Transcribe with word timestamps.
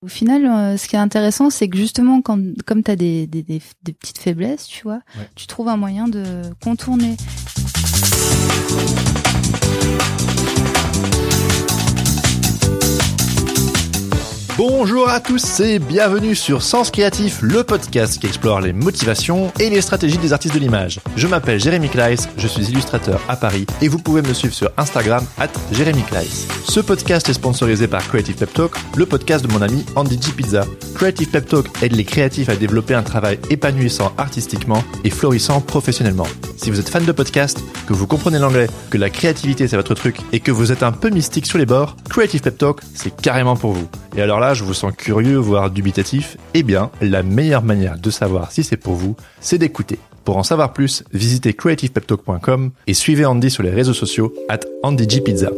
Au 0.00 0.06
final, 0.06 0.46
euh, 0.46 0.76
ce 0.76 0.86
qui 0.86 0.94
est 0.94 0.98
intéressant, 1.00 1.50
c'est 1.50 1.68
que 1.68 1.76
justement, 1.76 2.22
quand, 2.22 2.38
comme 2.64 2.84
tu 2.84 2.90
as 2.92 2.94
des, 2.96 3.26
des, 3.26 3.42
des, 3.42 3.60
des 3.82 3.92
petites 3.92 4.18
faiblesses, 4.18 4.66
tu 4.68 4.84
vois, 4.84 5.00
Ouais. 5.18 5.28
tu 5.34 5.48
trouves 5.48 5.66
un 5.68 5.76
moyen 5.76 6.06
de 6.06 6.42
contourner. 6.62 7.16
Bonjour 14.58 15.08
à 15.08 15.20
tous 15.20 15.60
et 15.60 15.78
bienvenue 15.78 16.34
sur 16.34 16.64
Sens 16.64 16.90
Créatif, 16.90 17.38
le 17.42 17.62
podcast 17.62 18.18
qui 18.18 18.26
explore 18.26 18.60
les 18.60 18.72
motivations 18.72 19.52
et 19.60 19.70
les 19.70 19.80
stratégies 19.80 20.18
des 20.18 20.32
artistes 20.32 20.52
de 20.52 20.58
l'image. 20.58 20.98
Je 21.14 21.28
m'appelle 21.28 21.60
Jérémy 21.60 21.88
Kleiss, 21.88 22.28
je 22.36 22.48
suis 22.48 22.64
illustrateur 22.64 23.20
à 23.28 23.36
Paris 23.36 23.66
et 23.80 23.86
vous 23.86 24.00
pouvez 24.00 24.20
me 24.20 24.32
suivre 24.32 24.52
sur 24.52 24.72
Instagram 24.76 25.24
at 25.38 25.50
Jérémy 25.70 26.02
Kleiss. 26.02 26.48
Ce 26.68 26.80
podcast 26.80 27.28
est 27.28 27.34
sponsorisé 27.34 27.86
par 27.86 28.04
Creative 28.08 28.34
Pep 28.34 28.52
Talk, 28.52 28.72
le 28.96 29.06
podcast 29.06 29.46
de 29.46 29.52
mon 29.52 29.62
ami 29.62 29.86
Andy 29.94 30.20
G 30.20 30.32
Pizza. 30.32 30.64
Creative 30.96 31.30
Pep 31.30 31.46
Talk 31.46 31.66
aide 31.80 31.94
les 31.94 32.04
créatifs 32.04 32.48
à 32.48 32.56
développer 32.56 32.94
un 32.94 33.04
travail 33.04 33.38
épanouissant 33.50 34.12
artistiquement 34.18 34.82
et 35.04 35.10
florissant 35.10 35.60
professionnellement. 35.60 36.26
Si 36.56 36.72
vous 36.72 36.80
êtes 36.80 36.88
fan 36.88 37.04
de 37.04 37.12
podcast, 37.12 37.62
que 37.86 37.92
vous 37.92 38.08
comprenez 38.08 38.40
l'anglais, 38.40 38.66
que 38.90 38.98
la 38.98 39.08
créativité 39.08 39.68
c'est 39.68 39.76
votre 39.76 39.94
truc 39.94 40.16
et 40.32 40.40
que 40.40 40.50
vous 40.50 40.72
êtes 40.72 40.82
un 40.82 40.90
peu 40.90 41.10
mystique 41.10 41.46
sur 41.46 41.58
les 41.58 41.66
bords, 41.66 41.94
Creative 42.10 42.40
Pep 42.40 42.58
Talk 42.58 42.80
c'est 42.94 43.14
carrément 43.14 43.54
pour 43.54 43.70
vous. 43.74 43.86
Et 44.16 44.20
alors 44.20 44.40
là, 44.40 44.47
je 44.54 44.64
vous 44.64 44.74
sens 44.74 44.92
curieux, 44.96 45.36
voire 45.36 45.70
dubitatif. 45.70 46.36
Eh 46.54 46.62
bien, 46.62 46.90
la 47.00 47.22
meilleure 47.22 47.62
manière 47.62 47.98
de 47.98 48.10
savoir 48.10 48.52
si 48.52 48.62
c'est 48.64 48.76
pour 48.76 48.94
vous, 48.94 49.16
c'est 49.40 49.58
d'écouter. 49.58 49.98
Pour 50.24 50.36
en 50.36 50.42
savoir 50.42 50.72
plus, 50.72 51.04
visitez 51.12 51.54
creativepeptalk.com 51.54 52.70
et 52.86 52.94
suivez 52.94 53.24
Andy 53.24 53.50
sur 53.50 53.62
les 53.62 53.70
réseaux 53.70 53.94
sociaux 53.94 54.34
at 54.48 54.60
AndyGPizza. 54.82 55.50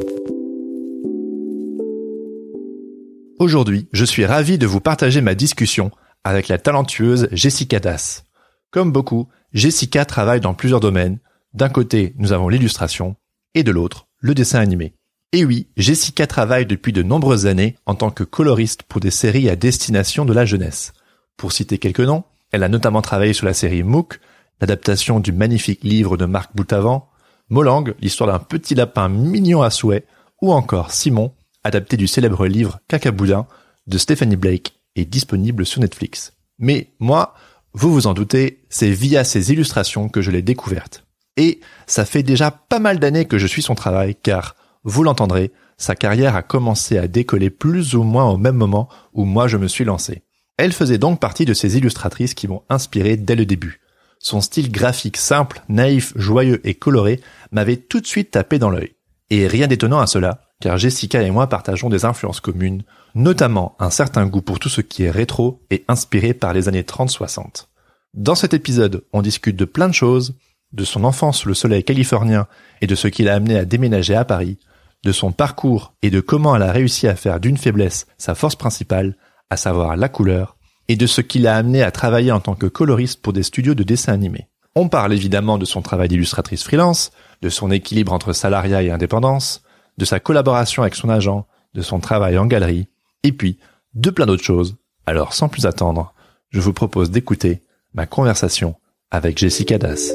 Aujourd'hui, 3.41 3.89
je 3.93 4.05
suis 4.05 4.27
ravi 4.27 4.59
de 4.59 4.67
vous 4.67 4.81
partager 4.81 5.23
ma 5.23 5.35
discussion 5.35 5.91
avec 6.25 6.49
la 6.49 6.59
talentueuse 6.59 7.29
Jessica 7.33 7.81
Das. 7.81 8.25
Comme 8.71 8.93
beaucoup, 8.93 9.29
Jessica 9.53 10.05
travaille 10.05 10.41
dans 10.41 10.55
plusieurs 10.55 10.81
domaines. 10.81 11.19
D'un 11.55 11.71
côté, 11.71 12.15
nous 12.19 12.33
avons 12.33 12.49
l'illustration 12.49 13.17
et 13.55 13.63
de 13.63 13.73
l'autre, 13.73 14.07
le 14.21 14.35
dessin 14.35 14.61
animé. 14.61 14.95
Et 15.33 15.45
oui, 15.45 15.69
Jessica 15.77 16.27
travaille 16.27 16.67
depuis 16.67 16.93
de 16.93 17.05
nombreuses 17.05 17.47
années 17.47 17.77
en 17.87 17.95
tant 17.95 18.11
que 18.11 18.25
coloriste 18.25 18.83
pour 18.83 19.01
des 19.01 19.13
séries 19.13 19.49
à 19.49 19.55
destination 19.55 20.25
de 20.25 20.33
la 20.33 20.45
jeunesse. 20.45 20.93
Pour 21.37 21.53
citer 21.53 21.79
quelques 21.79 22.01
noms, 22.01 22.25
elle 22.51 22.65
a 22.65 22.69
notamment 22.69 23.01
travaillé 23.01 23.33
sur 23.33 23.47
la 23.47 23.55
série 23.55 23.85
Mook, 23.85 24.19
l'adaptation 24.61 25.21
du 25.21 25.31
magnifique 25.31 25.85
livre 25.85 26.17
de 26.17 26.25
Marc 26.25 26.51
Boutavant, 26.57 27.11
Molang, 27.49 27.95
l'histoire 28.01 28.31
d'un 28.31 28.41
petit 28.41 28.75
lapin 28.75 29.09
mignon 29.09 29.63
à 29.63 29.71
souhait, 29.71 30.05
ou 30.43 30.53
encore 30.53 30.91
Simon, 30.91 31.33
adapté 31.63 31.97
du 31.97 32.09
célèbre 32.09 32.47
livre 32.47 32.81
Cacaboudin 32.89 33.47
de 33.87 33.99
Stephanie 33.99 34.37
Blake, 34.37 34.75
est 34.97 35.05
disponible 35.05 35.65
sur 35.65 35.81
Netflix. 35.81 36.33
Mais 36.59 36.91
moi, 36.99 37.35
vous 37.73 37.93
vous 37.93 38.07
en 38.09 38.15
doutez, 38.15 38.65
c'est 38.69 38.91
via 38.91 39.23
ses 39.23 39.53
illustrations 39.53 40.09
que 40.09 40.23
je 40.23 40.33
l'ai 40.33 40.43
découverte. 40.43 41.05
Et 41.37 41.61
ça 41.87 42.05
fait 42.05 42.25
déjà 42.25 42.51
pas 42.51 42.81
mal 42.81 42.99
d'années 42.99 43.27
que 43.27 43.39
je 43.39 43.47
suis 43.47 43.63
son 43.63 43.77
travail, 43.77 44.17
car, 44.21 44.57
vous 44.85 45.03
l'entendrez, 45.03 45.53
sa 45.77 45.95
carrière 45.95 46.37
a 46.37 46.43
commencé 46.43 46.99
à 46.99 47.09
décoller 47.09 47.51
plus 47.51 47.95
ou 47.95 48.03
moins 48.03 48.31
au 48.31 48.37
même 48.37 48.57
moment 48.57 48.89
où 49.13 49.25
moi 49.25 49.49
je 49.49 49.57
me 49.57 49.69
suis 49.69 49.85
lancé. 49.85 50.23
Elle 50.57 50.73
faisait 50.73 50.99
donc 50.99 51.21
partie 51.21 51.45
de 51.45 51.55
ces 51.55 51.79
illustratrices 51.79 52.35
qui 52.35 52.49
m'ont 52.49 52.63
inspiré 52.69 53.17
dès 53.17 53.37
le 53.37 53.47
début. 53.47 53.81
Son 54.19 54.43
style 54.43 54.71
graphique 54.71 55.17
simple, 55.17 55.63
naïf, 55.69 56.13
joyeux 56.17 56.61
et 56.69 56.75
coloré 56.75 57.21
m'avait 57.51 57.79
tout 57.79 58.01
de 58.01 58.07
suite 58.07 58.33
tapé 58.33 58.59
dans 58.59 58.69
l'œil. 58.69 58.95
Et 59.31 59.47
rien 59.47 59.67
d'étonnant 59.67 60.01
à 60.01 60.07
cela, 60.07 60.43
car 60.61 60.77
Jessica 60.77 61.23
et 61.23 61.31
moi 61.31 61.47
partageons 61.49 61.89
des 61.89 62.05
influences 62.05 62.41
communes, 62.41 62.83
notamment 63.15 63.77
un 63.79 63.91
certain 63.91 64.27
goût 64.27 64.43
pour 64.43 64.59
tout 64.59 64.69
ce 64.69 64.83
qui 64.83 65.05
est 65.05 65.11
rétro 65.11 65.63
et 65.71 65.85
inspiré 65.89 66.35
par 66.35 66.53
les 66.53 66.69
années 66.69 66.83
30-60. 66.83 67.67
Dans 68.13 68.35
cet 68.35 68.53
épisode, 68.53 69.05
on 69.13 69.23
discute 69.23 69.57
de 69.57 69.65
plein 69.65 69.89
de 69.89 69.95
choses, 69.95 70.35
de 70.73 70.85
son 70.85 71.05
enfance 71.05 71.39
sous 71.39 71.49
le 71.49 71.55
soleil 71.55 71.85
californien 71.85 72.47
et 72.83 72.87
de 72.87 72.95
ce 72.95 73.09
qui 73.09 73.23
l'a 73.23 73.35
amené 73.35 73.57
à 73.57 73.65
déménager 73.65 74.15
à 74.15 74.25
Paris, 74.25 74.59
de 75.05 75.13
son 75.13 75.33
parcours 75.33 75.95
et 76.03 76.11
de 76.11 76.21
comment 76.21 76.57
elle 76.57 76.63
a 76.63 76.73
réussi 76.73 77.09
à 77.09 77.17
faire 77.17 77.41
d'une 77.41 77.57
faiblesse 77.57 78.07
sa 78.19 78.35
force 78.35 78.57
principale, 78.57 79.17
à 79.49 79.57
savoir 79.57 79.97
la 79.97 80.09
couleur, 80.09 80.57
et 80.89 80.97
de 80.97 81.07
ce 81.07 81.21
qui 81.21 81.39
l'a 81.39 81.57
amené 81.57 81.83
à 81.83 81.91
travailler 81.91 82.33
en 82.33 82.41
tant 82.41 82.55
que 82.55 82.67
coloriste 82.67 83.23
pour 83.23 83.33
des 83.33 83.43
studios 83.43 83.75
de 83.75 83.83
dessin 83.83 84.13
animé. 84.13 84.49
On 84.75 84.89
parle 84.89 85.13
évidemment 85.13 85.59
de 85.59 85.65
son 85.65 85.83
travail 85.83 86.09
d'illustratrice 86.09 86.63
freelance, 86.63 87.11
de 87.43 87.49
son 87.49 87.71
équilibre 87.71 88.13
entre 88.13 88.33
salariat 88.33 88.83
et 88.83 88.91
indépendance, 88.91 89.63
de 89.99 90.05
sa 90.05 90.21
collaboration 90.21 90.83
avec 90.83 90.95
son 90.95 91.09
agent, 91.09 91.47
de 91.75 91.83
son 91.83 92.01
travail 92.01 92.39
en 92.39 92.47
galerie, 92.47 92.89
et 93.23 93.33
puis 93.33 93.59
de 93.95 94.11
plein 94.11 94.27
d'autres 94.27 94.45
choses. 94.45 94.77
Alors 95.07 95.33
sans 95.33 95.49
plus 95.49 95.67
attendre, 95.67 96.15
je 96.51 96.61
vous 96.61 96.73
propose 96.73 97.11
d'écouter 97.11 97.63
ma 97.95 98.07
conversation 98.07 98.77
avec 99.11 99.39
Jessica 99.39 99.79
Das. 99.79 100.15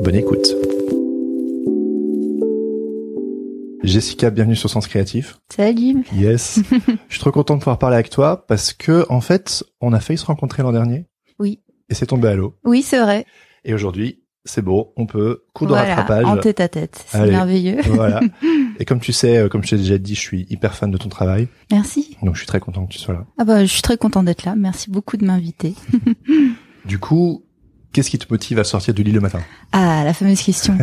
Bonne 0.00 0.16
écoute. 0.16 0.81
Jessica, 3.82 4.30
bienvenue 4.30 4.54
sur 4.54 4.70
Sens 4.70 4.86
Créatif. 4.86 5.38
Salut 5.54 6.04
Yes. 6.14 6.60
je 7.08 7.14
suis 7.14 7.18
trop 7.20 7.32
content 7.32 7.54
de 7.54 7.60
pouvoir 7.60 7.78
parler 7.78 7.94
avec 7.94 8.10
toi 8.10 8.46
parce 8.46 8.72
que, 8.72 9.04
en 9.08 9.20
fait, 9.20 9.64
on 9.80 9.92
a 9.92 9.98
failli 10.00 10.18
se 10.18 10.24
rencontrer 10.24 10.62
l'an 10.62 10.72
dernier. 10.72 11.06
Oui. 11.40 11.60
Et 11.88 11.94
c'est 11.94 12.06
tombé 12.06 12.28
à 12.28 12.36
l'eau. 12.36 12.54
Oui, 12.64 12.82
c'est 12.82 13.00
vrai. 13.00 13.26
Et 13.64 13.74
aujourd'hui, 13.74 14.22
c'est 14.44 14.62
beau. 14.62 14.92
On 14.96 15.06
peut 15.06 15.42
coup 15.52 15.64
de 15.64 15.70
voilà, 15.70 15.94
rattrapage. 15.96 16.24
en 16.26 16.36
tête 16.36 16.60
à 16.60 16.68
tête. 16.68 17.04
C'est 17.08 17.26
merveilleux. 17.26 17.80
voilà. 17.88 18.20
Et 18.78 18.84
comme 18.84 19.00
tu 19.00 19.12
sais, 19.12 19.36
euh, 19.36 19.48
comme 19.48 19.64
je 19.64 19.70
t'ai 19.70 19.76
déjà 19.76 19.98
dit, 19.98 20.14
je 20.14 20.20
suis 20.20 20.46
hyper 20.48 20.74
fan 20.74 20.90
de 20.90 20.96
ton 20.98 21.08
travail. 21.08 21.48
Merci. 21.70 22.16
Donc, 22.22 22.34
je 22.34 22.40
suis 22.40 22.46
très 22.46 22.60
content 22.60 22.86
que 22.86 22.92
tu 22.92 22.98
sois 22.98 23.14
là. 23.14 23.26
Ah 23.38 23.44
bah, 23.44 23.64
je 23.64 23.72
suis 23.72 23.82
très 23.82 23.96
content 23.96 24.22
d'être 24.22 24.44
là. 24.44 24.54
Merci 24.56 24.90
beaucoup 24.90 25.16
de 25.16 25.24
m'inviter. 25.24 25.74
Du 26.84 26.98
coup, 26.98 27.44
qu'est-ce 27.92 28.10
qui 28.10 28.18
te 28.18 28.26
motive 28.28 28.58
à 28.58 28.64
sortir 28.64 28.92
du 28.92 29.04
lit 29.04 29.12
le 29.12 29.20
matin? 29.20 29.40
Ah, 29.70 30.02
la 30.04 30.12
fameuse 30.12 30.42
question. 30.42 30.76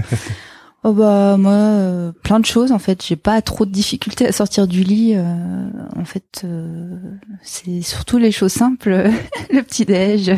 Oh 0.84 0.94
bah 0.94 1.38
moi, 1.38 1.52
euh, 1.52 2.12
plein 2.24 2.40
de 2.40 2.46
choses 2.46 2.72
en 2.72 2.80
fait. 2.80 3.04
J'ai 3.06 3.16
pas 3.16 3.42
trop 3.42 3.66
de 3.66 3.72
difficultés 3.72 4.28
à 4.28 4.32
sortir 4.32 4.68
du 4.68 4.84
lit. 4.84 5.14
euh, 5.16 5.70
en 5.96 6.06
fait, 6.06 6.42
euh, 6.44 6.98
c'est 7.42 7.82
surtout 7.82 8.18
les 8.18 8.32
choses 8.32 8.54
simples. 8.54 9.10
le 9.54 9.62
petit 9.62 9.86
déj. 9.86 10.32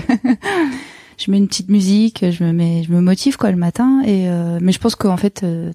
je 1.18 1.31
mets 1.31 1.38
une 1.38 1.47
petite 1.47 1.69
musique. 1.69 2.25
Je 2.29 2.44
me 2.44 2.52
mets, 2.53 2.84
je 2.84 2.91
me 2.91 3.02
motive 3.02 3.38
quoi 3.38 3.52
le 3.52 3.57
matin. 3.57 4.02
Et 4.06 4.28
euh, 4.29 4.59
mais 4.62 4.72
je 4.72 4.79
pense 4.79 4.96
qu'en 4.96 5.18
fait. 5.18 5.44
euh, 5.44 5.72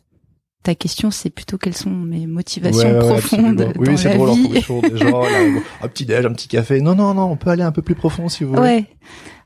ta 0.62 0.74
question, 0.74 1.12
c'est 1.12 1.30
plutôt 1.30 1.58
quelles 1.58 1.76
sont 1.76 1.90
mes 1.90 2.26
motivations 2.26 2.88
Ouais, 2.90 2.98
profondes 2.98 3.54
dans 3.54 3.72
Oui, 3.78 3.96
c'est 3.96 4.08
la 4.08 4.14
drôle, 4.16 4.30
vie. 4.30 4.48
des 4.48 4.60
gens, 4.98 5.22
là, 5.22 5.38
un 5.80 5.86
petit 5.88 6.04
déj, 6.06 6.26
un 6.26 6.32
petit 6.32 6.48
café. 6.48 6.80
Non, 6.80 6.96
non, 6.96 7.14
non, 7.14 7.30
on 7.30 7.36
peut 7.36 7.50
aller 7.50 7.62
un 7.62 7.70
peu 7.70 7.82
plus 7.82 7.94
profond 7.94 8.28
si 8.28 8.42
vous 8.42 8.50
voulez. 8.50 8.60
Ouais. 8.62 8.84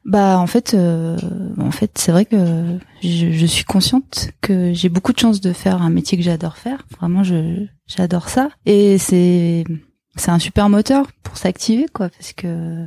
Bah 0.04 0.38
en 0.38 0.46
fait, 0.46 0.74
euh, 0.74 1.16
en 1.58 1.70
fait, 1.70 1.92
c'est 1.98 2.10
vrai 2.10 2.24
que 2.24 2.78
je, 3.02 3.30
je 3.32 3.46
suis 3.46 3.64
consciente 3.64 4.30
que 4.40 4.72
j'ai 4.72 4.88
beaucoup 4.88 5.12
de 5.12 5.18
chance 5.18 5.40
de 5.40 5.52
faire 5.52 5.82
un 5.82 5.90
métier 5.90 6.16
que 6.16 6.24
j'adore 6.24 6.56
faire. 6.56 6.86
Vraiment, 6.98 7.22
je 7.22 7.66
j'adore 7.86 8.28
ça 8.28 8.48
et 8.66 8.96
c'est 8.98 9.64
c'est 10.16 10.30
un 10.30 10.38
super 10.38 10.68
moteur 10.68 11.06
pour 11.22 11.36
s'activer 11.36 11.86
quoi 11.92 12.08
parce 12.08 12.32
que 12.32 12.86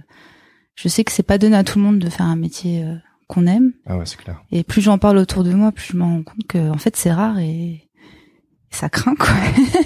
je 0.76 0.88
sais 0.88 1.04
que 1.04 1.12
c'est 1.12 1.24
pas 1.24 1.38
donné 1.38 1.56
à 1.56 1.64
tout 1.64 1.78
le 1.78 1.86
monde 1.86 2.00
de 2.00 2.10
faire 2.10 2.26
un 2.26 2.36
métier 2.36 2.84
euh, 2.84 2.96
qu'on 3.28 3.46
aime 3.48 3.74
Ah 3.86 3.98
ouais, 3.98 4.06
c'est 4.06 4.18
clair. 4.18 4.42
et 4.52 4.64
plus 4.64 4.82
j'en 4.82 4.98
parle 4.98 5.18
autour 5.18 5.44
de 5.44 5.54
moi, 5.54 5.72
plus 5.72 5.90
je 5.94 5.98
me 5.98 6.04
rends 6.04 6.24
compte 6.24 6.48
que 6.48 6.70
en 6.72 6.78
fait 6.78 6.96
c'est 6.98 7.12
rare 7.12 7.38
et 7.40 7.88
ça 8.72 8.90
craint 8.90 9.16
quoi. 9.16 9.30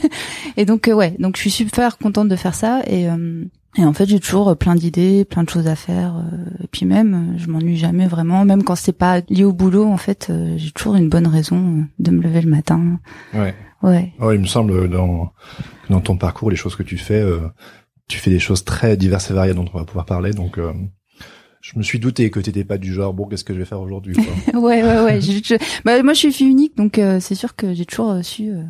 et 0.58 0.66
donc 0.66 0.88
euh, 0.88 0.94
ouais, 0.94 1.16
donc 1.20 1.36
je 1.36 1.42
suis 1.42 1.52
super 1.52 1.98
contente 1.98 2.30
de 2.30 2.36
faire 2.38 2.56
ça 2.56 2.82
et 2.88 3.10
euh, 3.10 3.44
et 3.78 3.86
en 3.86 3.94
fait 3.94 4.06
j'ai 4.08 4.20
toujours 4.20 4.50
euh, 4.50 4.56
plein 4.56 4.76
d'idées, 4.76 5.26
plein 5.26 5.44
de 5.44 5.50
choses 5.50 5.68
à 5.68 5.76
faire 5.76 6.18
euh, 6.18 6.46
et 6.64 6.68
puis 6.68 6.86
même 6.86 7.14
euh, 7.36 7.38
je 7.38 7.48
m'ennuie 7.48 7.78
jamais 7.78 8.08
vraiment, 8.08 8.44
même 8.46 8.64
quand 8.64 8.76
c'est 8.76 8.92
pas 8.98 9.22
lié 9.30 9.44
au 9.44 9.54
boulot 9.54 9.86
en 9.86 9.98
fait, 9.98 10.32
j'ai 10.58 10.72
toujours 10.72 10.96
une 10.96 11.10
bonne 11.10 11.28
raison 11.28 11.86
de 12.00 12.12
me 12.12 12.22
lever 12.22 12.42
le 12.42 12.50
matin. 12.50 13.00
Ouais. 13.34 13.54
Ouais. 13.84 14.12
Ouais, 14.20 14.36
il 14.36 14.42
me 14.42 14.48
semble 14.48 14.90
dans 14.90 15.32
dans 15.90 16.02
ton 16.02 16.18
parcours, 16.18 16.50
les 16.50 16.56
choses 16.58 16.76
que 16.76 16.84
tu 16.84 16.98
fais, 16.98 17.22
euh, 17.22 17.40
tu 18.08 18.18
fais 18.18 18.30
des 18.32 18.40
choses 18.40 18.64
très 18.66 18.98
diverses 18.98 19.30
et 19.32 19.34
variées 19.34 19.54
dont 19.54 19.66
on 19.74 19.78
va 19.78 19.86
pouvoir 19.86 20.06
parler. 20.06 20.32
Donc, 20.32 20.58
euh, 20.58 20.74
je 21.62 21.78
me 21.78 21.84
suis 21.84 22.00
douté 22.00 22.30
que 22.30 22.40
t'étais 22.40 22.64
pas 22.64 22.78
du 22.78 22.92
genre 22.94 23.14
bon, 23.14 23.26
qu'est-ce 23.28 23.44
que 23.44 23.54
je 23.54 23.60
vais 23.60 23.66
faire 23.66 23.80
aujourd'hui 23.82 24.16
ouais 24.54 24.84
ouais 24.84 25.02
ouais, 25.04 25.22
je- 25.22 25.32
je- 25.44 25.82
bah, 25.86 26.02
moi 26.04 26.14
je 26.14 26.20
suis 26.20 26.32
fille 26.34 26.48
unique 26.50 26.76
donc 26.78 26.98
euh, 26.98 27.20
c'est 27.20 27.36
sûr 27.36 27.56
que 27.56 27.74
j'ai 27.74 27.86
toujours 27.86 28.24
su 28.24 28.50
euh, 28.50 28.64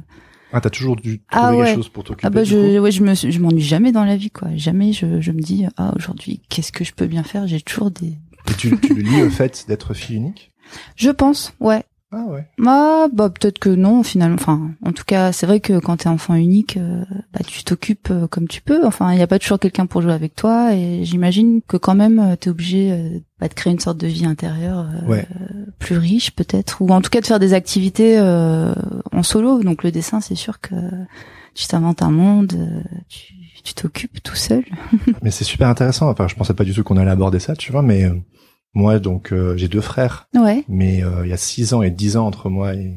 Ah, 0.53 0.61
t'as 0.61 0.69
toujours 0.69 0.95
dû 0.95 1.19
trouver 1.29 1.45
Ah 1.45 1.49
quelque 1.51 1.59
ouais. 1.61 1.75
chose 1.75 1.89
pour 1.89 2.03
t'occuper 2.03 2.25
Ah 2.25 2.29
bah 2.29 2.44
je 2.44 2.79
ouais 2.79 2.91
je 2.91 3.03
me 3.03 3.13
je 3.15 3.39
m'ennuie 3.39 3.61
jamais 3.61 3.91
dans 3.91 4.05
la 4.05 4.15
vie 4.15 4.31
quoi. 4.31 4.47
Jamais 4.55 4.94
je 4.94 5.19
je 5.19 5.31
me 5.31 5.41
dis 5.41 5.65
ah 5.77 5.91
aujourd'hui 5.95 6.41
qu'est-ce 6.49 6.71
que 6.71 6.83
je 6.85 6.94
peux 6.94 7.07
bien 7.07 7.23
faire? 7.23 7.47
J'ai 7.47 7.59
toujours 7.61 7.91
des. 7.91 8.17
Et 8.49 8.53
tu, 8.57 8.77
tu 8.79 8.94
le 8.94 9.01
lis 9.01 9.21
au 9.23 9.29
fait 9.29 9.65
d'être 9.67 9.94
fille 9.94 10.15
unique? 10.15 10.51
Je 10.95 11.09
pense 11.09 11.53
ouais. 11.59 11.83
Ah 12.12 12.24
ouais. 12.30 12.45
Ah, 12.65 13.07
bah 13.13 13.30
peut-être 13.30 13.59
que 13.59 13.68
non 13.69 14.01
finalement. 14.01 14.36
Enfin, 14.36 14.71
en 14.86 14.94
tout 14.94 15.04
cas, 15.06 15.33
c'est 15.33 15.45
vrai 15.45 15.59
que 15.59 15.77
quand 15.80 15.98
t'es 15.98 16.07
enfant 16.07 16.36
unique, 16.36 16.77
euh, 16.77 17.04
bah 17.33 17.42
tu 17.45 17.65
t'occupes 17.65 18.07
euh, 18.12 18.27
comme 18.27 18.48
tu 18.48 18.62
peux. 18.62 18.86
Enfin, 18.86 19.12
il 19.12 19.19
y 19.19 19.21
a 19.21 19.27
pas 19.27 19.39
toujours 19.39 19.59
quelqu'un 19.59 19.88
pour 19.88 20.01
jouer 20.01 20.13
avec 20.13 20.33
toi, 20.33 20.74
et 20.74 21.04
j'imagine 21.04 21.62
que 21.68 21.75
quand 21.75 21.95
même 21.95 22.19
euh, 22.19 22.36
t'es 22.38 22.50
obligé 22.50 23.21
bah, 23.42 23.50
de 23.50 23.54
créer 23.54 23.74
une 23.74 23.80
sorte 23.80 23.98
de 23.98 24.07
vie 24.07 24.25
intérieure 24.25 24.88
Ouais. 25.06 25.25
plus 25.80 25.98
riche 25.98 26.31
peut-être, 26.31 26.81
ou 26.81 26.89
en 26.92 27.01
tout 27.01 27.09
cas 27.09 27.19
de 27.19 27.25
faire 27.25 27.39
des 27.39 27.54
activités 27.54 28.18
euh, 28.18 28.74
en 29.12 29.21
solo. 29.24 29.62
Donc 29.62 29.83
le 29.83 29.92
dessin, 29.92 30.21
c'est 30.21 30.36
sûr 30.36 30.62
que 30.62 30.75
tu 31.56 31.68
t'inventes 31.68 32.01
un 32.01 32.12
monde, 32.12 32.54
tu 33.09 33.33
tu 33.65 33.74
t'occupes 33.74 34.24
tout 34.24 34.36
seul. 34.38 34.63
Mais 35.24 35.30
c'est 35.31 35.44
super 35.44 35.68
intéressant. 35.68 36.09
Enfin, 36.09 36.30
je 36.30 36.36
pensais 36.36 36.54
pas 36.54 36.63
du 36.63 36.74
tout 36.74 36.86
qu'on 36.86 36.95
allait 36.95 37.12
aborder 37.12 37.39
ça, 37.39 37.54
tu 37.54 37.74
vois. 37.74 37.81
Mais 37.81 38.09
moi, 38.77 39.00
donc, 39.00 39.33
euh, 39.33 39.57
j'ai 39.57 39.68
deux 39.68 39.81
frères, 39.81 40.27
Ouais, 40.35 40.63
mais 40.68 41.03
euh, 41.03 41.25
il 41.25 41.29
y 41.29 41.33
a 41.33 41.38
six 41.38 41.74
ans 41.74 41.81
et 41.81 41.89
dix 41.91 42.15
ans 42.18 42.25
entre 42.27 42.50
moi 42.50 42.74
et, 42.75 42.94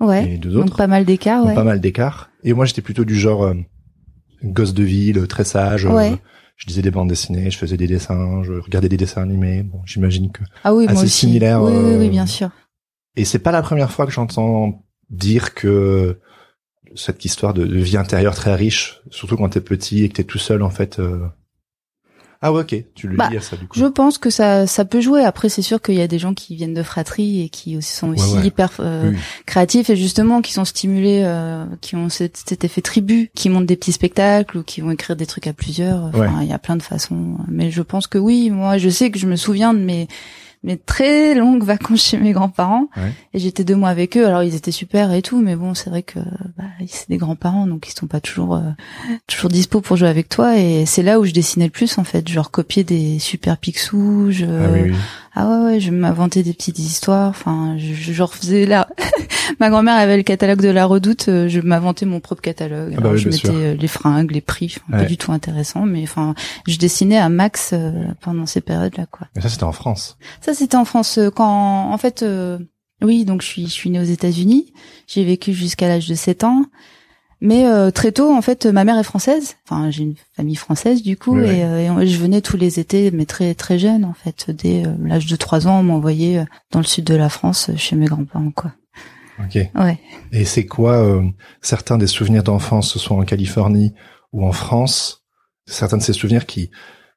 ouais. 0.00 0.24
et 0.24 0.28
les 0.30 0.38
deux 0.38 0.50
Donc 0.50 0.64
autres. 0.66 0.76
pas 0.76 0.86
mal 0.86 1.04
d'écart, 1.04 1.40
Donc, 1.40 1.48
ouais. 1.50 1.54
Pas 1.54 1.64
mal 1.64 1.80
d'écart. 1.80 2.30
Et 2.44 2.52
moi, 2.54 2.64
j'étais 2.64 2.82
plutôt 2.82 3.04
du 3.04 3.14
genre 3.14 3.44
euh, 3.44 3.54
gosse 4.42 4.74
de 4.74 4.82
ville, 4.84 5.26
très 5.28 5.44
sage. 5.44 5.86
euh, 5.86 5.90
Ouais. 5.90 6.16
je 6.56 6.66
lisais 6.66 6.82
des 6.82 6.90
bandes 6.90 7.08
dessinées, 7.08 7.50
je 7.50 7.58
faisais 7.58 7.76
des 7.76 7.86
dessins, 7.86 8.42
je 8.42 8.52
regardais 8.54 8.88
des 8.88 8.96
dessins 8.96 9.22
animés. 9.22 9.62
Bon, 9.62 9.80
j'imagine 9.84 10.32
que. 10.32 10.42
Ah 10.64 10.74
oui, 10.74 10.84
moi 10.84 10.92
assez 10.94 11.04
aussi. 11.04 11.18
similaire, 11.26 11.62
Oui, 11.62 11.72
oui, 11.72 11.78
euh, 11.78 11.98
oui, 12.00 12.08
bien 12.10 12.26
sûr. 12.26 12.50
Et 13.16 13.24
c'est 13.24 13.38
pas 13.40 13.52
la 13.52 13.62
première 13.62 13.90
fois 13.92 14.06
que 14.06 14.12
j'entends 14.12 14.84
dire 15.10 15.54
que 15.54 16.18
cette 16.94 17.24
histoire 17.24 17.52
de, 17.52 17.66
de 17.66 17.78
vie 17.78 17.96
intérieure 17.96 18.34
très 18.34 18.54
riche, 18.54 19.00
surtout 19.10 19.36
quand 19.36 19.48
t'es 19.50 19.60
petit 19.60 20.04
et 20.04 20.08
que 20.08 20.14
t'es 20.14 20.24
tout 20.24 20.38
seul, 20.38 20.62
en 20.62 20.70
fait. 20.70 20.98
euh, 21.00 21.26
Ah 22.40 22.52
ouais, 22.52 22.60
ok, 22.60 22.84
tu 22.94 23.08
le 23.08 23.16
Bah, 23.16 23.28
lis 23.32 23.36
à 23.38 23.40
ça 23.40 23.56
du 23.56 23.66
coup. 23.66 23.76
Je 23.76 23.84
pense 23.86 24.16
que 24.16 24.30
ça, 24.30 24.68
ça 24.68 24.84
peut 24.84 25.00
jouer. 25.00 25.24
Après, 25.24 25.48
c'est 25.48 25.60
sûr 25.62 25.82
qu'il 25.82 25.96
y 25.96 26.00
a 26.00 26.06
des 26.06 26.20
gens 26.20 26.34
qui 26.34 26.54
viennent 26.54 26.72
de 26.74 26.84
fratrie 26.84 27.42
et 27.42 27.48
qui 27.48 27.76
aussi 27.76 27.92
sont 27.92 28.10
aussi 28.10 28.34
Ouais, 28.34 28.38
ouais. 28.40 28.46
hyper 28.46 28.70
euh, 28.78 29.10
Oui. 29.10 29.16
créatifs 29.44 29.90
et 29.90 29.96
justement 29.96 30.40
qui 30.40 30.52
sont 30.52 30.64
stimulés, 30.64 31.22
euh, 31.24 31.64
qui 31.80 31.96
ont 31.96 32.08
cet, 32.08 32.36
cet 32.36 32.62
effet 32.64 32.80
tribu, 32.80 33.30
qui 33.34 33.48
montent 33.50 33.66
des 33.66 33.74
petits 33.76 33.90
spectacles 33.92 34.58
ou 34.58 34.62
qui 34.62 34.80
vont 34.82 34.92
écrire 34.92 35.16
des 35.16 35.26
trucs 35.26 35.48
à 35.48 35.52
plusieurs. 35.52 36.04
Enfin, 36.04 36.20
Ouais. 36.38 36.44
il 36.44 36.48
y 36.48 36.52
a 36.52 36.58
plein 36.60 36.76
de 36.76 36.82
façons. 36.82 37.38
Mais 37.48 37.72
je 37.72 37.82
pense 37.82 38.06
que 38.06 38.18
oui. 38.18 38.50
Moi, 38.50 38.78
je 38.78 38.88
sais 38.88 39.10
que 39.10 39.18
je 39.18 39.26
me 39.26 39.34
souviens 39.36 39.74
de 39.74 39.80
mes 39.80 40.06
mes 40.64 40.76
très 40.76 41.34
longues 41.34 41.62
vacances 41.62 42.02
chez 42.02 42.18
mes 42.18 42.32
grands-parents 42.32 42.88
Ouais. 42.96 43.12
et 43.32 43.38
j'étais 43.38 43.64
deux 43.64 43.76
mois 43.76 43.90
avec 43.90 44.16
eux. 44.16 44.26
Alors 44.26 44.42
ils 44.42 44.54
étaient 44.54 44.72
super 44.72 45.12
et 45.12 45.22
tout, 45.22 45.40
mais 45.40 45.54
bon, 45.56 45.74
c'est 45.74 45.88
vrai 45.90 46.02
que 46.02 46.18
bah, 46.56 46.64
c'est 46.88 47.08
des 47.08 47.16
grands-parents, 47.16 47.66
donc 47.66 47.86
ils 47.88 47.92
sont 47.96 48.06
pas 48.08 48.20
toujours 48.20 48.56
euh, 48.56 48.60
toujours 49.26 49.50
dispo 49.50 49.80
pour 49.80 49.96
jouer 49.96 50.08
avec 50.08 50.28
toi. 50.28 50.58
Et 50.58 50.84
c'est 50.86 51.02
là 51.02 51.20
où 51.20 51.24
je 51.24 51.32
dessinais 51.32 51.66
le 51.66 51.70
plus 51.70 51.98
en 51.98 52.04
fait, 52.04 52.26
genre 52.28 52.50
copier 52.50 52.84
des 52.84 53.18
super 53.18 53.56
pixous. 53.58 54.30
Je... 54.30 54.46
Ah 54.46 54.70
oui, 54.72 54.80
oui. 54.90 54.94
Ah 55.40 55.48
ouais, 55.48 55.64
ouais, 55.66 55.80
je 55.80 55.90
m'inventais 55.92 56.42
des 56.42 56.52
petites 56.52 56.78
histoires. 56.80 57.28
Enfin, 57.30 57.76
je, 57.78 57.92
je 57.94 58.12
genre 58.12 58.34
faisais 58.34 58.66
là. 58.66 58.88
Ma 59.60 59.70
grand-mère 59.70 59.94
avait 59.94 60.16
le 60.16 60.22
catalogue 60.24 60.60
de 60.60 60.68
la 60.68 60.84
Redoute. 60.84 61.28
euh, 61.28 61.48
Je 61.48 61.60
m'inventais 61.60 62.06
mon 62.06 62.18
propre 62.20 62.42
catalogue. 62.42 62.90
Ah 62.92 62.96
bah 62.96 63.00
Alors, 63.00 63.12
oui, 63.12 63.18
je 63.18 63.28
mettais 63.28 63.38
sûr. 63.38 63.54
euh, 63.54 63.74
les 63.74 63.88
fringues, 63.88 64.32
les 64.32 64.40
prix. 64.40 64.76
Enfin, 64.76 64.96
Ouais. 64.98 65.04
Pas 65.04 65.08
du 65.08 65.16
tout 65.16 65.30
intéressant, 65.32 65.86
mais 65.86 66.02
enfin, 66.02 66.34
je 66.66 66.76
dessinais 66.76 67.18
à 67.18 67.28
max 67.28 67.70
euh, 67.72 67.92
pendant 68.20 68.46
ces 68.46 68.60
périodes-là, 68.60 69.06
quoi. 69.06 69.28
Mais 69.36 69.42
ça, 69.42 69.48
c'était 69.48 69.64
en 69.64 69.72
France. 69.72 70.18
Ça, 70.40 70.54
c'était 70.54 70.76
en 70.76 70.84
France 70.84 71.18
quand, 71.36 71.92
en 71.92 71.98
fait, 71.98 72.22
euh, 72.24 72.58
oui, 73.00 73.24
donc 73.24 73.42
je 73.42 73.46
suis, 73.46 73.66
je 73.66 73.72
suis 73.72 73.90
née 73.90 74.00
aux 74.00 74.04
États-Unis. 74.04 74.72
J'ai 75.06 75.24
vécu 75.24 75.52
jusqu'à 75.52 75.86
l'âge 75.88 76.08
de 76.08 76.14
7 76.16 76.42
ans. 76.44 76.64
Mais 77.40 77.66
euh, 77.66 77.90
très 77.90 78.10
tôt, 78.10 78.32
en 78.32 78.42
fait, 78.42 78.66
ma 78.66 78.84
mère 78.84 78.98
est 78.98 79.04
française. 79.04 79.56
Enfin, 79.64 79.90
j'ai 79.90 80.02
une 80.02 80.14
famille 80.34 80.56
française 80.56 81.02
du 81.02 81.16
coup, 81.16 81.38
et, 81.38 81.62
euh, 81.62 82.00
et 82.00 82.06
je 82.06 82.18
venais 82.18 82.40
tous 82.40 82.56
les 82.56 82.80
étés, 82.80 83.10
mais 83.12 83.26
très 83.26 83.54
très 83.54 83.78
jeune 83.78 84.04
en 84.04 84.14
fait. 84.14 84.50
Dès 84.50 84.84
euh, 84.84 84.92
l'âge 85.04 85.26
de 85.26 85.36
3 85.36 85.68
ans, 85.68 85.80
on 85.80 85.82
m'envoyait 85.84 86.38
euh, 86.38 86.44
dans 86.72 86.80
le 86.80 86.84
sud 86.84 87.04
de 87.04 87.14
la 87.14 87.28
France, 87.28 87.70
euh, 87.70 87.76
chez 87.76 87.94
mes 87.94 88.06
grands-parents, 88.06 88.50
quoi. 88.50 88.72
Ok. 89.40 89.56
Ouais. 89.76 90.00
Et 90.32 90.44
c'est 90.44 90.66
quoi 90.66 90.96
euh, 90.96 91.22
certains 91.62 91.96
des 91.96 92.08
souvenirs 92.08 92.42
d'enfance, 92.42 92.92
ce 92.92 92.98
soit 92.98 93.16
en 93.16 93.22
Californie 93.22 93.94
ou 94.32 94.44
en 94.44 94.52
France, 94.52 95.24
certains 95.64 95.98
de 95.98 96.02
ces 96.02 96.12
souvenirs 96.12 96.46
qui 96.46 96.70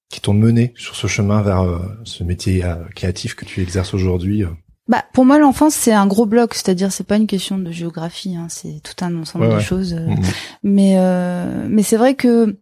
qui 0.10 0.20
t'ont 0.20 0.34
mené 0.34 0.74
sur 0.76 0.96
ce 0.98 1.08
chemin 1.08 1.42
vers 1.42 1.66
ce 2.04 2.26
métier 2.26 2.66
créatif 2.98 3.34
que 3.34 3.46
tu 3.46 3.62
exerces 3.62 3.94
aujourd'hui. 3.94 4.44
Euh. 4.92 4.98
Bah, 4.98 5.06
pour 5.14 5.26
moi, 5.26 5.40
l'enfance 5.40 5.74
c'est 5.76 5.94
un 5.94 6.08
gros 6.08 6.26
bloc, 6.26 6.54
c'est-à-dire 6.54 6.92
c'est 6.92 7.06
pas 7.08 7.18
une 7.18 7.28
question 7.28 7.58
de 7.58 7.72
géographie, 7.72 8.36
hein, 8.36 8.48
c'est 8.50 8.82
tout 8.84 9.04
un 9.06 9.16
ensemble 9.20 9.46
Ouais, 9.46 9.52
de 9.52 9.56
ouais. 9.58 9.62
choses. 9.64 9.94
euh, 9.94 10.08
Mhm. 10.08 10.18
Mais 10.64 10.96
euh, 10.98 11.68
mais 11.70 11.84
c'est 11.84 11.98
vrai 11.98 12.16
que 12.16 12.58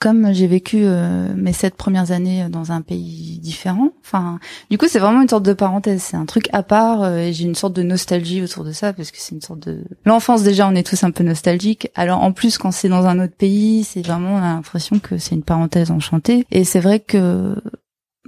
comme 0.00 0.34
j'ai 0.34 0.46
vécu 0.48 0.80
euh, 0.82 1.32
mes 1.34 1.54
sept 1.54 1.76
premières 1.76 2.10
années 2.10 2.48
dans 2.50 2.72
un 2.72 2.82
pays 2.82 3.38
différent, 3.38 3.90
enfin, 4.02 4.38
du 4.70 4.76
coup, 4.76 4.86
c'est 4.86 4.98
vraiment 4.98 5.22
une 5.22 5.28
sorte 5.28 5.44
de 5.46 5.54
parenthèse. 5.54 6.02
C'est 6.02 6.16
un 6.16 6.26
truc 6.26 6.48
à 6.52 6.62
part. 6.62 7.02
euh, 7.02 7.18
et 7.18 7.32
j'ai 7.32 7.44
une 7.44 7.54
sorte 7.54 7.72
de 7.74 7.82
nostalgie 7.82 8.42
autour 8.42 8.64
de 8.64 8.72
ça 8.72 8.92
parce 8.92 9.10
que 9.10 9.16
c'est 9.18 9.34
une 9.34 9.40
sorte 9.40 9.60
de 9.66 9.82
l'enfance 10.04 10.42
déjà. 10.42 10.68
On 10.68 10.74
est 10.74 10.86
tous 10.86 11.04
un 11.04 11.10
peu 11.10 11.24
nostalgiques. 11.24 11.88
Alors 11.94 12.22
en 12.22 12.32
plus, 12.32 12.58
quand 12.58 12.70
c'est 12.70 12.88
dans 12.90 13.06
un 13.06 13.18
autre 13.18 13.34
pays, 13.36 13.82
c'est 13.84 14.02
vraiment 14.02 14.34
on 14.34 14.38
a 14.42 14.54
l'impression 14.54 14.98
que 14.98 15.16
c'est 15.16 15.36
une 15.36 15.44
parenthèse 15.44 15.90
enchantée. 15.90 16.44
Et 16.50 16.64
c'est 16.64 16.80
vrai 16.80 17.00
que 17.00 17.56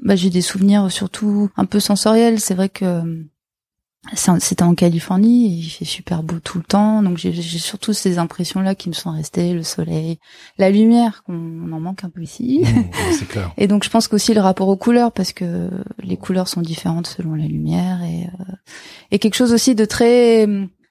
bah, 0.02 0.16
j'ai 0.16 0.30
des 0.30 0.40
souvenirs 0.42 0.90
surtout 0.90 1.50
un 1.58 1.66
peu 1.66 1.80
sensoriels. 1.80 2.40
C'est 2.40 2.54
vrai 2.54 2.70
que 2.70 3.02
C'était 4.14 4.62
en 4.62 4.74
Californie, 4.74 5.58
il 5.58 5.68
fait 5.68 5.84
super 5.84 6.22
beau 6.22 6.38
tout 6.40 6.58
le 6.58 6.64
temps, 6.64 7.02
donc 7.02 7.18
j'ai 7.18 7.32
surtout 7.58 7.92
ces 7.92 8.18
impressions-là 8.18 8.74
qui 8.74 8.88
me 8.88 8.94
sont 8.94 9.10
restées, 9.10 9.52
le 9.52 9.62
soleil, 9.62 10.18
la 10.58 10.70
lumière, 10.70 11.22
qu'on 11.24 11.34
en 11.72 11.80
manque 11.80 12.04
un 12.04 12.10
peu 12.10 12.22
ici. 12.22 12.62
C'est 13.18 13.26
clair. 13.28 13.52
Et 13.56 13.66
donc 13.66 13.84
je 13.84 13.90
pense 13.90 14.08
qu'aussi 14.08 14.32
le 14.34 14.40
rapport 14.40 14.68
aux 14.68 14.76
couleurs, 14.76 15.12
parce 15.12 15.32
que 15.32 15.70
les 16.02 16.16
couleurs 16.16 16.48
sont 16.48 16.60
différentes 16.62 17.06
selon 17.08 17.34
la 17.34 17.46
lumière, 17.46 18.02
et, 18.04 18.24
euh, 18.26 18.52
et 19.10 19.18
quelque 19.18 19.34
chose 19.34 19.52
aussi 19.52 19.74
de 19.74 19.84
très 19.84 20.46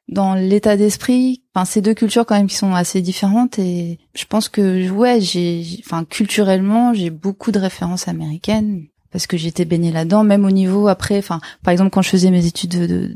dans 0.07 0.35
l'état 0.35 0.77
d'esprit. 0.77 1.41
Enfin, 1.55 1.65
ces 1.65 1.81
deux 1.81 1.95
cultures 1.95 2.27
quand 2.27 2.35
même 2.35 2.47
qui 2.47 2.55
sont 2.55 2.73
assez 2.75 3.01
différentes, 3.01 3.57
et 3.59 3.97
je 4.13 4.25
pense 4.25 4.49
que 4.49 4.87
ouais, 4.91 5.19
j'ai- 5.21 5.65
enfin 5.85 6.03
culturellement, 6.03 6.93
j'ai 6.93 7.09
beaucoup 7.09 7.51
de 7.51 7.59
références 7.59 8.07
américaines 8.07 8.85
parce 9.15 9.27
que 9.27 9.37
j'étais 9.37 9.63
baignée 9.63 9.93
là-dedans, 9.93 10.25
même 10.25 10.43
au 10.43 10.51
niveau 10.51 10.89
après, 10.89 11.17
enfin, 11.17 11.39
par 11.63 11.71
exemple 11.71 11.89
quand 11.89 12.01
je 12.01 12.09
faisais 12.09 12.31
mes 12.31 12.47
études, 12.47 12.71
de, 12.71 13.15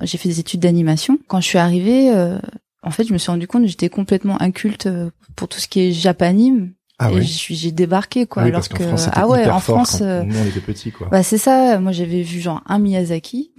j'ai 0.00 0.16
fait 0.16 0.30
des 0.30 0.40
études 0.40 0.60
d'animation. 0.60 1.18
Quand 1.28 1.38
je 1.42 1.46
suis 1.46 1.58
arrivée, 1.58 2.10
euh, 2.14 2.38
en 2.82 2.90
fait, 2.90 3.04
je 3.04 3.12
me 3.12 3.18
suis 3.18 3.30
rendu 3.30 3.46
compte 3.46 3.60
que 3.60 3.68
j'étais 3.68 3.90
complètement 3.90 4.40
inculte 4.40 4.86
euh, 4.86 5.10
pour 5.36 5.48
tout 5.48 5.60
ce 5.60 5.68
qui 5.68 5.80
est 5.80 5.92
japanime. 5.92 6.72
Ah 7.00 7.10
et 7.10 7.16
oui. 7.16 7.22
je 7.22 7.32
suis, 7.32 7.56
j'ai 7.56 7.72
débarqué 7.72 8.24
quoi. 8.26 8.44
oui, 8.44 8.50
alors 8.50 8.68
qu'en 8.68 8.76
que 8.76 8.84
France, 8.84 9.08
ah 9.12 9.26
ouais, 9.26 9.50
en 9.50 9.58
France, 9.58 9.96
quand 9.98 10.04
euh, 10.04 10.22
nous 10.22 10.36
on 10.38 10.46
était 10.46 10.60
petits, 10.60 10.92
quoi. 10.92 11.08
bah 11.10 11.24
c'est 11.24 11.38
ça. 11.38 11.80
Moi 11.80 11.90
j'avais 11.90 12.22
vu 12.22 12.38
genre 12.38 12.62
un 12.66 12.78
Miyazaki. 12.78 13.50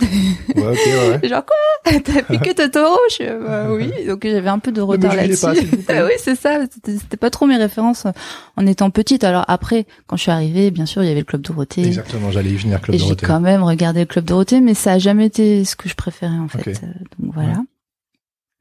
Ouais, 0.56 0.64
ok, 0.64 1.22
ouais, 1.22 1.28
genre 1.30 1.44
quoi? 1.46 1.56
T'as 2.04 2.24
fait 2.24 2.38
que 2.38 2.54
Totoro? 2.56 2.98
Je 3.12 3.44
bah 3.46 3.68
oui. 3.74 3.92
Donc 4.08 4.26
j'avais 4.26 4.48
un 4.48 4.60
peu 4.60 4.72
de 4.72 4.80
retard 4.82 5.16
là-dessus. 5.16 5.46
Ah 5.90 6.06
oui, 6.06 6.14
c'est 6.18 6.36
ça. 6.36 6.62
C'était 6.86 7.18
pas 7.18 7.30
trop 7.30 7.46
mes 7.46 7.58
références 7.58 8.08
en 8.56 8.66
étant 8.66 8.90
petite. 8.90 9.26
Alors 9.26 9.44
après, 9.50 9.86
quand 10.08 10.16
je 10.16 10.22
suis 10.24 10.32
arrivée, 10.32 10.72
bien 10.72 10.86
sûr, 10.86 11.04
il 11.04 11.08
y 11.08 11.12
avait 11.12 11.20
le 11.20 11.26
club 11.26 11.42
Dorothée. 11.42 11.86
Exactement, 11.86 12.32
j'allais 12.32 12.52
y 12.52 12.56
venir, 12.56 12.82
Club 12.82 12.96
Et 12.96 13.00
j'ai 13.00 13.16
quand 13.18 13.42
même 13.42 13.64
regardé 13.64 14.00
le 14.00 14.06
club 14.06 14.24
Dorothée, 14.26 14.62
mais 14.62 14.74
ça 14.74 14.94
a 14.94 14.98
jamais 14.98 15.26
été 15.26 15.66
ce 15.66 15.76
que 15.76 15.90
je 15.90 15.96
préférais 15.96 16.38
en 16.40 16.48
fait. 16.48 16.70
Euh, 16.70 16.88
Donc 17.20 17.34
voilà. 17.34 17.62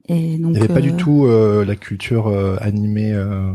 Et 0.08 0.37
donc 0.37 0.50
Il 0.54 0.58
n'y 0.58 0.58
avait 0.58 0.75
pas 0.75 0.80
du 0.82 0.90
euh, 0.90 0.96
tout 0.96 1.25
euh, 1.26 1.64
la 1.64 1.76
culture 1.76 2.26
euh, 2.26 2.56
animée 2.60 3.12
euh, 3.12 3.52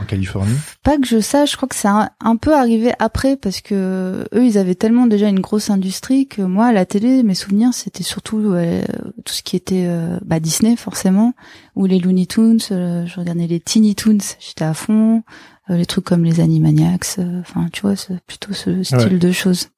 en 0.00 0.04
Californie. 0.04 0.56
Pas 0.82 0.98
que 0.98 1.06
je 1.06 1.20
sache, 1.20 1.52
je 1.52 1.56
crois 1.56 1.68
que 1.68 1.74
c'est 1.74 1.88
un, 1.88 2.10
un 2.20 2.36
peu 2.36 2.54
arrivé 2.54 2.92
après 2.98 3.36
parce 3.36 3.60
que 3.60 4.26
eux, 4.34 4.44
ils 4.44 4.58
avaient 4.58 4.74
tellement 4.74 5.06
déjà 5.06 5.28
une 5.28 5.40
grosse 5.40 5.70
industrie 5.70 6.26
que 6.26 6.42
moi, 6.42 6.66
à 6.66 6.72
la 6.72 6.84
télé, 6.86 7.22
mes 7.22 7.34
souvenirs, 7.34 7.70
c'était 7.72 8.02
surtout 8.02 8.38
ouais, 8.38 8.84
tout 9.24 9.32
ce 9.32 9.42
qui 9.42 9.56
était 9.56 9.86
euh, 9.88 10.18
bah, 10.24 10.40
Disney 10.40 10.76
forcément, 10.76 11.32
ou 11.74 11.86
les 11.86 11.98
Looney 11.98 12.26
Tunes. 12.26 12.58
euh, 12.70 13.06
je 13.06 13.18
regardais 13.20 13.46
les 13.46 13.60
Teeny 13.60 13.94
Toons, 13.94 14.18
j'étais 14.38 14.64
à 14.64 14.74
fond. 14.74 15.22
euh, 15.70 15.76
les 15.76 15.86
trucs 15.86 16.04
comme 16.04 16.22
les 16.24 16.38
Animaniacs, 16.40 17.18
euh, 17.18 17.40
enfin, 17.40 17.66
tu 17.72 17.80
vois, 17.82 17.96
c'est 17.96 18.20
plutôt 18.26 18.52
ce 18.52 18.82
style 18.84 18.98
Ouais. 18.98 19.18
de 19.18 19.32
choses. 19.32 19.68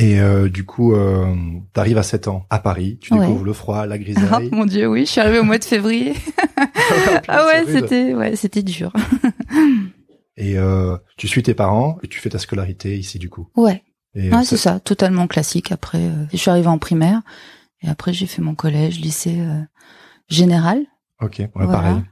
Et 0.00 0.20
euh, 0.20 0.48
du 0.48 0.64
coup, 0.64 0.94
euh, 0.94 1.34
t'arrives 1.72 1.98
à 1.98 2.02
7 2.04 2.28
ans 2.28 2.46
à 2.50 2.60
Paris, 2.60 2.98
tu 3.00 3.12
Ouais. 3.12 3.20
découvres 3.26 3.44
le 3.44 3.52
froid, 3.52 3.84
la 3.84 3.96
Ah, 3.96 3.98
grisaille. 3.98 4.48
mon 4.52 4.64
dieu, 4.64 4.86
oui, 4.86 5.04
je 5.04 5.10
suis 5.10 5.20
arrivée 5.20 5.40
au 5.40 5.44
mois 5.44 5.58
de 5.58 5.64
février. 5.64 6.14
ah 7.28 7.44
ouais, 7.46 7.64
c'était, 7.66 8.14
ouais, 8.14 8.36
c'était 8.36 8.62
dur. 8.62 8.92
Et 10.36 10.56
euh, 10.56 10.96
tu 11.16 11.26
suis 11.26 11.42
tes 11.42 11.52
parents 11.54 11.98
et 12.04 12.06
tu 12.06 12.20
fais 12.20 12.28
ta 12.30 12.38
scolarité 12.38 12.96
ici 12.96 13.18
du 13.18 13.28
coup. 13.28 13.48
Ouais. 13.56 13.82
Et 14.14 14.30
Ouais, 14.30 14.36
euh, 14.38 14.42
c'est 14.44 14.56
ça, 14.56 14.78
totalement 14.78 15.26
classique. 15.26 15.72
Après, 15.72 15.98
euh, 15.98 16.26
je 16.30 16.36
suis 16.36 16.48
arrivée 16.48 16.68
en 16.68 16.78
primaire 16.78 17.22
et 17.82 17.88
après 17.88 18.12
j'ai 18.12 18.26
fait 18.26 18.40
mon 18.40 18.54
collège, 18.54 19.00
lycée 19.00 19.40
euh, 19.40 19.60
général. 20.28 20.86
Ok, 21.20 21.38
ouais, 21.40 21.48
Voilà. 21.56 21.72
pareil. 21.72 22.02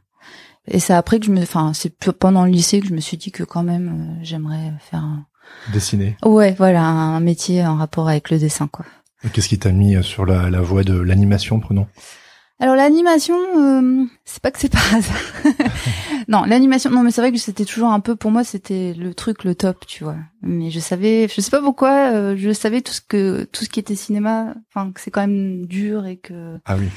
Et 0.66 0.81
c'est 0.81 0.93
après 0.95 1.21
que 1.21 1.26
je 1.26 1.31
me, 1.31 1.40
enfin, 1.40 1.73
c'est 1.73 1.95
pendant 2.14 2.45
le 2.45 2.50
lycée 2.50 2.81
que 2.81 2.88
je 2.88 2.95
me 2.95 3.00
suis 3.00 3.16
dit 3.16 3.31
que 3.31 3.45
quand 3.45 3.62
même 3.62 4.16
euh, 4.19 4.25
j'aimerais 4.25 4.73
faire 4.81 5.05
un, 5.05 5.25
Dessiner. 5.72 6.16
ouais, 6.24 6.54
voilà, 6.56 6.82
un 6.82 7.20
métier 7.20 7.64
en 7.64 7.76
rapport 7.76 8.08
avec 8.08 8.30
le 8.30 8.38
dessin, 8.38 8.68
quoi. 8.68 8.84
Qu'est-ce 9.32 9.48
qui 9.48 9.58
t'a 9.58 9.72
mis 9.72 9.96
euh, 9.96 10.02
sur 10.02 10.24
la, 10.26 10.50
la 10.50 10.60
voie 10.60 10.84
de 10.84 10.96
l'animation, 10.98 11.58
prenons 11.58 11.86
Alors 12.60 12.76
l'animation, 12.76 13.36
euh, 13.56 14.04
c'est 14.24 14.40
pas 14.42 14.50
que 14.50 14.58
c'est 14.58 14.70
par 14.70 14.94
hasard. 14.94 15.16
non, 16.28 16.44
l'animation, 16.44 16.90
non, 16.90 17.02
mais 17.02 17.10
c'est 17.10 17.20
vrai 17.20 17.32
que 17.32 17.38
c'était 17.38 17.64
toujours 17.64 17.88
un 17.88 18.00
peu, 18.00 18.14
pour 18.14 18.30
moi, 18.30 18.44
c'était 18.44 18.94
le 18.94 19.14
truc, 19.14 19.44
le 19.44 19.54
top, 19.54 19.86
tu 19.86 20.04
vois. 20.04 20.16
Mais 20.42 20.70
je 20.70 20.80
savais, 20.80 21.28
je 21.34 21.40
sais 21.40 21.50
pas 21.50 21.62
pourquoi, 21.62 22.12
euh, 22.12 22.36
je 22.36 22.52
savais 22.52 22.82
tout 22.82 22.92
ce 22.92 23.00
que, 23.00 23.44
tout 23.50 23.64
ce 23.64 23.70
qui 23.70 23.80
était 23.80 23.96
cinéma, 23.96 24.54
enfin 24.72 24.92
que 24.92 25.00
c'est 25.00 25.10
quand 25.10 25.22
même 25.22 25.66
dur 25.66 26.06
et 26.06 26.18
que. 26.18 26.58
Ah 26.64 26.76
oui. 26.78 26.88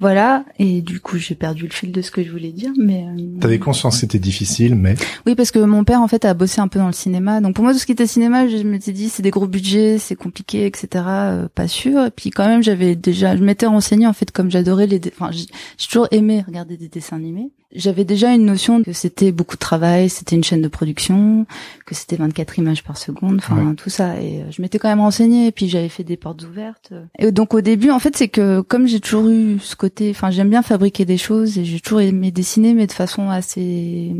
Voilà, 0.00 0.44
et 0.58 0.82
du 0.82 1.00
coup 1.00 1.18
j'ai 1.18 1.36
perdu 1.36 1.64
le 1.64 1.72
fil 1.72 1.92
de 1.92 2.02
ce 2.02 2.10
que 2.10 2.22
je 2.22 2.30
voulais 2.30 2.50
dire, 2.50 2.72
mais... 2.76 3.06
Euh... 3.06 3.38
T'avais 3.40 3.60
conscience 3.60 3.94
que 3.94 4.00
c'était 4.00 4.18
difficile, 4.18 4.74
mais... 4.74 4.96
Oui, 5.24 5.34
parce 5.36 5.52
que 5.52 5.60
mon 5.60 5.84
père 5.84 6.00
en 6.00 6.08
fait 6.08 6.24
a 6.24 6.34
bossé 6.34 6.60
un 6.60 6.68
peu 6.68 6.80
dans 6.80 6.88
le 6.88 6.92
cinéma, 6.92 7.40
donc 7.40 7.54
pour 7.54 7.64
moi 7.64 7.72
tout 7.72 7.78
ce 7.78 7.86
qui 7.86 7.92
était 7.92 8.06
cinéma, 8.06 8.48
je 8.48 8.56
m'étais 8.58 8.92
dit 8.92 9.08
c'est 9.08 9.22
des 9.22 9.30
gros 9.30 9.46
budgets, 9.46 9.98
c'est 9.98 10.16
compliqué, 10.16 10.66
etc. 10.66 11.04
Euh, 11.06 11.48
pas 11.54 11.68
sûr, 11.68 12.06
et 12.06 12.10
puis 12.10 12.30
quand 12.30 12.46
même 12.46 12.62
j'avais 12.62 12.96
déjà, 12.96 13.36
je 13.36 13.44
m'étais 13.44 13.66
renseignée 13.66 14.06
en 14.06 14.12
fait 14.12 14.32
comme 14.32 14.50
j'adorais 14.50 14.88
les... 14.88 15.00
Enfin 15.12 15.30
j'ai 15.30 15.46
toujours 15.86 16.08
aimé 16.10 16.44
regarder 16.44 16.76
des 16.76 16.88
dessins 16.88 17.16
animés, 17.16 17.50
j'avais 17.74 18.04
déjà 18.04 18.32
une 18.32 18.44
notion 18.44 18.82
que 18.82 18.92
c'était 18.92 19.32
beaucoup 19.32 19.56
de 19.56 19.60
travail, 19.60 20.08
c'était 20.08 20.36
une 20.36 20.44
chaîne 20.44 20.62
de 20.62 20.68
production, 20.68 21.46
que 21.86 21.94
c'était 21.94 22.16
24 22.16 22.58
images 22.58 22.84
par 22.84 22.96
seconde, 22.96 23.36
enfin 23.38 23.74
tout 23.74 23.90
ça. 23.90 24.20
Et 24.20 24.42
euh, 24.42 24.50
je 24.50 24.62
m'étais 24.62 24.78
quand 24.78 24.88
même 24.88 25.00
renseignée, 25.00 25.48
et 25.48 25.52
puis 25.52 25.68
j'avais 25.68 25.88
fait 25.88 26.04
des 26.04 26.16
portes 26.16 26.44
ouvertes. 26.44 26.92
Et 27.18 27.32
donc 27.32 27.54
au 27.54 27.60
début, 27.60 27.90
en 27.90 27.98
fait, 27.98 28.16
c'est 28.16 28.28
que 28.28 28.60
comme 28.60 28.86
j'ai 28.86 29.00
toujours 29.00 29.28
eu 29.28 29.58
ce 29.60 29.76
côté, 29.76 30.10
enfin 30.10 30.30
j'aime 30.30 30.50
bien 30.50 30.62
fabriquer 30.62 31.04
des 31.04 31.18
choses 31.18 31.58
et 31.58 31.64
j'ai 31.64 31.80
toujours 31.80 32.00
aimé 32.00 32.30
dessiner, 32.30 32.74
mais 32.74 32.86
de 32.86 32.92
façon 32.92 33.28
assez 33.30 34.14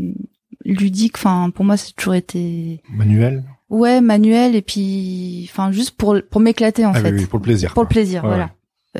ludique. 0.65 1.15
Enfin 1.17 1.49
pour 1.49 1.65
moi, 1.65 1.77
c'est 1.77 1.93
toujours 1.95 2.15
été 2.15 2.81
manuel? 2.89 3.43
Ouais, 3.69 4.01
manuel 4.01 4.55
et 4.55 4.61
puis, 4.61 5.49
enfin 5.51 5.71
juste 5.71 5.91
pour 5.91 6.17
pour 6.29 6.41
m'éclater 6.41 6.85
en 6.85 6.91
ah 6.93 6.99
fait. 6.99 7.11
Oui, 7.11 7.25
pour 7.25 7.39
le 7.39 7.43
plaisir. 7.43 7.73
Pour 7.73 7.83
le 7.83 7.89
plaisir, 7.89 8.21
voilà. 8.21 8.51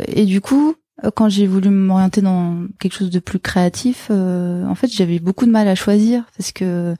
Et 0.07 0.25
du 0.25 0.41
coup, 0.41 0.75
quand 1.15 1.29
j'ai 1.29 1.45
voulu 1.47 1.69
m'orienter 1.69 2.21
dans 2.21 2.65
quelque 2.79 2.93
chose 2.93 3.09
de 3.09 3.19
plus 3.19 3.39
créatif, 3.39 4.07
euh, 4.11 4.65
en 4.65 4.75
fait, 4.75 4.87
j'avais 4.87 5.19
beaucoup 5.19 5.45
de 5.45 5.51
mal 5.51 5.67
à 5.67 5.75
choisir 5.75 6.23
parce 6.37 6.51
que 6.51 6.95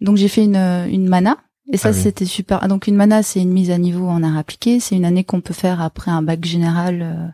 donc 0.00 0.16
j'ai 0.16 0.28
fait 0.28 0.44
une 0.44 0.56
une 0.56 1.08
mana 1.08 1.38
et 1.72 1.76
ça 1.76 1.88
Ah 1.88 1.92
oui. 1.92 1.98
c'était 1.98 2.24
super. 2.26 2.58
Ah, 2.62 2.68
Donc 2.68 2.86
une 2.86 2.96
mana 2.96 3.22
c'est 3.22 3.40
une 3.40 3.52
mise 3.52 3.70
à 3.70 3.78
niveau 3.78 4.06
en 4.08 4.22
art 4.22 4.36
appliqué, 4.36 4.80
c'est 4.80 4.96
une 4.96 5.04
année 5.04 5.24
qu'on 5.24 5.40
peut 5.40 5.54
faire 5.54 5.80
après 5.80 6.10
un 6.10 6.22
bac 6.22 6.44
général 6.44 7.00
euh, 7.02 7.26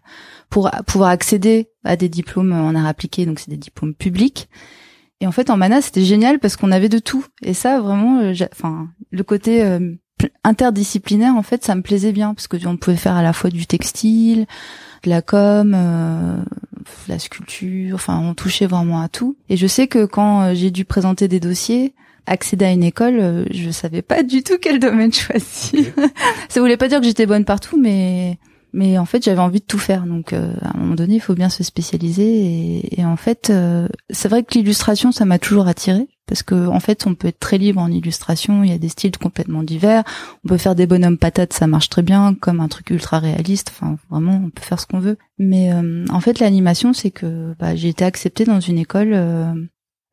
pour 0.50 0.68
a- 0.74 0.82
pouvoir 0.84 1.10
accéder 1.10 1.68
à 1.84 1.96
des 1.96 2.08
diplômes 2.08 2.52
en 2.52 2.74
art 2.74 2.86
appliqué, 2.86 3.26
donc 3.26 3.38
c'est 3.40 3.50
des 3.50 3.56
diplômes 3.56 3.94
publics. 3.94 4.48
Et 5.20 5.26
en 5.26 5.32
fait 5.32 5.50
en 5.50 5.56
mana 5.56 5.80
c'était 5.80 6.04
génial 6.04 6.38
parce 6.38 6.56
qu'on 6.56 6.72
avait 6.72 6.88
de 6.88 6.98
tout 6.98 7.24
et 7.42 7.54
ça 7.54 7.80
vraiment 7.80 8.18
euh, 8.20 8.32
enfin 8.52 8.88
le 9.10 9.22
côté 9.22 9.62
euh, 9.64 9.78
pl- 10.18 10.30
interdisciplinaire 10.42 11.34
en 11.36 11.42
fait 11.42 11.64
ça 11.64 11.74
me 11.76 11.82
plaisait 11.82 12.12
bien 12.12 12.34
parce 12.34 12.48
que 12.48 12.56
on 12.66 12.76
pouvait 12.76 12.96
faire 12.96 13.14
à 13.16 13.22
la 13.22 13.32
fois 13.32 13.50
du 13.50 13.66
textile, 13.66 14.46
de 15.04 15.10
la 15.10 15.22
com, 15.22 15.74
euh, 15.76 16.36
la 17.08 17.18
sculpture, 17.18 17.94
enfin 17.94 18.18
on 18.18 18.34
touchait 18.34 18.66
vraiment 18.66 19.00
à 19.00 19.08
tout. 19.08 19.36
Et 19.48 19.56
je 19.56 19.66
sais 19.66 19.86
que 19.86 20.04
quand 20.04 20.42
euh, 20.42 20.54
j'ai 20.54 20.70
dû 20.70 20.84
présenter 20.84 21.28
des 21.28 21.40
dossiers, 21.40 21.94
accéder 22.26 22.64
à 22.64 22.72
une 22.72 22.82
école, 22.82 23.18
euh, 23.20 23.44
je 23.50 23.70
savais 23.70 24.02
pas 24.02 24.22
du 24.22 24.42
tout 24.42 24.58
quel 24.60 24.78
domaine 24.80 25.12
choisir. 25.12 25.86
Ça 26.48 26.60
voulait 26.60 26.76
pas 26.76 26.88
dire 26.88 27.00
que 27.00 27.06
j'étais 27.06 27.26
bonne 27.26 27.44
partout, 27.44 27.78
mais 27.80 28.38
mais 28.74 28.98
en 28.98 29.06
fait 29.06 29.24
j'avais 29.24 29.40
envie 29.40 29.60
de 29.60 29.64
tout 29.64 29.78
faire. 29.78 30.04
Donc 30.04 30.32
euh, 30.32 30.52
à 30.60 30.76
un 30.76 30.80
moment 30.80 30.94
donné, 30.94 31.14
il 31.14 31.20
faut 31.20 31.34
bien 31.34 31.48
se 31.48 31.62
spécialiser. 31.62 33.00
Et, 33.00 33.04
en 33.04 33.16
fait, 33.16 33.48
euh, 33.50 33.88
c'est 34.10 34.28
vrai 34.28 34.42
que 34.42 34.54
l'illustration, 34.54 35.12
ça 35.12 35.24
m'a 35.24 35.38
toujours 35.38 35.68
attirée 35.68 36.08
parce 36.26 36.42
que 36.42 36.66
en 36.66 36.80
fait, 36.80 37.06
on 37.06 37.14
peut 37.14 37.28
être 37.28 37.38
très 37.38 37.56
libre 37.56 37.80
en 37.80 37.90
illustration. 37.90 38.64
Il 38.64 38.70
y 38.70 38.74
a 38.74 38.78
des 38.78 38.88
styles 38.88 39.16
complètement 39.16 39.62
divers. 39.62 40.02
On 40.44 40.48
peut 40.48 40.58
faire 40.58 40.74
des 40.74 40.86
bonhommes 40.86 41.18
patates, 41.18 41.52
ça 41.52 41.66
marche 41.66 41.88
très 41.88 42.02
bien, 42.02 42.34
comme 42.34 42.60
un 42.60 42.68
truc 42.68 42.90
ultra 42.90 43.20
réaliste. 43.20 43.72
Enfin, 43.74 43.96
vraiment, 44.10 44.42
on 44.44 44.50
peut 44.50 44.62
faire 44.62 44.80
ce 44.80 44.86
qu'on 44.86 45.00
veut. 45.00 45.18
Mais 45.38 45.72
euh, 45.72 46.04
en 46.10 46.20
fait, 46.20 46.40
l'animation, 46.40 46.92
c'est 46.92 47.10
que 47.10 47.54
bah, 47.58 47.76
j'ai 47.76 47.88
été 47.88 48.04
acceptée 48.04 48.44
dans 48.44 48.60
une 48.60 48.78
école. 48.78 49.14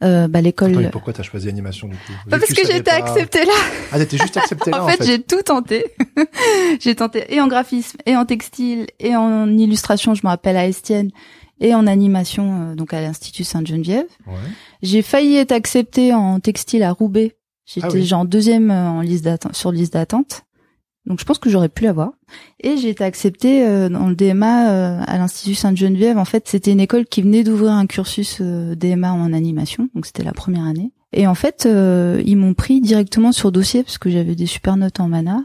Euh, 0.03 0.27
bah, 0.27 0.41
l'école. 0.41 0.72
Attends, 0.72 0.79
mais 0.81 0.89
pourquoi 0.89 1.13
t'as 1.13 1.24
choisi 1.24 1.48
animation 1.48 1.88
du 1.88 1.96
coup? 1.96 2.12
Pas 2.29 2.38
Vu 2.38 2.41
parce 2.41 2.53
que 2.53 2.62
savais 2.65 2.74
j'étais 2.77 2.91
pas- 2.91 2.98
acceptée 2.98 3.46
là. 3.46 3.53
Ah, 3.91 4.00
t'étais 4.00 4.17
juste 4.17 4.36
accepté 4.38 4.72
là 4.72 4.84
en 4.84 4.88
fait, 4.88 5.03
j'ai 5.05 5.22
tout 5.22 5.41
tenté. 5.43 5.86
j'ai 6.79 6.96
tenté 6.96 7.24
et 7.34 7.39
en 7.41 7.48
graphisme, 7.48 7.98
et 8.05 8.15
en 8.15 8.25
textile, 8.25 8.88
et 9.00 9.15
en 9.15 9.48
illustration, 9.58 10.13
je 10.15 10.22
me 10.24 10.29
rappelle 10.29 10.58
à 10.58 10.67
Estienne, 10.67 11.12
et 11.60 11.75
en 11.75 11.86
animation, 11.88 12.72
euh, 12.72 12.75
donc 12.75 12.93
à 12.93 13.01
l'Institut 13.01 13.43
Sainte-Geneviève. 13.43 14.08
Ouais. 14.25 14.34
J'ai 14.81 15.01
failli 15.03 15.36
être 15.38 15.51
acceptée 15.51 16.13
en 16.13 16.39
textile 16.39 16.81
à 16.84 16.91
Roubaix. 16.91 17.36
J'étais 17.67 17.88
Ah 17.88 17.93
oui. 17.93 18.05
genre 18.05 18.25
deuxième 18.25 18.72
euh, 18.72 18.89
en 18.89 19.01
liste 19.01 19.24
d'attente, 19.25 19.55
sur 19.55 19.72
liste 19.72 19.93
d'attente. 19.93 20.41
Donc 21.05 21.20
je 21.20 21.25
pense 21.25 21.39
que 21.39 21.50
j'aurais 21.50 21.70
pu 21.70 21.84
l'avoir. 21.84 22.12
Et 22.60 22.77
j'ai 22.77 22.89
été 22.89 23.03
acceptée 23.03 23.65
euh, 23.65 23.89
dans 23.89 24.08
le 24.08 24.15
DMA 24.15 24.70
euh, 24.70 25.01
à 25.05 25.17
l'Institut 25.17 25.55
Sainte-Geneviève. 25.55 26.17
En 26.17 26.25
fait, 26.25 26.48
c'était 26.48 26.72
une 26.72 26.79
école 26.79 27.05
qui 27.05 27.22
venait 27.22 27.43
d'ouvrir 27.43 27.72
un 27.72 27.88
cursus 27.88 28.38
euh, 28.41 28.75
DMA 28.75 29.12
en 29.12 29.34
animation. 29.34 29.89
Donc 29.96 30.05
c'était 30.05 30.24
la 30.24 30.34
première 30.34 30.65
année. 30.65 30.91
Et 31.13 31.27
en 31.27 31.36
fait, 31.36 31.65
euh, 31.65 32.22
ils 32.25 32.38
m'ont 32.38 32.53
pris 32.53 32.81
directement 32.81 33.31
sur 33.31 33.51
dossier 33.51 33.84
parce 33.84 33.98
que 33.98 34.10
j'avais 34.10 34.36
des 34.36 34.46
super 34.46 34.77
notes 34.77 35.00
en 35.00 35.10
mana. 35.10 35.43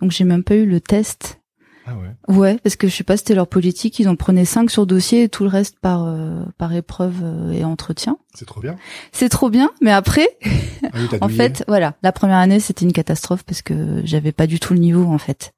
Donc 0.00 0.10
j'ai 0.12 0.24
même 0.24 0.44
pas 0.44 0.54
eu 0.54 0.66
le 0.66 0.80
test. 0.80 1.40
Ah 1.86 1.94
ouais. 1.96 2.34
Ouais, 2.36 2.58
parce 2.62 2.76
que 2.76 2.86
je 2.88 2.94
sais 2.94 3.04
pas, 3.04 3.16
c'était 3.16 3.34
leur 3.34 3.46
politique. 3.48 3.98
Ils 3.98 4.08
en 4.08 4.16
prenaient 4.16 4.44
cinq 4.44 4.70
sur 4.70 4.86
dossier 4.86 5.24
et 5.24 5.28
tout 5.28 5.42
le 5.42 5.48
reste 5.50 5.78
par 5.80 6.04
euh, 6.06 6.44
par 6.58 6.72
épreuve 6.74 7.16
euh, 7.22 7.52
et 7.52 7.64
entretien. 7.64 8.18
C'est 8.34 8.44
trop 8.46 8.60
bien. 8.60 8.76
C'est 9.10 9.28
trop 9.28 9.50
bien, 9.50 9.70
mais 9.80 9.90
après, 9.92 10.28
Ah 10.44 10.88
oui, 10.94 11.08
en 11.20 11.26
douillé. 11.26 11.36
fait, 11.36 11.64
voilà, 11.68 11.94
la 12.02 12.12
première 12.12 12.38
année 12.38 12.60
c'était 12.60 12.84
une 12.84 12.92
catastrophe 12.92 13.42
parce 13.44 13.62
que 13.62 14.00
j'avais 14.04 14.32
pas 14.32 14.46
du 14.46 14.60
tout 14.60 14.74
le 14.74 14.78
niveau 14.80 15.04
en 15.04 15.18
fait. 15.18 15.52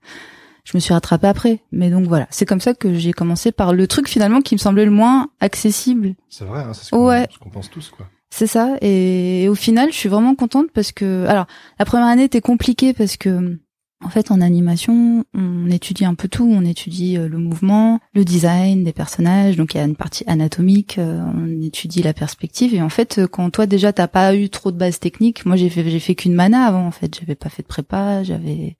Je 0.64 0.72
me 0.74 0.80
suis 0.80 0.94
rattrapée 0.94 1.26
après, 1.26 1.60
mais 1.72 1.90
donc 1.90 2.06
voilà, 2.06 2.26
c'est 2.30 2.46
comme 2.46 2.60
ça 2.60 2.72
que 2.72 2.94
j'ai 2.94 3.12
commencé 3.12 3.52
par 3.52 3.74
le 3.74 3.86
truc 3.86 4.08
finalement 4.08 4.40
qui 4.40 4.54
me 4.54 4.58
semblait 4.58 4.86
le 4.86 4.90
moins 4.90 5.28
accessible. 5.40 6.14
C'est 6.30 6.44
vrai, 6.46 6.60
hein, 6.62 6.72
c'est 6.72 6.84
ce 6.86 6.90
qu'on 6.90 7.06
Ouais. 7.06 7.26
ce 7.30 7.50
pense 7.50 7.70
tous 7.70 7.90
quoi. 7.90 8.06
C'est 8.30 8.46
ça, 8.48 8.76
et, 8.80 9.46
au 9.48 9.54
final, 9.54 9.92
je 9.92 9.96
suis 9.96 10.08
vraiment 10.08 10.34
contente 10.34 10.66
parce 10.74 10.90
que, 10.90 11.24
alors, 11.28 11.46
la 11.78 11.84
première 11.84 12.08
année 12.08 12.24
était 12.24 12.40
compliquée 12.40 12.92
parce 12.92 13.16
que, 13.16 13.60
en 14.04 14.08
fait, 14.10 14.30
en 14.30 14.40
animation, 14.40 15.24
on 15.34 15.70
étudie 15.70 16.04
un 16.04 16.14
peu 16.14 16.28
tout. 16.28 16.48
On 16.50 16.64
étudie 16.64 17.16
euh, 17.16 17.28
le 17.28 17.38
mouvement, 17.38 18.00
le 18.14 18.24
design 18.24 18.84
des 18.84 18.92
personnages. 18.92 19.56
Donc 19.56 19.74
il 19.74 19.78
y 19.78 19.80
a 19.80 19.84
une 19.84 19.96
partie 19.96 20.24
anatomique. 20.26 20.98
euh, 20.98 21.22
on 21.34 21.62
étudie 21.62 22.02
la 22.02 22.12
perspective. 22.14 22.74
Et 22.74 22.82
en 22.82 22.88
fait, 22.88 23.18
euh, 23.18 23.26
quand 23.26 23.50
toi 23.50 23.66
déjà 23.66 23.92
t'as 23.92 24.08
pas 24.08 24.34
eu 24.36 24.48
trop 24.50 24.70
de 24.72 24.76
bases 24.76 25.00
techniques, 25.00 25.46
moi 25.46 25.56
j'ai 25.56 25.70
fait 25.70 25.88
j'ai 25.88 26.00
fait 26.00 26.14
qu'une 26.14 26.34
mana 26.34 26.64
avant. 26.66 26.86
En 26.86 26.90
fait, 26.90 27.18
j'avais 27.18 27.34
pas 27.34 27.48
fait 27.48 27.62
de 27.62 27.68
prépa. 27.68 28.22
J'avais 28.22 28.76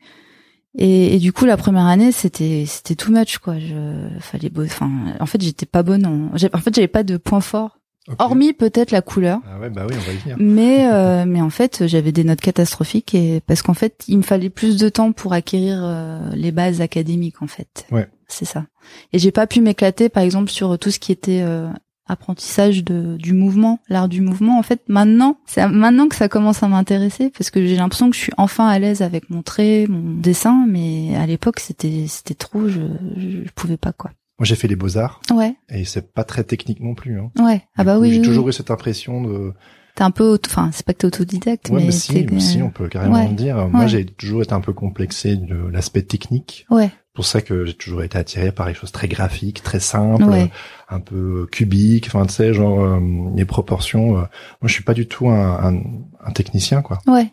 et, 0.76 1.18
du 1.18 1.32
coup 1.32 1.44
la 1.44 1.56
première 1.56 1.86
année 1.86 2.10
c'était 2.10 2.64
c'était 2.66 2.96
too 2.96 3.12
much 3.12 3.38
quoi. 3.38 3.58
Je 3.58 4.08
fallait 4.20 4.50
bo- 4.50 4.64
enfin 4.64 4.90
en 5.20 5.26
fait 5.26 5.40
j'étais 5.40 5.66
pas 5.66 5.82
bonne 5.84 6.04
en 6.04 6.34
en 6.34 6.58
fait 6.58 6.74
j'avais 6.74 6.88
pas 6.88 7.04
de 7.04 7.16
point 7.16 7.40
fort. 7.40 7.78
Hormis 8.18 8.52
peut-être 8.52 8.90
la 8.90 9.02
couleur. 9.02 9.40
Ah 9.49 9.58
ouais, 9.58 9.70
bah 9.70 9.87
oui, 9.88 9.94
on 9.96 10.00
va 10.06 10.12
y 10.12 10.16
venir. 10.16 10.37
Mais 10.38 10.88
euh, 10.92 11.25
mais 11.26 11.40
en 11.40 11.50
fait, 11.50 11.87
j'avais 11.87 12.12
des 12.12 12.25
notes 12.25 12.40
catastrophiques 12.40 13.14
et 13.14 13.40
parce 13.46 13.62
qu'en 13.62 13.75
fait, 13.75 14.04
il 14.08 14.18
me 14.18 14.23
fallait 14.23 14.50
plus 14.50 14.76
de 14.76 14.88
temps 14.88 15.12
pour 15.12 15.32
acquérir 15.32 15.80
euh, 15.82 16.18
les 16.34 16.52
bases 16.52 16.80
académiques 16.80 17.40
en 17.42 17.46
fait. 17.46 17.87
Ouais. 17.90 18.08
C'est 18.28 18.44
ça. 18.44 18.66
Et 19.12 19.18
j'ai 19.18 19.30
pas 19.30 19.46
pu 19.46 19.61
m'éclater 19.61 20.08
par 20.08 20.23
exemple 20.23 20.50
sur 20.50 20.78
tout 20.78 20.90
ce 20.90 20.99
qui 20.99 21.12
était 21.12 21.40
euh, 21.42 21.68
apprentissage 22.06 22.84
de 22.84 23.16
du 23.16 23.32
mouvement, 23.32 23.80
l'art 23.88 24.08
du 24.08 24.20
mouvement. 24.20 24.58
En 24.58 24.62
fait, 24.62 24.82
maintenant, 24.88 25.38
c'est 25.46 25.66
maintenant 25.66 26.08
que 26.08 26.16
ça 26.16 26.28
commence 26.28 26.62
à 26.62 26.68
m'intéresser 26.68 27.30
parce 27.30 27.50
que 27.50 27.66
j'ai 27.66 27.76
l'impression 27.76 28.11
que 28.11 28.16
je 28.16 28.20
suis 28.20 28.32
enfin 28.37 28.66
à 28.68 28.78
l'aise 28.78 29.00
avec 29.00 29.30
mon 29.30 29.42
trait, 29.42 29.87
mon 29.88 30.14
dessin, 30.20 30.66
mais 30.68 31.16
à 31.16 31.26
l'époque, 31.26 31.61
c'était 31.61 32.04
c'était 32.06 32.34
trop, 32.34 32.68
je, 32.68 32.80
je 33.16 33.44
je 33.44 33.50
pouvais 33.54 33.78
pas 33.78 33.92
quoi. 33.92 34.11
Moi, 34.38 34.46
j'ai 34.46 34.56
fait 34.56 34.66
les 34.68 34.76
beaux-arts 34.76 35.20
Ouais, 35.32 35.54
et 35.68 35.84
c'est 35.84 36.12
pas 36.12 36.24
très 36.24 36.42
technique 36.44 36.80
non 36.80 36.94
plus. 36.94 37.20
Hein. 37.20 37.30
ouais. 37.38 37.62
Ah 37.76 37.82
Du 37.82 37.86
bah 37.86 37.94
coup, 37.96 38.02
oui. 38.02 38.10
J'ai 38.12 38.18
oui, 38.20 38.24
toujours 38.24 38.44
oui. 38.46 38.50
eu 38.50 38.52
cette 38.52 38.70
impression 38.70 39.22
de. 39.22 39.52
T'es 39.94 40.02
un 40.02 40.10
peu, 40.10 40.24
auto- 40.24 40.50
enfin, 40.50 40.70
c'est 40.72 40.84
pas 40.84 40.92
que 40.92 40.98
t'es 40.98 41.06
autodidacte, 41.06 41.68
Ouais, 41.68 41.78
mais 41.78 41.84
mais 41.86 41.92
si, 41.92 42.26
mais 42.28 42.40
si, 42.40 42.60
on 42.62 42.70
peut 42.70 42.88
carrément 42.88 43.14
Ouais. 43.14 43.28
le 43.28 43.34
dire. 43.34 43.68
Moi, 43.68 43.82
Ouais. 43.82 43.88
j'ai 43.88 44.04
toujours 44.04 44.42
été 44.42 44.52
un 44.52 44.60
peu 44.60 44.72
complexé 44.72 45.36
de 45.36 45.54
l'aspect 45.70 46.02
technique. 46.02 46.66
Ouais. 46.68 46.88
C'est 46.88 47.14
pour 47.14 47.26
ça 47.26 47.40
que 47.42 47.64
j'ai 47.64 47.74
toujours 47.74 48.02
été 48.02 48.18
attiré 48.18 48.50
par 48.50 48.66
les 48.66 48.74
choses 48.74 48.90
très 48.90 49.06
graphiques, 49.06 49.62
très 49.62 49.78
simples, 49.78 50.24
Ouais. 50.24 50.50
un 50.88 50.98
peu 50.98 51.46
cubiques. 51.52 52.08
Enfin, 52.08 52.26
tu 52.26 52.32
sais, 52.34 52.52
genre 52.52 52.80
euh, 52.82 52.98
les 53.36 53.44
proportions. 53.44 54.16
euh, 54.16 54.20
moi, 54.22 54.26
je 54.64 54.72
suis 54.72 54.82
pas 54.82 54.94
du 54.94 55.06
tout 55.06 55.28
un, 55.28 55.74
un, 55.74 55.80
un 56.24 56.30
technicien, 56.32 56.82
quoi. 56.82 56.98
Ouais. 57.06 57.32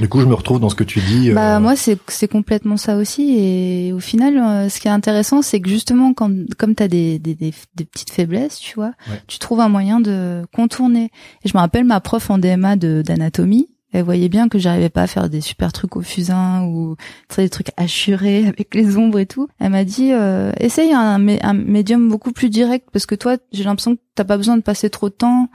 Du 0.00 0.08
coup, 0.08 0.20
je 0.20 0.26
me 0.26 0.34
retrouve 0.34 0.60
dans 0.60 0.68
ce 0.68 0.74
que 0.74 0.84
tu 0.84 1.00
dis. 1.00 1.30
Bah 1.32 1.56
euh, 1.56 1.60
moi 1.60 1.74
c'est 1.76 1.98
c'est 2.08 2.28
complètement 2.28 2.76
ça 2.76 2.96
aussi 2.96 3.36
et 3.38 3.92
au 3.92 4.00
final 4.00 4.36
euh, 4.38 4.68
ce 4.68 4.80
qui 4.80 4.88
est 4.88 4.90
intéressant 4.92 5.42
c'est 5.42 5.60
que 5.60 5.68
justement 5.68 6.14
quand 6.14 6.30
comme 6.56 6.74
tu 6.74 6.82
as 6.82 6.88
des, 6.88 7.18
des 7.18 7.34
des 7.34 7.52
des 7.74 7.84
petites 7.84 8.10
faiblesses, 8.10 8.58
tu 8.58 8.74
vois, 8.74 8.92
Ouais. 9.10 9.20
tu 9.26 9.38
trouves 9.38 9.60
un 9.60 9.68
moyen 9.68 10.00
de 10.00 10.44
contourner. 10.54 11.10
Et 11.44 11.48
je 11.48 11.54
me 11.54 11.60
rappelle 11.60 11.84
ma 11.84 12.00
prof 12.00 12.30
en 12.30 12.38
DMA 12.38 12.76
de 12.76 13.02
d'anatomie, 13.04 13.68
elle 13.92 14.04
voyait 14.04 14.28
bien 14.28 14.48
que 14.48 14.58
j'arrivais 14.58 14.90
pas 14.90 15.02
à 15.02 15.06
faire 15.06 15.30
des 15.30 15.40
super 15.40 15.72
trucs 15.72 15.96
au 15.96 16.02
fusain 16.02 16.64
ou 16.64 16.96
des 17.36 17.48
trucs 17.48 17.70
hachurés 17.76 18.46
avec 18.46 18.74
les 18.74 18.96
ombres 18.98 19.18
et 19.18 19.26
tout. 19.26 19.48
Elle 19.58 19.70
m'a 19.70 19.84
dit 19.84 20.12
euh, 20.12 20.52
essaye 20.60 20.92
un, 20.92 21.26
un 21.42 21.54
médium 21.54 22.08
beaucoup 22.08 22.32
plus 22.32 22.50
direct 22.50 22.88
parce 22.92 23.06
que 23.06 23.14
toi 23.14 23.36
j'ai 23.52 23.64
l'impression 23.64 23.96
que 23.96 24.00
t'as 24.14 24.24
pas 24.24 24.36
besoin 24.36 24.56
de 24.56 24.62
passer 24.62 24.90
trop 24.90 25.08
de 25.08 25.14
temps 25.14 25.48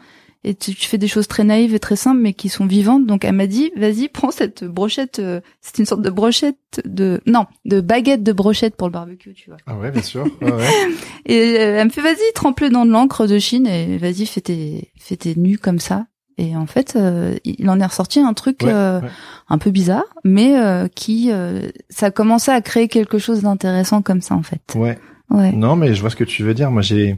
et 0.44 0.56
tu, 0.56 0.76
tu 0.76 0.88
fais 0.88 0.98
des 0.98 1.08
choses 1.08 1.28
très 1.28 1.44
naïves 1.44 1.74
et 1.74 1.80
très 1.80 1.96
simples 1.96 2.20
mais 2.22 2.34
qui 2.34 2.50
sont 2.50 2.66
vivantes. 2.66 3.06
Donc 3.06 3.26
elle 3.26 3.34
m'a 3.34 3.48
dit 3.48 3.72
vas-y 3.76 4.10
prends 4.10 4.32
cette 4.32 4.64
brochette, 4.64 5.20
euh, 5.20 5.42
c'est 5.62 5.80
une 5.80 5.86
sorte 5.86 6.02
de 6.02 6.10
brochette 6.10 6.58
de 6.86 7.22
non 7.26 7.46
de 7.66 7.82
baguette 7.82 8.24
de 8.24 8.34
brochette 8.34 8.76
pour 8.76 8.88
le 8.88 8.94
barbecue, 8.94 9.34
tu 9.34 9.50
vois. 9.50 9.58
Ah 9.68 9.76
ouais 9.78 9.92
bien 9.92 10.02
sûr. 10.02 10.26
Ouais. 10.42 10.68
Et 11.26 11.58
euh, 11.60 11.80
elle 11.80 11.86
me 11.88 11.92
fait 11.92 12.02
vas-y 12.02 12.34
trempe-le 12.36 12.70
dans 12.70 12.86
de 12.86 12.92
l'encre 12.92 13.28
de 13.28 13.40
Chine 13.40 13.68
et 13.68 13.98
vas-y 13.98 14.26
fais 14.26 14.42
tes 14.42 14.92
fais 14.98 15.16
tes 15.16 15.36
nus 15.36 15.58
comme 15.58 15.80
ça. 15.80 16.06
Et 16.38 16.56
en 16.56 16.66
fait, 16.66 16.96
euh, 16.96 17.36
il 17.44 17.70
en 17.70 17.80
est 17.80 17.86
ressorti 17.86 18.20
un 18.20 18.34
truc 18.34 18.64
Ouais, 18.64 18.72
euh, 18.74 19.02
ouais. 19.02 19.10
un 19.50 19.58
peu 19.60 19.70
bizarre, 19.70 20.06
mais 20.24 20.58
euh, 20.58 20.88
qui 20.88 21.30
euh, 21.32 21.70
ça 21.90 22.08
a 22.08 22.12
commencé 22.12 22.50
à 22.50 22.60
créer 22.62 22.88
quelque 22.88 23.20
chose 23.20 23.42
d'intéressant 23.44 24.02
comme 24.02 24.22
ça 24.22 24.34
en 24.36 24.42
fait. 24.42 24.62
Ouais. 24.76 24.98
Ouais. 25.30 25.52
Non, 25.52 25.76
mais 25.76 25.94
je 25.94 26.02
vois 26.02 26.10
ce 26.10 26.16
que 26.16 26.24
tu 26.24 26.44
veux 26.44 26.54
dire. 26.56 26.72
Moi, 26.72 26.82
j'ai, 26.82 27.18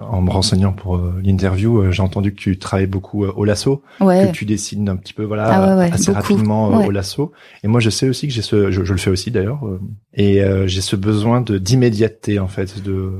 en 0.00 0.22
me 0.22 0.30
renseignant 0.30 0.72
pour 0.72 0.96
euh, 0.96 1.20
l'interview, 1.22 1.78
euh, 1.80 1.90
j'ai 1.92 2.02
entendu 2.02 2.32
que 2.34 2.40
tu 2.40 2.58
travailles 2.58 2.86
beaucoup 2.86 3.24
euh, 3.24 3.32
au 3.36 3.44
lasso, 3.44 3.82
Ouais. 4.00 4.28
que 4.28 4.32
tu 4.32 4.44
dessines 4.44 4.88
un 4.88 4.96
petit 4.96 5.12
peu, 5.12 5.24
voilà, 5.24 5.44
Ah 5.48 5.66
ouais, 5.76 5.78
ouais, 5.84 5.92
assez 5.92 6.06
beaucoup. 6.12 6.22
rapidement 6.22 6.68
au 6.84 6.90
lasso. 6.90 7.32
Et 7.62 7.68
moi, 7.68 7.80
je 7.80 7.90
sais 7.90 8.08
aussi 8.08 8.26
que 8.28 8.32
j'ai 8.32 8.42
ce, 8.42 8.70
je, 8.70 8.84
je 8.84 8.92
le 8.92 8.98
fais 8.98 9.10
aussi 9.10 9.30
d'ailleurs, 9.30 9.60
et 10.14 10.42
j'ai 10.66 10.80
ce 10.80 10.96
besoin 10.96 11.40
de 11.40 11.58
d'immédiateté 11.58 12.38
en 12.38 12.48
fait, 12.48 12.82
de, 12.82 13.12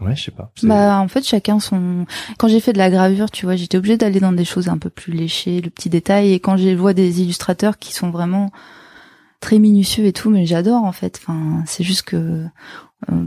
ouais, 0.00 0.16
je 0.16 0.24
sais 0.24 0.30
pas. 0.30 0.50
Bah 0.62 0.98
en 0.98 1.08
fait 1.08 1.24
chacun 1.24 1.60
son. 1.60 2.06
Quand 2.38 2.48
j'ai 2.48 2.60
fait 2.60 2.72
de 2.72 2.78
la 2.78 2.90
gravure, 2.90 3.30
tu 3.30 3.46
vois, 3.46 3.56
j'étais 3.56 3.78
obligée 3.78 3.96
d'aller 3.96 4.20
dans 4.20 4.32
des 4.32 4.44
choses 4.44 4.68
un 4.68 4.78
peu 4.78 4.90
plus 4.90 5.12
léchées, 5.12 5.60
le 5.60 5.70
petit 5.70 5.88
détail. 5.90 6.32
Et 6.32 6.40
quand 6.40 6.56
je 6.56 6.74
vois 6.74 6.94
des 6.94 7.20
illustrateurs 7.22 7.78
qui 7.78 7.92
sont 7.94 8.10
vraiment 8.10 8.50
très 9.40 9.58
minutieux 9.58 10.04
et 10.06 10.12
tout, 10.12 10.30
mais 10.30 10.46
j'adore 10.46 10.84
en 10.84 10.92
fait. 10.92 11.20
Enfin, 11.22 11.62
c'est 11.66 11.84
juste 11.84 12.02
que, 12.02 12.16
euh, 13.10 13.26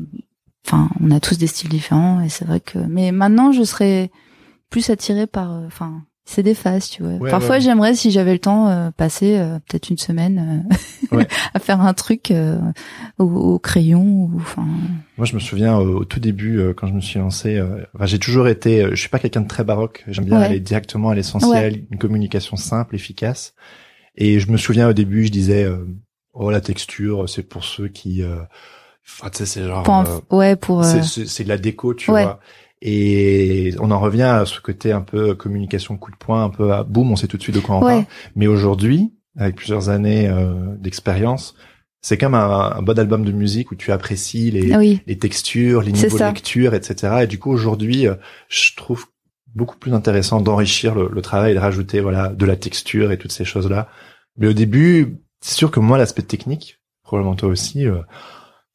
enfin, 0.65 0.89
on 1.01 1.11
a 1.11 1.19
tous 1.19 1.37
des 1.37 1.47
styles 1.47 1.69
différents 1.69 2.21
et 2.21 2.29
c'est 2.29 2.45
vrai 2.45 2.59
que. 2.59 2.79
Mais 2.79 3.11
maintenant, 3.11 3.51
je 3.51 3.63
serais 3.63 4.11
plus 4.69 4.89
attirée 4.89 5.27
par, 5.27 5.51
euh, 5.53 5.65
enfin. 5.67 6.03
C'est 6.27 6.41
des 6.41 6.55
phases, 6.55 6.89
tu 6.89 7.03
vois. 7.03 7.11
Ouais, 7.17 7.29
Parfois, 7.29 7.57
ouais. 7.57 7.61
j'aimerais, 7.61 7.93
si 7.93 8.09
j'avais 8.09 8.33
le 8.33 8.39
temps, 8.39 8.67
euh, 8.67 8.89
passer 8.89 9.37
euh, 9.37 9.59
peut-être 9.59 9.91
une 9.91 9.99
semaine 9.99 10.65
euh, 11.11 11.17
Ouais. 11.17 11.27
à 11.53 11.59
faire 11.59 11.81
un 11.81 11.93
truc 11.93 12.31
euh, 12.31 12.57
au, 13.19 13.25
au 13.25 13.59
crayon 13.59 14.01
ou 14.03 14.31
enfin. 14.37 14.65
Moi, 15.17 15.27
je 15.27 15.35
me 15.35 15.39
souviens 15.39 15.77
au 15.77 16.03
tout 16.03 16.19
début 16.19 16.57
euh, 16.57 16.73
quand 16.73 16.87
je 16.87 16.93
me 16.93 16.99
suis 16.99 17.19
lancé. 17.19 17.57
euh, 17.57 17.83
enfin, 17.93 18.07
j'ai 18.07 18.17
toujours 18.17 18.47
été. 18.47 18.81
euh, 18.81 18.89
je 18.93 18.95
suis 18.95 19.09
pas 19.09 19.19
quelqu'un 19.19 19.41
de 19.41 19.47
très 19.47 19.63
baroque. 19.63 20.03
J'aime 20.07 20.25
bien 20.25 20.39
aller 20.39 20.59
directement 20.59 21.09
à 21.11 21.15
l'essentiel, 21.15 21.85
une 21.91 21.99
communication 21.99 22.57
simple, 22.57 22.95
efficace. 22.95 23.53
Et 24.15 24.39
je 24.39 24.51
me 24.51 24.57
souviens 24.57 24.89
au 24.89 24.93
début, 24.93 25.25
je 25.25 25.31
disais, 25.31 25.63
euh, 25.63 25.85
oh 26.33 26.49
la 26.49 26.59
texture, 26.59 27.29
c'est 27.29 27.43
pour 27.43 27.63
ceux 27.63 27.87
qui. 27.87 28.23
Euh, 29.05 29.11
Enfin, 29.19 29.29
tu 29.29 29.37
sais, 29.39 29.45
c'est 29.45 29.63
genre. 29.65 29.83
Pour 29.83 29.95
euh, 29.95 30.19
ouais, 30.37 30.55
pour. 30.55 30.83
euh, 30.83 31.01
c'est- 31.03 31.43
de 31.43 31.49
la 31.49 31.57
déco, 31.57 31.93
tu 31.93 32.11
Ouais. 32.11 32.23
vois. 32.23 32.39
Et 32.81 33.73
on 33.79 33.89
en 33.91 33.99
revient 33.99 34.23
à 34.23 34.45
ce 34.45 34.59
côté 34.59 34.91
un 34.91 35.01
peu 35.01 35.33
communication 35.35 35.97
coup 35.97 36.11
de 36.11 36.17
poing, 36.17 36.43
un 36.43 36.49
peu 36.49 36.73
à 36.73 36.83
boum, 36.83 37.11
on 37.11 37.15
sait 37.15 37.27
tout 37.27 37.37
de 37.37 37.41
suite 37.41 37.55
de 37.55 37.59
quoi 37.61 37.75
on 37.77 37.83
Ouais. 37.83 37.93
parle. 37.93 38.05
Mais 38.35 38.47
aujourd'hui, 38.47 39.13
avec 39.37 39.55
plusieurs 39.55 39.89
années 39.89 40.27
euh, 40.27 40.53
d'expérience, 40.77 41.55
c'est 42.01 42.17
comme 42.17 42.35
un, 42.35 42.73
un 42.77 42.81
bon 42.83 42.97
album 42.99 43.25
de 43.25 43.31
musique 43.31 43.71
où 43.71 43.75
tu 43.75 43.91
apprécies 43.91 44.51
les, 44.51 44.71
ah 44.73 44.77
oui. 44.77 45.01
les 45.07 45.17
textures, 45.17 45.81
les 45.81 45.91
niveaux 45.91 46.17
de 46.19 46.23
lecture, 46.23 46.73
etc. 46.75 47.21
Et 47.23 47.27
du 47.27 47.39
coup, 47.39 47.51
aujourd'hui, 47.51 48.07
euh, 48.07 48.15
je 48.49 48.75
trouve 48.75 49.05
beaucoup 49.55 49.77
plus 49.77 49.93
intéressant 49.93 50.41
d'enrichir 50.41 50.93
le, 50.95 51.09
le 51.11 51.21
travail 51.21 51.53
et 51.53 51.55
de 51.55 51.59
rajouter 51.59 52.01
voilà 52.01 52.27
de 52.29 52.45
la 52.45 52.55
texture 52.57 53.11
et 53.11 53.17
toutes 53.17 53.31
ces 53.31 53.45
choses-là. 53.45 53.87
Mais 54.37 54.47
au 54.47 54.53
début, 54.53 55.17
c'est 55.41 55.55
sûr 55.55 55.71
que 55.71 55.79
moi, 55.79 55.97
l'aspect 55.97 56.21
technique, 56.23 56.79
probablement 57.03 57.35
toi 57.35 57.49
aussi, 57.49 57.87
euh, 57.87 58.01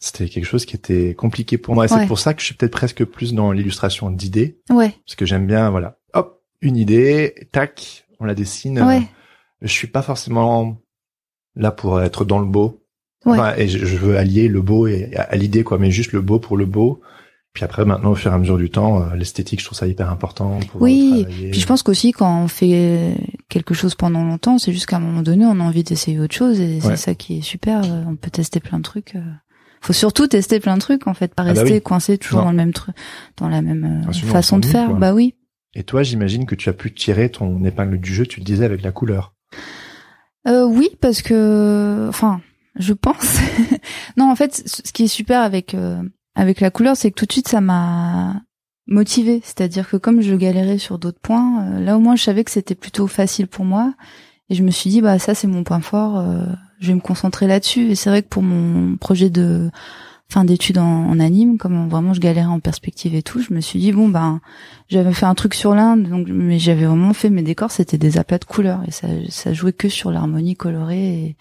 c'était 0.00 0.28
quelque 0.28 0.46
chose 0.46 0.64
qui 0.64 0.74
était 0.76 1.14
compliqué 1.14 1.58
pour 1.58 1.74
moi. 1.74 1.84
Et 1.84 1.88
c'est 1.88 1.94
Ouais. 1.94 2.06
pour 2.06 2.18
ça 2.18 2.34
que 2.34 2.40
je 2.40 2.46
suis 2.46 2.54
peut-être 2.54 2.72
presque 2.72 3.04
plus 3.04 3.34
dans 3.34 3.52
l'illustration 3.52 4.10
d'idées, 4.10 4.58
Ouais. 4.70 4.94
parce 5.06 5.14
que 5.14 5.26
j'aime 5.26 5.46
bien, 5.46 5.70
voilà, 5.70 5.98
hop, 6.14 6.42
une 6.62 6.76
idée, 6.76 7.34
tac, 7.52 8.06
on 8.18 8.24
la 8.24 8.34
dessine. 8.34 8.78
euh, 8.78 8.86
Ouais. 8.86 9.02
je 9.62 9.68
suis 9.72 9.86
pas 9.88 10.02
forcément 10.02 10.76
là 11.54 11.70
pour 11.70 12.00
être 12.00 12.24
dans 12.24 12.38
le 12.38 12.46
beau. 12.46 12.82
Ouais. 13.26 13.32
Enfin, 13.38 13.54
et 13.58 13.68
je, 13.68 13.84
je 13.84 13.96
veux 13.98 14.16
allier 14.16 14.48
le 14.48 14.62
beau 14.62 14.86
et 14.86 15.14
à, 15.14 15.22
à 15.24 15.36
l'idée, 15.36 15.62
quoi, 15.62 15.78
mais 15.78 15.90
juste 15.90 16.12
le 16.12 16.22
beau 16.22 16.38
pour 16.38 16.56
le 16.56 16.64
beau. 16.64 17.00
Puis 17.52 17.64
après, 17.64 17.84
maintenant, 17.84 18.12
au 18.12 18.14
fur 18.14 18.30
et 18.30 18.34
à 18.34 18.38
mesure 18.38 18.56
du 18.56 18.70
temps, 18.70 19.02
euh, 19.02 19.14
l'esthétique, 19.16 19.58
je 19.60 19.64
trouve 19.66 19.76
ça 19.76 19.86
hyper 19.88 20.08
important. 20.08 20.60
Pour 20.70 20.80
Oui, 20.82 21.24
travailler. 21.26 21.50
Puis 21.50 21.60
je 21.60 21.66
pense 21.66 21.82
qu'aussi 21.82 22.12
quand 22.12 22.44
on 22.44 22.48
fait 22.48 23.14
quelque 23.48 23.74
chose 23.74 23.96
pendant 23.96 24.22
longtemps, 24.24 24.56
c'est 24.58 24.72
juste 24.72 24.86
qu'à 24.86 24.96
un 24.96 25.00
moment 25.00 25.20
donné, 25.22 25.44
on 25.44 25.58
a 25.58 25.64
envie 25.64 25.82
d'essayer 25.82 26.18
autre 26.20 26.34
chose 26.34 26.60
et 26.60 26.76
Ouais. 26.76 26.80
c'est 26.80 26.96
ça 26.96 27.14
qui 27.14 27.38
est 27.38 27.42
super. 27.42 27.82
euh, 27.84 28.04
On 28.06 28.14
peut 28.16 28.30
tester 28.30 28.60
plein 28.60 28.78
de 28.78 28.84
trucs. 28.84 29.16
Euh. 29.82 29.86
Faut 29.86 29.92
surtout 29.92 30.26
tester 30.26 30.60
plein 30.60 30.74
de 30.76 30.80
trucs 30.80 31.06
en 31.06 31.14
fait, 31.14 31.34
pas 31.34 31.42
Ah 31.42 31.52
bah 31.54 31.60
rester 31.60 31.76
oui. 31.76 31.82
coincé 31.82 32.18
toujours 32.18 32.40
Non. 32.40 32.46
dans 32.46 32.50
le 32.52 32.56
même 32.56 32.72
truc, 32.72 32.94
dans 33.36 33.48
la 33.48 33.62
même 33.62 33.84
euh, 33.84 34.06
Ah, 34.06 34.10
on 34.10 34.26
façon 34.28 34.58
de 34.58 34.66
faire. 34.66 34.88
quoi. 34.88 34.98
Bah 34.98 35.14
oui. 35.14 35.34
Et 35.74 35.84
toi, 35.84 36.02
j'imagine 36.02 36.46
que 36.46 36.54
tu 36.54 36.68
as 36.68 36.72
pu 36.72 36.92
tirer 36.92 37.30
ton 37.30 37.64
épingle 37.64 37.98
du 38.00 38.12
jeu, 38.12 38.26
tu 38.26 38.40
le 38.40 38.44
disais, 38.44 38.64
avec 38.64 38.82
la 38.82 38.90
couleur. 38.92 39.34
Euh, 40.48 40.64
oui, 40.66 40.88
parce 41.00 41.22
que, 41.22 42.06
enfin, 42.08 42.40
je 42.76 42.92
pense. 42.92 43.38
non, 44.16 44.30
en 44.30 44.34
fait, 44.36 44.62
ce 44.66 44.92
qui 44.92 45.04
est 45.04 45.08
super 45.08 45.40
avec 45.40 45.74
euh, 45.74 46.02
avec 46.34 46.60
la 46.60 46.70
couleur, 46.70 46.96
c'est 46.96 47.10
que 47.10 47.16
tout 47.16 47.26
de 47.26 47.32
suite, 47.32 47.48
ça 47.48 47.60
m'a 47.60 48.42
motivée. 48.86 49.40
C'est-à-dire 49.44 49.88
que 49.88 49.96
comme 49.96 50.22
je 50.22 50.34
galérais 50.34 50.78
sur 50.78 50.98
d'autres 50.98 51.20
points, 51.20 51.64
euh, 51.66 51.80
là 51.80 51.96
au 51.96 52.00
moins, 52.00 52.16
je 52.16 52.22
savais 52.24 52.42
que 52.42 52.50
c'était 52.50 52.74
plutôt 52.74 53.06
facile 53.06 53.46
pour 53.46 53.64
moi, 53.64 53.94
et 54.48 54.54
je 54.56 54.62
me 54.64 54.70
suis 54.72 54.90
dit, 54.90 55.00
bah 55.00 55.18
ça, 55.20 55.34
c'est 55.34 55.46
mon 55.46 55.62
point 55.62 55.80
fort. 55.80 56.18
Je 56.80 56.88
vais 56.88 56.94
me 56.94 57.00
concentrer 57.00 57.46
là-dessus. 57.46 57.90
Et 57.90 57.94
c'est 57.94 58.10
vrai 58.10 58.22
que 58.22 58.28
pour 58.28 58.42
mon 58.42 58.96
projet 58.96 59.30
de 59.30 59.70
fin 60.28 60.44
d'études 60.44 60.78
en, 60.78 61.18
anime, 61.18 61.58
comme 61.58 61.88
vraiment 61.88 62.14
je 62.14 62.20
galérais 62.20 62.46
en 62.46 62.60
perspective 62.60 63.14
et 63.16 63.22
tout, 63.22 63.40
je 63.40 63.52
me 63.52 63.60
suis 63.60 63.80
dit 63.80 63.90
bon 63.90 64.08
ben 64.08 64.40
j'avais 64.88 65.12
fait 65.12 65.26
un 65.26 65.34
truc 65.34 65.54
sur 65.54 65.74
l'Inde, 65.74 66.04
donc 66.04 66.28
mais 66.30 66.60
j'avais 66.60 66.86
vraiment 66.86 67.12
fait 67.12 67.30
mes 67.30 67.42
décors, 67.42 67.72
c'était 67.72 67.98
des 67.98 68.16
aplats 68.16 68.38
de 68.38 68.44
couleurs 68.44 68.80
et 68.86 68.92
ça 68.92 69.08
ça 69.28 69.52
jouait 69.52 69.72
que 69.72 69.88
sur 69.88 70.12
l'harmonie 70.12 70.54
colorée 70.54 71.06
et, 71.06 71.36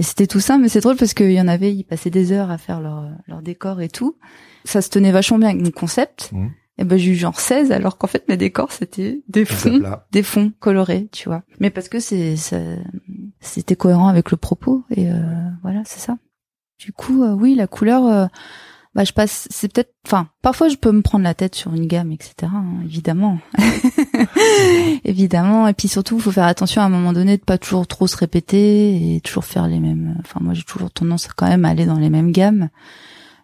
c'était 0.00 0.26
tout 0.26 0.40
ça. 0.40 0.58
Mais 0.58 0.68
c'est 0.68 0.80
drôle 0.80 0.96
parce 0.96 1.14
qu'il 1.14 1.30
y 1.30 1.40
en 1.40 1.46
avait, 1.46 1.72
ils 1.72 1.84
passaient 1.84 2.10
des 2.10 2.32
heures 2.32 2.50
à 2.50 2.58
faire 2.58 2.80
leur 2.80 3.08
leur 3.28 3.42
décor 3.42 3.80
et 3.82 3.88
tout. 3.88 4.16
Ça 4.64 4.82
se 4.82 4.88
tenait 4.88 5.12
vachement 5.12 5.38
bien 5.38 5.50
avec 5.50 5.62
mon 5.62 5.70
concept. 5.70 6.30
Mhm. 6.32 6.50
Et 6.82 6.84
ben 6.84 6.98
j'ai 6.98 7.12
eu 7.12 7.14
genre 7.14 7.38
16 7.38 7.70
alors 7.70 7.96
qu'en 7.96 8.08
fait 8.08 8.28
mes 8.28 8.36
décors 8.36 8.72
c'était 8.72 9.22
des 9.28 9.44
fonds 9.44 9.80
des 10.10 10.24
fonds 10.24 10.52
colorés, 10.58 11.08
tu 11.12 11.28
vois. 11.28 11.44
Mais 11.60 11.70
parce 11.70 11.88
que 11.88 12.00
c'est 12.00 12.34
c'était 13.40 13.76
cohérent 13.76 14.08
avec 14.08 14.32
le 14.32 14.36
propos 14.36 14.82
et 14.90 15.08
euh, 15.08 15.20
voilà, 15.62 15.82
c'est 15.84 16.00
ça. 16.00 16.16
Du 16.80 16.92
coup, 16.92 17.22
euh, 17.22 17.34
oui, 17.34 17.54
la 17.54 17.68
couleur, 17.68 18.04
euh, 18.08 18.26
bah 18.96 19.04
je 19.04 19.12
passe, 19.12 19.46
c'est 19.48 19.72
peut-être, 19.72 19.92
enfin, 20.04 20.26
parfois 20.42 20.68
je 20.68 20.74
peux 20.74 20.90
me 20.90 21.02
prendre 21.02 21.22
la 21.22 21.34
tête 21.34 21.54
sur 21.54 21.72
une 21.72 21.86
gamme, 21.86 22.10
etc. 22.10 22.34
hein, 22.52 22.64
évidemment, 22.84 23.38
évidemment. 25.04 25.68
Et 25.68 25.74
puis 25.74 25.86
surtout, 25.86 26.16
il 26.16 26.22
faut 26.22 26.32
faire 26.32 26.46
attention 26.46 26.82
à 26.82 26.86
un 26.86 26.88
moment 26.88 27.12
donné 27.12 27.36
de 27.36 27.44
pas 27.44 27.58
toujours 27.58 27.86
trop 27.86 28.08
se 28.08 28.16
répéter 28.16 29.14
et 29.14 29.20
toujours 29.20 29.44
faire 29.44 29.68
les 29.68 29.78
mêmes. 29.78 30.16
Enfin, 30.18 30.40
moi 30.42 30.52
j'ai 30.52 30.64
toujours 30.64 30.90
tendance 30.90 31.28
quand 31.28 31.46
même 31.46 31.64
à 31.64 31.68
aller 31.68 31.86
dans 31.86 32.00
les 32.00 32.10
mêmes 32.10 32.32
gammes. 32.32 32.70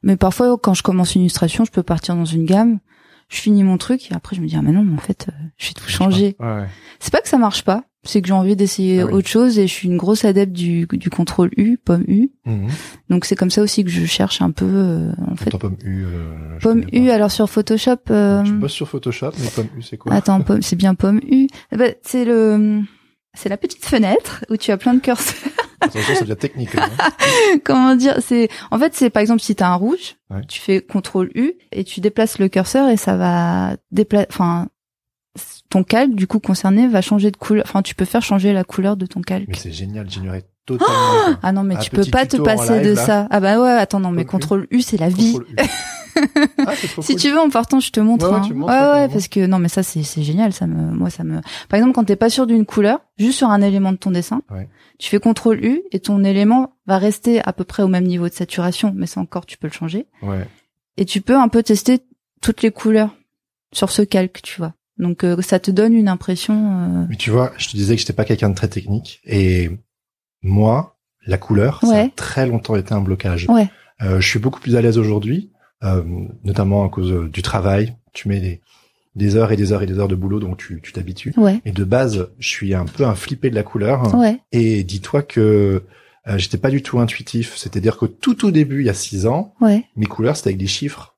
Mais 0.02 0.16
parfois, 0.16 0.58
quand 0.58 0.74
je 0.74 0.82
commence 0.82 1.14
une 1.14 1.20
illustration, 1.22 1.64
je 1.64 1.70
peux 1.70 1.84
partir 1.84 2.16
dans 2.16 2.24
une 2.24 2.44
gamme. 2.44 2.80
Je 3.28 3.36
finis 3.40 3.62
mon 3.62 3.76
truc 3.76 4.10
et 4.10 4.14
après 4.14 4.34
je 4.36 4.40
me 4.40 4.46
dis 4.46 4.56
ah 4.56 4.62
mais 4.62 4.72
non 4.72 4.82
mais 4.82 4.94
en 4.94 5.00
fait 5.02 5.26
euh, 5.28 5.32
je 5.58 5.68
vais 5.68 5.74
tout 5.74 5.88
changer. 5.88 6.36
Ouais, 6.40 6.46
ouais. 6.46 6.66
C'est 6.98 7.12
pas 7.12 7.20
que 7.20 7.28
ça 7.28 7.36
marche 7.36 7.62
pas, 7.62 7.84
c'est 8.02 8.22
que 8.22 8.28
j'ai 8.28 8.32
envie 8.32 8.56
d'essayer 8.56 9.00
Ah 9.00 9.06
oui. 9.06 9.12
autre 9.12 9.28
chose 9.28 9.58
et 9.58 9.66
je 9.66 9.72
suis 9.72 9.86
une 9.88 9.98
grosse 9.98 10.24
adepte 10.24 10.52
du, 10.52 10.86
du 10.90 11.10
contrôle 11.10 11.50
U, 11.58 11.76
pomme 11.76 12.04
U. 12.08 12.30
Mhm. 12.46 12.68
Donc 13.10 13.26
c'est 13.26 13.36
comme 13.36 13.50
ça 13.50 13.60
aussi 13.62 13.84
que 13.84 13.90
je 13.90 14.04
cherche 14.06 14.40
un 14.40 14.50
peu 14.50 14.64
euh, 14.66 15.12
en 15.30 15.36
fait. 15.36 15.48
Attends, 15.48 15.58
pomme 15.58 15.76
U. 15.84 16.04
euh, 16.06 16.58
je 16.58 16.62
Pomme 16.62 16.84
U 16.92 17.10
alors 17.10 17.30
sur 17.30 17.50
Photoshop. 17.50 17.96
euh, 18.10 18.42
Tu 18.44 18.52
bosses 18.52 18.72
sur 18.72 18.88
Photoshop, 18.88 19.32
mais 19.40 19.48
pomme 19.54 19.68
U, 19.76 19.82
c'est 19.82 19.98
quoi 19.98 20.12
Attends, 20.14 20.40
pomme, 20.40 20.62
c'est 20.62 20.76
bien 20.76 20.94
pomme 20.94 21.20
U. 21.30 21.48
Ben, 21.76 21.94
c'est 22.02 22.24
le 22.24 22.80
c'est 23.34 23.50
la 23.50 23.58
petite 23.58 23.84
fenêtre 23.84 24.44
où 24.48 24.56
tu 24.56 24.70
as 24.72 24.78
plein 24.78 24.94
de 24.94 25.00
curseurs. 25.00 25.52
Attention, 25.80 26.14
ça 26.14 26.20
devient 26.22 26.36
technique. 26.36 26.74
hein. 26.76 26.88
Comment 27.64 27.94
dire 27.96 28.16
C'est 28.20 28.48
en 28.70 28.78
fait 28.78 28.94
c'est 28.94 29.10
par 29.10 29.20
exemple 29.20 29.40
si 29.40 29.54
tu 29.54 29.62
as 29.62 29.70
un 29.70 29.74
rouge, 29.74 30.16
Ouais. 30.30 30.42
tu 30.48 30.60
fais 30.60 30.80
contrôle 30.82 31.30
U 31.34 31.52
et 31.72 31.84
tu 31.84 32.00
déplaces 32.00 32.38
le 32.38 32.48
curseur 32.48 32.88
et 32.88 32.96
ça 32.96 33.16
va 33.16 33.76
déplacer 33.90 34.26
enfin 34.30 34.68
ton 35.70 35.84
calque 35.84 36.14
du 36.14 36.26
coup 36.26 36.40
concerné 36.40 36.88
va 36.88 37.00
changer 37.00 37.30
de 37.30 37.36
couleur. 37.36 37.64
Enfin 37.66 37.82
tu 37.82 37.94
peux 37.94 38.04
faire 38.04 38.22
changer 38.22 38.52
la 38.52 38.64
couleur 38.64 38.96
de 38.96 39.06
ton 39.06 39.20
calque. 39.20 39.48
Mais 39.48 39.54
c'est 39.56 39.72
génial, 39.72 40.10
j'ignorais 40.10 40.44
totalement. 40.76 40.94
quoi. 41.24 41.38
Ah 41.42 41.52
non, 41.52 41.62
mais 41.64 41.76
tu 41.78 41.90
peux 41.90 42.04
pas 42.04 42.26
te 42.26 42.36
passer 42.36 42.78
live, 42.80 42.90
de 42.90 42.94
là. 42.94 43.04
ça. 43.06 43.26
Ah 43.30 43.40
bah 43.40 43.60
ouais, 43.60 43.70
attends, 43.70 44.00
non, 44.00 44.10
mais 44.10 44.24
Contrôle 44.24 44.66
U, 44.70 44.82
c'est 44.82 44.96
la 44.98 45.08
vie. 45.08 45.38
Ah, 46.66 46.72
Si 46.74 46.88
cool. 47.12 47.14
tu 47.16 47.30
veux, 47.30 47.38
en 47.38 47.48
partant, 47.48 47.78
je 47.78 47.92
te 47.92 48.00
montre. 48.00 48.26
Ouais, 48.26 48.32
ouais, 48.40 48.46
hein. 48.50 48.54
montres, 48.54 48.72
ouais, 48.72 49.00
ouais, 49.02 49.08
parce 49.08 49.28
que 49.28 49.46
non, 49.46 49.60
mais 49.60 49.68
ça, 49.68 49.84
c'est 49.84 50.02
génial. 50.22 50.52
Ça 50.52 50.66
me, 50.66 50.92
moi, 50.92 51.10
ça 51.10 51.22
me. 51.22 51.40
Par 51.68 51.78
exemple, 51.78 51.92
quand 51.94 52.02
t'es 52.04 52.16
pas 52.16 52.28
sûr 52.28 52.48
d'une 52.48 52.66
couleur, 52.66 52.98
juste 53.18 53.38
sur 53.38 53.50
un 53.50 53.62
élément 53.62 53.92
de 53.92 53.98
ton 53.98 54.10
dessin, 54.10 54.42
tu 54.98 55.10
fais 55.10 55.20
contrôle 55.20 55.64
U 55.64 55.80
et 55.92 56.00
ton 56.00 56.24
élément 56.24 56.72
va 56.88 56.98
rester 56.98 57.40
à 57.46 57.52
peu 57.52 57.62
près 57.62 57.84
au 57.84 57.88
même 57.88 58.02
niveau 58.04 58.28
de 58.28 58.34
saturation, 58.34 58.92
mais 58.96 59.06
ça 59.06 59.20
encore, 59.20 59.46
tu 59.46 59.58
peux 59.58 59.68
le 59.68 59.72
changer. 59.72 60.06
Ouais. 60.22 60.44
Et 60.96 61.04
tu 61.04 61.20
peux 61.20 61.36
un 61.36 61.46
peu 61.46 61.62
tester 61.62 62.00
toutes 62.42 62.62
les 62.62 62.72
couleurs 62.72 63.14
sur 63.72 63.90
ce 63.92 64.02
calque, 64.02 64.40
tu 64.42 64.58
vois. 64.58 64.74
Donc, 64.98 65.22
euh, 65.22 65.40
ça 65.40 65.60
te 65.60 65.70
donne 65.70 65.94
une 65.94 66.08
impression. 66.08 66.54
euh, 67.02 67.06
Mais 67.08 67.16
tu 67.16 67.30
vois, 67.30 67.52
je 67.58 67.68
te 67.68 67.76
disais 67.76 67.94
que 67.94 68.00
j'étais 68.00 68.12
pas 68.12 68.24
quelqu'un 68.24 68.50
de 68.50 68.56
très 68.56 68.66
technique. 68.68 69.20
Et 69.24 69.70
moi, 70.42 70.96
la 71.26 71.38
couleur, 71.38 71.80
ça 71.82 72.02
a 72.02 72.08
très 72.08 72.46
longtemps 72.46 72.76
été 72.76 72.94
un 72.94 73.00
blocage. 73.00 73.46
Ouais. 73.48 73.68
Euh, 74.02 74.20
je 74.20 74.28
suis 74.28 74.38
beaucoup 74.38 74.60
plus 74.60 74.76
à 74.76 74.80
l'aise 74.80 74.98
aujourd'hui, 74.98 75.50
euh, 75.82 76.02
notamment 76.44 76.84
à 76.84 76.88
cause 76.88 77.12
euh, 77.12 77.28
du 77.28 77.42
travail. 77.42 77.96
Tu 78.12 78.28
mets 78.28 78.40
des, 78.40 78.60
des 79.14 79.36
heures 79.36 79.52
et 79.52 79.56
des 79.56 79.72
heures 79.72 79.82
et 79.82 79.86
des 79.86 79.98
heures 79.98 80.08
de 80.08 80.14
boulot, 80.14 80.40
donc 80.40 80.56
tu 80.56 80.80
tu 80.80 80.92
t'habitues. 80.92 81.34
Ouais. 81.36 81.60
Et 81.64 81.72
de 81.72 81.84
base, 81.84 82.30
je 82.38 82.48
suis 82.48 82.74
un 82.74 82.86
peu 82.86 83.04
un 83.04 83.14
flippé 83.14 83.50
de 83.50 83.54
la 83.54 83.62
couleur. 83.62 84.14
Et 84.52 84.84
dis-toi 84.84 85.22
que 85.22 85.82
euh, 86.28 86.38
j'étais 86.38 86.58
pas 86.58 86.70
du 86.70 86.82
tout 86.82 87.00
intuitif. 87.00 87.56
C'est-à-dire 87.56 87.98
que 87.98 88.06
tout 88.06 88.46
au 88.46 88.50
début, 88.50 88.80
il 88.80 88.86
y 88.86 88.90
a 88.90 88.94
six 88.94 89.26
ans, 89.26 89.54
mes 89.96 90.06
couleurs 90.06 90.36
c'était 90.36 90.50
avec 90.50 90.58
des 90.58 90.66
chiffres. 90.66 91.16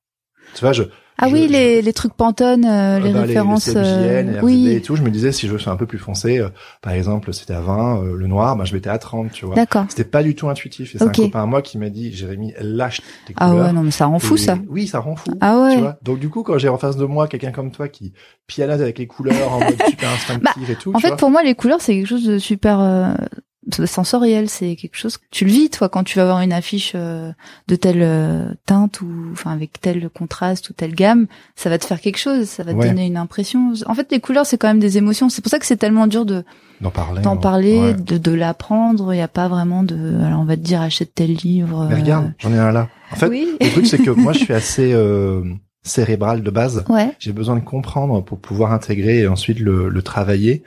Tu 0.54 0.62
vois, 0.62 0.72
je 0.72 0.84
Ah 1.22 1.28
Je- 1.28 1.34
oui, 1.34 1.46
les, 1.48 1.82
les 1.82 1.92
trucs 1.92 2.14
Pantone, 2.14 2.64
euh, 2.64 2.98
les 2.98 3.12
bah, 3.12 3.20
références. 3.22 3.66
les, 3.68 3.74
euh, 3.76 4.22
les 4.22 4.40
oui, 4.40 4.68
et 4.70 4.80
tout, 4.80 4.96
je 4.96 5.02
me 5.02 5.10
disais 5.10 5.32
si 5.32 5.46
je 5.48 5.56
suis 5.56 5.68
un 5.68 5.76
peu 5.76 5.84
plus 5.86 5.98
foncé, 5.98 6.38
euh, 6.38 6.48
par 6.82 6.92
exemple, 6.94 7.32
c'était 7.34 7.52
à 7.52 7.60
20, 7.60 8.02
euh, 8.02 8.16
le 8.16 8.26
noir, 8.26 8.56
bah, 8.56 8.64
je 8.64 8.74
mettais 8.74 8.88
à 8.90 8.98
30, 8.98 9.30
tu 9.30 9.44
vois. 9.44 9.54
d'accord. 9.54 9.84
C'était 9.88 10.04
pas 10.04 10.22
du 10.22 10.34
tout 10.34 10.48
intuitif. 10.48 10.94
Et 10.94 10.98
c'est 10.98 11.04
Ok. 11.04 11.18
un 11.18 11.22
copain 11.24 11.42
à 11.42 11.46
moi 11.46 11.60
qui 11.62 11.76
m'a 11.78 11.90
dit, 11.90 12.12
Jérémy, 12.12 12.54
lâche 12.60 13.00
tes 13.26 13.34
Ah 13.36 13.50
couleurs. 13.50 13.66
ouais, 13.66 13.72
non, 13.72 13.82
mais 13.82 13.90
ça 13.90 14.06
rend 14.06 14.18
fou 14.18 14.36
Et- 14.36 14.38
ça. 14.38 14.56
Oui, 14.68 14.86
ça 14.86 15.00
rend 15.00 15.14
fou. 15.16 15.30
Ah 15.40 15.56
Tu 15.70 15.76
ouais. 15.76 15.80
vois 15.82 15.98
Donc 16.02 16.18
du 16.20 16.30
coup, 16.30 16.42
quand 16.42 16.56
j'ai 16.58 16.68
en 16.70 16.78
face 16.78 16.96
de 16.96 17.04
moi 17.04 17.28
quelqu'un 17.28 17.52
comme 17.52 17.70
toi 17.70 17.88
qui 17.88 18.12
pianote 18.46 18.80
avec 18.80 18.98
les 18.98 19.06
couleurs 19.06 19.52
en 19.52 19.60
mode 19.60 19.76
super 19.88 20.08
instinctif 20.10 20.70
et 20.70 20.74
tout, 20.76 20.92
Bah, 20.92 20.96
En 20.98 21.00
fait, 21.00 21.08
vois. 21.08 21.16
pour 21.18 21.30
moi, 21.30 21.42
les 21.42 21.54
couleurs, 21.54 21.80
c'est 21.80 21.94
quelque 21.94 22.06
chose 22.08 22.24
de 22.26 22.38
super 22.38 22.80
euh, 22.80 23.12
sensoriel. 23.86 24.48
C'est 24.48 24.76
quelque 24.76 24.96
chose 24.96 25.16
que 25.16 25.24
tu 25.30 25.44
le 25.44 25.50
vis, 25.50 25.70
toi, 25.70 25.88
quand 25.88 26.04
tu 26.04 26.18
vas 26.18 26.24
voir 26.24 26.40
une 26.40 26.52
affiche 26.52 26.92
euh, 26.94 27.30
de 27.68 27.76
telle 27.76 28.02
euh, 28.02 28.44
teinte 28.66 29.00
ou 29.00 29.08
enfin 29.32 29.52
avec 29.52 29.80
tel 29.80 30.08
contraste 30.10 30.70
ou 30.70 30.72
telle 30.72 30.94
gamme, 30.94 31.26
ça 31.56 31.70
va 31.70 31.78
te 31.78 31.84
faire 31.84 32.00
quelque 32.00 32.18
chose. 32.18 32.46
Ça 32.46 32.62
va 32.62 32.72
te 32.72 32.78
Ouais. 32.78 32.88
donner 32.88 33.06
une 33.06 33.16
impression. 33.16 33.72
En 33.86 33.94
fait, 33.94 34.10
les 34.10 34.20
couleurs, 34.20 34.46
c'est 34.46 34.58
quand 34.58 34.68
même 34.68 34.80
des 34.80 34.98
émotions. 34.98 35.28
C'est 35.28 35.42
pour 35.42 35.50
ça 35.50 35.58
que 35.58 35.66
c'est 35.66 35.76
tellement 35.76 36.06
dur 36.06 36.24
de 36.24 36.44
D'en 36.80 36.90
parler. 36.90 37.20
d'en 37.22 37.34
ouais. 37.34 37.40
parler, 37.40 37.78
Ouais. 37.78 37.94
de, 37.94 38.16
de 38.18 38.30
l'apprendre. 38.32 39.12
Il 39.12 39.16
n'y 39.16 39.22
a 39.22 39.28
pas 39.28 39.48
vraiment 39.48 39.82
de. 39.82 39.96
Alors, 40.24 40.40
on 40.40 40.44
va 40.44 40.56
te 40.56 40.62
dire 40.62 40.80
achète 40.80 41.14
tel 41.14 41.32
livre. 41.34 41.86
Mais 41.88 41.94
euh, 41.96 41.98
regarde, 41.98 42.32
j'en 42.38 42.52
ai 42.52 42.58
un 42.58 42.72
là. 42.72 42.88
En 43.12 43.16
fait, 43.16 43.26
oui. 43.28 43.48
le 43.60 43.70
truc 43.70 43.86
c'est 43.86 43.98
que 43.98 44.10
moi 44.10 44.32
je 44.32 44.38
suis 44.44 44.52
assez 44.54 44.92
euh, 44.92 45.42
cérébral 45.82 46.42
de 46.42 46.50
base. 46.50 46.84
Ouais. 46.88 47.10
J'ai 47.18 47.32
besoin 47.32 47.56
de 47.56 47.60
comprendre 47.60 48.22
pour 48.22 48.38
pouvoir 48.38 48.72
intégrer 48.72 49.20
et 49.20 49.26
ensuite 49.28 49.58
le, 49.58 49.88
le 49.88 50.02
travailler. 50.02 50.62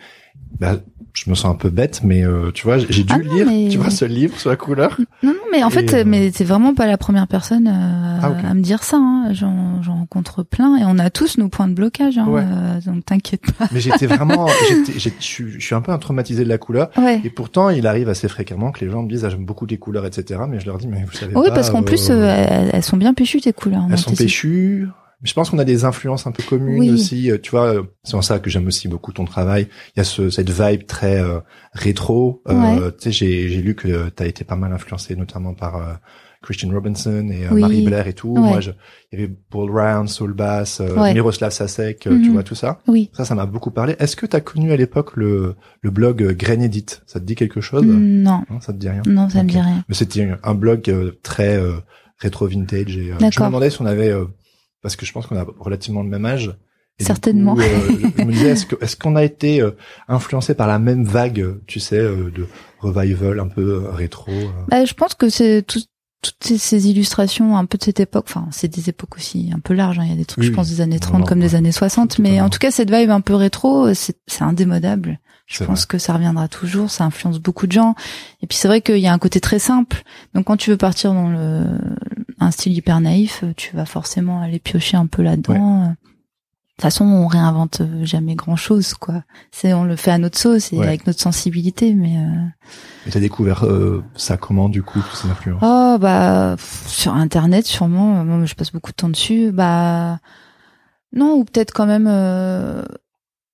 Bah, 0.59 0.77
je 1.13 1.29
me 1.29 1.35
sens 1.35 1.51
un 1.51 1.55
peu 1.57 1.69
bête, 1.69 2.01
mais 2.03 2.23
euh, 2.23 2.51
tu 2.53 2.63
vois, 2.63 2.77
j'ai 2.77 3.03
dû 3.03 3.13
Ah 3.13 3.17
non, 3.17 3.33
lire, 3.35 3.45
mais- 3.47 3.67
tu 3.69 3.77
vois, 3.77 3.89
ce 3.89 4.05
livre 4.05 4.39
sur 4.39 4.49
la 4.49 4.55
couleur. 4.55 4.97
Non, 5.21 5.31
non, 5.31 5.39
mais 5.51 5.63
en 5.63 5.69
fait, 5.69 5.93
euh, 5.93 6.03
mais 6.05 6.31
c'est 6.31 6.43
vraiment 6.43 6.73
pas 6.73 6.87
la 6.87 6.97
première 6.97 7.27
personne 7.27 7.67
euh, 7.67 8.19
Ah, 8.21 8.31
à 8.49 8.53
me 8.53 8.61
dire 8.61 8.83
ça. 8.83 8.97
Hein. 8.97 9.33
J'en, 9.33 9.81
rencontre 9.85 10.43
plein 10.43 10.75
et 10.77 10.83
on 10.85 10.97
a 10.99 11.09
tous 11.09 11.37
nos 11.37 11.49
points 11.49 11.67
de 11.67 11.73
blocage. 11.73 12.17
Hein, 12.17 12.27
Ouais. 12.27 12.43
euh, 12.45 12.79
donc 12.85 13.03
t'inquiète 13.05 13.51
pas. 13.57 13.67
Mais 13.71 13.79
j'étais 13.79 14.05
vraiment, 14.07 14.47
je 14.97 15.09
suis- 15.19 15.75
un 15.75 15.81
peu 15.81 15.91
un 15.91 15.97
traumatisé 15.97 16.43
de 16.43 16.49
la 16.49 16.57
couleur. 16.57 16.89
Ouais. 16.97 17.19
Et 17.23 17.29
pourtant, 17.29 17.69
il 17.69 17.85
arrive 17.87 18.09
assez 18.09 18.27
fréquemment 18.27 18.71
que 18.71 18.83
les 18.85 18.91
gens 18.91 19.01
me 19.03 19.09
disent, 19.09 19.25
ah, 19.25 19.29
j'aime 19.29 19.45
beaucoup 19.45 19.65
tes 19.67 19.77
couleurs, 19.77 20.05
etc. 20.05 20.41
Mais 20.47 20.59
je 20.59 20.65
leur 20.67 20.77
dis, 20.77 20.87
mais 20.87 21.03
vous 21.03 21.11
savez 21.13 21.33
Oui, 21.35 21.47
pas. 21.49 21.55
parce 21.55 21.69
qu'en 21.71 21.83
plus, 21.83 22.09
euh, 22.09 22.13
euh, 22.13 22.45
elles, 22.49 22.69
elles 22.73 22.83
sont 22.83 22.97
bien 22.97 23.13
péchues 23.13 23.41
tes 23.41 23.53
couleurs. 23.53 23.81
elles 23.83 23.89
moi, 23.89 23.97
sont 23.97 24.13
péchues. 24.15 24.87
Je 25.23 25.33
pense 25.33 25.49
qu'on 25.49 25.59
a 25.59 25.63
des 25.65 25.85
influences 25.85 26.27
un 26.27 26.31
peu 26.31 26.43
communes 26.43 26.79
Oui. 26.79 26.89
aussi. 26.91 27.31
euh, 27.31 27.37
Tu 27.41 27.51
vois, 27.51 27.73
euh, 27.75 27.83
c'est 28.03 28.15
en 28.15 28.21
ça 28.21 28.39
que 28.39 28.49
j'aime 28.49 28.67
aussi 28.67 28.87
beaucoup 28.87 29.11
ton 29.13 29.25
travail. 29.25 29.67
Il 29.95 29.99
y 29.99 30.01
a 30.01 30.03
ce, 30.03 30.29
cette 30.29 30.49
vibe 30.49 30.85
très 30.85 31.19
euh, 31.21 31.39
rétro. 31.73 32.41
Euh, 32.49 32.53
Ouais. 32.53 32.91
Tu 32.99 33.03
sais, 33.05 33.11
j'ai, 33.11 33.49
j'ai 33.49 33.61
lu 33.61 33.75
que 33.75 34.09
tu 34.09 34.23
as 34.23 34.25
été 34.27 34.43
pas 34.43 34.55
mal 34.55 34.71
influencé, 34.73 35.15
notamment 35.15 35.53
par 35.53 35.75
euh, 35.77 35.93
Christian 36.41 36.69
Robinson 36.71 37.29
et 37.31 37.45
euh, 37.45 37.49
Oui. 37.51 37.61
Marie 37.61 37.85
Blair 37.85 38.05
et 38.07 38.13
tout. 38.13 38.33
Ouais. 38.33 38.39
Moi, 38.41 38.59
je, 38.59 38.71
il 39.11 39.19
y 39.19 39.23
avait 39.23 39.33
Paul 39.49 39.71
Round, 39.71 40.09
Soul 40.09 40.33
Bass, 40.33 40.81
euh, 40.81 40.93
Ouais. 40.95 41.13
Miroslav 41.13 41.51
Sasek, 41.51 41.99
tu 41.99 42.09
Mhm. 42.09 42.33
vois 42.33 42.43
tout 42.43 42.55
ça. 42.55 42.79
Oui. 42.87 43.09
Ça, 43.13 43.23
ça 43.23 43.33
m'a 43.33 43.45
beaucoup 43.45 43.71
parlé. 43.71 43.95
Est-ce 43.99 44.15
que 44.17 44.25
tu 44.25 44.35
as 44.35 44.41
connu 44.41 44.71
à 44.73 44.75
l'époque 44.75 45.15
le, 45.15 45.55
le 45.81 45.89
blog 45.89 46.35
Grain 46.37 46.59
Edit? 46.59 46.85
Ça 47.07 47.21
te 47.21 47.25
dit 47.25 47.35
quelque 47.35 47.61
chose? 47.61 47.85
Non, 47.85 48.43
Non, 48.49 48.59
ça 48.59 48.73
te 48.73 48.77
dit 48.77 48.89
rien? 48.89 49.01
non, 49.07 49.29
ça 49.29 49.41
me 49.43 49.49
dit 49.49 49.59
rien. 49.59 49.85
Mais 49.87 49.95
c'était 49.95 50.29
un- 50.43 50.53
blog 50.55 50.89
euh, 50.89 51.11
très 51.23 51.55
euh, 51.57 51.75
rétro 52.17 52.45
vintage. 52.47 52.97
Et, 52.97 53.11
euh, 53.13 53.15
je 53.31 53.39
me 53.39 53.45
demandais 53.45 53.69
si 53.69 53.81
on 53.81 53.85
avait, 53.85 54.09
euh, 54.09 54.25
parce 54.83 54.95
que 54.95 55.05
je 55.07 55.11
pense 55.13 55.25
qu'on 55.25 55.37
a 55.37 55.45
relativement 55.59 56.03
le 56.03 56.09
même 56.09 56.25
âge. 56.25 56.55
Et 56.99 57.03
Certainement. 57.05 57.55
coup, 57.55 57.61
euh, 57.61 57.89
je 58.19 58.23
me 58.23 58.31
disais, 58.31 58.49
est-ce 58.49 58.67
que 58.67 58.75
est-ce 58.83 58.95
qu'on 58.95 59.15
a 59.15 59.23
été 59.23 59.61
euh, 59.61 59.71
influencé 60.07 60.53
par 60.53 60.67
la 60.67 60.77
même 60.77 61.03
vague, 61.05 61.55
tu 61.65 61.79
sais, 61.79 61.97
euh, 61.97 62.29
de 62.29 62.45
revival 62.79 63.39
un 63.39 63.47
peu 63.47 63.61
euh, 63.85 63.89
rétro 63.91 64.31
euh, 64.31 64.45
Bah, 64.67 64.85
je 64.85 64.93
pense 64.93 65.15
que 65.15 65.27
c'est 65.29 65.63
tout- 65.63 65.81
toutes 66.21 66.57
ces, 66.57 66.87
illustrations 66.87 67.57
un 67.57 67.65
peu 67.65 67.77
de 67.79 67.83
cette 67.83 67.99
époque. 67.99 68.25
Enfin, 68.29 68.47
c'est 68.51 68.67
des 68.69 68.89
époques 68.89 69.17
aussi 69.17 69.51
un 69.53 69.59
peu 69.59 69.73
larges. 69.73 69.97
hein. 69.99 70.03
Il 70.05 70.11
y 70.11 70.13
a 70.13 70.17
des 70.17 70.23
trucs, 70.25 70.43
Oui, 70.43 70.47
je 70.49 70.53
pense, 70.53 70.69
des 70.69 70.79
années 70.81 70.95
non, 70.95 70.99
30 71.09 71.19
non, 71.21 71.25
comme 71.25 71.39
des 71.39 71.55
années 71.55 71.71
60. 71.73 72.19
Mais 72.19 72.39
en 72.39 72.49
tout 72.49 72.59
cas, 72.59 72.69
cette 72.71 72.91
vibe 72.93 73.09
un 73.09 73.21
peu 73.21 73.33
rétro, 73.35 73.93
c'est 73.95 74.15
c'est 74.27 74.43
indémodable. 74.43 75.19
Je 75.45 75.57
C'est 75.57 75.65
pense 75.65 75.85
que 75.85 75.97
ça 75.97 76.13
reviendra 76.13 76.47
toujours, 76.47 76.89
ça 76.89 77.03
influence 77.03 77.39
beaucoup 77.39 77.67
de 77.67 77.73
gens. 77.73 77.95
Et 78.41 78.47
puis 78.47 78.57
c'est 78.57 78.69
vrai 78.69 78.79
qu'il 78.79 78.99
y 78.99 79.07
a 79.07 79.11
un 79.13 79.17
côté 79.19 79.41
très 79.41 79.59
simple. 79.59 80.03
Donc 80.33 80.45
quand 80.45 80.55
tu 80.55 80.69
veux 80.69 80.77
partir 80.77 81.13
dans 81.13 81.27
le 81.29 81.65
un 82.43 82.51
style 82.51 82.73
hyper 82.73 82.99
naïf, 83.01 83.43
tu 83.57 83.75
vas 83.75 83.85
forcément 83.85 84.41
aller 84.41 84.59
piocher 84.59 84.97
un 84.97 85.05
peu 85.07 85.21
là-dedans. 85.23 85.87
De 85.89 85.95
toute 86.77 86.81
façon, 86.81 87.05
on 87.05 87.27
réinvente 87.27 87.81
jamais 88.01 88.33
grand-chose, 88.35 88.95
quoi. 88.95 89.23
C'est 89.51 89.73
on 89.73 89.83
le 89.83 89.95
fait 89.95 90.09
à 90.11 90.17
notre 90.17 90.39
sauce 90.39 90.73
et 90.73 90.77
Ouais. 90.77 90.87
avec 90.87 91.05
notre 91.05 91.19
sensibilité, 91.21 91.93
mais 91.93 92.17
euh, 92.17 92.45
Et 93.07 93.11
t'as 93.11 93.19
découvert 93.19 93.63
euh, 93.65 94.03
ça 94.15 94.37
comment 94.37 94.69
du 94.69 94.81
coup, 94.81 94.99
ces 95.13 95.29
influences? 95.29 95.61
Oh 95.61 95.97
bah 96.01 96.55
sur 96.87 97.13
internet 97.13 97.65
sûrement. 97.67 98.25
Moi, 98.25 98.45
je 98.45 98.55
passe 98.55 98.71
beaucoup 98.71 98.91
de 98.91 98.95
temps 98.95 99.09
dessus. 99.09 99.51
Bah 99.51 100.19
non, 101.15 101.35
ou 101.35 101.43
peut-être 101.45 101.73
quand 101.73 101.85
même. 101.85 102.07
euh, 102.09 102.83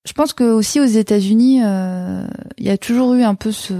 je 0.06 0.12
pense 0.14 0.32
que 0.32 0.44
aussi 0.44 0.80
aux 0.80 0.84
États-Unis, 0.86 1.60
euh, 1.62 2.26
il 2.56 2.64
y 2.64 2.70
a 2.70 2.78
toujours 2.78 3.12
eu 3.14 3.22
un 3.22 3.34
peu 3.34 3.52
ce. 3.52 3.74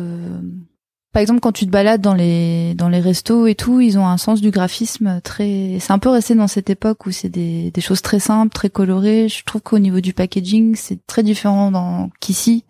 Par 1.12 1.20
exemple, 1.20 1.40
quand 1.40 1.50
tu 1.52 1.66
te 1.66 1.70
balades 1.70 2.00
dans 2.00 2.14
les 2.14 2.74
dans 2.74 2.88
les 2.88 3.00
restos 3.00 3.46
et 3.48 3.56
tout, 3.56 3.80
ils 3.80 3.98
ont 3.98 4.06
un 4.06 4.16
sens 4.16 4.40
du 4.40 4.50
graphisme 4.52 5.20
très. 5.24 5.78
C'est 5.80 5.92
un 5.92 5.98
peu 5.98 6.08
resté 6.08 6.36
dans 6.36 6.46
cette 6.46 6.70
époque 6.70 7.04
où 7.06 7.10
c'est 7.10 7.28
des 7.28 7.72
des 7.72 7.80
choses 7.80 8.00
très 8.00 8.20
simples, 8.20 8.52
très 8.54 8.70
colorées. 8.70 9.28
Je 9.28 9.42
trouve 9.44 9.60
qu'au 9.60 9.80
niveau 9.80 10.00
du 10.00 10.12
packaging, 10.12 10.76
c'est 10.76 11.04
très 11.06 11.22
différent 11.24 11.72
dans 11.72 12.10
qu'ici. 12.20 12.64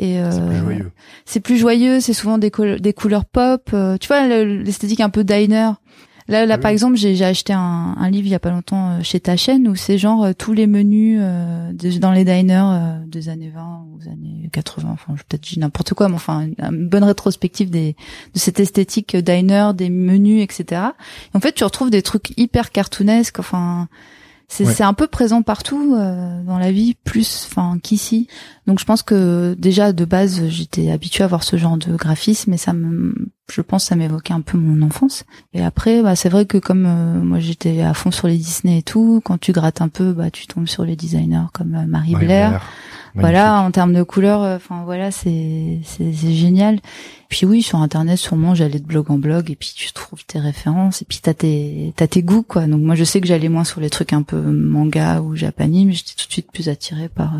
Et 0.00 0.14
C'est 0.30 0.40
plus 0.40 0.56
euh, 0.56 0.60
joyeux. 0.60 0.92
c'est 1.24 1.40
plus 1.40 1.56
joyeux, 1.58 2.00
c'est 2.00 2.12
souvent 2.12 2.38
des, 2.38 2.52
col- 2.52 2.80
des 2.80 2.92
couleurs 2.92 3.24
pop. 3.24 3.70
euh, 3.74 3.96
tu 3.98 4.06
vois, 4.06 4.28
le- 4.28 4.62
l'esthétique 4.62 5.00
un 5.00 5.10
peu 5.10 5.24
diner. 5.24 5.72
Là, 6.28 6.44
là 6.46 6.54
Ah 6.54 6.58
par 6.58 6.70
exemple, 6.70 6.96
j'ai 6.96 7.24
acheté 7.24 7.52
un, 7.54 7.94
un 7.98 8.10
livre 8.10 8.26
il 8.26 8.30
y 8.30 8.34
a 8.34 8.38
pas 8.38 8.50
longtemps 8.50 8.90
euh, 8.90 9.02
chez 9.02 9.18
ta 9.18 9.36
chaîne 9.36 9.66
où 9.66 9.74
c'est 9.74 9.96
genre 9.98 10.24
euh, 10.24 10.32
tous 10.36 10.52
les 10.52 10.66
menus 10.66 11.18
euh, 11.22 11.72
de- 11.72 11.98
dans 11.98 12.12
les 12.12 12.24
diners 12.24 12.62
euh, 12.72 12.98
des 13.06 13.28
années 13.30 13.50
20 13.54 13.86
aux 13.96 14.08
années 14.08 14.48
80. 14.52 14.90
Enfin, 14.92 15.14
je 15.16 15.22
peut-être 15.22 15.56
n'importe 15.56 15.94
quoi, 15.94 16.08
mais 16.08 16.16
enfin, 16.16 16.48
une, 16.60 16.88
bonne 16.88 17.04
rétrospective 17.04 17.70
des 17.70 17.96
de 18.34 18.38
cette 18.38 18.60
esthétique 18.60 19.14
euh, 19.14 19.22
diner, 19.22 19.70
des 19.74 19.88
menus, 19.90 20.42
etc. 20.42 20.82
Et 21.32 21.36
en 21.36 21.40
fait, 21.40 21.52
tu 21.52 21.64
retrouves 21.64 21.90
des 21.90 22.02
trucs 22.02 22.32
hyper 22.36 22.72
cartoonesques. 22.72 23.38
Enfin, 23.38 23.88
c'est 24.50 24.64
Ouais. 24.66 24.82
un 24.82 24.94
peu 24.94 25.06
présent 25.08 25.42
partout 25.42 25.94
euh, 25.94 26.42
dans 26.44 26.58
la 26.58 26.72
vie, 26.72 26.94
plus 27.04 27.46
enfin 27.50 27.78
qu'ici. 27.82 28.28
Donc 28.68 28.78
je 28.78 28.84
pense 28.84 29.02
que 29.02 29.56
déjà 29.58 29.94
de 29.94 30.04
base 30.04 30.46
j'étais 30.48 30.90
habituée 30.90 31.24
à 31.24 31.26
voir 31.26 31.42
ce 31.42 31.56
genre 31.56 31.78
de 31.78 31.96
graphisme 31.96 32.52
et 32.52 32.58
ça 32.58 32.74
me 32.74 33.14
je 33.50 33.62
pense 33.62 33.86
ça 33.86 33.96
m'évoquait 33.96 34.34
un 34.34 34.42
peu 34.42 34.58
mon 34.58 34.86
enfance. 34.86 35.24
Et 35.54 35.64
après 35.64 36.02
bah 36.02 36.14
c'est 36.16 36.28
vrai 36.28 36.44
que 36.44 36.58
comme 36.58 36.84
euh, 36.84 37.18
moi 37.24 37.38
j'étais 37.38 37.80
à 37.80 37.94
fond 37.94 38.10
sur 38.10 38.28
les 38.28 38.36
Disney 38.36 38.80
et 38.80 38.82
tout, 38.82 39.22
quand 39.24 39.38
tu 39.38 39.52
grattes 39.52 39.80
un 39.80 39.88
peu 39.88 40.12
bah 40.12 40.30
tu 40.30 40.46
tombes 40.46 40.68
sur 40.68 40.84
les 40.84 40.96
designers 40.96 41.46
comme 41.54 41.74
euh, 41.74 41.86
Marie, 41.86 42.12
Marie 42.12 42.26
Blair. 42.26 42.48
Blair. 42.50 42.62
Voilà, 43.14 43.62
en 43.62 43.70
termes 43.70 43.94
de 43.94 44.02
couleurs, 44.02 44.42
euh, 44.42 44.56
enfin 44.56 44.82
voilà, 44.84 45.10
c'est 45.10 45.80
c'est 45.82 46.12
génial. 46.12 46.78
Puis 47.30 47.46
oui, 47.46 47.62
sur 47.62 47.78
internet, 47.78 48.18
sûrement, 48.18 48.54
j'allais 48.54 48.78
de 48.78 48.86
blog 48.86 49.10
en 49.10 49.16
blog 49.16 49.50
et 49.50 49.56
puis 49.56 49.72
tu 49.74 49.92
trouves 49.92 50.26
tes 50.26 50.38
références 50.38 51.00
et 51.00 51.06
puis 51.06 51.20
t'as 51.22 51.32
tes 51.32 51.94
t'as 51.96 52.06
tes 52.06 52.22
goûts 52.22 52.42
quoi. 52.42 52.66
Donc 52.66 52.82
moi, 52.82 52.94
je 52.94 53.04
sais 53.04 53.22
que 53.22 53.26
j'allais 53.26 53.48
moins 53.48 53.64
sur 53.64 53.80
les 53.80 53.88
trucs 53.88 54.12
un 54.12 54.22
peu 54.22 54.36
manga 54.36 55.22
ou 55.22 55.34
japanime, 55.36 55.88
mais 55.88 55.94
j'étais 55.94 56.12
tout 56.18 56.26
de 56.28 56.32
suite 56.32 56.52
plus 56.52 56.68
attirée 56.68 57.08
par 57.08 57.32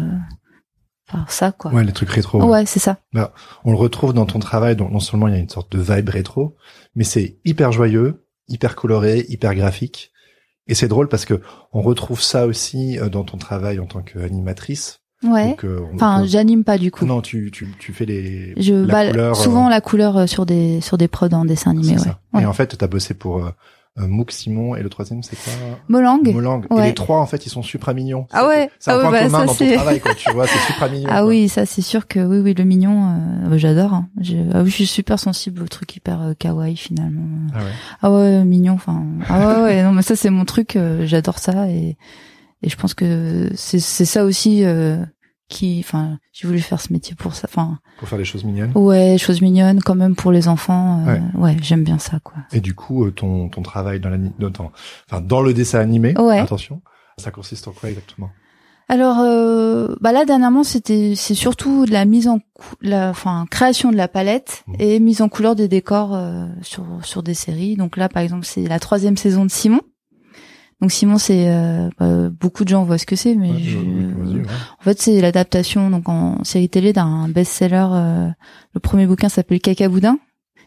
par 1.11 1.31
ça 1.31 1.53
quoi. 1.53 1.73
Ouais, 1.73 1.85
les 1.85 1.93
trucs 1.93 2.11
rétro. 2.11 2.43
Ouais, 2.45 2.67
c'est 2.67 2.79
ça. 2.81 2.99
On 3.65 3.71
le 3.73 3.77
retrouve 3.77 4.13
dans 4.13 4.27
ton 4.27 4.39
travail, 4.39 4.77
donc 4.77 4.91
non 4.93 5.01
seulement 5.01 5.29
il 5.29 5.35
y 5.35 5.37
a 5.37 5.41
une 5.41 5.49
sorte 5.49 5.71
de 5.77 5.81
vibe 5.81 6.09
rétro, 6.09 6.57
mais 6.95 7.05
c'est 7.05 7.39
hyper 7.45 7.73
joyeux, 7.73 8.27
hyper 8.49 8.77
coloré, 8.77 9.25
hyper 9.29 9.55
graphique. 9.55 10.13
Et 10.67 10.75
c'est 10.75 10.89
drôle 10.89 11.09
parce 11.09 11.25
que 11.25 11.41
on 11.73 11.81
retrouve 11.81 12.21
ça 12.21 12.47
aussi 12.47 12.99
euh, 12.99 13.09
dans 13.09 13.25
ton 13.25 13.39
travail 13.39 13.79
en 13.81 13.87
tant 13.87 14.03
qu'animatrice. 14.03 15.01
Ouais. 15.25 15.49
Donc, 15.49 15.65
euh, 15.65 15.81
Enfin, 15.95 16.25
j'anime 16.27 16.63
pas 16.63 16.79
du 16.79 16.91
coup. 16.91 17.05
non, 17.07 17.23
tu, 17.23 17.51
tu, 17.51 17.75
tu 17.79 17.93
fais 17.93 18.05
les 18.05 18.55
Je 18.61 18.75
la 18.75 18.93
bah, 18.93 19.11
couleur, 19.11 19.37
souvent 19.37 19.67
euh, 19.67 19.71
la 19.71 19.81
couleur 19.81 20.29
sur 20.29 20.47
des 20.47 20.81
sur 20.81 20.99
des 20.99 21.09
prods 21.09 21.29
en 21.33 21.45
dessin 21.45 21.71
animé, 21.73 21.95
ouais. 21.95 21.99
ça. 21.99 22.21
ouais. 22.35 22.43
Et 22.43 22.47
en 22.47 22.53
fait, 22.53 22.77
t'as 22.79 22.87
bossé 22.87 23.15
pour 23.15 23.51
Mouk 24.07 24.31
Simon 24.31 24.77
et 24.77 24.83
le 24.83 24.89
troisième 24.89 25.23
c'est 25.23 25.37
quoi 25.37 25.53
Molang. 25.89 26.21
Molang. 26.33 26.65
Et 26.71 26.75
Ouais. 26.75 26.87
les 26.87 26.95
trois 26.95 27.19
en 27.19 27.27
fait, 27.27 27.45
ils 27.47 27.51
sont 27.51 27.63
super 27.63 27.95
mignons. 27.95 28.27
Ah 28.33 28.47
ouais. 28.47 28.71
C'est 28.79 28.91
un 28.91 28.95
Ah 28.95 28.97
ouais, 28.99 29.03
point 29.03 29.11
bah, 29.13 29.19
commun 29.25 29.39
ça, 29.41 29.47
dans 29.47 29.55
ton 29.55 29.75
travail, 29.75 30.01
quoi. 30.01 30.15
Tu 30.15 30.31
vois, 30.33 30.47
c'est 30.47 30.73
super 30.73 30.91
mignon. 30.91 31.09
Ah 31.11 31.21
quoi. 31.21 31.29
oui, 31.29 31.49
ça 31.49 31.67
c'est 31.67 31.83
sûr 31.83 32.07
que 32.07 32.21
oui, 32.21 32.39
oui, 32.39 32.55
le 32.55 32.65
mignon, 32.65 33.09
euh, 33.09 33.49
bah, 33.49 33.57
j'adore. 33.59 33.93
hein. 33.95 34.09
Je, 34.21 34.37
ah 34.55 34.63
oui, 34.63 34.71
je 34.71 34.75
suis 34.77 34.87
super 34.87 35.19
sensible 35.19 35.63
aux 35.63 35.69
trucs 35.69 35.97
hyper 35.97 36.23
euh, 36.23 36.35
kawaii 36.39 36.77
finalement. 36.77 37.27
Ah 37.55 37.59
ouais. 37.59 37.65
Ah 38.03 38.13
ouais, 38.13 38.45
mignon. 38.45 38.75
Enfin, 38.75 39.05
ah 39.29 39.57
ouais, 39.57 39.63
ouais, 39.63 39.83
non, 39.83 39.93
mais 39.93 40.03
ça 40.03 40.15
c'est 40.17 40.31
mon 40.31 40.45
truc. 40.45 40.77
euh, 40.77 41.07
j'adore 41.07 41.39
ça 41.39 41.69
et 41.69 41.97
et 42.63 42.69
je 42.69 42.77
pense 42.77 42.93
que 42.95 43.51
c'est 43.55 43.79
c'est 43.79 44.05
ça 44.05 44.25
aussi 44.25 44.65
euh, 44.65 44.97
qui, 45.49 45.81
enfin, 45.85 46.19
j'ai 46.33 46.47
voulu 46.47 46.61
faire 46.61 46.81
ce 46.81 46.93
métier 46.93 47.15
pour 47.15 47.35
ça. 47.35 47.49
Enfin, 47.51 47.79
Pour 47.99 48.09
faire 48.09 48.19
des 48.19 48.25
choses 48.25 48.45
mignonnes. 48.45 48.73
ouais, 48.75 49.17
choses 49.19 49.41
mignonnes 49.41 49.81
quand 49.83 49.95
même 49.95 50.15
pour 50.15 50.31
les 50.33 50.47
enfants. 50.49 51.05
euh, 51.07 51.15
Ouais. 51.15 51.23
ouais, 51.35 51.57
j'aime 51.63 51.85
bien 51.85 51.99
ça 51.99 52.19
quoi. 52.23 52.35
Et 52.53 52.61
du 52.61 52.75
coup, 52.75 53.05
euh, 53.07 53.11
ton, 53.11 53.49
ton 53.49 53.63
travail 53.63 53.99
dans, 54.01 54.11
ton- 54.53 54.71
enfin, 55.11 55.21
dans 55.21 55.41
le 55.41 55.55
dessin 55.55 55.81
animé, 55.81 56.15
Ouais. 56.19 56.39
attention, 56.39 56.83
ça 57.17 57.31
consiste 57.31 57.67
en 57.69 57.73
quoi 57.73 57.89
exactement? 57.89 58.31
Alors, 58.91 59.19
euh, 59.21 59.97
bah 60.01 60.13
là 60.13 60.25
dernièrement, 60.25 60.65
c'était 60.65 61.13
c'est 61.15 61.35
surtout 61.35 61.85
de 61.85 61.91
la 61.93 62.07
mise 62.07 62.27
en 62.27 62.39
la, 62.81 63.11
enfin 63.11 63.45
création 63.51 63.91
de 63.91 63.97
la 63.97 64.09
palette 64.09 64.65
Mhm. 64.67 64.75
et 64.79 64.99
mise 64.99 65.21
en 65.21 65.29
couleur 65.29 65.55
des 65.55 65.69
décors 65.69 66.15
euh, 66.15 66.47
sur 66.63 66.87
sur 67.03 67.23
des 67.23 67.35
séries. 67.35 67.77
Donc 67.77 67.99
là, 67.99 68.09
par 68.09 68.23
exemple, 68.23 68.47
c'est 68.47 68.67
la 68.67 68.79
troisième 68.79 69.19
saison 69.19 69.45
de 69.45 69.51
Simon. 69.51 69.81
Donc 70.81 70.93
Simon, 70.93 71.19
c'est 71.19 71.49
euh, 71.49 71.89
bah, 71.99 72.29
beaucoup 72.31 72.63
de 72.65 72.69
gens 72.69 72.85
voient 72.85 72.99
ce 72.99 73.07
que 73.07 73.17
c'est, 73.17 73.35
mais 73.35 73.51
Ouais, 73.51 73.59
je- 73.61 73.79
ouais. 73.79 74.43
en 74.81 74.83
fait, 74.83 75.01
c'est 75.03 75.21
l'adaptation 75.21 75.91
donc 75.91 76.09
en 76.09 76.45
série 76.45 76.69
télé 76.69 76.93
d'un 76.93 77.29
best-seller. 77.29 77.87
euh, 77.93 78.29
le 78.75 78.81
premier 78.81 79.07
bouquin 79.07 79.29
s'appelle 79.29 79.61
Caca 79.61 79.89
Boudin 79.89 80.19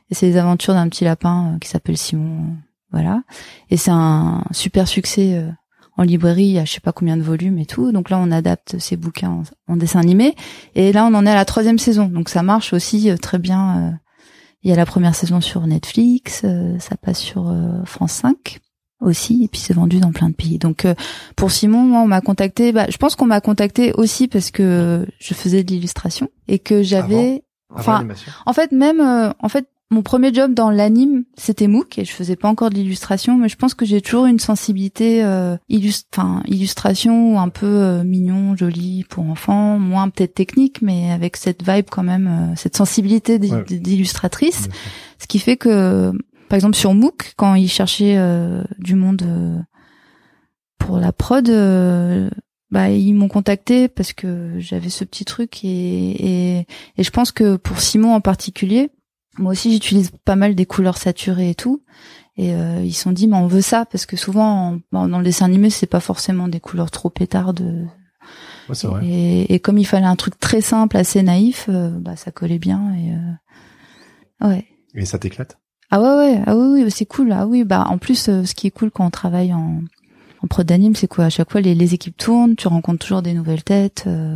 et 0.09 0.15
c'est 0.15 0.25
les 0.25 0.35
aventures 0.37 0.73
d'un 0.73 0.89
petit 0.89 1.05
lapin 1.05 1.53
euh, 1.55 1.59
qui 1.59 1.69
s'appelle 1.69 1.97
Simon. 1.97 2.55
voilà. 2.91 3.23
Et 3.69 3.77
c'est 3.77 3.91
un 3.91 4.43
super 4.51 4.87
succès 4.89 5.35
euh, 5.35 5.49
en 5.95 6.03
librairie. 6.03 6.43
Il 6.45 6.51
y 6.51 6.59
a 6.59 6.65
je 6.65 6.73
sais 6.73 6.81
pas 6.81 6.91
combien 6.91 7.15
de 7.15 7.21
volumes 7.23 7.57
et 7.59 7.65
tout. 7.65 7.93
Donc 7.93 8.09
là, 8.09 8.17
on 8.19 8.31
adapte 8.31 8.77
ces 8.79 8.97
bouquins 8.97 9.29
en, 9.67 9.73
en 9.73 9.77
dessin 9.77 10.01
animé. 10.01 10.35
Et 10.75 10.91
là, 10.91 11.05
on 11.05 11.13
en 11.13 11.25
est 11.25 11.29
à 11.31 11.35
la 11.35 11.45
troisième 11.45 11.79
saison. 11.79 12.07
Donc 12.09 12.27
ça 12.27 12.43
marche 12.43 12.73
aussi 12.73 13.09
très 13.21 13.39
bien. 13.39 13.77
euh, 13.79 13.91
il 14.63 14.69
y 14.69 14.73
a 14.73 14.75
la 14.75 14.85
première 14.85 15.15
saison 15.15 15.39
sur 15.41 15.65
Netflix, 15.65 16.41
euh, 16.43 16.77
ça 16.79 16.95
passe 16.97 17.17
sur 17.19 17.47
euh, 17.49 17.83
France 17.85 18.11
5 18.11 18.59
aussi, 19.01 19.43
et 19.43 19.47
puis 19.47 19.59
c'est 19.59 19.73
vendu 19.73 19.99
dans 19.99 20.11
plein 20.11 20.29
de 20.29 20.35
pays. 20.35 20.57
Donc 20.57 20.85
euh, 20.85 20.93
pour 21.35 21.51
Simon, 21.51 21.83
moi, 21.83 22.01
on 22.01 22.07
m'a 22.07 22.21
contacté. 22.21 22.71
Bah, 22.71 22.85
je 22.89 22.97
pense 22.97 23.15
qu'on 23.15 23.25
m'a 23.25 23.41
contacté 23.41 23.93
aussi 23.93 24.27
parce 24.27 24.51
que 24.51 25.05
je 25.19 25.33
faisais 25.33 25.63
de 25.63 25.71
l'illustration 25.71 26.29
et 26.47 26.59
que 26.59 26.81
j'avais. 26.83 27.43
Enfin, 27.73 28.05
en 28.45 28.53
fait, 28.53 28.71
même, 28.73 28.99
euh, 28.99 29.31
en 29.39 29.47
fait, 29.47 29.67
mon 29.91 30.01
premier 30.03 30.33
job 30.33 30.53
dans 30.53 30.71
l'anime, 30.71 31.25
c'était 31.37 31.67
MOOC 31.67 31.99
et 31.99 32.05
je 32.05 32.11
faisais 32.13 32.37
pas 32.37 32.47
encore 32.47 32.69
de 32.69 32.75
l'illustration, 32.75 33.37
mais 33.37 33.49
je 33.49 33.57
pense 33.57 33.73
que 33.73 33.85
j'ai 33.85 33.99
toujours 33.99 34.25
une 34.25 34.39
sensibilité, 34.39 35.21
euh, 35.23 35.57
enfin, 36.13 36.41
illustration 36.47 37.39
un 37.39 37.49
peu 37.49 37.65
euh, 37.65 38.03
mignon, 38.03 38.55
joli 38.55 39.05
pour 39.09 39.29
enfants, 39.29 39.77
moins 39.77 40.09
peut-être 40.09 40.33
technique, 40.33 40.81
mais 40.81 41.11
avec 41.11 41.35
cette 41.35 41.69
vibe 41.69 41.87
quand 41.91 42.03
même, 42.03 42.27
euh, 42.27 42.55
cette 42.55 42.77
sensibilité 42.77 43.37
Ouais. 43.37 43.63
d'illustratrice. 43.67 44.69
Ce 45.19 45.27
qui 45.27 45.39
fait 45.39 45.57
que, 45.57 46.13
par 46.51 46.57
exemple, 46.57 46.75
sur 46.75 46.93
MOOC, 46.93 47.31
quand 47.37 47.55
ils 47.55 47.69
cherchaient 47.69 48.17
euh, 48.17 48.61
du 48.77 48.95
monde 48.95 49.21
euh, 49.21 49.57
pour 50.77 50.97
la 50.97 51.13
prod, 51.13 51.47
euh, 51.49 52.29
bah 52.71 52.89
ils 52.89 53.13
m'ont 53.13 53.29
contacté 53.29 53.87
parce 53.87 54.11
que 54.11 54.55
j'avais 54.59 54.89
ce 54.89 55.05
petit 55.05 55.23
truc 55.23 55.63
et, 55.63 56.57
et 56.59 56.67
et 56.97 57.03
je 57.03 57.09
pense 57.09 57.31
que 57.31 57.55
pour 57.55 57.79
Simon 57.79 58.13
en 58.15 58.19
particulier, 58.19 58.91
moi 59.37 59.53
aussi 59.53 59.71
j'utilise 59.71 60.11
pas 60.25 60.35
mal 60.35 60.53
des 60.53 60.65
couleurs 60.65 60.97
saturées 60.97 61.51
et 61.51 61.55
tout. 61.55 61.83
Et 62.35 62.53
euh, 62.53 62.81
ils 62.83 62.91
se 62.93 63.03
sont 63.03 63.13
dit 63.13 63.27
mais 63.29 63.37
on 63.37 63.47
veut 63.47 63.61
ça 63.61 63.85
parce 63.85 64.05
que 64.05 64.17
souvent 64.17 64.71
en- 64.73 64.79
bon, 64.91 65.07
dans 65.07 65.19
le 65.19 65.23
dessin 65.23 65.45
animé 65.45 65.69
c'est 65.69 65.85
pas 65.87 66.01
forcément 66.01 66.49
des 66.49 66.59
couleurs 66.59 66.91
trop 66.91 67.09
pétardes. 67.09 67.87
Ouais, 68.67 68.75
vrai. 68.83 69.05
Et, 69.05 69.53
et 69.53 69.59
comme 69.61 69.77
il 69.77 69.85
fallait 69.87 70.05
un 70.05 70.17
truc 70.17 70.37
très 70.37 70.59
simple, 70.59 70.97
assez 70.97 71.23
naïf, 71.23 71.67
euh, 71.69 71.91
bah 71.91 72.17
ça 72.17 72.31
collait 72.31 72.59
bien 72.59 72.93
et 72.95 73.13
euh, 74.45 74.49
ouais. 74.49 74.65
Et 74.95 75.05
ça 75.05 75.17
t'éclate? 75.17 75.57
Ah 75.91 76.01
ouais 76.01 76.15
ouais 76.15 76.41
ah 76.45 76.55
oui 76.55 76.83
oui 76.83 76.91
c'est 76.91 77.05
cool 77.05 77.31
ah 77.33 77.45
oui 77.45 77.63
bah 77.63 77.85
en 77.89 77.97
plus 77.97 78.29
euh, 78.29 78.45
ce 78.45 78.55
qui 78.55 78.67
est 78.67 78.71
cool 78.71 78.91
quand 78.91 79.05
on 79.05 79.09
travaille 79.09 79.53
en 79.53 79.81
en 80.43 80.47
prod 80.47 80.65
d'anime 80.65 80.95
c'est 80.95 81.07
quoi? 81.07 81.25
À 81.25 81.29
chaque 81.29 81.51
fois 81.51 81.61
les, 81.61 81.75
les 81.75 81.93
équipes 81.93 82.17
tournent 82.17 82.55
tu 82.55 82.67
rencontres 82.67 82.99
toujours 82.99 83.21
des 83.21 83.33
nouvelles 83.33 83.63
têtes 83.63 84.05
euh. 84.07 84.35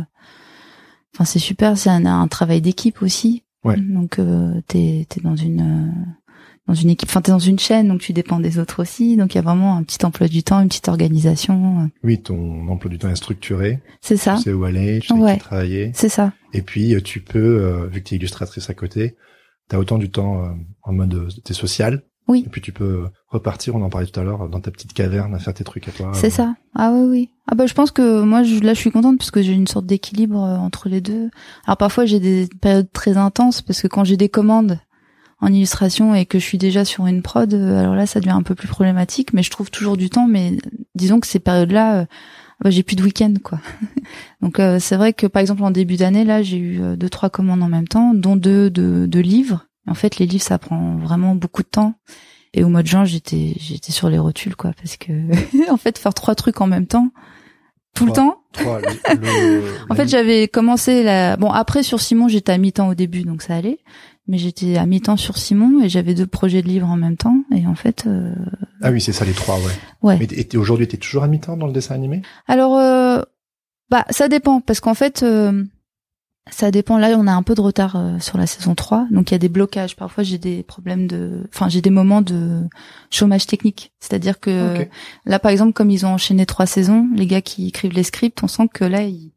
enfin 1.14 1.24
c'est 1.24 1.38
super 1.38 1.76
c'est 1.78 1.90
un, 1.90 2.04
un 2.06 2.28
travail 2.28 2.60
d'équipe 2.60 3.02
aussi 3.02 3.42
Ouais. 3.64 3.76
donc 3.80 4.20
euh, 4.20 4.60
t'es 4.68 5.06
t'es 5.08 5.20
dans 5.20 5.34
une 5.34 5.60
euh, 5.60 5.90
dans 6.68 6.74
une 6.74 6.90
équipe 6.90 7.08
enfin 7.08 7.20
t'es 7.20 7.32
dans 7.32 7.38
une 7.40 7.58
chaîne 7.58 7.88
donc 7.88 8.00
tu 8.00 8.12
dépends 8.12 8.38
des 8.38 8.60
autres 8.60 8.80
aussi 8.82 9.16
donc 9.16 9.34
il 9.34 9.38
y 9.38 9.40
a 9.40 9.42
vraiment 9.42 9.76
un 9.76 9.82
petit 9.82 10.04
emploi 10.06 10.28
du 10.28 10.44
temps 10.44 10.60
une 10.60 10.68
petite 10.68 10.86
organisation 10.88 11.90
Oui, 12.04 12.20
ton 12.22 12.68
emploi 12.68 12.88
du 12.90 12.98
temps 12.98 13.08
est 13.08 13.16
structuré. 13.16 13.80
c'est 14.02 14.16
ça 14.16 14.36
Tu 14.36 14.42
sais 14.42 14.52
où 14.52 14.62
aller, 14.64 15.00
tu 15.00 15.08
sais 15.08 15.14
Ouais. 15.14 15.36
travailler. 15.38 15.90
c'est 15.94 16.08
ça 16.08 16.32
Et 16.52 16.62
puis, 16.62 16.94
tu 17.02 17.20
peux, 17.20 17.38
euh, 17.38 17.86
vu 17.88 18.02
que 18.02 18.08
tu 18.08 18.14
es 18.14 18.18
illustratrice 18.18 18.70
à 18.70 18.74
côté, 18.74 19.16
tu 19.68 19.76
as 19.76 19.78
autant 19.78 19.98
du 19.98 20.10
temps 20.10 20.44
euh, 20.44 20.48
en 20.82 20.92
mode 20.92 21.14
euh, 21.14 21.28
t'es 21.44 21.54
social. 21.54 22.02
Oui. 22.28 22.42
Et 22.44 22.48
puis 22.48 22.60
tu 22.60 22.72
peux 22.72 22.84
euh, 22.84 23.08
repartir, 23.28 23.76
on 23.76 23.82
en 23.82 23.88
parlait 23.88 24.06
tout 24.06 24.18
à 24.18 24.24
l'heure, 24.24 24.48
dans 24.48 24.60
ta 24.60 24.70
petite 24.70 24.92
caverne 24.92 25.34
à 25.34 25.38
faire 25.38 25.54
tes 25.54 25.64
trucs 25.64 25.88
à 25.88 25.92
toi. 25.92 26.10
C'est 26.14 26.30
ça. 26.30 26.56
Ah 26.74 26.90
oui, 26.92 27.06
oui. 27.08 27.30
Ah 27.48 27.54
bah 27.54 27.66
je 27.66 27.74
pense 27.74 27.92
que 27.92 28.22
moi 28.22 28.42
je, 28.42 28.58
là 28.60 28.74
je 28.74 28.80
suis 28.80 28.90
contente 28.90 29.18
parce 29.18 29.30
que 29.30 29.42
j'ai 29.42 29.52
une 29.52 29.68
sorte 29.68 29.86
d'équilibre 29.86 30.42
euh, 30.42 30.56
entre 30.56 30.88
les 30.88 31.00
deux. 31.00 31.30
Alors 31.66 31.76
parfois 31.76 32.04
j'ai 32.04 32.18
des 32.18 32.48
périodes 32.60 32.90
très 32.92 33.16
intenses 33.16 33.62
parce 33.62 33.80
que 33.80 33.86
quand 33.86 34.02
j'ai 34.02 34.16
des 34.16 34.28
commandes 34.28 34.80
en 35.40 35.52
illustration 35.52 36.14
et 36.14 36.26
que 36.26 36.38
je 36.38 36.44
suis 36.44 36.58
déjà 36.58 36.84
sur 36.84 37.06
une 37.06 37.22
prod, 37.22 37.52
alors 37.54 37.94
là 37.94 38.06
ça 38.06 38.20
devient 38.20 38.32
un 38.32 38.42
peu 38.42 38.56
plus 38.56 38.68
problématique. 38.68 39.32
Mais 39.32 39.44
je 39.44 39.50
trouve 39.50 39.70
toujours 39.70 39.96
du 39.96 40.10
temps. 40.10 40.26
Mais 40.26 40.56
disons 40.96 41.20
que 41.20 41.26
ces 41.28 41.38
périodes-là, 41.38 42.00
euh, 42.00 42.06
bah, 42.62 42.70
j'ai 42.70 42.82
plus 42.82 42.96
de 42.96 43.02
week-end 43.02 43.34
quoi. 43.44 43.60
Donc 44.40 44.60
euh, 44.60 44.78
c'est 44.80 44.96
vrai 44.96 45.12
que 45.12 45.26
par 45.26 45.40
exemple 45.40 45.62
en 45.62 45.70
début 45.70 45.96
d'année 45.96 46.24
là 46.24 46.42
j'ai 46.42 46.56
eu 46.58 46.80
euh, 46.82 46.96
deux 46.96 47.08
trois 47.10 47.30
commandes 47.30 47.62
en 47.62 47.68
même 47.68 47.88
temps, 47.88 48.14
dont 48.14 48.36
deux 48.36 48.70
de, 48.70 49.06
de 49.06 49.20
livres. 49.20 49.66
En 49.86 49.94
fait 49.94 50.18
les 50.18 50.26
livres 50.26 50.42
ça 50.44 50.58
prend 50.58 50.96
vraiment 50.96 51.34
beaucoup 51.34 51.62
de 51.62 51.68
temps. 51.68 51.94
Et 52.54 52.64
au 52.64 52.68
mois 52.68 52.82
de 52.82 52.86
juin, 52.88 53.04
j'étais 53.04 53.52
j'étais 53.58 53.92
sur 53.92 54.08
les 54.08 54.18
rotules 54.18 54.56
quoi 54.56 54.72
parce 54.76 54.96
que 54.96 55.12
en 55.70 55.76
fait 55.76 55.98
faire 55.98 56.14
trois 56.14 56.34
trucs 56.34 56.60
en 56.60 56.66
même 56.66 56.86
temps 56.86 57.10
tout 57.94 58.04
le 58.06 58.12
temps. 58.12 58.42
Toi, 58.52 58.80
le- 58.80 59.16
le- 59.20 59.62
En 59.90 59.94
fait, 59.94 60.06
j'avais 60.08 60.48
commencé 60.48 61.02
la 61.02 61.36
bon 61.36 61.50
après 61.50 61.82
sur 61.82 62.00
Simon, 62.00 62.28
j'étais 62.28 62.52
à 62.52 62.58
mi-temps 62.58 62.88
au 62.88 62.94
début 62.94 63.22
donc 63.22 63.42
ça 63.42 63.56
allait, 63.56 63.78
mais 64.28 64.38
j'étais 64.38 64.76
à 64.76 64.86
mi-temps 64.86 65.16
sur 65.16 65.38
Simon 65.38 65.82
et 65.82 65.88
j'avais 65.88 66.14
deux 66.14 66.26
projets 66.26 66.62
de 66.62 66.68
livres 66.68 66.88
en 66.88 66.96
même 66.96 67.16
temps 67.16 67.36
et 67.54 67.66
en 67.66 67.74
fait 67.74 68.04
euh, 68.06 68.34
Ah 68.82 68.90
oui, 68.90 69.00
c'est 69.00 69.12
ça 69.12 69.24
les 69.24 69.32
trois, 69.32 69.56
ouais. 69.56 69.72
ouais. 70.02 70.18
Mais 70.18 70.56
aujourd'hui, 70.56 70.88
t'es 70.88 70.96
toujours 70.96 71.22
à 71.22 71.28
mi-temps 71.28 71.56
dans 71.56 71.66
le 71.66 71.72
dessin 71.72 71.94
animé? 71.94 72.22
Alors 72.46 72.76
euh, 72.76 73.22
bah 73.90 74.04
ça 74.10 74.28
dépend 74.28 74.60
parce 74.60 74.80
qu'en 74.80 74.94
fait 74.94 75.22
euh, 75.22 75.64
ça 76.50 76.70
dépend 76.70 76.98
là 76.98 77.08
on 77.18 77.26
a 77.26 77.32
un 77.32 77.42
peu 77.42 77.54
de 77.54 77.60
retard 77.60 77.96
euh, 77.96 78.18
sur 78.18 78.36
la 78.38 78.46
saison 78.46 78.74
3 78.74 79.06
donc 79.10 79.30
il 79.30 79.34
y 79.34 79.36
a 79.36 79.38
des 79.38 79.48
blocages 79.48 79.94
parfois 79.94 80.24
j'ai 80.24 80.38
des 80.38 80.64
problèmes 80.64 81.06
de 81.06 81.44
enfin 81.54 81.68
j'ai 81.68 81.80
des 81.80 81.90
moments 81.90 82.20
de 82.20 82.62
chômage 83.10 83.46
technique 83.46 83.92
c'est-à-dire 84.06 84.38
que. 84.38 84.86
Là, 85.24 85.38
par 85.40 85.50
exemple, 85.50 85.72
comme 85.72 85.90
ils 85.90 86.06
ont 86.06 86.10
enchaîné 86.10 86.46
trois 86.46 86.66
saisons, 86.66 87.08
les 87.14 87.26
gars 87.26 87.40
qui 87.40 87.66
écrivent 87.66 87.92
les 87.92 88.04
scripts, 88.04 88.40
on 88.42 88.48
sent 88.48 88.68
que 88.72 88.84
là, 88.84 89.02
ils, 89.02 89.32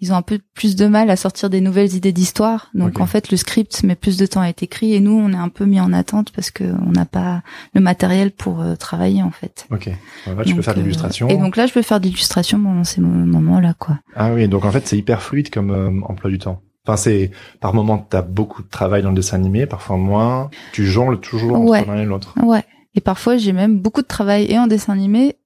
ils 0.00 0.12
ont 0.12 0.16
un 0.16 0.22
peu 0.22 0.38
plus 0.54 0.76
de 0.76 0.86
mal 0.86 1.10
à 1.10 1.16
sortir 1.16 1.50
des 1.50 1.60
nouvelles 1.60 1.94
idées 1.94 2.12
d'histoire. 2.12 2.70
Donc, 2.74 3.00
en 3.00 3.06
fait, 3.06 3.30
le 3.32 3.36
script 3.36 3.82
met 3.82 3.96
plus 3.96 4.16
de 4.16 4.26
temps 4.26 4.40
à 4.40 4.46
être 4.48 4.62
écrit 4.62 4.94
et 4.94 5.00
nous, 5.00 5.12
on 5.18 5.32
est 5.32 5.36
un 5.36 5.48
peu 5.48 5.64
mis 5.64 5.80
en 5.80 5.92
attente 5.92 6.30
parce 6.30 6.50
que 6.52 6.62
on 6.64 6.92
n'a 6.92 7.04
pas 7.04 7.42
le 7.74 7.80
matériel 7.80 8.30
pour 8.30 8.60
euh, 8.60 8.76
travailler, 8.76 9.22
en 9.22 9.32
fait. 9.32 9.66
Ok. 9.72 9.86
Là, 9.86 9.92
tu 10.26 10.30
peux 10.50 10.54
Donc, 10.54 10.62
faire 10.62 10.74
de 10.74 10.78
euh, 10.78 10.82
l'illustration. 10.82 11.28
Et 11.28 11.36
donc 11.36 11.56
là, 11.56 11.66
je 11.66 11.72
peux 11.72 11.82
faire 11.82 11.98
de 11.98 12.04
l'illustration 12.06 12.62
pendant 12.62 12.84
ces 12.84 13.00
mo- 13.00 13.08
moments-là, 13.26 13.74
quoi. 13.78 13.98
Ah 14.14 14.32
oui, 14.32 14.46
donc 14.46 14.64
en 14.64 14.70
fait, 14.70 14.86
c'est 14.86 14.96
hyper 14.96 15.20
fluide 15.20 15.50
comme 15.50 15.70
euh, 15.72 15.90
emploi 16.08 16.30
du 16.30 16.38
temps. 16.38 16.62
Enfin, 16.86 16.96
c'est 16.96 17.32
par 17.60 17.74
moment, 17.74 17.98
t'as 17.98 18.22
beaucoup 18.22 18.62
de 18.62 18.68
travail 18.68 19.02
dans 19.02 19.10
le 19.10 19.16
dessin 19.16 19.36
animé, 19.36 19.66
parfois 19.66 19.96
moins. 19.96 20.48
Tu 20.72 20.86
jongles 20.86 21.18
toujours 21.20 21.56
entre 21.56 21.70
Ouais. 21.70 21.84
l'un 21.84 21.96
et 21.98 22.04
l'autre. 22.06 22.34
Ouais. 22.42 22.64
Et 22.94 23.00
parfois, 23.00 23.36
j'ai 23.36 23.52
même 23.52 23.78
beaucoup 23.80 24.00
de 24.02 24.06
travail 24.06 24.46
et 24.48 24.58
en 24.58 24.66
dessin 24.68 24.92
animé 24.94 25.36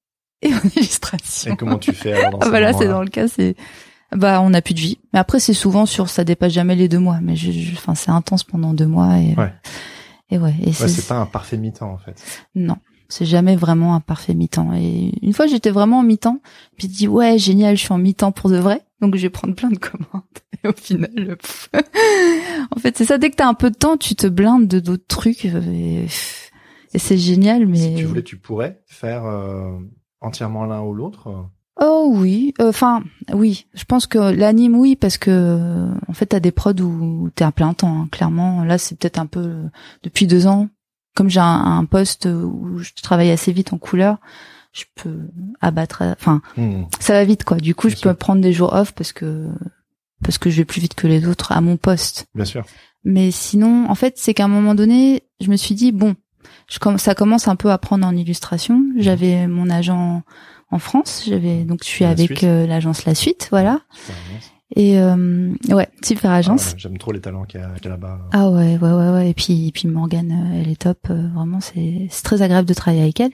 et 0.43 0.53
en 0.55 0.59
illustration. 0.77 1.55
Et 1.55 1.57
comment 1.57 1.79
tu 1.79 1.93
fais 1.93 2.13
alors 2.13 2.33
dans 2.33 2.39
Ah 2.47 2.51
bah 2.51 2.61
là, 2.61 2.73
c'est 2.75 2.87
dans 2.87 3.03
le 3.03 3.09
cas, 3.09 3.27
c'est 3.29 3.57
bah 4.17 4.41
on 4.43 4.51
n'a 4.51 4.63
plus 4.63 4.75
de 4.75 4.81
vie. 4.81 4.99
Mais 5.13 5.19
après, 5.19 5.41
c'est 5.41 5.55
souvent 5.55 5.87
sur, 5.87 6.09
ça 6.09 6.25
dépasse 6.25 6.53
jamais 6.53 6.75
les 6.77 6.89
deux 6.89 6.99
mois. 6.99 7.19
Mais 7.23 7.37
je, 7.37 7.51
je- 7.53 7.73
enfin, 7.73 7.95
c'est 7.95 8.11
intense 8.11 8.45
pendant 8.45 8.75
deux 8.75 8.87
mois 8.87 9.19
et 9.19 9.35
Ouais. 9.37 9.53
et 10.31 10.39
ouais. 10.39 10.55
Et 10.63 10.67
Ouais, 10.69 10.73
c'est 10.89 11.07
pas 11.07 11.17
un 11.19 11.27
parfait 11.27 11.57
mi-temps 11.57 11.91
en 11.93 11.99
fait. 11.99 12.23
non, 12.55 12.77
c'est 13.09 13.25
jamais 13.27 13.57
vraiment 13.57 13.95
un 13.95 14.01
parfait 14.01 14.35
mi-temps. 14.35 14.73
Et 14.75 15.13
une 15.23 15.33
fois, 15.33 15.47
j'étais 15.47 15.71
vraiment 15.71 15.99
en 16.01 16.03
mi-temps. 16.03 16.41
Puis 16.77 16.89
je 16.89 16.93
dis 16.93 17.09
ouais, 17.09 17.39
génial, 17.39 17.77
je 17.77 17.83
suis 17.85 17.93
en 17.93 17.99
mi-temps 17.99 18.33
pour 18.33 18.51
de 18.51 18.57
vrai. 18.57 18.83
Donc 19.01 19.17
je 19.17 19.23
vais 19.23 19.31
prendre 19.31 19.55
plein 19.55 19.71
de 19.71 19.79
commandes. 19.79 20.23
Et 20.65 20.69
au 20.69 20.73
final, 20.73 21.11
pff. 21.41 21.71
en 22.71 22.79
fait, 22.79 22.97
c'est 22.97 23.05
ça. 23.05 23.19
Dès 23.19 23.31
que 23.31 23.37
t'as 23.37 23.49
un 23.49 23.55
peu 23.55 23.71
de 23.71 23.77
temps, 23.77 23.97
tu 23.97 24.15
te 24.15 24.27
blindes 24.29 24.69
de 24.69 24.79
d'autres 24.81 25.07
trucs. 25.09 25.45
Et, 25.45 26.07
et 26.95 26.99
c'est 26.99 27.19
génial, 27.19 27.67
mais 27.67 27.79
Si 27.79 27.95
tu 27.97 28.05
voulais, 28.05 28.23
tu 28.23 28.37
pourrais 28.37 28.81
faire 28.87 29.25
euh, 29.25 29.77
entièrement 30.21 30.65
l'un 30.67 30.83
ou 30.83 30.95
l'autre. 30.95 31.49
Oh 31.81 32.13
oui, 32.15 32.53
Euh, 32.61 32.69
enfin 32.69 33.03
oui, 33.33 33.67
je 33.75 33.85
pense 33.85 34.07
que 34.07 34.19
l'anime 34.19 34.75
oui 34.77 34.95
parce 34.95 35.17
que 35.17 35.31
euh, 35.31 35.95
en 36.07 36.13
fait 36.13 36.27
t'as 36.27 36.41
des 36.41 36.53
prods 36.53 36.81
où 36.81 37.31
t'es 37.35 37.45
à 37.45 37.53
plein 37.53 37.73
temps. 37.73 38.03
hein, 38.03 38.09
clairement, 38.13 38.63
là 38.65 38.77
c'est 38.79 38.97
peut-être 38.99 39.19
un 39.19 39.27
peu 39.27 39.41
euh, 39.41 39.65
depuis 40.03 40.27
deux 40.27 40.47
ans. 40.47 40.69
Comme 41.15 41.29
j'ai 41.31 41.41
un, 41.41 41.45
un 41.79 41.85
poste 41.85 42.27
où 42.27 42.79
je 42.79 42.91
travaille 43.03 43.31
assez 43.31 43.53
vite 43.53 43.73
en 43.73 43.79
couleur, 43.79 44.17
je 44.73 44.85
peux 44.97 45.19
abattre. 45.61 46.03
Enfin, 46.19 46.41
Hmm. 46.57 46.85
ça 47.01 47.15
va 47.15 47.25
vite 47.25 47.45
quoi. 47.45 47.59
Du 47.59 47.75
coup, 47.75 47.89
Bien 47.89 47.97
je 47.97 48.01
sûr. 48.01 48.11
peux 48.11 48.17
prendre 48.17 48.41
des 48.41 48.53
jours 48.53 48.73
off 48.75 48.93
parce 48.93 49.13
que 49.13 49.49
parce 50.25 50.39
que 50.39 50.51
je 50.51 50.57
vais 50.59 50.65
plus 50.65 50.81
vite 50.81 50.95
que 50.95 51.07
les 51.07 51.27
autres 51.27 51.53
à 51.53 51.61
mon 51.61 51.77
poste. 51.77 52.27
Bien 52.35 52.45
sûr. 52.45 52.65
Mais 53.05 53.31
sinon, 53.31 53.87
en 53.91 53.95
fait, 53.95 54.15
c'est 54.17 54.33
qu'à 54.35 54.45
un 54.45 54.49
moment 54.49 54.75
donné, 54.75 55.25
je 55.41 55.51
me 55.51 55.57
suis 55.57 55.75
dit 55.75 55.91
bon, 55.93 56.15
je 56.71 56.79
ça 56.99 57.15
commence 57.15 57.49
un 57.49 57.57
peu 57.57 57.71
à 57.71 57.79
prendre 57.79 58.07
en 58.07 58.15
illustration. 58.17 58.83
J'avais 58.97 59.47
mon 59.49 59.69
agent 59.69 60.23
en 60.73 60.79
France, 60.79 61.25
j'avais 61.29 61.63
donc 61.65 61.81
je 61.83 61.89
suis 61.89 62.05
La 62.05 62.11
avec 62.11 62.43
euh, 62.43 62.67
l'agence 62.67 63.05
La 63.05 63.15
Suite, 63.15 63.49
voilà. 63.51 63.81
Super 63.93 64.17
agence. 64.31 64.49
Et 64.75 64.99
euh, 64.99 65.53
ouais, 65.69 65.89
super 66.03 66.31
Ah, 66.31 66.37
agence. 66.37 66.69
ouais, 66.73 66.79
J'aime 66.79 66.97
trop 66.97 67.13
les 67.13 67.21
talents 67.21 67.45
qu'il 67.45 67.61
y 67.61 67.63
a, 67.63 67.69
qu'il 67.75 67.85
y 67.85 67.89
a 67.89 67.91
là-bas. 67.91 68.19
Ah 68.33 68.49
ouais, 68.49 68.79
ouais, 68.81 68.91
ouais, 68.91 69.11
ouais. 69.11 69.29
Et 69.31 69.35
puis, 69.35 69.69
et 69.69 69.71
puis 69.71 69.87
Morgane, 69.87 70.33
euh, 70.33 70.61
elle 70.63 70.71
est 70.71 70.81
top. 70.81 70.99
euh, 71.11 71.29
Vraiment, 71.35 71.61
c'est 71.61 72.07
c'est 72.11 72.23
très 72.23 72.41
agréable 72.41 72.67
de 72.67 72.73
travailler 72.75 73.03
avec 73.03 73.21
elle. 73.21 73.33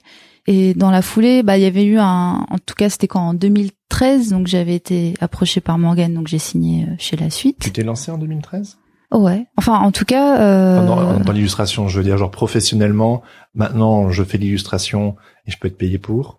Et 0.48 0.74
dans 0.74 0.90
la 0.90 1.00
foulée, 1.00 1.42
bah 1.44 1.56
il 1.56 1.62
y 1.62 1.66
avait 1.66 1.84
eu 1.84 1.98
un, 1.98 2.44
en 2.50 2.58
tout 2.66 2.74
cas 2.74 2.88
c'était 2.90 3.06
quand 3.06 3.20
en 3.20 3.34
2013, 3.34 4.30
donc 4.30 4.46
j'avais 4.48 4.74
été 4.74 5.14
approchée 5.20 5.60
par 5.60 5.78
Morgan, 5.78 6.12
donc 6.12 6.26
j'ai 6.26 6.38
signé 6.38 6.86
chez 6.98 7.16
la 7.16 7.30
suite. 7.30 7.58
Tu 7.60 7.70
t'es 7.70 7.84
lancé 7.84 8.10
en 8.10 8.18
2013 8.18 8.78
Ouais. 9.12 9.46
Enfin, 9.56 9.78
en 9.78 9.90
tout 9.92 10.04
cas. 10.04 10.40
Euh... 10.40 10.86
Dans, 10.86 11.20
dans 11.20 11.32
l'illustration, 11.32 11.88
je 11.88 11.98
veux 11.98 12.04
dire, 12.04 12.18
genre 12.18 12.30
professionnellement, 12.30 13.22
maintenant 13.54 14.10
je 14.10 14.22
fais 14.24 14.38
l'illustration 14.38 15.16
et 15.46 15.50
je 15.50 15.58
peux 15.58 15.68
être 15.68 15.78
payé 15.78 15.98
pour. 15.98 16.37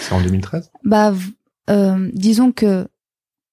C'est 0.00 0.14
en 0.14 0.22
2013 0.22 0.70
Bah, 0.84 1.12
euh, 1.70 2.10
disons 2.12 2.52
que 2.52 2.86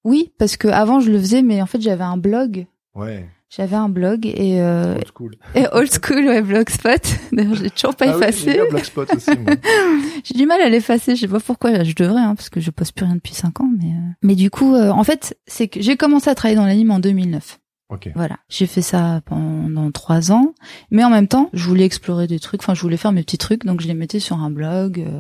oui, 0.04 0.34
parce 0.38 0.58
que 0.58 0.68
avant 0.68 1.00
je 1.00 1.12
le 1.12 1.20
faisais, 1.20 1.42
mais 1.42 1.62
en 1.62 1.66
fait 1.66 1.82
j'avais 1.82 2.04
un 2.04 2.18
blog. 2.18 2.66
Ouais. 2.96 3.28
J'avais 3.54 3.76
un 3.76 3.90
blog 3.90 4.26
et 4.26 4.62
euh, 4.62 4.96
old 4.96 5.08
school. 5.14 5.36
Et 5.56 5.66
old 5.74 5.90
school, 5.92 6.26
ouais, 6.26 6.42
blogspot. 6.42 7.02
D'ailleurs, 7.34 7.56
j'ai 7.56 7.70
toujours 7.70 7.96
pas 7.96 8.06
ah 8.08 8.18
effacé. 8.18 8.62
Oui, 8.62 8.70
blogspot 8.70 9.14
aussi. 9.14 9.32
J'ai 10.24 10.36
du 10.36 10.46
mal 10.46 10.62
à 10.62 10.70
l'effacer. 10.70 11.18
Je 11.18 11.22
sais 11.22 11.28
pas 11.28 11.42
pourquoi. 11.42 11.84
Je 11.84 11.94
devrais, 11.94 12.22
hein, 12.22 12.34
parce 12.36 12.50
que 12.50 12.62
je 12.62 12.72
poste 12.72 12.96
plus 12.96 13.04
rien 13.06 13.16
depuis 13.16 13.34
cinq 13.34 13.60
ans. 13.60 13.70
Mais 13.78 13.90
euh... 13.90 14.12
mais 14.24 14.36
du 14.36 14.50
coup, 14.50 14.74
euh, 14.74 14.90
en 14.90 15.04
fait, 15.04 15.38
c'est 15.48 15.68
que 15.68 15.82
j'ai 15.82 15.98
commencé 15.98 16.30
à 16.30 16.36
travailler 16.36 16.56
dans 16.56 16.66
l'anime 16.66 16.92
en 16.92 17.00
2009. 17.00 17.60
Okay. 17.90 18.14
Voilà, 18.16 18.38
j'ai 18.48 18.68
fait 18.68 18.82
ça 18.82 19.20
pendant 19.26 19.92
trois 19.92 20.32
ans, 20.32 20.54
mais 20.90 21.04
en 21.04 21.10
même 21.10 21.28
temps, 21.28 21.50
je 21.52 21.68
voulais 21.68 21.84
explorer 21.84 22.28
des 22.28 22.40
trucs. 22.40 22.62
Enfin, 22.62 22.74
je 22.74 22.82
voulais 22.82 22.96
faire 22.96 23.12
mes 23.12 23.22
petits 23.22 23.38
trucs, 23.38 23.66
donc 23.66 23.82
je 23.82 23.88
les 23.88 23.94
mettais 23.94 24.22
sur 24.22 24.38
un 24.38 24.50
blog. 24.50 25.02
euh, 25.06 25.20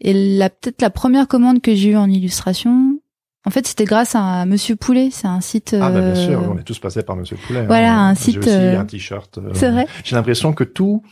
Et 0.00 0.12
la 0.38 0.48
peut-être 0.50 0.80
la 0.82 0.90
première 0.90 1.28
commande 1.28 1.60
que 1.60 1.74
j'ai 1.74 1.90
eue 1.90 1.96
en 1.96 2.08
illustration, 2.08 2.98
en 3.46 3.50
fait, 3.50 3.66
c'était 3.66 3.84
grâce 3.84 4.14
à 4.14 4.44
Monsieur 4.46 4.76
Poulet. 4.76 5.08
C'est 5.12 5.26
un 5.26 5.40
site. 5.40 5.74
Ah 5.80 5.90
bah 5.90 6.00
bien 6.00 6.14
sûr, 6.14 6.40
euh, 6.40 6.48
on 6.54 6.58
est 6.58 6.62
tous 6.62 6.78
passés 6.78 7.02
par 7.02 7.16
Monsieur 7.16 7.36
Poulet. 7.36 7.66
Voilà, 7.66 7.94
hein. 7.94 8.08
un 8.10 8.14
J'ai 8.14 8.20
site, 8.20 8.38
aussi 8.38 8.48
euh, 8.50 8.80
un 8.80 8.84
t-shirt. 8.84 9.38
euh, 9.38 9.50
C'est 9.54 9.70
vrai. 9.70 9.86
J'ai 10.04 10.16
l'impression 10.16 10.52
que 10.52 10.64
tout, 10.64 11.02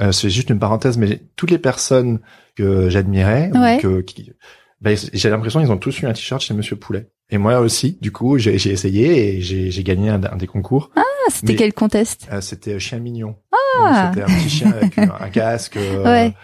euh, 0.00 0.12
c'est 0.12 0.30
juste 0.30 0.50
une 0.50 0.58
parenthèse, 0.58 0.98
mais 0.98 1.22
toutes 1.36 1.50
les 1.50 1.58
personnes 1.58 2.20
que 2.56 2.88
j'admirais, 2.90 3.50
ou 3.54 3.58
Ouais. 3.58 3.78
que, 3.78 4.00
qui, 4.02 4.32
bah, 4.80 4.90
j'ai 4.94 5.30
l'impression 5.30 5.60
qu'ils 5.60 5.72
ont 5.72 5.78
tous 5.78 6.00
eu 6.02 6.06
un 6.06 6.12
t-shirt 6.12 6.42
chez 6.42 6.52
Monsieur 6.54 6.76
Poulet. 6.76 7.08
Et 7.30 7.38
moi 7.38 7.58
aussi, 7.60 7.96
du 8.02 8.12
coup, 8.12 8.36
j'ai 8.36 8.58
j'ai 8.58 8.70
essayé 8.70 9.36
et 9.36 9.40
j'ai 9.40 9.70
j'ai 9.70 9.82
gagné 9.82 10.10
un, 10.10 10.22
un 10.22 10.36
des 10.36 10.46
concours. 10.46 10.90
Ah, 10.96 11.02
c'était 11.30 11.56
quel 11.56 11.72
contest? 11.72 12.28
C'était 12.42 12.78
Chien 12.78 12.98
Mignon. 12.98 13.36
Ah. 13.80 14.10
C'était 14.12 14.22
un 14.30 14.36
petit 14.36 14.50
chien 14.50 14.70
avec 14.72 14.98
un, 14.98 15.10
un 15.18 15.30
casque. 15.30 15.78
Ouais. 16.04 16.34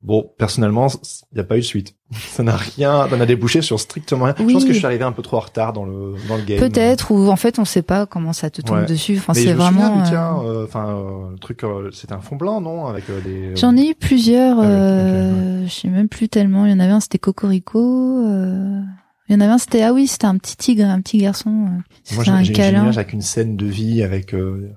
Bon, 0.00 0.30
personnellement, 0.38 0.86
il 1.32 1.34
n'y 1.34 1.40
a 1.40 1.44
pas 1.44 1.56
eu 1.56 1.60
de 1.60 1.64
suite. 1.64 1.96
Ça 2.12 2.42
n'a 2.44 2.56
rien, 2.56 3.08
ça 3.10 3.16
n'a 3.16 3.26
débouché 3.26 3.62
sur 3.62 3.78
strictement 3.80 4.26
rien. 4.26 4.34
Je 4.38 4.44
pense 4.44 4.64
que 4.64 4.72
je 4.72 4.78
suis 4.78 4.86
arrivé 4.86 5.02
un 5.04 5.10
peu 5.12 5.22
trop 5.22 5.36
en 5.38 5.40
retard 5.40 5.72
dans 5.72 5.84
le 5.84 6.14
dans 6.28 6.36
le 6.36 6.42
game. 6.44 6.58
Peut-être, 6.60 7.10
ou 7.10 7.28
en 7.28 7.36
fait, 7.36 7.58
on 7.58 7.64
sait 7.64 7.82
pas 7.82 8.06
comment 8.06 8.32
ça 8.32 8.48
te 8.48 8.62
tombe 8.62 8.78
Ouais. 8.78 8.86
dessus. 8.86 9.16
Enfin, 9.18 9.34
c'est 9.34 9.52
vraiment. 9.52 10.00
euh, 10.00 10.44
euh, 10.44 10.64
enfin, 10.64 10.86
euh, 10.88 11.30
le 11.32 11.38
truc, 11.38 11.64
euh, 11.64 11.90
c'était 11.92 12.12
un 12.14 12.20
fond 12.20 12.36
blanc, 12.36 12.60
non, 12.60 12.86
avec 12.86 13.10
euh, 13.10 13.20
des. 13.20 13.56
J'en 13.56 13.76
ai 13.76 13.90
eu 13.90 13.94
plusieurs. 13.96 14.58
Ah 14.58 14.62
ouais, 14.62 14.66
euh, 14.70 15.66
Je 15.66 15.70
sais 15.72 15.88
même 15.88 16.08
plus 16.08 16.28
tellement. 16.28 16.64
Il 16.64 16.70
y 16.70 16.74
en 16.74 16.80
avait 16.80 16.92
un, 16.92 17.00
c'était 17.00 17.18
Cocorico. 17.18 18.24
euh, 18.24 18.80
Il 19.28 19.32
y 19.34 19.36
en 19.36 19.40
avait 19.40 19.52
un, 19.52 19.58
c'était 19.58 19.82
ah 19.82 19.92
oui, 19.92 20.06
c'était 20.06 20.26
un 20.26 20.38
petit 20.38 20.56
tigre, 20.56 20.84
un 20.86 21.00
petit 21.00 21.18
garçon. 21.18 21.50
euh, 21.50 21.70
Moi, 21.70 21.82
C'était 22.04 22.24
j'ai 22.24 22.30
un 22.30 22.44
une 22.44 22.52
câlin. 22.52 22.82
image 22.84 22.98
avec 22.98 23.12
une 23.12 23.20
scène 23.22 23.56
de 23.56 23.66
vie, 23.66 24.02
avec 24.04 24.32
euh, 24.32 24.70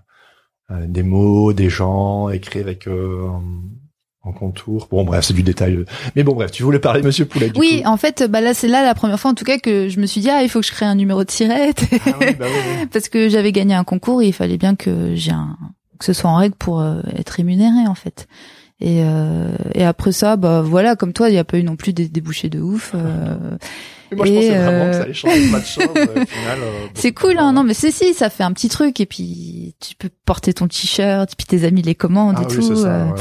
euh, 0.71 0.85
des 0.87 1.03
mots, 1.03 1.53
des 1.53 1.69
gens 1.69 2.27
écrits 2.29 2.59
avec 2.59 2.87
euh, 2.87 3.29
en- 4.23 4.31
contour. 4.33 4.87
Bon, 4.91 5.03
bref, 5.03 5.25
c'est 5.25 5.33
du 5.33 5.43
détail. 5.43 5.79
Mais 6.15 6.23
bon, 6.23 6.33
bref, 6.33 6.51
tu 6.51 6.63
voulais 6.63 6.79
parler 6.79 7.01
Monsieur 7.01 7.25
Poulet. 7.25 7.49
Du 7.49 7.59
Oui, 7.59 7.81
coup. 7.83 7.89
en 7.89 7.97
fait, 7.97 8.23
bah 8.29 8.41
là, 8.41 8.53
c'est 8.53 8.67
là 8.67 8.83
la 8.83 8.93
première 8.95 9.19
fois, 9.19 9.31
en 9.31 9.33
tout 9.33 9.45
cas, 9.45 9.57
que 9.57 9.89
je 9.89 9.99
me 9.99 10.05
suis 10.05 10.21
dit 10.21 10.29
ah, 10.29 10.43
il 10.43 10.49
faut 10.49 10.59
que 10.61 10.65
je 10.67 10.71
crée 10.71 10.85
un 10.85 10.95
numéro 10.95 11.23
de 11.23 11.31
sirette 11.31 11.83
Ah 12.05 12.11
oui, 12.19 12.33
bah 12.37 12.45
oui, 12.47 12.59
oui. 12.81 12.87
parce 12.93 13.09
que 13.09 13.29
j'avais 13.29 13.51
gagné 13.51 13.73
un 13.73 13.83
concours 13.83 14.21
et 14.21 14.27
il 14.27 14.33
fallait 14.33 14.57
bien 14.57 14.75
que 14.75 15.15
j'ai 15.15 15.31
un 15.31 15.57
que 15.99 16.05
ce 16.05 16.13
soit 16.13 16.29
en 16.31 16.35
règle 16.37 16.55
pour 16.55 16.81
euh, 16.81 17.01
être 17.15 17.29
rémunéré 17.29 17.87
en 17.87 17.93
fait. 17.95 18.27
Et, 18.79 19.03
euh, 19.03 19.49
et 19.75 19.83
après 19.83 20.11
ça, 20.11 20.37
bah 20.37 20.61
voilà, 20.63 20.95
comme 20.95 21.13
toi, 21.13 21.29
il 21.29 21.33
n'y 21.33 21.37
a 21.37 21.43
pas 21.43 21.59
eu 21.59 21.63
non 21.63 21.75
plus 21.75 21.93
des 21.93 22.07
débouchés 22.09 22.49
de 22.49 22.59
ouf. 22.59 22.93
euh, 22.95 23.35
moi, 24.15 24.25
je 24.25 24.33
pensais 24.33 24.49
vraiment 24.57 24.85
que 24.85 24.89
euh, 24.89 24.93
ça 24.93 25.01
allait 25.03 25.13
changer 25.13 25.51
pas 25.51 25.59
de 25.59 25.65
choses. 25.65 25.83
euh, 25.95 26.05
au 26.23 26.25
final, 26.25 26.59
euh, 26.59 26.85
bon, 26.87 26.91
C'est 26.95 27.11
cool, 27.11 27.37
hein, 27.37 27.53
non, 27.53 27.63
mais 27.63 27.75
c'est 27.75 27.91
si, 27.91 28.15
ça 28.15 28.31
fait 28.31 28.43
un 28.43 28.51
petit 28.53 28.69
truc 28.69 28.99
et 28.99 29.05
puis 29.05 29.75
tu 29.79 29.93
peux 29.95 30.09
porter 30.25 30.53
ton 30.53 30.67
t-shirt, 30.67 31.31
puis 31.37 31.45
tes 31.45 31.63
amis 31.65 31.83
les 31.83 31.93
commandent 31.93 32.37
Ah 32.39 32.43
et 32.43 32.47
tout. 32.47 32.75
ça. 32.75 32.87
euh, 32.87 33.05
ouais, 33.05 33.11
ouais. 33.11 33.17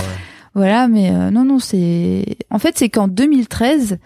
Voilà, 0.54 0.88
mais 0.88 1.10
euh, 1.10 1.30
non, 1.30 1.44
non, 1.44 1.58
c'est. 1.58 2.24
En 2.50 2.58
fait, 2.58 2.76
c'est 2.76 2.88
qu'en 2.88 3.06
2013, 3.08 3.98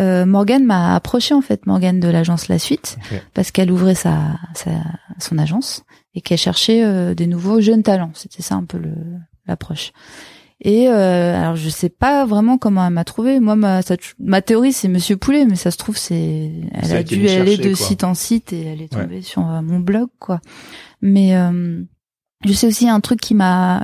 euh, 0.00 0.26
Morgane 0.26 0.64
m'a 0.64 0.94
approché 0.94 1.34
en 1.34 1.42
fait, 1.42 1.66
Morgane 1.66 2.00
de 2.00 2.08
l'agence 2.08 2.48
La 2.48 2.58
Suite, 2.58 2.96
parce 3.34 3.50
qu'elle 3.50 3.70
ouvrait 3.70 3.94
sa, 3.94 4.18
sa 4.54 4.70
son 5.18 5.38
agence 5.38 5.84
et 6.14 6.20
qu'elle 6.20 6.38
cherchait 6.38 6.82
euh, 6.84 7.14
des 7.14 7.26
nouveaux 7.26 7.60
jeunes 7.60 7.82
talents. 7.82 8.10
C'était 8.14 8.42
ça 8.42 8.54
un 8.56 8.64
peu 8.64 8.78
le 8.78 8.92
l'approche. 9.46 9.92
Et 10.64 10.88
euh, 10.88 11.36
alors 11.40 11.56
je 11.56 11.68
sais 11.68 11.88
pas 11.88 12.24
vraiment 12.24 12.56
comment 12.56 12.86
elle 12.86 12.92
m'a 12.92 13.04
trouvé. 13.04 13.40
Moi 13.40 13.56
ma 13.56 13.82
ça- 13.82 13.96
ma 14.20 14.40
théorie 14.42 14.72
c'est 14.72 14.88
Monsieur 14.88 15.16
Poulet, 15.16 15.44
mais 15.44 15.56
ça 15.56 15.70
se 15.72 15.76
trouve 15.76 15.96
c'est 15.98 16.52
elle 16.72 16.84
C'est 16.84 16.96
a 16.96 17.02
dû 17.02 17.16
aller 17.28 17.28
chercher, 17.56 17.56
de 17.70 17.74
quoi. 17.76 17.86
site 17.86 18.04
en 18.04 18.14
site 18.14 18.52
et 18.52 18.62
elle 18.66 18.80
est 18.80 18.92
tombée 18.92 19.22
sur 19.22 19.48
euh, 19.50 19.60
mon 19.60 19.80
blog 19.80 20.08
quoi. 20.20 20.40
Mais 21.00 21.34
euh, 21.36 21.82
je 22.44 22.52
sais 22.52 22.66
aussi 22.68 22.88
un 22.88 23.00
truc 23.00 23.20
qui 23.20 23.34
m'a 23.34 23.82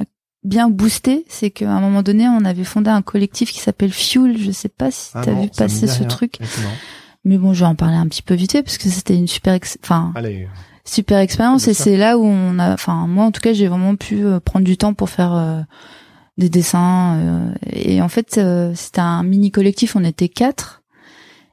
bien 0.48 0.68
boosté, 0.70 1.24
c'est 1.28 1.50
qu'à 1.50 1.70
un 1.70 1.80
moment 1.80 2.02
donné, 2.02 2.26
on 2.28 2.44
avait 2.44 2.64
fondé 2.64 2.90
un 2.90 3.02
collectif 3.02 3.52
qui 3.52 3.60
s'appelle 3.60 3.92
Fuel. 3.92 4.36
Je 4.38 4.50
sais 4.50 4.68
pas 4.68 4.90
si 4.90 5.10
Ah 5.14 5.22
t'as 5.24 5.32
vu 5.32 5.48
passer 5.56 5.86
ce 5.86 5.98
rien. 6.00 6.08
truc, 6.08 6.38
mais 7.24 7.38
bon, 7.38 7.52
je 7.54 7.60
vais 7.60 7.66
en 7.66 7.74
parler 7.74 7.96
un 7.96 8.06
petit 8.06 8.22
peu 8.22 8.34
vite 8.34 8.52
fait 8.52 8.62
parce 8.62 8.78
que 8.78 8.88
c'était 8.88 9.16
une 9.16 9.28
super, 9.28 9.54
ex- 9.54 9.78
enfin, 9.84 10.12
Allez. 10.14 10.48
super 10.84 11.18
expérience 11.18 11.68
et 11.68 11.74
c'est 11.74 11.96
là 11.96 12.18
où 12.18 12.24
on 12.24 12.58
a, 12.58 12.72
enfin, 12.72 13.06
moi 13.06 13.24
en 13.26 13.30
tout 13.30 13.40
cas, 13.40 13.52
j'ai 13.52 13.68
vraiment 13.68 13.94
pu 13.96 14.24
euh, 14.24 14.40
prendre 14.40 14.64
du 14.64 14.76
temps 14.76 14.94
pour 14.94 15.10
faire 15.10 15.34
euh, 15.34 15.60
des 16.38 16.48
dessins 16.48 17.16
euh, 17.16 17.54
et 17.72 18.00
en 18.00 18.08
fait, 18.08 18.38
euh, 18.38 18.72
c'était 18.74 19.00
un 19.00 19.22
mini 19.22 19.50
collectif. 19.50 19.96
On 19.96 20.04
était 20.04 20.28
quatre 20.28 20.82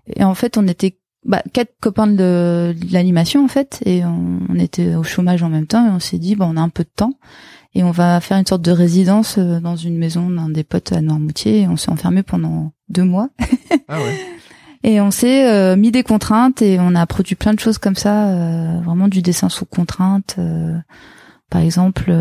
et 0.08 0.24
en 0.24 0.36
fait, 0.36 0.58
on 0.58 0.68
était 0.68 0.98
bah, 1.26 1.42
quatre 1.54 1.74
copains 1.82 2.06
de, 2.08 2.76
de 2.80 2.94
l'animation 2.94 3.44
en 3.44 3.48
fait 3.48 3.80
et 3.84 4.06
on, 4.06 4.40
on 4.48 4.60
était 4.60 4.94
au 4.94 5.02
chômage 5.04 5.42
en 5.42 5.50
même 5.50 5.66
temps 5.66 5.84
et 5.86 5.90
on 5.90 6.00
s'est 6.00 6.20
dit 6.20 6.36
bah 6.36 6.46
on 6.48 6.56
a 6.56 6.62
un 6.62 6.70
peu 6.70 6.84
de 6.84 6.92
temps 6.96 7.14
et 7.76 7.84
on 7.84 7.92
va 7.92 8.20
faire 8.22 8.38
une 8.38 8.46
sorte 8.46 8.62
de 8.62 8.72
résidence 8.72 9.36
euh, 9.38 9.60
dans 9.60 9.76
une 9.76 9.98
maison 9.98 10.30
d'un 10.30 10.50
des 10.50 10.64
potes 10.64 10.94
à 10.94 11.02
Noirmoutier 11.02 11.62
et 11.62 11.68
on 11.68 11.76
s'est 11.76 11.92
enfermé 11.92 12.24
pendant 12.24 12.72
deux 12.90 13.04
mois. 13.04 13.30
Ah 13.88 14.00
ouais. 14.00 14.18
et 14.84 15.00
on 15.00 15.12
s'est 15.12 15.48
euh, 15.48 15.76
mis 15.76 15.92
des 15.92 16.02
contraintes 16.02 16.64
et 16.64 16.78
on 16.80 16.96
a 16.96 17.06
produit 17.06 17.36
plein 17.36 17.54
de 17.54 17.60
choses 17.60 17.78
comme 17.78 17.96
ça 17.96 18.30
euh, 18.30 18.80
vraiment 18.84 19.08
du 19.08 19.22
dessin 19.22 19.48
sous 19.48 19.66
contrainte 19.66 20.38
euh, 20.40 20.76
par 21.52 21.62
exemple 21.62 22.12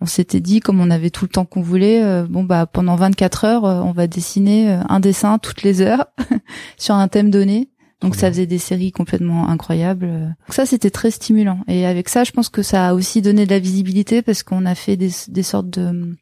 on 0.00 0.06
s'était 0.06 0.40
dit 0.40 0.60
comme 0.60 0.80
on 0.80 0.90
avait 0.90 1.10
tout 1.10 1.26
le 1.26 1.30
temps 1.30 1.44
qu'on 1.44 1.60
voulait 1.60 2.22
bon 2.24 2.44
bah 2.44 2.64
pendant 2.64 2.96
24 2.96 3.44
heures 3.44 3.64
on 3.64 3.92
va 3.92 4.06
dessiner 4.06 4.70
un 4.88 5.00
dessin 5.00 5.38
toutes 5.38 5.62
les 5.62 5.82
heures 5.82 6.06
sur 6.78 6.94
un 6.94 7.08
thème 7.08 7.30
donné 7.30 7.68
donc 8.00 8.14
ça 8.14 8.30
faisait 8.30 8.46
des 8.46 8.58
séries 8.58 8.92
complètement 8.92 9.48
incroyables. 9.48 10.06
Donc 10.06 10.54
ça 10.54 10.66
c'était 10.66 10.90
très 10.90 11.10
stimulant 11.10 11.60
et 11.66 11.86
avec 11.86 12.08
ça 12.08 12.24
je 12.24 12.30
pense 12.30 12.48
que 12.48 12.62
ça 12.62 12.88
a 12.88 12.94
aussi 12.94 13.22
donné 13.22 13.44
de 13.44 13.50
la 13.50 13.58
visibilité 13.58 14.22
parce 14.22 14.42
qu'on 14.42 14.66
a 14.66 14.74
fait 14.74 14.96
des, 14.96 15.10
des 15.28 15.42
sortes 15.42 15.70
de 15.70 15.86
hum, 15.86 16.16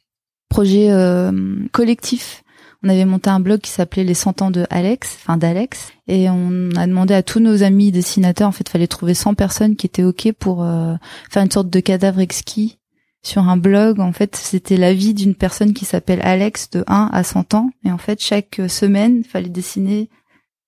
projets 0.49 0.91
euh, 0.91 1.33
collectifs. 1.73 2.43
On 2.83 2.89
avait 2.89 3.05
monté 3.05 3.31
un 3.31 3.41
blog 3.41 3.61
qui 3.61 3.71
s'appelait 3.71 4.05
les 4.05 4.15
100 4.15 4.43
ans 4.43 4.51
de 4.51 4.67
Alex, 4.71 5.19
enfin 5.21 5.37
d'Alex 5.37 5.93
et 6.09 6.31
on 6.31 6.71
a 6.77 6.87
demandé 6.87 7.15
à 7.15 7.23
tous 7.23 7.41
nos 7.41 7.63
amis 7.63 7.93
dessinateurs 7.93 8.49
en 8.49 8.53
fait 8.53 8.69
fallait 8.69 8.87
trouver 8.87 9.15
100 9.15 9.35
personnes 9.35 9.77
qui 9.77 9.87
étaient 9.87 10.05
OK 10.05 10.33
pour 10.39 10.63
euh, 10.63 10.95
faire 11.31 11.43
une 11.43 11.51
sorte 11.51 11.69
de 11.69 11.81
cadavre 11.81 12.21
exquis 12.21 12.79
sur 13.23 13.49
un 13.49 13.57
blog. 13.57 13.99
En 13.99 14.13
fait, 14.13 14.37
c'était 14.37 14.77
la 14.77 14.95
vie 14.95 15.13
d'une 15.13 15.35
personne 15.35 15.75
qui 15.75 15.85
s'appelle 15.85 16.21
Alex 16.23 16.71
de 16.71 16.85
1 16.87 17.11
à 17.13 17.25
100 17.25 17.55
ans 17.55 17.71
et 17.85 17.91
en 17.91 17.99
fait 17.99 18.23
chaque 18.23 18.61
semaine, 18.69 19.19
il 19.19 19.29
fallait 19.29 19.49
dessiner 19.49 20.09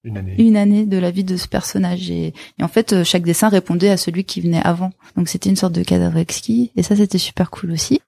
Une 0.04 0.16
année. 0.16 0.34
une 0.38 0.56
année 0.56 0.86
de 0.86 0.96
la 0.96 1.10
vie 1.10 1.24
de 1.24 1.36
ce 1.36 1.48
personnage. 1.48 2.10
Et, 2.10 2.32
et 2.58 2.62
en 2.62 2.68
fait 2.68 2.92
euh, 2.92 3.04
chaque 3.04 3.24
dessin 3.24 3.48
répondait 3.48 3.90
à 3.90 3.96
celui 3.96 4.24
qui 4.24 4.40
venait 4.40 4.62
avant. 4.62 4.90
Donc 5.16 5.28
c'était 5.28 5.50
une 5.50 5.56
sorte 5.56 5.74
de 5.74 5.82
cadavre 5.82 6.18
exquis. 6.18 6.70
Et 6.76 6.82
ça 6.82 6.96
c'était 6.96 7.18
super 7.18 7.50
cool 7.50 7.72
aussi. 7.72 8.00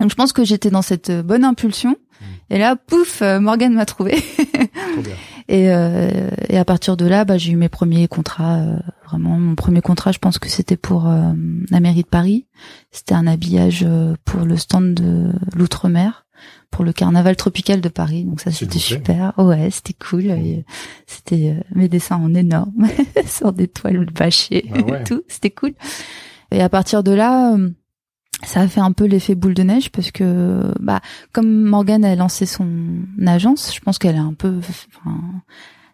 Donc 0.00 0.10
je 0.10 0.16
pense 0.16 0.32
que 0.32 0.44
j'étais 0.44 0.70
dans 0.70 0.82
cette 0.82 1.10
euh, 1.10 1.22
bonne 1.22 1.44
impulsion. 1.44 1.96
Et 2.50 2.58
là 2.58 2.76
pouf 2.76 3.22
euh, 3.22 3.40
Morgane 3.40 3.74
m'a 3.74 3.86
trouvé 3.86 4.14
et, 5.48 5.70
euh, 5.70 6.30
et 6.48 6.56
à 6.58 6.64
partir 6.64 6.96
de 6.96 7.06
là 7.06 7.24
bah, 7.24 7.38
j'ai 7.38 7.52
eu 7.52 7.56
mes 7.56 7.68
premiers 7.68 8.08
contrats 8.08 8.56
euh, 8.56 8.76
vraiment. 9.04 9.38
Mon 9.38 9.54
premier 9.54 9.82
contrat 9.82 10.12
je 10.12 10.18
pense 10.18 10.38
que 10.38 10.48
c'était 10.48 10.76
pour 10.76 11.08
euh, 11.08 11.32
la 11.70 11.80
mairie 11.80 12.02
de 12.02 12.08
Paris. 12.08 12.46
C'était 12.90 13.14
un 13.14 13.26
habillage 13.26 13.86
pour 14.24 14.40
le 14.40 14.56
stand 14.56 14.94
de 14.94 15.32
l'outre-mer 15.54 16.25
pour 16.76 16.84
le 16.84 16.92
carnaval 16.92 17.36
tropical 17.36 17.80
de 17.80 17.88
Paris. 17.88 18.24
Donc 18.24 18.42
ça 18.42 18.50
c'était 18.50 18.78
super. 18.78 19.32
Ouais 19.38 19.70
c'était 19.70 19.94
cool. 19.94 20.26
Et, 20.26 20.66
c'était 21.06 21.56
euh, 21.56 21.62
mes 21.74 21.88
dessins 21.88 22.16
en 22.16 22.34
énorme 22.34 22.86
sur 23.26 23.54
des 23.54 23.66
toiles 23.66 24.04
bâchées 24.12 24.66
Ah 24.74 24.82
ouais. 24.82 25.00
et 25.00 25.04
tout. 25.04 25.22
C'était 25.26 25.50
cool. 25.50 25.72
Et 26.50 26.60
à 26.60 26.68
partir 26.68 27.02
de 27.02 27.12
là 27.12 27.54
euh, 27.54 27.70
ça 28.44 28.60
a 28.60 28.68
fait 28.68 28.80
un 28.80 28.92
peu 28.92 29.06
l'effet 29.06 29.34
boule 29.34 29.54
de 29.54 29.62
neige 29.62 29.90
parce 29.90 30.10
que 30.10 30.70
bah 30.78 31.00
comme 31.32 31.62
Morgane 31.62 32.04
a 32.04 32.14
lancé 32.14 32.44
son 32.44 32.68
agence 33.26 33.74
je 33.74 33.80
pense 33.80 33.98
qu'elle 33.98 34.16
a 34.16 34.22
un 34.22 34.34
peu 34.34 34.58
enfin, 34.58 35.18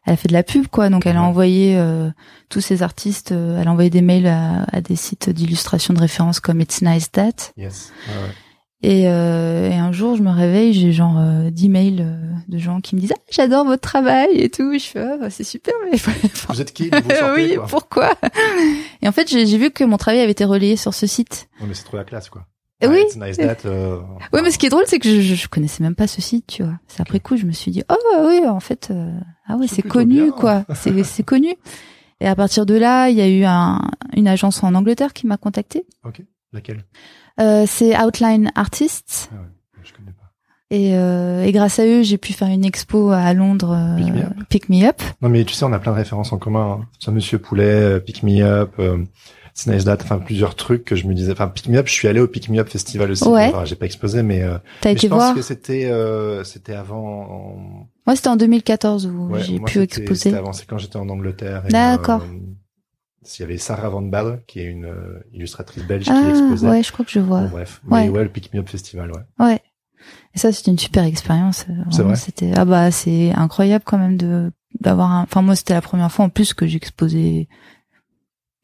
elle 0.04 0.14
a 0.14 0.16
fait 0.16 0.26
de 0.26 0.32
la 0.32 0.42
pub 0.42 0.66
quoi. 0.66 0.88
Donc 0.88 1.06
elle 1.06 1.16
a 1.16 1.22
envoyé 1.22 1.76
euh, 1.78 2.10
tous 2.48 2.60
ses 2.60 2.82
artistes 2.82 3.30
euh, 3.30 3.60
elle 3.60 3.68
a 3.68 3.70
envoyé 3.70 3.88
des 3.88 4.02
mails 4.02 4.26
à, 4.26 4.64
à 4.64 4.80
des 4.80 4.96
sites 4.96 5.30
d'illustration 5.30 5.94
de 5.94 6.00
référence 6.00 6.40
comme 6.40 6.60
It's 6.60 6.82
Nice 6.82 7.12
That. 7.12 7.52
Yes. 7.56 7.92
Ouais. 8.08 8.34
Et, 8.84 9.08
euh, 9.08 9.70
et, 9.70 9.74
un 9.76 9.92
jour, 9.92 10.16
je 10.16 10.22
me 10.22 10.30
réveille, 10.30 10.72
j'ai 10.72 10.90
genre 10.92 11.16
euh, 11.18 11.50
10 11.50 11.68
mails 11.68 12.00
euh, 12.00 12.16
de 12.48 12.58
gens 12.58 12.80
qui 12.80 12.96
me 12.96 13.00
disent 13.00 13.12
ah, 13.16 13.20
j'adore 13.30 13.64
votre 13.64 13.80
travail 13.82 14.30
et 14.34 14.50
tout. 14.50 14.72
Je 14.72 14.84
fais 14.84 15.00
ah, 15.00 15.16
bah, 15.18 15.30
c'est 15.30 15.44
super, 15.44 15.72
mais 15.84 15.96
vous 16.48 16.60
êtes 16.60 16.72
qui? 16.72 16.88
Vous 16.90 16.96
sortez, 17.16 17.42
Oui, 17.42 17.54
quoi. 17.54 17.66
pourquoi? 17.68 18.14
Et 19.00 19.06
en 19.08 19.12
fait, 19.12 19.28
j'ai 19.28 19.56
vu 19.58 19.70
que 19.70 19.84
mon 19.84 19.98
travail 19.98 20.20
avait 20.20 20.32
été 20.32 20.44
relayé 20.44 20.76
sur 20.76 20.94
ce 20.94 21.06
site. 21.06 21.48
Ouais, 21.60 21.66
mais 21.68 21.74
c'est 21.74 21.84
trop 21.84 21.96
la 21.96 22.04
classe, 22.04 22.28
quoi. 22.28 22.46
Et 22.80 22.88
oui. 22.88 23.04
Nice 23.16 23.36
that, 23.36 23.58
euh, 23.66 24.00
Oui, 24.32 24.40
mais 24.42 24.50
ce 24.50 24.58
qui 24.58 24.66
est 24.66 24.70
drôle, 24.70 24.82
c'est 24.88 24.98
que 24.98 25.08
je, 25.08 25.20
je, 25.20 25.36
je 25.36 25.46
connaissais 25.46 25.84
même 25.84 25.94
pas 25.94 26.08
ce 26.08 26.20
site, 26.20 26.48
tu 26.48 26.64
vois. 26.64 26.74
C'est 26.88 27.00
après 27.00 27.20
coup, 27.20 27.36
je 27.36 27.46
me 27.46 27.52
suis 27.52 27.70
dit 27.70 27.84
oh 27.88 27.94
oui, 28.26 28.44
en 28.48 28.58
fait, 28.58 28.88
euh, 28.90 29.12
ah 29.46 29.56
ouais, 29.56 29.68
C'est 29.68 29.82
connu, 29.82 30.24
bien. 30.24 30.30
quoi. 30.32 30.64
C'est 30.74 31.04
c'est 31.04 31.22
connu. 31.22 31.54
Et 32.20 32.26
à 32.26 32.34
partir 32.34 32.66
de 32.66 32.74
là, 32.74 33.08
il 33.08 33.16
y 33.16 33.20
a 33.20 33.28
eu 33.28 33.44
un, 33.44 33.80
une 34.16 34.26
agence 34.26 34.64
en 34.64 34.74
Angleterre 34.74 35.12
qui 35.12 35.28
m'a 35.28 35.36
contacté. 35.36 35.86
Ok. 36.04 36.22
Laquelle? 36.52 36.84
Euh, 37.40 37.64
c'est 37.66 37.96
Outline 37.98 38.50
Artists. 38.54 39.30
ah 39.32 39.36
ouais, 39.36 39.48
Je 39.84 39.92
connais 39.92 40.12
pas. 40.12 40.30
Et, 40.70 40.96
euh, 40.96 41.44
et 41.44 41.52
grâce 41.52 41.78
à 41.78 41.84
eux, 41.86 42.02
j'ai 42.02 42.18
pu 42.18 42.32
faire 42.32 42.48
une 42.48 42.64
expo 42.64 43.10
à 43.10 43.32
Londres, 43.34 43.72
euh, 43.76 43.96
Pick 43.96 44.08
Me 44.14 44.22
Up. 44.22 44.32
Pick 44.48 44.68
Me 44.68 44.84
Up. 44.86 45.02
Non, 45.20 45.28
mais 45.28 45.44
tu 45.44 45.54
sais, 45.54 45.64
on 45.64 45.72
a 45.72 45.78
plein 45.78 45.92
de 45.92 45.96
références 45.98 46.32
en 46.32 46.38
commun. 46.38 46.78
Hein. 46.82 46.86
Ça, 46.98 47.10
Monsieur 47.10 47.38
Poulet, 47.38 47.64
euh, 47.64 48.00
Pick 48.00 48.22
Me 48.22 48.40
Up, 48.42 48.72
euh, 48.78 48.98
It's 49.54 49.66
Nice 49.66 49.84
That, 49.84 49.98
enfin 50.02 50.18
plusieurs 50.18 50.54
trucs 50.54 50.84
que 50.86 50.96
je 50.96 51.06
me 51.06 51.12
disais. 51.12 51.32
Enfin, 51.32 51.48
Pick 51.48 51.68
Me 51.68 51.76
Up, 51.78 51.86
je 51.86 51.92
suis 51.92 52.08
allé 52.08 52.20
au 52.20 52.26
Pick 52.26 52.48
Me 52.48 52.58
Up 52.58 52.68
Festival 52.70 53.10
aussi. 53.10 53.28
Ouais. 53.28 53.48
Enfin, 53.48 53.66
j'ai 53.66 53.76
pas 53.76 53.84
exposé, 53.84 54.22
mais, 54.22 54.42
euh, 54.42 54.56
T'as 54.80 54.88
mais 54.90 54.92
été 54.94 55.06
je 55.08 55.10
pense 55.10 55.18
voir 55.18 55.34
que 55.34 55.42
c'était 55.42 55.90
euh, 55.90 56.42
c'était 56.44 56.74
avant. 56.74 57.04
en- 57.30 57.86
Moi, 58.06 58.16
c'était 58.16 58.28
en 58.28 58.36
2014 58.36 59.06
où 59.06 59.28
Ouais, 59.28 59.42
j'ai 59.42 59.58
moi, 59.58 59.66
pu 59.66 59.80
c'était- 59.80 60.00
exposer. 60.00 60.20
C'était 60.30 60.36
avant, 60.36 60.52
c'est 60.54 60.66
quand 60.66 60.78
j'étais 60.78 60.96
en 60.96 61.08
Angleterre. 61.10 61.64
et, 61.68 61.70
D'accord. 61.70 62.22
euh, 62.22 62.38
Il 63.24 63.40
y 63.40 63.44
avait 63.44 63.58
Sarah 63.58 63.88
Van 63.88 64.02
Baal, 64.02 64.42
qui 64.46 64.60
est 64.60 64.64
une 64.64 64.86
euh, 64.86 65.20
illustratrice 65.32 65.84
belge 65.84 66.04
qui 66.04 66.10
Ah, 66.12 66.28
exposait. 66.30 66.68
ouais, 66.68 66.82
je 66.82 66.90
crois 66.92 67.04
que 67.04 67.10
je 67.10 67.20
vois. 67.20 67.42
Bon, 67.42 67.48
bref. 67.50 67.80
Ouais. 67.88 68.04
Mais 68.04 68.08
ouais, 68.08 68.24
le 68.24 68.28
Pick 68.28 68.52
Me 68.52 68.60
Up 68.60 68.68
Festival, 68.68 69.12
ouais. 69.12 69.44
Ouais. 69.46 69.60
Et 70.34 70.38
ça, 70.38 70.50
c'était 70.52 70.70
une 70.72 70.78
super 70.78 71.04
expérience. 71.04 71.66
euh, 71.70 71.74
C'est 71.90 71.96
vraiment, 71.98 72.08
vrai 72.08 72.16
C'était 72.16 72.52
ah 72.56 72.64
bah 72.64 72.90
c'est 72.90 73.32
incroyable 73.32 73.84
quand 73.86 73.98
même 73.98 74.16
de 74.16 74.50
d'avoir 74.80 75.10
un. 75.12 75.22
Enfin 75.22 75.42
moi, 75.42 75.54
c'était 75.54 75.74
la 75.74 75.80
première 75.82 76.10
fois 76.10 76.24
en 76.24 76.28
plus 76.30 76.52
que 76.54 76.66
j'exposais. 76.66 77.46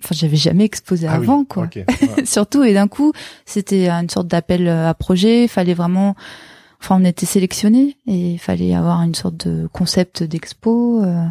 Enfin, 0.02 0.14
j'avais 0.16 0.36
jamais 0.36 0.64
exposé 0.64 1.06
Ah 1.08 1.18
oui, 1.18 1.24
avant 1.26 1.44
quoi. 1.44 1.64
ok. 1.64 1.76
Ouais. 2.16 2.24
Surtout 2.24 2.62
et 2.64 2.72
d'un 2.74 2.88
coup, 2.88 3.12
c'était 3.46 3.88
une 3.88 4.08
sorte 4.08 4.26
d'appel 4.28 4.68
à 4.68 4.94
projet. 4.94 5.44
Il 5.44 5.48
fallait 5.48 5.74
vraiment. 5.74 6.16
Enfin, 6.80 6.96
on 7.00 7.04
était 7.04 7.26
sélectionnés 7.26 7.96
et 8.06 8.32
il 8.32 8.38
fallait 8.38 8.74
avoir 8.74 9.02
une 9.02 9.14
sorte 9.14 9.46
de 9.48 9.68
concept 9.72 10.22
d'expo. 10.22 11.02
euh, 11.04 11.24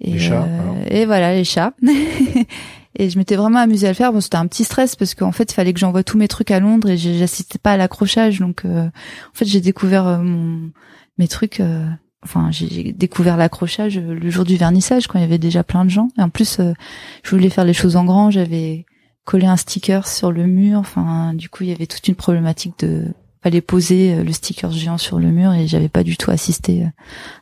et, 0.00 0.12
Les 0.12 0.18
chats, 0.18 0.44
euh, 0.44 0.84
et 0.88 1.06
voilà 1.06 1.34
les 1.34 1.44
chats. 1.44 1.72
et 2.96 3.10
je 3.10 3.18
m'étais 3.18 3.36
vraiment 3.36 3.58
amusée 3.58 3.86
à 3.86 3.90
le 3.90 3.94
faire. 3.94 4.12
Bon, 4.12 4.20
c'était 4.20 4.36
un 4.36 4.46
petit 4.46 4.64
stress 4.64 4.96
parce 4.96 5.14
qu'en 5.14 5.32
fait, 5.32 5.50
il 5.50 5.54
fallait 5.54 5.72
que 5.72 5.80
j'envoie 5.80 6.02
tous 6.02 6.18
mes 6.18 6.28
trucs 6.28 6.50
à 6.50 6.60
Londres 6.60 6.88
et 6.90 6.96
j'assistais 6.96 7.58
pas 7.58 7.72
à 7.72 7.76
l'accrochage. 7.76 8.40
Donc, 8.40 8.64
euh, 8.64 8.86
en 8.86 9.34
fait, 9.34 9.44
j'ai 9.44 9.60
découvert 9.60 10.06
euh, 10.06 10.18
mon 10.18 10.70
mes 11.18 11.28
trucs. 11.28 11.60
euh, 11.60 11.86
Enfin, 12.22 12.50
j'ai 12.50 12.92
découvert 12.92 13.38
l'accrochage 13.38 13.98
le 13.98 14.28
jour 14.28 14.44
du 14.44 14.56
vernissage 14.56 15.06
quand 15.06 15.18
il 15.18 15.22
y 15.22 15.24
avait 15.24 15.38
déjà 15.38 15.64
plein 15.64 15.86
de 15.86 15.90
gens. 15.90 16.08
Et 16.18 16.22
en 16.22 16.28
plus, 16.28 16.60
euh, 16.60 16.74
je 17.22 17.30
voulais 17.30 17.48
faire 17.48 17.64
les 17.64 17.72
choses 17.72 17.96
en 17.96 18.04
grand. 18.04 18.30
J'avais 18.30 18.84
collé 19.24 19.46
un 19.46 19.56
sticker 19.56 20.06
sur 20.06 20.30
le 20.30 20.46
mur. 20.46 20.78
Enfin, 20.80 21.32
du 21.32 21.48
coup, 21.48 21.62
il 21.62 21.70
y 21.70 21.72
avait 21.72 21.86
toute 21.86 22.06
une 22.08 22.16
problématique 22.16 22.78
de 22.80 23.06
fallait 23.42 23.62
poser 23.62 24.22
le 24.22 24.32
sticker 24.34 24.70
géant 24.70 24.98
sur 24.98 25.18
le 25.18 25.30
mur 25.30 25.54
et 25.54 25.66
j'avais 25.66 25.88
pas 25.88 26.02
du 26.02 26.18
tout 26.18 26.30
assisté 26.30 26.84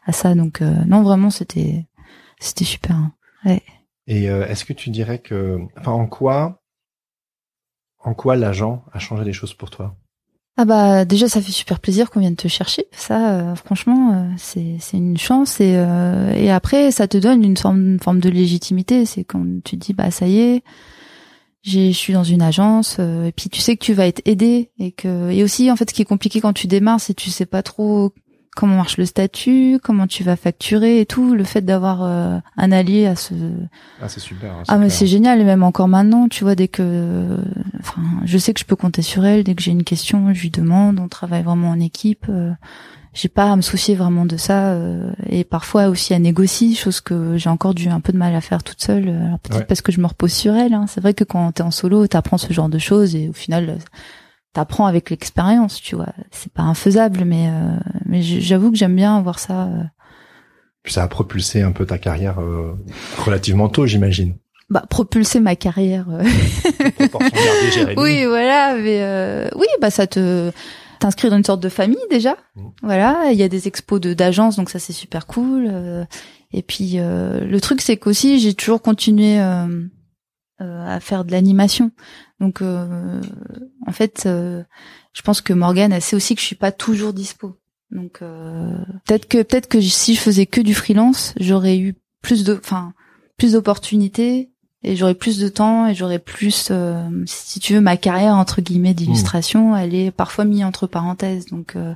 à 0.06 0.12
ça. 0.12 0.36
Donc, 0.36 0.62
euh, 0.62 0.72
non, 0.86 1.02
vraiment, 1.02 1.30
c'était 1.30 1.88
c'était 2.41 2.64
super. 2.64 2.97
hein. 2.97 3.12
Et 4.07 4.30
euh, 4.30 4.47
est-ce 4.47 4.64
que 4.64 4.72
tu 4.72 4.91
dirais 4.91 5.18
que, 5.18 5.59
enfin, 5.78 5.93
en 5.93 6.07
quoi, 6.07 6.62
en 7.99 8.14
quoi 8.14 8.36
l'agent 8.36 8.84
a 8.93 8.99
changé 8.99 9.24
les 9.24 9.32
choses 9.32 9.55
pour 9.55 9.70
toi? 9.70 9.97
Ah 10.61 10.64
bah 10.64 11.05
déjà 11.05 11.28
ça 11.28 11.41
fait 11.41 11.53
super 11.53 11.78
plaisir 11.78 12.11
qu'on 12.11 12.18
vienne 12.18 12.34
te 12.34 12.49
chercher. 12.49 12.86
Ça 12.91 13.32
euh, 13.32 13.55
franchement 13.55 14.12
euh, 14.12 14.28
c'est 14.39 14.74
c'est 14.80 14.97
une 14.97 15.16
chance 15.16 15.61
et 15.61 15.74
euh, 15.76 16.32
et 16.34 16.51
après 16.51 16.91
ça 16.91 17.07
te 17.07 17.16
donne 17.16 17.45
une 17.45 17.57
forme 17.57 17.93
une 17.93 18.01
forme 18.01 18.18
de 18.18 18.28
légitimité. 18.28 19.07
C'est 19.07 19.22
quand 19.22 19.45
tu 19.64 19.78
te 19.78 19.86
dis 19.86 19.93
bah 19.93 20.11
ça 20.11 20.26
y 20.26 20.41
est, 20.41 20.64
j'ai 21.62 21.93
je 21.93 21.97
suis 21.97 22.12
dans 22.12 22.24
une 22.24 22.43
agence 22.43 22.99
et 22.99 23.32
puis 23.36 23.51
tu 23.51 23.61
sais 23.61 23.76
que 23.76 23.84
tu 23.84 23.93
vas 23.93 24.09
être 24.09 24.20
aidé 24.24 24.72
et 24.80 24.91
que 24.91 25.30
et 25.30 25.45
aussi 25.45 25.70
en 25.70 25.76
fait 25.76 25.91
ce 25.91 25.95
qui 25.95 26.03
est 26.03 26.07
compliqué 26.07 26.41
quand 26.41 26.53
tu 26.55 26.66
démarres 26.66 27.01
c'est 27.01 27.14
que 27.14 27.22
tu 27.22 27.30
sais 27.30 27.47
pas 27.47 27.62
trop 27.62 28.12
comment 28.59 28.74
marche 28.74 28.98
le 28.98 29.06
statut, 29.06 29.78
comment 29.80 30.09
tu 30.09 30.24
vas 30.24 30.34
facturer 30.34 30.98
et 31.00 31.06
tout. 31.06 31.34
Le 31.36 31.44
fait 31.44 31.61
d'avoir 31.61 32.02
euh, 32.02 32.38
un 32.56 32.72
allié 32.72 33.06
à 33.06 33.14
ce 33.14 33.32
Ah, 34.02 34.09
c'est 34.09 34.18
super. 34.18 34.50
hein, 34.52 34.62
ah 34.66 34.78
mais 34.78 34.90
c'est 34.90 35.06
génial 35.06 35.40
et 35.40 35.44
même 35.44 35.62
encore 35.62 35.86
maintenant, 35.86 36.26
tu 36.28 36.42
vois, 36.42 36.56
dès 36.56 36.66
que, 36.66 37.38
enfin, 37.78 38.02
je 38.24 38.36
sais 38.36 38.52
que 38.52 38.59
je 38.59 38.64
peux 38.64 38.74
compter 38.74 39.02
sur 39.02 39.24
elle. 39.24 39.44
Dès 39.44 39.54
que 39.54 39.62
j'ai 39.62 39.70
une 39.70 39.84
question, 39.84 40.34
je 40.34 40.40
lui 40.42 40.50
demande. 40.50 40.98
On 40.98 41.06
travaille 41.06 41.44
vraiment 41.44 41.70
en 41.70 41.78
équipe. 41.78 42.26
euh, 42.28 42.50
j'ai 43.14 43.28
pas 43.28 43.50
à 43.52 43.56
me 43.56 43.62
soucier 43.62 43.94
vraiment 43.94 44.26
de 44.26 44.36
ça 44.36 44.72
euh, 44.72 45.11
et 45.28 45.42
parfois 45.44 45.86
aussi 45.88 46.12
à 46.12 46.18
négocier, 46.18 46.74
chose 46.74 47.00
que 47.00 47.36
j'ai 47.36 47.48
encore 47.50 47.74
dû 47.74 47.88
un 47.88 48.00
peu 48.00 48.12
de 48.12 48.18
mal 48.18 48.34
à 48.34 48.40
faire 48.40 48.62
toute 48.64 48.82
seule. 48.82 49.09
Alors 49.09 49.38
peut-être 49.38 49.61
Ouais. 49.61 49.64
parce 49.66 49.82
que 49.82 49.92
je 49.92 50.00
me 50.00 50.06
repose 50.06 50.32
sur 50.32 50.54
elle. 50.56 50.74
hein. 50.74 50.86
C'est 50.88 51.00
vrai 51.00 51.14
que 51.14 51.24
quand 51.24 51.52
t'es 51.52 51.62
en 51.62 51.70
solo, 51.70 52.06
t'apprends 52.09 52.38
ce 52.38 52.52
genre 52.52 52.68
de 52.68 52.78
choses 52.78 53.14
et 53.14 53.28
au 53.28 53.32
final, 53.32 53.78
t'apprends 54.53 54.86
avec 54.86 55.11
l'expérience. 55.11 55.80
Tu 55.80 55.94
vois, 55.96 56.12
c'est 56.30 56.53
pas 56.53 56.62
infaisable, 56.62 57.24
mais 57.24 57.49
euh, 57.49 57.76
mais 58.07 58.22
j'avoue 58.22 58.70
que 58.70 58.76
j'aime 58.78 58.96
bien 58.96 59.20
voir 59.22 59.38
ça. 59.38 59.64
euh, 59.64 59.82
Puis 60.82 60.92
ça 60.94 61.03
a 61.03 61.09
propulsé 61.09 61.62
un 61.62 61.72
peu 61.72 61.86
ta 61.86 61.99
carrière 61.99 62.40
euh, 62.40 62.74
relativement 63.24 63.68
tôt, 63.68 63.86
j'imagine. 63.86 64.36
bah, 64.70 64.84
propulser 64.88 65.40
ma 65.40 65.57
carrière. 65.57 66.07
euh. 66.11 66.22
Oui, 67.96 68.24
voilà, 68.26 68.74
mais 68.76 69.03
euh, 69.03 69.49
oui, 69.57 69.66
bah 69.80 69.90
ça 69.90 70.07
te 70.07 70.51
t'inscris 71.01 71.30
dans 71.30 71.36
une 71.36 71.44
sorte 71.44 71.62
de 71.62 71.68
famille 71.68 71.96
déjà. 72.11 72.36
Mhm. 72.57 72.70
Voilà, 72.82 73.30
il 73.32 73.38
y 73.38 73.42
a 73.42 73.49
des 73.49 73.68
expos 73.68 74.01
de 74.01 74.14
d'agence, 74.14 74.57
donc 74.57 74.68
ça 74.70 74.78
c'est 74.78 74.92
super 74.92 75.26
cool. 75.26 75.68
euh, 75.70 76.05
et 76.53 76.62
puis 76.62 76.94
euh, 76.96 77.40
le 77.44 77.61
truc 77.61 77.80
c'est 77.82 77.96
qu'aussi 77.99 78.40
j'ai 78.40 78.55
toujours 78.55 78.80
continué 78.82 79.38
à 80.61 81.00
faire 81.00 81.24
de 81.24 81.32
l'animation. 81.32 81.92
Donc 82.40 82.62
euh, 82.62 83.20
en 83.86 83.92
fait, 83.92 84.24
euh, 84.26 84.62
je 85.12 85.22
pense 85.22 85.40
que 85.40 85.52
Morgane 85.52 85.92
elle 85.92 86.02
sait 86.02 86.16
aussi 86.16 86.34
que 86.34 86.40
je 86.40 86.46
suis 86.46 86.56
pas 86.56 86.72
toujours 86.72 87.12
dispo. 87.12 87.56
Donc 87.90 88.20
euh, 88.22 88.76
peut-être 89.06 89.28
que 89.28 89.42
peut-être 89.42 89.68
que 89.68 89.80
si 89.80 90.14
je 90.14 90.20
faisais 90.20 90.46
que 90.46 90.61
du 90.61 90.74
freelance, 90.74 91.34
j'aurais 91.40 91.78
eu 91.78 91.94
plus 92.22 92.44
de, 92.44 92.54
enfin 92.54 92.92
plus 93.36 93.52
d'opportunités 93.52 94.50
et 94.82 94.94
j'aurais 94.94 95.14
plus 95.14 95.38
de 95.38 95.48
temps 95.48 95.86
et 95.86 95.94
j'aurais 95.94 96.18
plus, 96.18 96.68
euh, 96.70 97.09
si 97.26 97.61
tu 97.61 97.74
veux, 97.74 97.80
ma 97.80 97.96
carrière 97.96 98.34
entre 98.34 98.61
guillemets 98.61 98.94
d'illustration, 98.94 99.76
elle 99.76 99.94
est 99.94 100.11
parfois 100.11 100.44
mise 100.44 100.64
entre 100.64 100.86
parenthèses. 100.86 101.46
Donc 101.46 101.74
euh, 101.74 101.94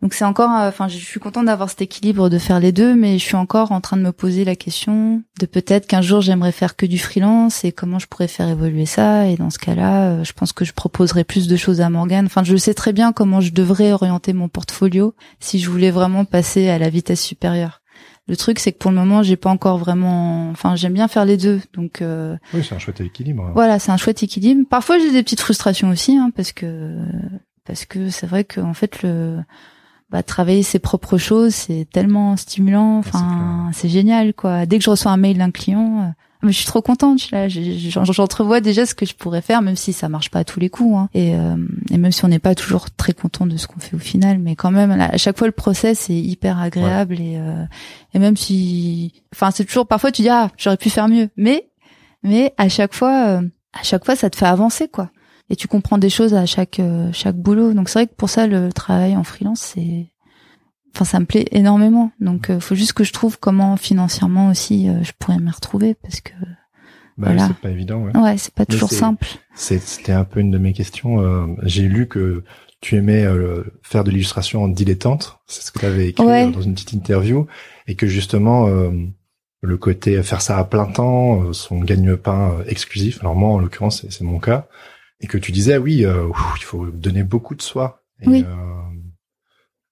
donc 0.00 0.14
c'est 0.14 0.24
encore, 0.24 0.50
euh, 0.52 0.68
enfin 0.68 0.86
je 0.86 0.96
suis 0.96 1.18
contente 1.18 1.46
d'avoir 1.46 1.68
cet 1.68 1.82
équilibre 1.82 2.28
de 2.28 2.38
faire 2.38 2.60
les 2.60 2.70
deux, 2.72 2.94
mais 2.94 3.18
je 3.18 3.24
suis 3.24 3.36
encore 3.36 3.72
en 3.72 3.80
train 3.80 3.96
de 3.96 4.02
me 4.02 4.12
poser 4.12 4.44
la 4.44 4.54
question 4.54 5.22
de 5.40 5.46
peut-être 5.46 5.86
qu'un 5.86 6.02
jour 6.02 6.20
j'aimerais 6.20 6.52
faire 6.52 6.76
que 6.76 6.86
du 6.86 6.98
freelance 6.98 7.64
et 7.64 7.72
comment 7.72 7.98
je 7.98 8.06
pourrais 8.06 8.28
faire 8.28 8.48
évoluer 8.48 8.86
ça. 8.86 9.26
Et 9.26 9.36
dans 9.36 9.50
ce 9.50 9.58
cas-là, 9.58 10.10
euh, 10.10 10.24
je 10.24 10.32
pense 10.32 10.52
que 10.52 10.64
je 10.64 10.72
proposerai 10.72 11.24
plus 11.24 11.48
de 11.48 11.56
choses 11.56 11.80
à 11.80 11.90
Morgane. 11.90 12.26
Enfin, 12.26 12.44
je 12.44 12.56
sais 12.56 12.74
très 12.74 12.92
bien 12.92 13.12
comment 13.12 13.40
je 13.40 13.52
devrais 13.52 13.92
orienter 13.92 14.32
mon 14.32 14.48
portfolio 14.48 15.14
si 15.40 15.58
je 15.58 15.68
voulais 15.68 15.90
vraiment 15.90 16.24
passer 16.24 16.68
à 16.68 16.78
la 16.78 16.88
vitesse 16.90 17.20
supérieure. 17.22 17.82
Le 18.28 18.36
truc, 18.36 18.58
c'est 18.58 18.72
que 18.72 18.78
pour 18.78 18.90
le 18.90 18.96
moment, 18.98 19.22
j'ai 19.22 19.36
pas 19.36 19.48
encore 19.48 19.78
vraiment. 19.78 20.50
Enfin, 20.50 20.76
j'aime 20.76 20.92
bien 20.92 21.08
faire 21.08 21.24
les 21.24 21.38
deux, 21.38 21.62
donc 21.72 22.02
euh, 22.02 22.36
Oui, 22.52 22.62
c'est 22.62 22.74
un 22.74 22.78
chouette 22.78 23.00
équilibre. 23.00 23.50
voilà, 23.54 23.78
c'est 23.78 23.90
un 23.90 23.96
chouette 23.96 24.22
équilibre. 24.22 24.64
Parfois, 24.68 24.98
j'ai 24.98 25.10
des 25.10 25.22
petites 25.22 25.40
frustrations 25.40 25.88
aussi, 25.88 26.16
hein, 26.18 26.30
parce 26.36 26.52
que 26.52 26.94
parce 27.64 27.84
que 27.86 28.10
c'est 28.10 28.26
vrai 28.26 28.44
qu'en 28.44 28.74
fait 28.74 29.02
le 29.02 29.38
bah, 30.10 30.22
travailler 30.22 30.62
ses 30.62 30.78
propres 30.78 31.18
choses, 31.18 31.54
c'est 31.54 31.86
tellement 31.92 32.36
stimulant. 32.36 33.02
c'est 33.02 33.08
Enfin, 33.10 33.70
c'est 33.74 33.88
génial, 33.88 34.32
quoi. 34.32 34.64
Dès 34.64 34.78
que 34.78 34.84
je 34.84 34.90
reçois 34.90 35.12
un 35.12 35.18
mail 35.18 35.36
d'un 35.36 35.50
client, 35.50 36.00
euh, 36.00 36.08
mais 36.42 36.52
je 36.52 36.56
suis 36.56 36.66
trop 36.66 36.80
contente. 36.80 37.18
Je 37.18 37.24
suis 37.24 37.36
là, 37.36 37.48
j'entrevois 37.48 38.60
déjà 38.60 38.86
ce 38.86 38.94
que 38.94 39.04
je 39.04 39.14
pourrais 39.14 39.42
faire, 39.42 39.60
même 39.60 39.76
si 39.76 39.92
ça 39.92 40.08
marche 40.08 40.30
pas 40.30 40.38
à 40.40 40.44
tous 40.44 40.60
les 40.60 40.70
coups. 40.70 40.96
Hein. 40.96 41.08
Et, 41.12 41.34
euh, 41.34 41.56
et 41.90 41.98
même 41.98 42.12
si 42.12 42.24
on 42.24 42.28
n'est 42.28 42.38
pas 42.38 42.54
toujours 42.54 42.90
très 42.90 43.12
content 43.12 43.44
de 43.44 43.56
ce 43.58 43.66
qu'on 43.66 43.80
fait 43.80 43.96
au 43.96 44.00
final, 44.00 44.38
mais 44.38 44.56
quand 44.56 44.70
même, 44.70 44.96
là, 44.96 45.10
à 45.12 45.18
chaque 45.18 45.36
fois, 45.36 45.46
le 45.46 45.52
process 45.52 46.08
est 46.08 46.18
hyper 46.18 46.58
agréable 46.58 47.20
et 47.20 47.36
euh, 47.36 47.64
et 48.14 48.18
même 48.18 48.36
si, 48.36 49.12
enfin, 49.34 49.50
c'est 49.50 49.64
toujours 49.64 49.86
parfois 49.86 50.10
tu 50.10 50.22
dis 50.22 50.30
ah 50.30 50.50
j'aurais 50.56 50.78
pu 50.78 50.88
faire 50.88 51.08
mieux, 51.08 51.28
mais 51.36 51.68
mais 52.22 52.54
à 52.56 52.68
chaque 52.70 52.94
fois, 52.94 53.42
à 53.74 53.82
chaque 53.82 54.06
fois, 54.06 54.16
ça 54.16 54.30
te 54.30 54.36
fait 54.36 54.46
avancer, 54.46 54.88
quoi. 54.88 55.10
Et 55.50 55.56
tu 55.56 55.66
comprends 55.68 55.98
des 55.98 56.10
choses 56.10 56.34
à 56.34 56.44
chaque 56.46 56.78
euh, 56.80 57.10
chaque 57.12 57.36
boulot. 57.36 57.72
Donc 57.72 57.88
c'est 57.88 58.00
vrai 58.00 58.06
que 58.06 58.14
pour 58.14 58.28
ça, 58.28 58.46
le 58.46 58.72
travail 58.72 59.16
en 59.16 59.24
freelance, 59.24 59.60
c'est, 59.60 60.06
enfin, 60.94 61.04
ça 61.04 61.20
me 61.20 61.24
plaît 61.26 61.46
énormément. 61.52 62.10
Donc 62.20 62.50
euh, 62.50 62.60
faut 62.60 62.74
juste 62.74 62.92
que 62.92 63.04
je 63.04 63.12
trouve 63.12 63.38
comment 63.38 63.76
financièrement 63.76 64.48
aussi 64.50 64.88
euh, 64.88 65.02
je 65.02 65.12
pourrais 65.18 65.38
m'y 65.38 65.50
retrouver 65.50 65.94
parce 65.94 66.20
que 66.20 66.32
Bah, 67.16 67.28
Voilà. 67.28 67.48
c'est 67.48 67.56
pas 67.56 67.70
évident. 67.70 67.98
Ouais. 68.02 68.16
ouais, 68.16 68.36
c'est 68.38 68.52
pas 68.54 68.64
Mais 68.68 68.74
toujours 68.74 68.90
simple. 68.90 69.26
C'était 69.54 70.12
un 70.12 70.24
peu 70.24 70.40
une 70.40 70.50
de 70.50 70.58
mes 70.58 70.72
questions. 70.72 71.20
euh, 71.22 71.46
J'ai 71.62 71.88
lu 71.88 72.06
que 72.08 72.44
tu 72.80 72.96
aimais 72.96 73.24
euh, 73.24 73.64
faire 73.82 74.04
de 74.04 74.10
l'illustration 74.10 74.62
en 74.64 74.68
dilettante. 74.68 75.38
C'est 75.46 75.62
ce 75.62 75.72
que 75.72 75.80
tu 75.80 75.86
avais 75.86 76.08
écrit 76.08 76.24
Ouais. 76.26 76.50
dans 76.50 76.60
une 76.60 76.74
petite 76.74 76.92
interview. 76.92 77.46
Et 77.88 77.94
que 77.96 78.06
justement, 78.06 78.68
euh, 78.68 78.90
le 79.62 79.76
côté 79.78 80.22
faire 80.22 80.42
ça 80.42 80.58
à 80.58 80.64
plein 80.64 80.84
temps, 80.86 81.52
son 81.54 81.80
gagne-pain 81.80 82.58
exclusif. 82.68 83.18
Alors 83.20 83.34
moi, 83.34 83.48
en 83.50 83.58
l'occurrence, 83.58 84.02
c'est- 84.02 84.12
c'est 84.12 84.22
mon 84.24 84.38
cas. 84.38 84.68
Et 85.20 85.26
que 85.26 85.38
tu 85.38 85.52
disais 85.52 85.76
oui, 85.78 86.04
euh, 86.04 86.28
il 86.56 86.62
faut 86.64 86.86
donner 86.86 87.22
beaucoup 87.22 87.54
de 87.54 87.62
soi. 87.62 88.02
Et, 88.22 88.28
Oui. 88.28 88.44
euh, 88.46 88.54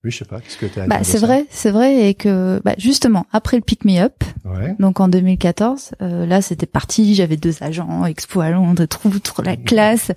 oui, 0.04 0.10
je 0.10 0.18
sais 0.18 0.24
pas. 0.24 0.40
Qu'est-ce 0.40 0.56
que 0.56 0.66
tu 0.66 0.78
as 0.78 0.86
Bah, 0.86 1.02
c'est 1.02 1.18
vrai, 1.18 1.46
c'est 1.50 1.70
vrai, 1.70 2.08
et 2.08 2.14
que 2.14 2.60
bah, 2.64 2.74
justement 2.78 3.26
après 3.32 3.56
le 3.56 3.62
Pick 3.62 3.84
Me 3.84 3.98
Up, 4.00 4.22
Ouais. 4.44 4.76
donc 4.78 5.00
en 5.00 5.08
2014, 5.08 5.92
euh, 6.02 6.26
là 6.26 6.40
c'était 6.42 6.66
parti, 6.66 7.14
j'avais 7.14 7.36
deux 7.36 7.62
agents, 7.62 8.04
Expo 8.06 8.40
à 8.40 8.50
Londres, 8.50 8.82
et 8.84 8.88
tout, 8.88 9.18
trop 9.20 9.42
la 9.42 9.56
classe. 9.56 10.12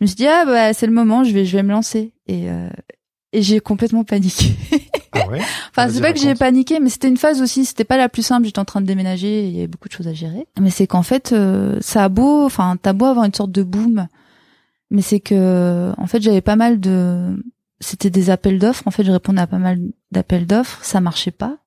Je 0.00 0.04
me 0.04 0.06
suis 0.06 0.16
dit 0.16 0.26
ah 0.26 0.44
bah 0.46 0.72
c'est 0.72 0.86
le 0.86 0.92
moment, 0.92 1.24
je 1.24 1.32
vais 1.32 1.44
je 1.44 1.56
vais 1.56 1.62
me 1.62 1.72
lancer 1.72 2.12
et 2.26 2.48
euh, 2.50 2.68
et 3.34 3.42
j'ai 3.42 3.58
complètement 3.60 4.04
paniqué. 4.04 4.54
Ah 5.12 5.28
ouais? 5.28 5.40
Enfin, 5.76 5.88
c'est 5.90 6.00
pas 6.00 6.12
que 6.12 6.18
j'ai 6.20 6.26
raconte. 6.28 6.38
paniqué, 6.38 6.78
mais 6.80 6.88
c'était 6.88 7.08
une 7.08 7.16
phase 7.16 7.42
aussi. 7.42 7.64
C'était 7.64 7.82
pas 7.84 7.96
la 7.96 8.08
plus 8.08 8.22
simple. 8.22 8.46
J'étais 8.46 8.60
en 8.60 8.64
train 8.64 8.80
de 8.80 8.86
déménager, 8.86 9.44
il 9.48 9.52
y 9.54 9.58
avait 9.58 9.66
beaucoup 9.66 9.88
de 9.88 9.92
choses 9.92 10.06
à 10.06 10.12
gérer. 10.14 10.46
Mais 10.60 10.70
c'est 10.70 10.86
qu'en 10.86 11.02
fait, 11.02 11.32
euh, 11.32 11.78
ça 11.80 12.04
a 12.04 12.08
beau, 12.08 12.44
enfin, 12.46 12.76
t'as 12.80 12.92
beau 12.92 13.06
avoir 13.06 13.24
une 13.26 13.34
sorte 13.34 13.50
de 13.50 13.64
boom, 13.64 14.06
mais 14.94 15.02
c'est 15.02 15.18
que, 15.18 15.92
en 15.98 16.06
fait, 16.06 16.22
j'avais 16.22 16.40
pas 16.40 16.54
mal 16.54 16.78
de, 16.78 17.36
c'était 17.80 18.10
des 18.10 18.30
appels 18.30 18.60
d'offres. 18.60 18.84
En 18.86 18.92
fait, 18.92 19.02
je 19.02 19.10
répondais 19.10 19.40
à 19.40 19.48
pas 19.48 19.58
mal 19.58 19.80
d'appels 20.12 20.46
d'offres, 20.46 20.78
ça 20.84 21.00
marchait 21.00 21.32
pas. 21.32 21.58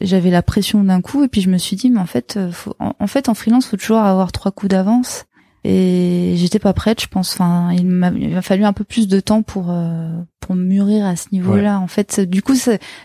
J'avais 0.00 0.30
la 0.30 0.42
pression 0.42 0.84
d'un 0.84 1.00
coup, 1.00 1.24
et 1.24 1.28
puis 1.28 1.40
je 1.40 1.50
me 1.50 1.58
suis 1.58 1.74
dit, 1.74 1.90
mais 1.90 1.98
en 1.98 2.06
fait, 2.06 2.36
euh, 2.36 2.52
faut, 2.52 2.76
en, 2.78 3.06
fait, 3.08 3.28
en 3.28 3.34
freelance, 3.34 3.66
faut 3.66 3.76
toujours 3.76 3.98
avoir 3.98 4.30
trois 4.30 4.52
coups 4.52 4.70
d'avance. 4.70 5.24
Et 5.64 6.34
j'étais 6.36 6.60
pas 6.60 6.72
prête, 6.72 7.02
je 7.02 7.08
pense. 7.08 7.32
Enfin, 7.34 7.72
il 7.72 7.84
m'a 7.86 8.12
fallu 8.40 8.64
un 8.64 8.72
peu 8.72 8.84
plus 8.84 9.08
de 9.08 9.18
temps 9.18 9.42
pour 9.42 9.70
euh, 9.70 10.08
pour 10.38 10.54
mûrir 10.54 11.04
à 11.04 11.16
ce 11.16 11.26
niveau-là. 11.32 11.80
En 11.80 11.88
fait, 11.88 12.20
du 12.20 12.40
coup, 12.42 12.54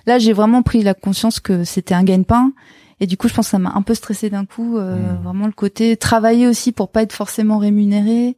là, 0.06 0.20
j'ai 0.20 0.34
vraiment 0.34 0.62
pris 0.62 0.84
la 0.84 0.94
conscience 0.94 1.40
que 1.40 1.64
c'était 1.64 1.96
un 1.96 2.04
gagne-pain. 2.04 2.54
Et 3.00 3.08
du 3.08 3.18
coup, 3.18 3.28
je 3.28 3.34
pense 3.34 3.48
que 3.48 3.52
ça 3.52 3.60
m'a 3.60 3.74
un 3.74 3.82
peu 3.82 3.96
stressé 3.96 4.30
d'un 4.30 4.46
coup. 4.46 4.78
euh, 4.78 4.96
Mm. 4.96 5.24
Vraiment 5.24 5.48
le 5.48 5.52
côté 5.52 5.98
travailler 5.98 6.48
aussi 6.48 6.72
pour 6.72 6.90
pas 6.92 7.02
être 7.02 7.14
forcément 7.14 7.58
rémunéré. 7.58 8.38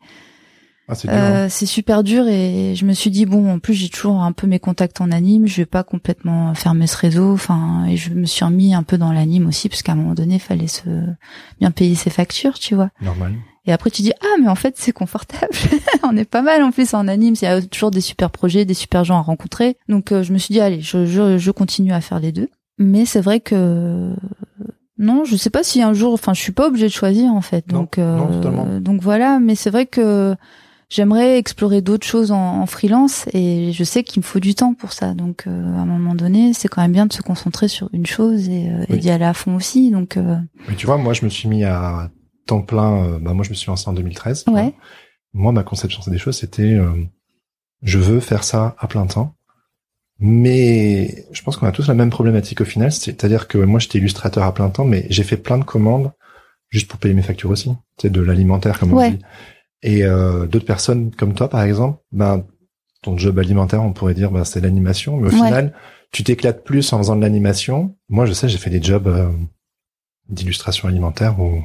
Ah, 0.87 0.95
c'est 0.95 1.09
hein. 1.09 1.45
Euh, 1.45 1.49
super 1.49 2.03
dur. 2.03 2.27
Et 2.27 2.75
je 2.75 2.85
me 2.85 2.93
suis 2.93 3.09
dit 3.09 3.25
bon, 3.25 3.51
en 3.51 3.59
plus, 3.59 3.73
j'ai 3.73 3.89
toujours 3.89 4.21
un 4.21 4.31
peu 4.31 4.47
mes 4.47 4.59
contacts 4.59 5.01
en 5.01 5.11
anime. 5.11 5.47
Je 5.47 5.57
vais 5.57 5.65
pas 5.65 5.83
complètement 5.83 6.53
fermer 6.53 6.87
ce 6.87 6.97
réseau. 6.97 7.33
Enfin, 7.33 7.85
et 7.87 7.97
je 7.97 8.11
me 8.11 8.25
suis 8.25 8.45
remis 8.45 8.73
un 8.73 8.83
peu 8.83 8.97
dans 8.97 9.11
l'anime 9.11 9.47
aussi, 9.47 9.69
parce 9.69 9.81
qu'à 9.81 9.93
un 9.93 9.95
moment 9.95 10.13
donné, 10.13 10.39
fallait 10.39 10.67
se 10.67 10.83
bien 11.59 11.71
payer 11.71 11.95
ses 11.95 12.09
factures, 12.09 12.59
tu 12.59 12.75
vois. 12.75 12.89
Normal. 13.01 13.33
Et 13.67 13.73
après 13.73 13.89
tu 13.89 14.03
dis 14.03 14.13
ah 14.21 14.35
mais 14.39 14.47
en 14.47 14.53
fait 14.55 14.75
c'est 14.77 14.91
confortable. 14.91 15.51
on 16.03 16.15
est 16.15 16.29
pas 16.29 16.43
mal 16.43 16.61
en 16.61 16.69
plus 16.71 16.93
en 16.93 17.07
anime, 17.07 17.33
il 17.41 17.45
y 17.45 17.47
a 17.47 17.59
toujours 17.63 17.89
des 17.89 18.01
super 18.01 18.29
projets, 18.29 18.63
des 18.63 18.75
super 18.75 19.03
gens 19.03 19.17
à 19.17 19.21
rencontrer. 19.21 19.77
Donc 19.89 20.11
euh, 20.11 20.21
je 20.21 20.33
me 20.33 20.37
suis 20.37 20.53
dit 20.53 20.61
allez, 20.61 20.81
je, 20.81 21.05
je, 21.07 21.39
je 21.39 21.51
continue 21.51 21.91
à 21.91 22.01
faire 22.01 22.19
les 22.19 22.31
deux. 22.31 22.49
Mais 22.77 23.05
c'est 23.05 23.21
vrai 23.21 23.39
que 23.39 24.13
non, 24.99 25.25
je 25.25 25.35
sais 25.35 25.49
pas 25.49 25.63
si 25.63 25.81
un 25.81 25.93
jour 25.93 26.13
enfin 26.13 26.33
je 26.33 26.41
suis 26.41 26.51
pas 26.51 26.67
obligée 26.67 26.85
de 26.87 26.91
choisir 26.91 27.33
en 27.33 27.41
fait. 27.41 27.71
Non, 27.71 27.79
Donc 27.81 27.97
euh, 27.97 28.17
non, 28.17 28.27
totalement. 28.27 28.79
donc 28.79 29.01
voilà, 29.01 29.39
mais 29.39 29.55
c'est 29.55 29.71
vrai 29.71 29.87
que 29.87 30.35
j'aimerais 30.89 31.37
explorer 31.37 31.81
d'autres 31.81 32.05
choses 32.05 32.31
en, 32.31 32.61
en 32.61 32.65
freelance 32.65 33.25
et 33.33 33.71
je 33.73 33.83
sais 33.83 34.03
qu'il 34.03 34.21
me 34.21 34.25
faut 34.25 34.39
du 34.39 34.55
temps 34.55 34.73
pour 34.73 34.93
ça. 34.93 35.13
Donc 35.13 35.45
euh, 35.47 35.51
à 35.75 35.79
un 35.79 35.85
moment 35.85 36.15
donné, 36.15 36.53
c'est 36.53 36.67
quand 36.67 36.81
même 36.81 36.91
bien 36.91 37.05
de 37.05 37.13
se 37.13 37.21
concentrer 37.21 37.67
sur 37.67 37.89
une 37.93 38.05
chose 38.05 38.47
et, 38.49 38.69
euh, 38.69 38.85
et 38.89 38.97
d'y 38.97 39.09
aller 39.09 39.25
à 39.25 39.33
fond 39.33 39.55
aussi. 39.55 39.91
Donc 39.91 40.17
euh, 40.17 40.35
Mais 40.69 40.75
tu 40.75 40.85
vois, 40.85 40.97
moi, 40.97 41.13
je 41.13 41.25
me 41.25 41.29
suis 41.29 41.47
mis 41.49 41.63
à 41.63 42.09
temps 42.45 42.61
plein. 42.61 43.03
euh, 43.05 43.19
bah, 43.19 43.33
moi, 43.33 43.43
je 43.43 43.49
me 43.49 43.55
suis 43.55 43.67
lancé 43.67 43.89
en 43.89 43.93
2013. 43.93 44.43
tu 44.45 44.51
Ouais. 44.51 44.73
Moi, 45.33 45.51
ma 45.51 45.63
conception 45.63 46.01
des 46.09 46.17
choses, 46.17 46.37
c'était, 46.37 46.73
euh, 46.75 46.91
je 47.81 47.99
veux 47.99 48.19
faire 48.19 48.43
ça 48.43 48.75
à 48.79 48.87
plein 48.87 49.05
temps. 49.05 49.33
Mais 50.19 51.25
je 51.33 51.41
pense 51.41 51.57
qu'on 51.57 51.67
a 51.67 51.73
tous 51.73 51.87
la 51.89 51.93
même 51.93 52.09
problématique 52.09 52.61
au 52.61 52.65
final, 52.65 52.91
c'est-à-dire 52.91 53.47
que 53.49 53.57
moi, 53.57 53.79
j'étais 53.81 53.97
illustrateur 53.97 54.43
à 54.45 54.53
plein 54.53 54.69
temps, 54.69 54.85
mais 54.85 55.05
j'ai 55.09 55.23
fait 55.23 55.35
plein 55.35 55.57
de 55.57 55.65
commandes 55.65 56.11
juste 56.69 56.87
pour 56.87 56.99
payer 56.99 57.13
mes 57.13 57.21
factures 57.21 57.49
aussi. 57.49 57.69
C'est 57.99 58.09
de 58.11 58.21
l'alimentaire, 58.21 58.79
comme 58.79 58.93
Ouais. 58.93 59.07
on 59.07 59.11
dit. 59.11 59.19
Et 59.87 60.03
euh, 60.03 60.47
d'autres 60.47 60.65
personnes 60.65 61.11
comme 61.15 61.35
toi, 61.35 61.47
par 61.47 61.61
exemple, 61.61 61.99
ben 62.11 62.43
ton 63.03 63.17
job 63.19 63.37
alimentaire, 63.37 63.83
on 63.83 63.93
pourrait 63.93 64.15
dire, 64.15 64.31
ben, 64.31 64.43
c'est 64.43 64.59
l'animation, 64.59 65.17
mais 65.17 65.27
au 65.27 65.31
Ouais. 65.31 65.37
final, 65.37 65.73
tu 66.11 66.23
t'éclates 66.23 66.63
plus 66.63 66.91
en 66.91 66.97
faisant 66.97 67.15
de 67.15 67.21
l'animation. 67.21 67.95
Moi, 68.09 68.25
je 68.25 68.33
sais, 68.33 68.49
j'ai 68.49 68.57
fait 68.57 68.71
des 68.71 68.81
jobs 68.81 69.05
euh, 69.07 69.29
d'illustration 70.27 70.87
alimentaire 70.87 71.39
où 71.39 71.63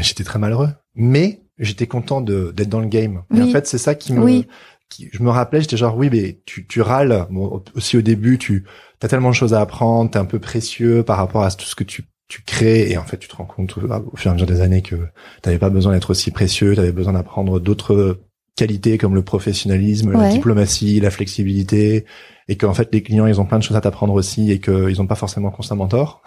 j'étais 0.00 0.24
très 0.24 0.40
malheureux, 0.40 0.70
mais 0.96 1.42
j'étais 1.58 1.86
content 1.86 2.20
d'être 2.20 2.68
dans 2.68 2.80
le 2.80 2.88
game. 2.88 3.22
Et 3.32 3.40
en 3.40 3.46
fait, 3.48 3.68
c'est 3.68 3.78
ça 3.78 3.94
qui 3.94 4.12
me, 4.12 4.24
Oui. 4.24 4.46
qui, 4.90 5.08
je 5.12 5.22
me 5.22 5.30
rappelais, 5.30 5.60
j'étais 5.60 5.76
genre 5.76 5.96
oui, 5.96 6.08
mais 6.10 6.40
tu 6.44 6.66
tu 6.66 6.80
râles. 6.80 7.26
Bon, 7.30 7.62
aussi 7.76 7.96
au 7.96 8.02
début, 8.02 8.38
tu 8.38 8.64
as 9.02 9.06
tellement 9.08 9.30
de 9.30 9.34
choses 9.34 9.54
à 9.54 9.60
apprendre, 9.60 10.10
t'es 10.10 10.18
un 10.18 10.24
peu 10.24 10.38
précieux 10.40 11.04
par 11.04 11.18
rapport 11.18 11.44
à 11.44 11.50
tout 11.52 11.66
ce 11.66 11.74
que 11.76 11.84
tu 11.84 12.02
tu 12.28 12.42
crées, 12.42 12.90
et 12.90 12.98
en 12.98 13.04
fait, 13.04 13.16
tu 13.16 13.28
te 13.28 13.34
rends 13.36 13.46
compte 13.46 13.76
au 13.78 14.16
fur 14.16 14.26
et 14.26 14.30
à 14.30 14.32
mesure 14.34 14.46
des 14.46 14.60
années 14.60 14.82
que 14.82 14.96
t'avais 15.42 15.58
pas 15.58 15.70
besoin 15.70 15.92
d'être 15.92 16.10
aussi 16.10 16.30
précieux, 16.30 16.74
t'avais 16.76 16.92
besoin 16.92 17.14
d'apprendre 17.14 17.58
d'autres 17.58 18.20
qualités 18.54 18.98
comme 18.98 19.14
le 19.14 19.22
professionnalisme, 19.22 20.12
la 20.12 20.30
diplomatie, 20.30 21.00
la 21.00 21.10
flexibilité, 21.10 22.04
et 22.48 22.56
qu'en 22.56 22.74
fait 22.74 22.88
les 22.92 23.02
clients 23.02 23.26
ils 23.26 23.40
ont 23.40 23.46
plein 23.46 23.58
de 23.58 23.62
choses 23.62 23.76
à 23.76 23.80
t'apprendre 23.80 24.14
aussi 24.14 24.50
et 24.50 24.58
qu'ils 24.60 25.00
ont 25.00 25.06
pas 25.06 25.14
forcément 25.14 25.50
constamment 25.50 25.86
tort. 25.86 26.22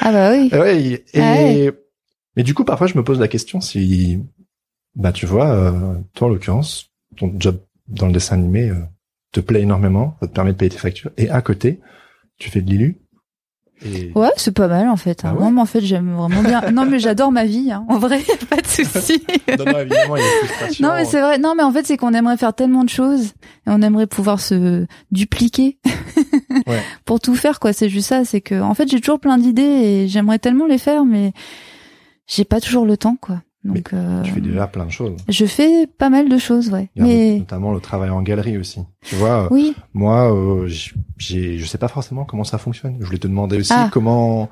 Ah 0.00 0.12
bah 0.12 0.32
oui. 0.32 0.50
Ouais, 0.52 0.82
et, 0.82 1.04
Ah 1.14 1.32
ouais. 1.32 1.72
mais 2.36 2.42
du 2.42 2.54
coup 2.54 2.64
parfois 2.64 2.86
je 2.86 2.96
me 2.96 3.02
pose 3.02 3.18
la 3.18 3.28
question 3.28 3.60
si 3.60 4.20
bah 4.94 5.12
tu 5.12 5.26
vois 5.26 5.50
euh, 5.50 5.94
toi 6.14 6.28
en 6.28 6.30
l'occurrence 6.30 6.90
ton 7.16 7.32
job 7.38 7.60
dans 7.88 8.06
le 8.06 8.12
dessin 8.12 8.34
animé 8.34 8.68
euh, 8.68 8.74
te 9.32 9.40
plaît 9.40 9.62
énormément, 9.62 10.16
ça 10.20 10.28
te 10.28 10.32
permet 10.32 10.52
de 10.52 10.56
payer 10.58 10.70
tes 10.70 10.78
factures 10.78 11.10
et 11.16 11.30
à 11.30 11.40
côté 11.40 11.80
tu 12.38 12.50
fais 12.50 12.60
de 12.60 12.68
l'ilu. 12.70 12.98
Et 13.84 14.10
Ouais, 14.14 14.30
c'est 14.36 14.52
pas 14.52 14.66
mal 14.68 14.88
en 14.88 14.96
fait. 14.96 15.24
hein. 15.24 15.34
Ah 15.38 15.42
ouais 15.42 15.50
mais 15.50 15.60
en 15.60 15.64
fait, 15.66 15.80
j'aime 15.80 16.14
vraiment 16.14 16.42
bien. 16.42 16.70
Non, 16.72 16.84
mais 16.84 16.98
j'adore 16.98 17.30
ma 17.32 17.44
vie. 17.44 17.70
Hein. 17.70 17.84
En 17.88 17.98
vrai, 17.98 18.20
y 18.28 18.32
a 18.32 18.36
pas 18.48 18.60
de 18.60 18.66
souci. 18.66 19.22
non, 19.58 19.64
non, 19.64 19.78
évidemment, 19.78 20.16
il 20.16 20.22
y 20.22 20.26
a 20.26 20.42
des 20.42 20.46
frustrations. 20.48 20.86
non, 20.88 20.94
mais 20.94 21.04
c'est 21.04 21.20
vrai. 21.20 21.38
Non, 21.38 21.54
mais 21.56 21.62
en 21.62 21.72
fait, 21.72 21.86
c'est 21.86 21.96
qu'on 21.96 22.12
aimerait 22.14 22.36
faire 22.36 22.54
tellement 22.54 22.82
de 22.84 22.88
choses 22.90 23.26
et 23.66 23.68
on 23.68 23.80
aimerait 23.82 24.06
pouvoir 24.06 24.40
se 24.40 24.86
dupliquer 25.12 25.78
Ouais. 26.66 26.82
pour 27.04 27.20
tout 27.20 27.34
faire. 27.34 27.60
Quoi, 27.60 27.72
c'est 27.72 27.88
juste 27.88 28.08
ça. 28.08 28.24
C'est 28.24 28.40
que, 28.40 28.60
en 28.60 28.74
fait, 28.74 28.88
j'ai 28.90 29.00
toujours 29.00 29.20
plein 29.20 29.38
d'idées 29.38 29.62
et 29.62 30.08
j'aimerais 30.08 30.38
tellement 30.38 30.66
les 30.66 30.78
faire, 30.78 31.04
mais 31.04 31.32
j'ai 32.26 32.44
pas 32.44 32.60
toujours 32.60 32.84
le 32.84 32.96
temps, 32.96 33.16
quoi. 33.20 33.42
Donc, 33.74 33.92
euh, 33.92 34.22
Tu 34.22 34.32
fais 34.32 34.40
déjà 34.40 34.66
plein 34.66 34.84
de 34.86 34.90
choses. 34.90 35.16
je 35.28 35.44
fais 35.46 35.86
pas 35.86 36.10
mal 36.10 36.28
de 36.28 36.38
choses, 36.38 36.70
ouais. 36.70 36.88
Il 36.96 37.02
y 37.02 37.04
a 37.04 37.08
Mais 37.08 37.38
notamment 37.38 37.72
le 37.72 37.80
travail 37.80 38.10
en 38.10 38.22
galerie 38.22 38.58
aussi. 38.58 38.80
Tu 39.02 39.14
vois, 39.16 39.44
euh, 39.44 39.48
oui, 39.50 39.74
moi, 39.94 40.32
euh, 40.34 40.68
j'ai, 41.18 41.58
je 41.58 41.64
sais 41.66 41.78
pas 41.78 41.88
forcément 41.88 42.24
comment 42.24 42.44
ça 42.44 42.58
fonctionne. 42.58 42.96
Je 43.00 43.06
voulais 43.06 43.18
te 43.18 43.26
demander 43.28 43.58
aussi 43.58 43.72
Ah. 43.74 43.88
comment. 43.92 44.48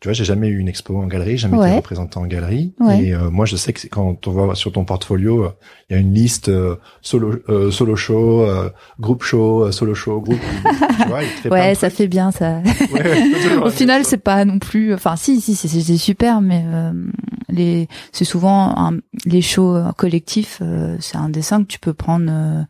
Tu 0.00 0.06
vois, 0.06 0.12
j'ai 0.12 0.22
jamais 0.24 0.46
eu 0.46 0.58
une 0.58 0.68
expo 0.68 0.96
en 0.96 1.08
galerie, 1.08 1.38
jamais 1.38 1.56
Ouais. 1.56 1.68
été 1.70 1.76
représenté 1.78 2.18
en 2.18 2.26
galerie. 2.26 2.72
Ouais. 2.78 3.02
Et 3.06 3.14
euh, 3.14 3.30
moi, 3.30 3.46
je 3.46 3.56
sais 3.56 3.72
que 3.72 3.80
c'est 3.80 3.88
quand 3.88 4.28
on 4.28 4.30
voit 4.30 4.54
sur 4.54 4.70
ton 4.70 4.84
portfolio, 4.84 5.42
euh, 5.46 5.48
il 5.90 5.94
y 5.94 5.96
a 5.96 6.00
une 6.00 6.14
liste 6.14 6.50
euh, 6.50 6.76
solo, 7.00 7.34
euh, 7.48 7.72
solo 7.72 7.96
show, 7.96 8.42
euh, 8.42 8.70
groupe 9.00 9.24
show, 9.24 9.64
euh, 9.64 9.72
solo 9.72 9.94
show, 9.96 10.20
groupe. 10.20 10.38
tu 11.02 11.08
vois, 11.08 11.22
il 11.24 11.50
ouais, 11.50 11.74
ça 11.74 11.90
fait 11.90 12.06
bien, 12.06 12.30
ça. 12.30 12.60
Ouais, 12.92 13.58
Au 13.64 13.70
final, 13.70 14.04
c'est 14.04 14.22
pas 14.22 14.44
non 14.44 14.60
plus. 14.60 14.94
Enfin, 14.94 15.16
si, 15.16 15.40
si, 15.40 15.56
c'est 15.56 15.66
c'est 15.66 15.96
super, 15.96 16.40
mais 16.42 16.62
euh, 16.64 16.92
les, 17.48 17.88
c'est 18.12 18.24
souvent 18.24 18.76
un- 18.78 18.98
les 19.26 19.42
shows 19.42 19.74
euh, 19.76 19.92
collectifs. 19.92 20.58
euh, 20.62 20.96
c'est 21.00 21.16
un 21.16 21.28
dessin 21.28 21.62
que 21.62 21.66
tu 21.68 21.78
peux 21.78 21.94
prendre 21.94 22.26
euh, 22.30 22.62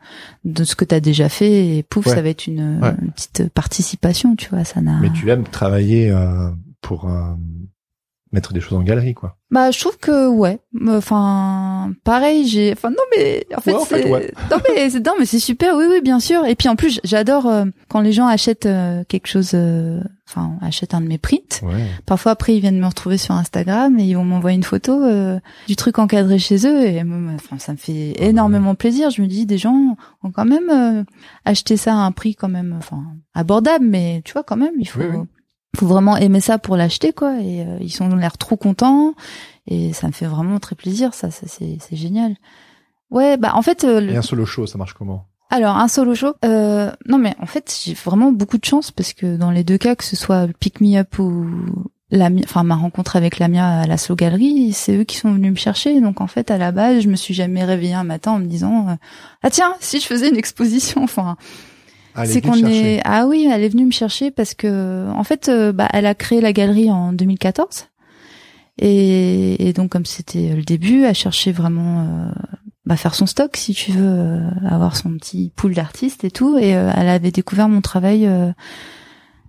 de 0.45 0.65
ce 0.65 0.75
que 0.77 0.85
t'as 0.85 1.01
déjà 1.01 1.29
fait 1.29 1.77
et 1.77 1.83
pouf, 1.83 2.07
Ouais. 2.07 2.15
ça 2.15 2.23
va 2.23 2.29
être 2.29 2.47
une, 2.47 2.81
Ouais. 2.83 2.95
une 3.03 3.11
petite 3.13 3.49
participation, 3.53 4.37
tu 4.37 4.49
vois. 4.51 4.65
Ça 4.65 4.81
n'a. 4.81 4.99
Mais 5.01 5.11
tu 5.13 5.29
aimes 5.31 5.45
travailler 5.45 6.11
euh, 6.11 6.51
pour 6.81 7.09
euh, 7.11 7.35
mettre 8.33 8.53
des 8.53 8.61
choses 8.61 8.77
en 8.79 8.83
galerie, 8.83 9.15
quoi. 9.15 9.37
Bah, 9.51 9.71
je 9.71 9.79
trouve 9.81 9.97
que 9.99 10.29
ouais. 10.29 10.59
Enfin, 10.87 11.78
pareil, 12.05 12.47
j'ai. 12.47 12.73
Enfin, 12.73 12.91
non, 12.91 12.97
mais 13.17 13.47
en 13.57 13.61
fait, 13.61 13.73
Ouais, 13.73 13.79
en 13.79 13.85
fait, 13.85 14.03
c'est. 14.03 14.11
ouais. 14.11 14.33
Non, 14.51 14.57
mais 14.75 14.91
c'est 14.91 15.05
non, 15.05 15.13
mais 15.19 15.25
c'est 15.27 15.39
super. 15.39 15.77
Oui, 15.77 15.85
oui, 15.91 16.01
bien 16.03 16.21
sûr. 16.21 16.45
Et 16.47 16.55
puis 16.55 16.69
en 16.69 16.77
plus, 16.77 17.01
j'adore 17.05 17.47
euh, 17.47 17.65
quand 17.89 18.01
les 18.01 18.13
gens 18.13 18.27
achètent 18.27 18.67
euh, 18.67 19.05
quelque 19.09 19.27
chose. 19.29 19.51
euh, 19.55 20.01
Enfin, 20.31 20.59
achètent 20.61 20.93
un 20.93 21.01
de 21.01 21.07
mes 21.07 21.17
prints. 21.17 21.63
Ouais. 21.63 21.87
Parfois 22.05 22.33
après 22.33 22.55
ils 22.55 22.61
viennent 22.61 22.79
me 22.79 22.85
retrouver 22.87 23.17
sur 23.17 23.35
Instagram 23.35 23.99
et 23.99 24.05
ils 24.05 24.13
vont 24.13 24.25
m'envoyer 24.27 24.57
une 24.59 24.63
photo 24.63 25.03
euh, 25.03 25.41
du 25.69 25.75
truc 25.75 25.99
encadré 25.99 26.39
chez 26.39 26.67
eux 26.67 26.83
et 26.87 27.03
enfin 27.35 27.59
ça 27.59 27.73
me 27.73 27.79
fait 27.79 28.13
Ah 28.19 28.21
ouais. 28.25 28.29
énormément 28.29 28.75
plaisir. 28.75 29.09
Je 29.09 29.23
me 29.23 29.27
dis 29.27 29.47
des 29.47 29.57
gens 29.57 29.97
ont 30.23 30.31
quand 30.31 30.45
même 30.45 30.69
euh, 30.71 31.03
acheté 31.47 31.79
ça 31.79 31.93
à 31.95 31.97
un 31.97 32.13
prix 32.13 32.35
quand 32.35 32.51
même 32.51 32.75
enfin 32.77 33.03
abordable 33.33 33.87
mais 33.89 34.21
tu 34.23 34.35
vois 34.35 34.43
quand 34.43 34.59
même 34.59 34.75
il 34.79 34.87
faut 34.87 35.01
Oui, 35.01 35.07
oui. 35.13 35.19
Faut 35.79 35.87
vraiment 35.87 36.17
aimer 36.17 36.41
ça 36.41 36.59
pour 36.59 36.77
l'acheter 36.77 37.13
quoi 37.13 37.41
et 37.41 37.63
euh, 37.63 37.79
ils 37.81 38.03
ont 38.03 38.15
l'air 38.17 38.37
trop 38.39 38.57
contents 38.57 39.15
et 39.67 39.93
ça 39.93 40.07
me 40.07 40.13
fait 40.13 40.27
vraiment 40.27 40.59
très 40.59 40.75
plaisir 40.77 41.15
ça, 41.15 41.31
ça 41.31 41.47
c'est 41.47 41.79
c'est 41.81 41.97
génial. 41.97 42.37
Ouais, 43.11 43.37
bah 43.37 43.53
en 43.55 43.63
fait 43.63 43.85
euh, 43.85 44.01
le- 44.01 44.13
Et 44.13 44.17
un 44.17 44.23
solo 44.23 44.45
show, 44.45 44.67
ça 44.67 44.77
marche 44.79 44.95
comment? 44.95 45.25
Alors 45.51 45.77
un 45.79 45.89
solo 45.89 46.15
show, 46.15 46.35
euh, 46.45 46.93
non 47.07 47.17
mais 47.17 47.35
en 47.41 47.47
fait 47.47 47.75
j'ai 47.85 47.95
vraiment 47.95 48.33
beaucoup 48.33 48.59
de 48.59 48.65
chance 48.65 48.91
parce 48.91 49.13
que 49.15 49.37
dans 49.37 49.51
les 49.51 49.65
deux 49.65 49.79
cas, 49.79 49.95
que 49.97 50.05
ce 50.05 50.15
soit 50.17 50.47
Pick 50.61 50.81
Me 50.83 50.97
Up 50.99 51.19
ou 51.19 51.47
la, 52.11 52.29
enfin 52.45 52.65
ma 52.65 52.75
rencontre 52.77 53.17
avec 53.17 53.39
Lamia 53.39 53.67
à 53.81 53.87
la 53.87 53.97
Slow 53.97 54.15
Gallery, 54.17 54.73
c'est 54.75 54.97
eux 54.99 55.05
qui 55.05 55.17
sont 55.17 55.33
venus 55.33 55.53
me 55.53 55.57
chercher. 55.57 56.01
Donc 56.03 56.21
en 56.21 56.27
fait 56.27 56.51
à 56.51 56.59
la 56.59 56.71
base, 56.73 57.01
je 57.03 57.09
me 57.09 57.17
suis 57.17 57.33
jamais 57.35 57.65
réveillée 57.65 57.95
un 57.95 58.05
matin 58.05 58.33
en 58.33 58.39
me 58.39 58.47
disant 58.47 58.89
euh, 58.89 58.95
ah 59.43 59.49
tiens 59.51 59.75
si 59.81 60.01
je 60.01 60.07
faisais 60.07 60.29
une 60.29 60.37
exposition. 60.37 61.03
Enfin 61.03 61.37
c'est 62.27 62.41
qu'on 62.41 62.55
est 62.67 63.01
ah 63.05 63.27
oui 63.27 63.49
elle 63.51 63.63
est 63.63 63.69
venue 63.69 63.87
me 63.87 63.91
chercher 63.93 64.31
parce 64.31 64.55
que 64.55 65.09
en 65.11 65.25
fait 65.25 65.49
euh, 65.49 65.73
bah 65.73 65.89
elle 65.93 66.07
a 66.07 66.15
créé 66.15 66.41
la 66.41 66.53
galerie 66.53 66.91
en 66.91 67.13
2014 67.13 67.87
Et, 68.79 69.69
et 69.69 69.73
donc 69.73 69.91
comme 69.91 70.07
c'était 70.07 70.55
le 70.55 70.63
début, 70.63 71.05
à 71.05 71.13
chercher 71.13 71.53
vraiment 71.53 72.01
euh, 72.01 72.31
bah, 72.87 72.97
faire 72.97 73.15
son 73.15 73.27
stock 73.27 73.57
si 73.57 73.75
tu 73.75 73.93
veux, 73.93 74.09
euh, 74.09 74.51
avoir 74.67 74.97
son 74.97 75.11
petit 75.11 75.53
pool 75.55 75.75
d'artistes 75.75 76.25
et 76.25 76.31
tout. 76.31 76.57
Et 76.59 76.75
euh, 76.75 76.91
elle 76.97 77.09
avait 77.09 77.31
découvert 77.31 77.69
mon 77.69 77.83
travail 77.83 78.27
euh, 78.27 78.51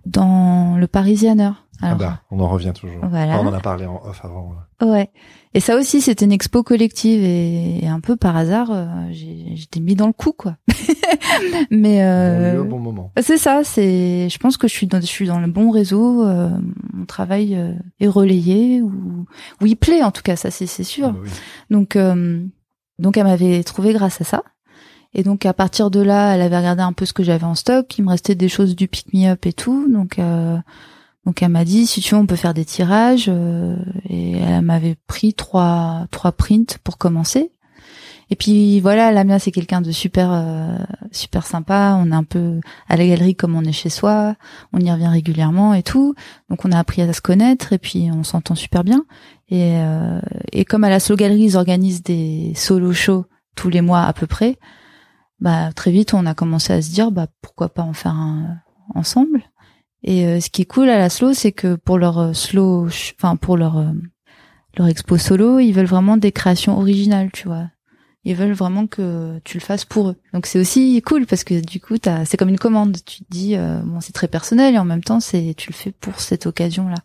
dans 0.04 0.76
le 0.76 0.86
Parisianer. 0.86 1.52
ah 1.80 1.94
bah, 1.94 2.20
on 2.30 2.38
en 2.40 2.48
revient 2.48 2.72
toujours. 2.78 3.00
Voilà. 3.08 3.40
on 3.40 3.46
en 3.46 3.52
a 3.54 3.60
parlé 3.60 3.86
en 3.86 4.02
off 4.04 4.20
avant. 4.24 4.52
Ouais. 4.82 5.08
Et 5.52 5.58
ça 5.60 5.76
aussi, 5.76 6.00
c'était 6.00 6.24
une 6.26 6.32
expo 6.32 6.62
collective 6.62 7.24
et, 7.24 7.84
et 7.84 7.88
un 7.88 7.98
peu 7.98 8.14
par 8.14 8.36
hasard, 8.36 8.68
euh, 8.70 8.86
j'étais 9.10 9.80
mis 9.80 9.96
dans 9.96 10.06
le 10.06 10.12
coup, 10.12 10.32
quoi. 10.32 10.56
Mais 11.70 11.96
Bon 11.98 12.04
euh, 12.04 12.54
lieu, 12.54 12.62
bon 12.62 12.78
moment. 12.78 13.12
c'est 13.20 13.36
ça. 13.38 13.62
C'est, 13.64 14.28
je 14.28 14.38
pense 14.38 14.56
que 14.56 14.68
je 14.68 14.72
suis 14.72 14.86
dans, 14.86 15.00
je 15.00 15.06
suis 15.06 15.26
dans 15.26 15.40
le 15.40 15.48
bon 15.48 15.70
réseau. 15.70 16.24
euh, 16.24 16.50
mon 16.92 17.04
travail 17.04 17.56
euh, 17.56 17.72
est 17.98 18.06
relayé 18.06 18.80
ou, 18.80 19.26
ou 19.60 19.66
il 19.66 19.76
plaît 19.76 20.02
en 20.04 20.12
tout 20.12 20.22
cas. 20.22 20.36
Ça, 20.36 20.50
c'est 20.52 20.66
c'est 20.66 20.84
sûr. 20.84 21.08
Ah 21.08 21.12
bah 21.12 21.18
oui. 21.22 21.30
Donc, 21.70 21.96
euh, 21.96 22.44
donc 23.00 23.16
elle 23.16 23.24
m'avait 23.24 23.62
trouvé 23.64 23.92
grâce 23.92 24.20
à 24.20 24.24
ça. 24.24 24.44
Et 25.14 25.24
donc 25.24 25.44
à 25.46 25.52
partir 25.52 25.90
de 25.90 25.98
là, 26.00 26.34
elle 26.36 26.42
avait 26.42 26.58
regardé 26.58 26.82
un 26.82 26.92
peu 26.92 27.04
ce 27.06 27.12
que 27.12 27.24
j'avais 27.24 27.44
en 27.44 27.56
stock. 27.56 27.98
Il 27.98 28.04
me 28.04 28.10
restait 28.10 28.36
des 28.36 28.48
choses 28.48 28.76
du 28.76 28.86
pick 28.86 29.12
me 29.12 29.26
up 29.28 29.44
et 29.46 29.52
tout. 29.52 29.88
Donc, 29.92 30.20
euh, 30.20 30.56
donc 31.26 31.42
elle 31.42 31.50
m'a 31.50 31.64
dit 31.64 31.86
si 31.86 32.00
tu 32.00 32.14
veux, 32.14 32.20
on 32.20 32.26
peut 32.26 32.36
faire 32.36 32.54
des 32.54 32.64
tirages. 32.64 33.26
euh, 33.28 33.76
et 34.08 34.38
elle 34.38 34.62
m'avait 34.62 34.96
pris 35.06 35.34
trois 35.34 36.06
trois 36.10 36.32
prints 36.32 36.78
pour 36.82 36.98
commencer. 36.98 37.52
Et 38.32 38.36
puis 38.36 38.78
voilà, 38.80 39.10
Lamia 39.10 39.38
c'est 39.40 39.50
quelqu'un 39.50 39.80
de 39.80 39.90
super 39.90 40.30
euh, 40.32 40.78
super 41.10 41.46
sympa. 41.46 41.96
On 41.98 42.12
est 42.12 42.14
un 42.14 42.24
peu 42.24 42.60
à 42.88 42.96
la 42.96 43.06
galerie 43.06 43.34
comme 43.34 43.56
on 43.56 43.64
est 43.64 43.72
chez 43.72 43.90
soi. 43.90 44.36
On 44.72 44.78
y 44.78 44.90
revient 44.90 45.08
régulièrement 45.08 45.74
et 45.74 45.82
tout. 45.82 46.14
Donc 46.48 46.64
on 46.64 46.72
a 46.72 46.78
appris 46.78 47.02
à 47.02 47.12
se 47.12 47.20
connaître 47.20 47.72
et 47.72 47.78
puis 47.78 48.08
on 48.12 48.22
s'entend 48.22 48.54
super 48.54 48.84
bien. 48.84 49.04
Et, 49.48 49.78
euh, 49.78 50.20
et 50.52 50.64
comme 50.64 50.84
à 50.84 50.90
la 50.90 51.00
Slow 51.00 51.16
Gallery, 51.16 51.42
ils 51.42 51.56
organisent 51.56 52.04
des 52.04 52.52
solo 52.54 52.92
shows 52.92 53.26
tous 53.56 53.68
les 53.68 53.80
mois 53.80 54.02
à 54.02 54.12
peu 54.12 54.28
près, 54.28 54.58
bah 55.40 55.72
très 55.74 55.90
vite 55.90 56.14
on 56.14 56.24
a 56.24 56.34
commencé 56.34 56.72
à 56.72 56.80
se 56.80 56.90
dire 56.90 57.10
bah 57.10 57.26
pourquoi 57.42 57.68
pas 57.68 57.82
en 57.82 57.92
faire 57.92 58.14
un 58.14 58.58
ensemble. 58.94 59.49
Et 60.02 60.26
euh, 60.26 60.40
ce 60.40 60.50
qui 60.50 60.62
est 60.62 60.66
cool 60.66 60.88
à 60.88 60.98
la 60.98 61.10
Slow, 61.10 61.34
c'est 61.34 61.52
que 61.52 61.74
pour 61.74 61.98
leur 61.98 62.18
euh, 62.18 62.32
slow, 62.32 62.88
enfin 63.18 63.36
pour 63.36 63.56
leur 63.56 63.78
euh, 63.78 63.92
leur 64.76 64.86
expo 64.86 65.18
solo, 65.18 65.58
ils 65.58 65.72
veulent 65.72 65.86
vraiment 65.86 66.16
des 66.16 66.32
créations 66.32 66.78
originales, 66.78 67.30
tu 67.32 67.48
vois. 67.48 67.68
Ils 68.24 68.36
veulent 68.36 68.52
vraiment 68.52 68.86
que 68.86 69.38
tu 69.44 69.56
le 69.56 69.62
fasses 69.62 69.86
pour 69.86 70.10
eux. 70.10 70.16
Donc 70.34 70.46
c'est 70.46 70.58
aussi 70.58 71.00
cool 71.02 71.26
parce 71.26 71.42
que 71.42 71.60
du 71.60 71.80
coup 71.80 71.96
t'as, 71.98 72.24
c'est 72.26 72.36
comme 72.36 72.50
une 72.50 72.58
commande. 72.58 72.98
Tu 73.04 73.20
te 73.20 73.30
dis 73.30 73.56
euh, 73.56 73.80
bon 73.82 74.00
c'est 74.00 74.12
très 74.12 74.28
personnel 74.28 74.74
et 74.74 74.78
en 74.78 74.84
même 74.84 75.02
temps 75.02 75.20
c'est 75.20 75.54
tu 75.56 75.70
le 75.70 75.74
fais 75.74 75.92
pour 75.92 76.20
cette 76.20 76.46
occasion 76.46 76.88
là. 76.88 76.98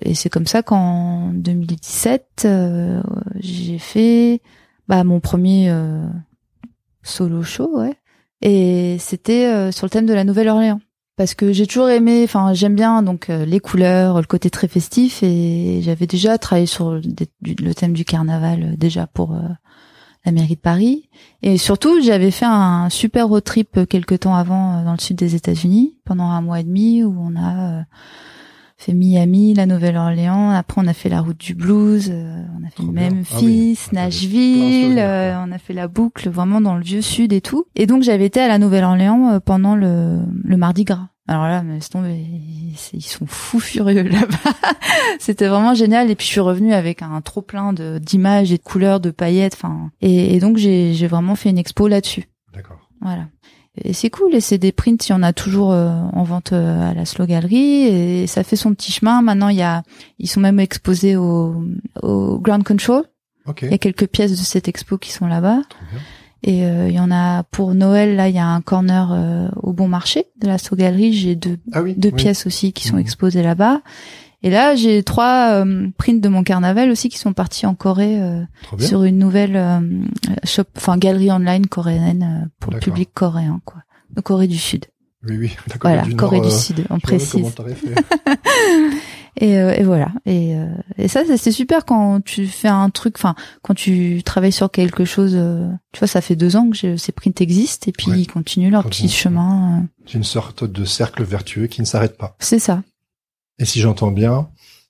Et 0.00 0.14
c'est 0.14 0.28
comme 0.28 0.46
ça 0.46 0.62
qu'en 0.62 1.32
2017, 1.32 2.42
euh, 2.44 3.02
j'ai 3.36 3.78
fait 3.78 4.42
bah, 4.86 5.02
mon 5.02 5.18
premier 5.18 5.70
euh, 5.70 6.06
solo 7.02 7.42
show, 7.42 7.78
ouais. 7.78 7.96
Et 8.40 8.96
c'était 9.00 9.72
sur 9.72 9.86
le 9.86 9.90
thème 9.90 10.06
de 10.06 10.14
la 10.14 10.22
Nouvelle-Orléans. 10.22 10.80
Parce 11.18 11.34
que 11.34 11.52
j'ai 11.52 11.66
toujours 11.66 11.88
aimé, 11.88 12.22
enfin 12.22 12.54
j'aime 12.54 12.76
bien 12.76 13.02
donc 13.02 13.28
euh, 13.28 13.44
les 13.44 13.58
couleurs, 13.58 14.20
le 14.20 14.26
côté 14.26 14.50
très 14.50 14.68
festif, 14.68 15.24
et 15.24 15.80
j'avais 15.82 16.06
déjà 16.06 16.38
travaillé 16.38 16.66
sur 16.66 16.92
le, 16.92 17.72
thème 17.74 17.92
du 17.92 18.04
carnaval 18.04 18.62
euh, 18.62 18.76
déjà 18.76 19.08
pour 19.08 19.34
euh, 19.34 19.40
la 20.24 20.30
mairie 20.30 20.54
de 20.54 20.60
Paris. 20.60 21.08
Et 21.42 21.58
surtout, 21.58 22.00
j'avais 22.00 22.30
fait 22.30 22.44
un 22.44 22.88
super 22.88 23.26
road 23.26 23.42
trip 23.42 23.80
quelques 23.90 24.20
temps 24.20 24.36
avant 24.36 24.84
dans 24.84 24.92
le 24.92 25.00
sud 25.00 25.16
des 25.16 25.34
États-Unis 25.34 25.96
pendant 26.04 26.26
un 26.26 26.40
mois 26.40 26.60
et 26.60 26.64
demi 26.64 27.02
où 27.02 27.16
on 27.18 27.34
a 27.36 27.82
fait 28.80 28.94
Miami, 28.94 29.54
la 29.54 29.66
Nouvelle-Orléans. 29.66 30.50
Après, 30.50 30.80
on 30.82 30.86
a 30.86 30.92
fait 30.94 31.08
la 31.08 31.20
route 31.20 31.36
du 31.38 31.54
blues. 31.54 32.08
euh, 32.12 32.42
on 32.58 32.64
a 32.64 32.70
fait 32.70 32.76
Trop. 32.82 32.92
Memphis, 32.92 33.26
Ah 33.32 33.38
oui. 33.42 33.78
Nashville. 33.92 34.98
euh, 34.98 35.34
on 35.44 35.50
a 35.52 35.58
fait 35.58 35.74
la 35.74 35.88
boucle 35.88 36.30
vraiment 36.30 36.60
dans 36.60 36.76
le 36.76 36.82
vieux 36.82 37.02
sud 37.02 37.32
et 37.32 37.40
tout. 37.40 37.64
Et 37.74 37.86
donc, 37.86 38.02
j'avais 38.04 38.26
été 38.26 38.40
à 38.40 38.46
la 38.48 38.58
Nouvelle-Orléans 38.58 39.30
euh, 39.32 39.40
pendant 39.40 39.74
le, 39.74 40.20
le 40.44 40.56
Mardi 40.56 40.84
Gras. 40.84 41.08
Alors 41.30 41.42
là, 41.46 41.62
mais 41.62 41.74
laisse 41.74 41.90
tomber, 41.90 42.24
ils 42.94 43.02
sont 43.02 43.26
fous 43.26 43.60
furieux 43.60 44.02
là-bas. 44.08 44.54
C'était 45.18 45.46
vraiment 45.48 45.74
génial. 45.74 46.10
Et 46.10 46.14
puis 46.14 46.26
je 46.26 46.30
suis 46.32 46.40
revenue 46.40 46.72
avec 46.72 47.02
un 47.02 47.20
trop 47.20 47.42
plein 47.42 47.74
de 47.74 47.98
d'images 47.98 48.50
et 48.50 48.56
de 48.56 48.62
couleurs, 48.62 48.98
de 49.00 49.10
paillettes. 49.10 49.52
Enfin, 49.54 49.90
et, 50.00 50.34
et 50.34 50.40
donc 50.40 50.56
j'ai 50.56 50.94
j'ai 50.94 51.06
vraiment 51.06 51.34
fait 51.34 51.50
une 51.50 51.58
expo 51.58 51.86
là-dessus. 51.86 52.24
D'accord. 52.54 52.78
Voilà. 53.02 53.26
Et 53.84 53.92
c'est 53.92 54.10
cool, 54.10 54.34
et 54.34 54.40
c'est 54.40 54.58
des 54.58 54.72
prints, 54.72 54.96
il 55.08 55.12
y 55.12 55.14
en 55.14 55.22
a 55.22 55.32
toujours 55.32 55.72
euh, 55.72 55.90
en 56.12 56.22
vente 56.24 56.52
euh, 56.52 56.90
à 56.90 56.94
la 56.94 57.04
Slow 57.04 57.26
Gallery, 57.26 57.82
et 57.86 58.26
ça 58.26 58.42
fait 58.44 58.56
son 58.56 58.72
petit 58.74 58.92
chemin. 58.92 59.22
Maintenant, 59.22 59.48
il 59.48 59.56
y 59.56 59.62
a, 59.62 59.82
ils 60.18 60.28
sont 60.28 60.40
même 60.40 60.60
exposés 60.60 61.16
au, 61.16 61.62
au 62.02 62.38
Ground 62.38 62.64
Control. 62.64 63.04
Ok. 63.46 63.62
Il 63.62 63.70
y 63.70 63.74
a 63.74 63.78
quelques 63.78 64.06
pièces 64.08 64.32
de 64.32 64.36
cette 64.36 64.68
expo 64.68 64.98
qui 64.98 65.10
sont 65.12 65.26
là-bas. 65.26 65.62
Et 66.44 66.64
euh, 66.64 66.88
il 66.88 66.94
y 66.94 67.00
en 67.00 67.10
a 67.10 67.42
pour 67.44 67.74
Noël, 67.74 68.14
là, 68.14 68.28
il 68.28 68.34
y 68.34 68.38
a 68.38 68.46
un 68.46 68.60
corner 68.60 69.10
euh, 69.12 69.48
au 69.62 69.72
Bon 69.72 69.88
Marché 69.88 70.26
de 70.40 70.46
la 70.46 70.58
Slow 70.58 70.76
Gallery. 70.76 71.12
J'ai 71.12 71.34
deux, 71.34 71.58
Ah 71.72 71.82
oui. 71.82 71.94
deux 71.96 72.10
oui. 72.10 72.14
pièces 72.14 72.46
aussi 72.46 72.72
qui 72.72 72.86
sont 72.86 72.94
Mhm. 72.94 73.00
exposées 73.00 73.42
là-bas. 73.42 73.80
Et 74.42 74.50
là, 74.50 74.76
j'ai 74.76 75.02
trois 75.02 75.64
euh, 75.64 75.88
prints 75.98 76.20
de 76.20 76.28
mon 76.28 76.44
carnaval 76.44 76.90
aussi 76.90 77.08
qui 77.08 77.18
sont 77.18 77.32
partis 77.32 77.66
en 77.66 77.74
Corée 77.74 78.20
euh, 78.22 78.42
sur 78.78 79.02
une 79.04 79.18
nouvelle 79.18 79.56
euh, 79.56 79.80
shop, 80.44 80.62
enfin 80.76 80.96
galerie 80.96 81.32
online 81.32 81.66
coréenne 81.66 82.42
euh, 82.44 82.48
pour 82.60 82.70
le 82.72 82.78
D'accord. 82.78 82.94
public 82.94 83.10
coréen, 83.14 83.60
quoi. 83.64 83.82
De 84.14 84.20
Corée 84.20 84.46
du 84.46 84.56
Sud. 84.58 84.86
Oui, 85.28 85.36
oui. 85.36 85.56
Corée 85.80 85.94
Voilà, 85.94 86.02
du 86.02 86.14
Corée 86.14 86.38
Nord, 86.38 86.46
du 86.48 86.54
euh, 86.54 86.56
Sud, 86.58 86.86
on 86.88 87.00
précise. 87.00 87.52
Et, 89.40 89.56
euh, 89.56 89.72
et 89.76 89.84
voilà. 89.84 90.08
Et, 90.26 90.56
euh, 90.56 90.66
et 90.96 91.06
ça, 91.06 91.20
c'est 91.36 91.52
super 91.52 91.84
quand 91.84 92.20
tu 92.24 92.48
fais 92.48 92.66
un 92.66 92.90
truc, 92.90 93.14
enfin, 93.18 93.36
quand 93.62 93.74
tu 93.74 94.20
travailles 94.24 94.50
sur 94.52 94.68
quelque 94.68 95.04
chose. 95.04 95.34
euh, 95.36 95.68
tu 95.92 96.00
vois, 96.00 96.08
ça 96.08 96.20
fait 96.20 96.34
deux 96.34 96.56
ans 96.56 96.68
que 96.70 96.96
ces 96.96 97.12
prints 97.12 97.40
existent 97.40 97.86
et 97.88 97.92
puis 97.92 98.10
Ouais. 98.10 98.20
ils 98.22 98.26
continuent 98.26 98.72
leur 98.72 98.84
petit 98.84 99.08
chemin. 99.08 99.84
C'est 100.06 100.14
une 100.14 100.24
sorte 100.24 100.64
de 100.64 100.84
cercle 100.84 101.22
vertueux 101.22 101.68
qui 101.68 101.80
ne 101.82 101.86
s'arrête 101.86 102.16
pas. 102.18 102.34
C'est 102.40 102.58
ça. 102.58 102.82
Et 103.58 103.64
si 103.64 103.80
j'entends 103.80 104.10
bien, 104.10 104.48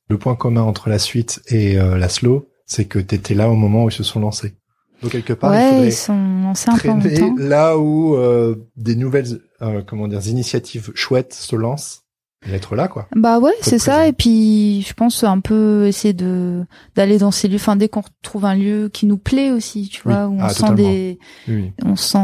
le 0.08 0.18
point 0.18 0.36
commun 0.36 0.62
entre 0.62 0.88
la 0.88 0.98
suite 0.98 1.40
et 1.48 1.78
euh, 1.78 1.98
la 1.98 2.08
slow, 2.08 2.48
c'est 2.66 2.84
que 2.84 2.98
t'étais 2.98 3.34
là 3.34 3.48
au 3.48 3.54
moment 3.54 3.84
où 3.84 3.88
ils 3.88 3.92
se 3.92 4.02
sont 4.02 4.20
lancés. 4.20 4.54
Donc 5.02 5.12
quelque 5.12 5.32
part, 5.32 5.52
ouais, 5.52 5.64
il 5.64 5.70
faudrait 5.70 5.88
ils 5.88 5.92
sont 5.92 6.42
lancés 6.42 6.70
un 6.70 6.76
peu 6.76 6.88
en 6.90 6.96
même 6.96 7.00
traîner 7.02 7.18
temps. 7.18 7.34
là 7.38 7.78
où 7.78 8.16
euh, 8.16 8.68
des 8.76 8.96
nouvelles, 8.96 9.40
euh, 9.62 9.82
comment 9.86 10.08
dire, 10.08 10.26
initiatives 10.26 10.90
chouettes 10.94 11.34
se 11.34 11.56
lancent 11.56 12.04
être 12.52 12.76
là, 12.76 12.86
quoi. 12.88 13.08
Bah 13.16 13.38
ouais, 13.40 13.52
c'est 13.60 13.78
ça. 13.80 14.06
Et 14.06 14.12
puis, 14.12 14.82
je 14.82 14.94
pense 14.94 15.24
un 15.24 15.40
peu 15.40 15.86
essayer 15.86 16.14
de 16.14 16.64
d'aller 16.94 17.18
dans 17.18 17.30
ces 17.32 17.48
lieux. 17.48 17.56
Enfin, 17.56 17.74
dès 17.76 17.88
qu'on 17.88 18.02
trouve 18.22 18.44
un 18.44 18.54
lieu 18.54 18.88
qui 18.92 19.06
nous 19.06 19.18
plaît 19.18 19.50
aussi, 19.50 19.88
tu 19.88 20.02
Oui. 20.06 20.14
vois, 20.14 20.28
où 20.28 20.34
on 20.34 20.40
Ah, 20.40 20.48
sent 20.50 20.60
totalement. 20.60 20.76
des, 20.76 21.18
Oui, 21.48 21.72
on 21.84 21.96
sent, 21.96 22.18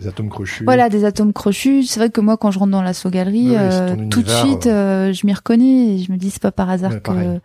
les 0.00 0.06
atomes 0.06 0.28
crochus. 0.28 0.64
voilà, 0.64 0.88
des 0.88 1.04
atomes 1.04 1.32
crochus. 1.32 1.82
C'est 1.82 1.98
vrai 1.98 2.10
que 2.10 2.20
moi, 2.20 2.36
quand 2.36 2.50
je 2.52 2.58
rentre 2.60 2.70
dans 2.70 2.82
la 2.82 2.92
slow 2.94 3.10
galerie, 3.10 3.48
Oui, 3.50 3.56
euh, 3.58 3.96
tout 4.08 4.22
de 4.22 4.28
suite, 4.30 4.66
euh, 4.68 5.12
je 5.12 5.26
m'y 5.26 5.34
reconnais 5.34 5.94
et 5.94 5.98
je 5.98 6.12
me 6.12 6.16
dis 6.16 6.30
c'est 6.30 6.40
pas 6.42 6.52
par 6.52 6.70
hasard 6.70 6.92
Ouais, 6.92 7.00
que. 7.00 7.10
Ouais, 7.10 7.26
ouais. 7.26 7.40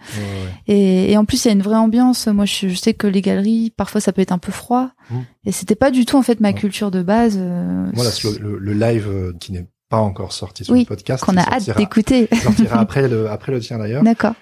Et, 0.68 1.12
et 1.12 1.18
en 1.18 1.26
plus, 1.26 1.44
il 1.44 1.48
y 1.48 1.52
a 1.52 1.54
une 1.54 1.62
vraie 1.64 1.76
ambiance. 1.78 2.28
Moi, 2.28 2.46
je, 2.46 2.68
je 2.68 2.76
sais 2.76 2.94
que 2.94 3.08
les 3.08 3.22
galeries, 3.22 3.74
parfois, 3.76 4.00
ça 4.00 4.14
peut 4.14 4.22
être 4.22 4.32
un 4.32 4.38
peu 4.38 4.52
froid. 4.52 4.92
Mm. 5.10 5.16
Et 5.48 5.52
c'était 5.52 5.76
pas 5.76 5.90
du 5.92 6.06
tout 6.06 6.18
en 6.18 6.22
fait 6.22 6.40
ma 6.40 6.54
culture 6.54 6.92
de 6.92 7.02
base. 7.02 7.36
euh, 7.40 7.88
la 7.96 8.04
slow- 8.12 8.38
le, 8.40 8.58
le 8.60 8.74
live 8.74 9.08
euh, 9.10 9.34
qui 9.40 9.52
n'est 9.54 9.66
pas 9.92 9.98
encore 9.98 10.32
sorti 10.34 10.64
sur 10.66 10.74
Oui, 10.74 10.80
le 10.82 10.86
podcast, 10.88 11.24
qu'on 11.24 11.38
a 11.38 11.42
hâte 11.44 11.76
d'écouter. 11.78 12.28
sortira 12.42 12.80
après 12.86 13.08
le, 13.08 13.30
après 13.30 13.52
le 13.52 13.60
tien 13.60 13.78
d'ailleurs. 13.78 14.02
D'accord. 14.04 14.34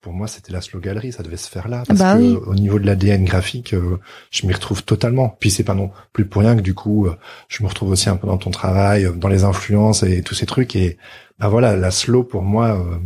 Pour 0.00 0.12
moi, 0.12 0.28
c'était 0.28 0.52
la 0.52 0.60
slow 0.60 0.78
galerie, 0.80 1.10
ça 1.12 1.22
devait 1.24 1.36
se 1.36 1.48
faire 1.50 1.66
là. 1.68 1.82
Parce 1.86 1.98
Bah 1.98 2.14
que 2.16 2.20
oui. 2.20 2.36
au 2.46 2.54
niveau 2.54 2.78
de 2.78 2.86
l'ADN 2.86 3.24
graphique, 3.24 3.74
euh, 3.74 3.98
je 4.30 4.46
m'y 4.46 4.52
retrouve 4.52 4.84
totalement. 4.84 5.36
Puis 5.40 5.50
c'est 5.50 5.64
pas 5.64 5.74
non 5.74 5.90
plus 6.12 6.24
pour 6.26 6.42
rien 6.42 6.54
que 6.56 6.60
du 6.60 6.72
coup, 6.74 7.06
euh, 7.06 7.16
je 7.48 7.62
me 7.64 7.68
retrouve 7.68 7.90
aussi 7.90 8.08
un 8.08 8.16
peu 8.16 8.26
dans 8.28 8.38
ton 8.38 8.50
travail, 8.50 9.06
euh, 9.06 9.12
dans 9.12 9.28
les 9.28 9.42
influences 9.44 10.02
et 10.04 10.22
tous 10.22 10.34
ces 10.34 10.46
trucs. 10.46 10.76
Et 10.76 10.98
bah 11.40 11.48
voilà, 11.48 11.74
la 11.76 11.90
slow 11.90 12.22
pour 12.22 12.42
moi 12.42 12.78
euh, 12.80 12.96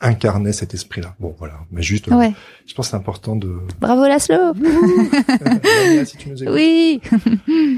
incarnait 0.00 0.52
cet 0.52 0.74
esprit-là. 0.74 1.16
Bon 1.18 1.34
voilà, 1.38 1.54
mais 1.72 1.82
juste, 1.82 2.06
euh, 2.08 2.14
Ouais. 2.16 2.32
je 2.66 2.74
pense 2.74 2.86
que 2.86 2.90
c'est 2.92 2.96
important 2.96 3.34
de. 3.34 3.58
Bravo 3.80 4.06
la 4.06 4.20
slow. 4.20 4.54
Si 6.04 6.16
tu 6.18 6.28
nous 6.30 6.40
écoutes. 6.42 6.54
Oui. 6.54 7.00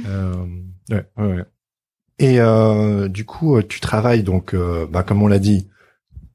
Euh, 0.07 0.35
ouais, 0.91 1.05
ouais, 1.17 1.27
ouais. 1.27 1.45
Et 2.23 2.39
euh, 2.39 3.09
du 3.09 3.25
coup, 3.25 3.57
euh, 3.57 3.63
tu 3.67 3.81
travailles 3.81 4.23
donc, 4.23 4.53
euh, 4.55 4.87
bah, 4.87 5.03
comme 5.03 5.23
on 5.23 5.27
l'a 5.27 5.39
dit, 5.39 5.69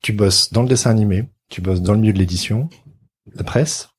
tu 0.01 0.13
bosses 0.13 0.51
dans 0.51 0.63
le 0.63 0.67
dessin 0.67 0.89
animé, 0.89 1.29
tu 1.49 1.61
bosses 1.61 1.81
dans 1.81 1.93
le 1.93 1.99
milieu 1.99 2.11
de 2.13 2.17
l'édition, 2.17 2.69
la 3.35 3.43
presse, 3.43 3.89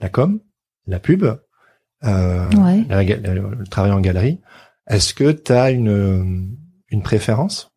la 0.00 0.08
com, 0.08 0.38
la 0.86 1.00
pub, 1.00 1.24
euh, 1.24 2.50
Ouais. 2.52 2.84
la- 2.88 3.02
la- 3.02 3.34
le 3.34 3.66
travail 3.68 3.90
en 3.90 4.00
galerie. 4.00 4.40
Est-ce 4.88 5.14
que 5.14 5.32
tu 5.32 5.50
as 5.52 5.72
une, 5.72 6.56
une 6.90 7.02
préférence? 7.02 7.70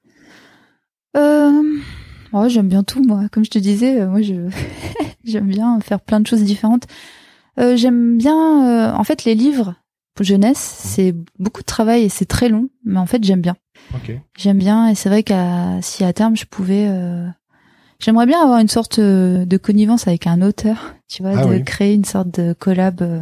Euh, 1.17 1.61
ouais, 2.33 2.49
j'aime 2.49 2.67
bien 2.69 2.83
tout 2.83 3.03
moi. 3.03 3.23
Comme 3.31 3.45
je 3.45 3.49
te 3.51 3.59
disais, 3.59 4.05
moi 4.05 4.21
je 4.21 4.47
j'aime 5.23 5.47
bien 5.47 5.79
faire 5.79 6.01
plein 6.01 6.19
de 6.19 6.27
choses 6.27 6.43
différentes. 6.43 6.85
Euh, 7.59 7.75
j'aime 7.77 8.17
bien, 8.17 8.35
euh, 8.35 8.93
en 8.93 9.03
fait, 9.03 9.23
les 9.23 9.33
livres 9.33 9.75
jeunesse, 10.23 10.57
c'est 10.57 11.13
beaucoup 11.39 11.61
de 11.61 11.65
travail 11.65 12.03
et 12.03 12.09
c'est 12.09 12.25
très 12.25 12.49
long, 12.49 12.69
mais 12.85 12.99
en 12.99 13.05
fait 13.05 13.23
j'aime 13.23 13.41
bien. 13.41 13.55
J'aime 14.37 14.57
bien 14.57 14.87
et 14.89 14.95
c'est 14.95 15.09
vrai 15.09 15.23
qu'à 15.23 15.81
si 15.81 16.03
à 16.03 16.13
terme 16.13 16.35
je 16.35 16.45
pouvais, 16.45 16.87
euh, 16.87 17.27
J'aimerais 17.99 18.25
bien 18.25 18.41
avoir 18.43 18.59
une 18.59 18.67
sorte 18.67 18.99
euh, 18.99 19.45
de 19.45 19.57
connivence 19.57 20.07
avec 20.07 20.27
un 20.27 20.41
auteur, 20.41 20.95
tu 21.07 21.23
vois, 21.23 21.33
Ah 21.37 21.45
de 21.45 21.49
oui. 21.49 21.63
créer 21.63 21.93
une 21.93 22.03
sorte 22.05 22.29
de 22.39 22.53
collab 22.53 23.01
euh, 23.01 23.21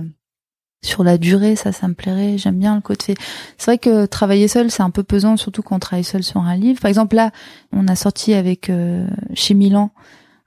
sur 0.84 1.04
la 1.04 1.18
durée, 1.18 1.56
ça, 1.56 1.72
ça 1.72 1.88
me 1.88 1.94
plairait. 1.94 2.38
J'aime 2.38 2.58
bien 2.58 2.76
le 2.76 2.82
côté. 2.82 3.14
C'est 3.58 3.66
vrai 3.72 3.78
que 3.78 4.06
travailler 4.06 4.48
seul, 4.48 4.72
c'est 4.72 4.82
un 4.84 4.90
peu 4.90 5.04
pesant, 5.04 5.38
surtout 5.38 5.62
quand 5.62 5.76
on 5.76 5.80
travaille 5.80 6.04
seul 6.04 6.24
sur 6.24 6.42
un 6.42 6.56
livre. 6.58 6.82
Par 6.82 6.90
exemple, 6.90 7.16
là, 7.16 7.32
on 7.72 7.88
a 7.88 7.96
sorti 7.96 8.34
avec 8.34 8.70
euh, 8.70 9.08
chez 9.36 9.54
Milan 9.54 9.92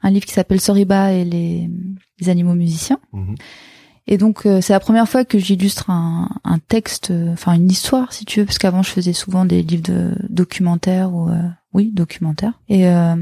un 0.03 0.11
livre 0.11 0.27
qui 0.27 0.33
s'appelle 0.35 0.61
Soriba 0.61 1.13
et 1.13 1.25
les, 1.25 1.71
les 2.21 2.29
animaux 2.29 2.55
musiciens. 2.55 2.99
Mhm. 3.13 3.35
Et 4.09 4.19
donc 4.19 4.47
euh, 4.47 4.61
c'est 4.61 4.73
la 4.73 4.81
première 4.81 5.09
fois 5.09 5.25
que 5.25 5.39
j'illustre 5.39 5.91
un, 5.91 6.29
un 6.45 6.59
texte, 6.59 7.11
euh, 7.11 7.33
enfin 7.33 7.55
une 7.55 7.71
histoire 7.71 8.13
si 8.13 8.25
tu 8.25 8.41
veux, 8.41 8.47
parce 8.47 8.59
qu'avant 8.59 8.83
je 8.83 8.91
faisais 8.91 9.13
souvent 9.13 9.45
des 9.45 9.63
livres 9.63 9.83
de 9.83 10.13
documentaires 10.29 11.13
ou 11.13 11.29
euh, 11.29 11.43
oui 11.73 11.91
documentaires. 11.93 12.61
Et 12.69 12.89
euh, 12.89 13.17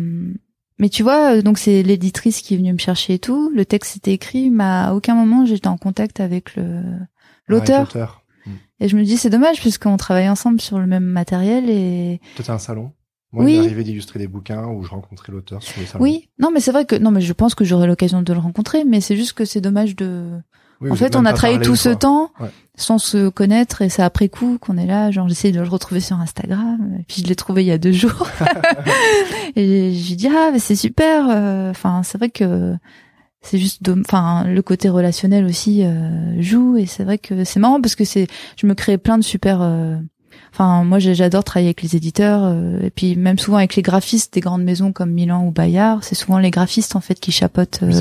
mais 0.78 0.88
tu 0.90 1.02
vois, 1.02 1.40
donc 1.40 1.56
c'est 1.58 1.82
l'éditrice 1.82 2.42
qui 2.42 2.54
est 2.54 2.56
venue 2.58 2.72
me 2.72 2.78
chercher 2.78 3.14
et 3.14 3.18
tout. 3.18 3.50
Le 3.54 3.64
texte 3.64 3.96
était 3.96 4.12
écrit, 4.12 4.50
mais 4.50 4.64
à 4.64 4.94
aucun 4.94 5.14
moment 5.14 5.46
j'étais 5.46 5.68
en 5.68 5.78
contact 5.78 6.20
avec 6.20 6.54
le 6.56 6.82
l'auteur. 7.46 7.82
L'auteur. 7.84 8.20
Et 8.80 8.88
je 8.88 8.96
me 8.96 9.04
dis 9.04 9.16
c'est 9.16 9.30
dommage 9.30 9.60
puisqu'on 9.60 9.96
travaille 9.96 10.28
ensemble 10.28 10.60
sur 10.60 10.78
le 10.78 10.86
même 10.86 11.04
matériel 11.04 11.70
et 11.70 12.20
Toi, 12.36 12.54
un 12.54 12.58
salon 12.58 12.92
Moi, 13.32 13.44
Oui. 13.44 13.60
il 13.64 13.74
m'est 13.74 13.84
d'illustrer 13.84 14.18
des 14.18 14.26
bouquins 14.28 14.66
où 14.66 14.82
je 14.84 14.90
rencontrais 14.90 15.32
l'auteur 15.32 15.62
sur 15.62 15.80
le 15.80 15.86
salon. 15.86 16.02
oui, 16.04 16.28
non 16.38 16.50
mais 16.52 16.60
c'est 16.60 16.72
vrai 16.72 16.84
que 16.84 16.96
non 16.96 17.10
mais 17.10 17.22
je 17.22 17.32
pense 17.32 17.54
que 17.54 17.64
j'aurai 17.64 17.86
l'occasion 17.86 18.20
de 18.20 18.32
le 18.34 18.38
rencontrer, 18.40 18.84
mais 18.84 19.00
c'est 19.00 19.16
juste 19.16 19.32
que 19.32 19.44
c'est 19.46 19.62
dommage 19.62 19.96
de 19.96 20.28
Oui, 20.80 20.90
en 20.90 20.94
fait, 20.96 21.16
on 21.16 21.24
a 21.24 21.32
travaillé 21.32 21.60
tout 21.60 21.76
ce 21.76 21.88
temps 21.88 22.30
Ouais. 22.40 22.48
sans 22.76 22.98
se 22.98 23.28
connaître 23.28 23.82
et 23.82 23.88
c'est 23.88 24.02
après 24.02 24.28
coup 24.28 24.58
qu'on 24.60 24.76
est 24.76 24.86
là. 24.86 25.10
Genre, 25.10 25.28
j'essaie 25.28 25.52
de 25.52 25.60
le 25.60 25.68
retrouver 25.68 26.00
sur 26.00 26.18
Instagram. 26.20 26.96
Et 27.00 27.04
puis 27.04 27.22
je 27.22 27.28
l'ai 27.28 27.36
trouvé 27.36 27.62
il 27.62 27.66
y 27.68 27.72
a 27.72 27.78
deux 27.78 27.92
jours. 27.92 28.28
et 29.56 29.92
j'ai 29.94 30.16
dit 30.16 30.28
ah, 30.28 30.50
mais 30.52 30.58
c'est 30.58 30.76
super. 30.76 31.26
euh, 31.30 31.70
Enfin, 31.70 32.02
c'est 32.04 32.18
vrai 32.18 32.30
que 32.30 32.74
c'est 33.40 33.58
juste, 33.58 33.82
de- 33.82 34.00
enfin, 34.06 34.44
le 34.44 34.62
côté 34.62 34.88
relationnel 34.88 35.44
aussi 35.44 35.84
euh, 35.84 36.40
joue 36.40 36.76
et 36.78 36.86
c'est 36.86 37.04
vrai 37.04 37.18
que 37.18 37.44
c'est 37.44 37.60
marrant 37.60 37.80
parce 37.80 37.94
que 37.94 38.04
c'est, 38.04 38.26
je 38.56 38.66
me 38.66 38.74
crée 38.74 38.98
plein 38.98 39.18
de 39.18 39.24
super. 39.24 39.58
euh, 39.62 39.96
Enfin, 40.52 40.84
moi, 40.84 41.00
j'adore 41.00 41.42
travailler 41.42 41.68
avec 41.68 41.82
les 41.82 41.96
éditeurs 41.96 42.42
euh, 42.44 42.78
et 42.80 42.90
puis 42.90 43.16
même 43.16 43.38
souvent 43.40 43.56
avec 43.58 43.74
les 43.74 43.82
graphistes 43.82 44.34
des 44.34 44.40
grandes 44.40 44.62
maisons 44.62 44.92
comme 44.92 45.10
Milan 45.10 45.44
ou 45.44 45.50
Bayard. 45.50 46.04
C'est 46.04 46.14
souvent 46.14 46.38
les 46.38 46.52
graphistes 46.52 46.94
en 46.94 47.00
fait 47.00 47.18
qui 47.18 47.32
chapotent. 47.32 47.80
Oui, 47.82 47.92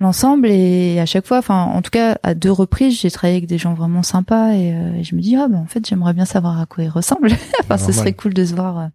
l'ensemble 0.00 0.48
et 0.48 1.00
à 1.00 1.06
chaque 1.06 1.26
fois 1.26 1.38
enfin 1.38 1.64
en 1.64 1.82
tout 1.82 1.90
cas 1.90 2.18
à 2.22 2.34
deux 2.34 2.52
reprises 2.52 3.00
j'ai 3.00 3.10
travaillé 3.10 3.36
avec 3.38 3.48
des 3.48 3.58
gens 3.58 3.74
vraiment 3.74 4.02
sympas 4.04 4.52
et, 4.52 4.72
euh, 4.72 4.94
et 4.94 5.02
je 5.04 5.14
me 5.16 5.20
dis 5.20 5.34
ah 5.36 5.48
ben 5.48 5.58
en 5.58 5.66
fait 5.66 5.86
j'aimerais 5.86 6.12
bien 6.14 6.24
savoir 6.24 6.60
à 6.60 6.66
quoi 6.66 6.84
ils 6.84 6.88
ressemblent. 6.90 7.32
Enfin 7.62 7.78
ce 7.78 7.92
serait 7.92 8.12
cool 8.12 8.32
de 8.34 8.44
se 8.44 8.54
voir 8.54 8.78
euh, 8.78 8.86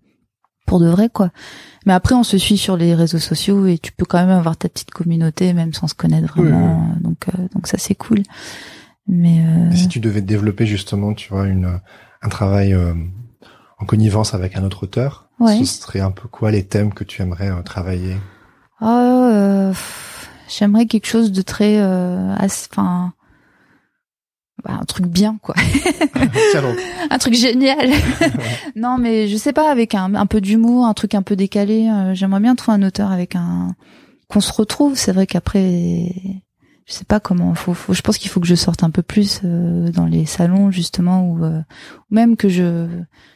pour 0.65 0.79
de 0.79 0.87
vrai 0.87 1.09
quoi. 1.09 1.29
Mais 1.85 1.91
après 1.93 2.15
on 2.15 2.23
se 2.23 2.37
suit 2.37 2.57
sur 2.57 2.77
les 2.77 2.95
réseaux 2.95 3.19
sociaux 3.19 3.65
et 3.67 3.77
tu 3.77 3.91
peux 3.91 4.05
quand 4.05 4.19
même 4.19 4.29
avoir 4.37 4.55
ta 4.55 4.69
petite 4.69 4.91
communauté 4.91 5.51
même 5.53 5.73
sans 5.73 5.87
se 5.87 5.93
connaître 5.95 6.35
Oui, 6.37 6.47
vraiment. 6.49 6.95
donc 7.01 7.25
euh, 7.27 7.47
donc 7.53 7.67
ça 7.67 7.77
c'est 7.77 7.95
cool. 7.95 8.23
Mais 9.05 9.39
euh, 9.45 9.75
si 9.75 9.89
tu 9.89 9.99
devais 9.99 10.21
développer 10.21 10.65
justement, 10.65 11.13
tu 11.13 11.27
vois, 11.33 11.45
une, 11.47 11.81
un 12.21 12.29
travail 12.29 12.73
euh, 12.73 12.93
en 13.77 13.85
connivence 13.85 14.33
avec 14.33 14.55
un 14.55 14.63
autre 14.63 14.83
auteur, 14.83 15.27
Ouais. 15.41 15.57
ce 15.57 15.65
serait 15.65 15.99
un 15.99 16.11
peu 16.11 16.29
quoi 16.29 16.51
les 16.51 16.63
thèmes 16.65 16.93
que 16.93 17.03
tu 17.03 17.21
aimerais 17.21 17.49
euh, 17.49 17.61
travailler? 17.63 18.15
Ah, 18.79 19.29
euh, 19.33 19.73
j'aimerais 20.47 20.85
quelque 20.85 21.07
chose 21.07 21.31
de 21.31 21.41
très 21.41 21.77
euh, 21.79 22.33
assez- 22.37 22.67
enfin 22.71 23.13
bah, 24.63 24.77
un 24.81 24.85
truc 24.85 25.07
bien 25.07 25.37
quoi 25.41 25.55
un 27.09 27.17
truc 27.17 27.33
génial. 27.33 27.89
non, 28.75 28.97
mais 28.97 29.27
je 29.27 29.35
sais 29.35 29.51
pas, 29.53 29.69
avec 29.71 29.93
un, 29.95 30.13
un 30.15 30.25
peu 30.25 30.39
d'humour, 30.41 30.85
un 30.85 30.93
truc 30.93 31.15
un 31.15 31.21
peu 31.21 31.35
décalé. 31.35 31.89
euh, 31.89 32.13
J'aimerais 32.13 32.39
bien 32.39 32.55
trouver 32.55 32.77
un 32.77 32.83
auteur 32.87 33.11
avec 33.11 33.35
un 33.35 33.75
qu'on 34.29 34.39
se 34.41 34.53
retrouve. 34.53 34.95
C'est 34.95 35.11
vrai 35.11 35.27
qu'après, 35.27 36.11
je 36.85 36.93
sais 36.93 37.05
pas 37.05 37.19
comment. 37.19 37.53
Faut, 37.55 37.73
faut- 37.73 37.93
je 37.93 38.01
pense 38.01 38.17
qu'il 38.17 38.29
faut 38.29 38.39
que 38.39 38.47
je 38.47 38.55
sorte 38.55 38.83
un 38.83 38.89
peu 38.89 39.01
plus 39.01 39.41
euh, 39.43 39.89
dans 39.91 40.05
les 40.05 40.25
salons 40.25 40.69
justement, 40.71 41.29
ou 41.29 41.43
euh, 41.43 41.59
même 42.11 42.35
que 42.35 42.49
je 42.49 42.87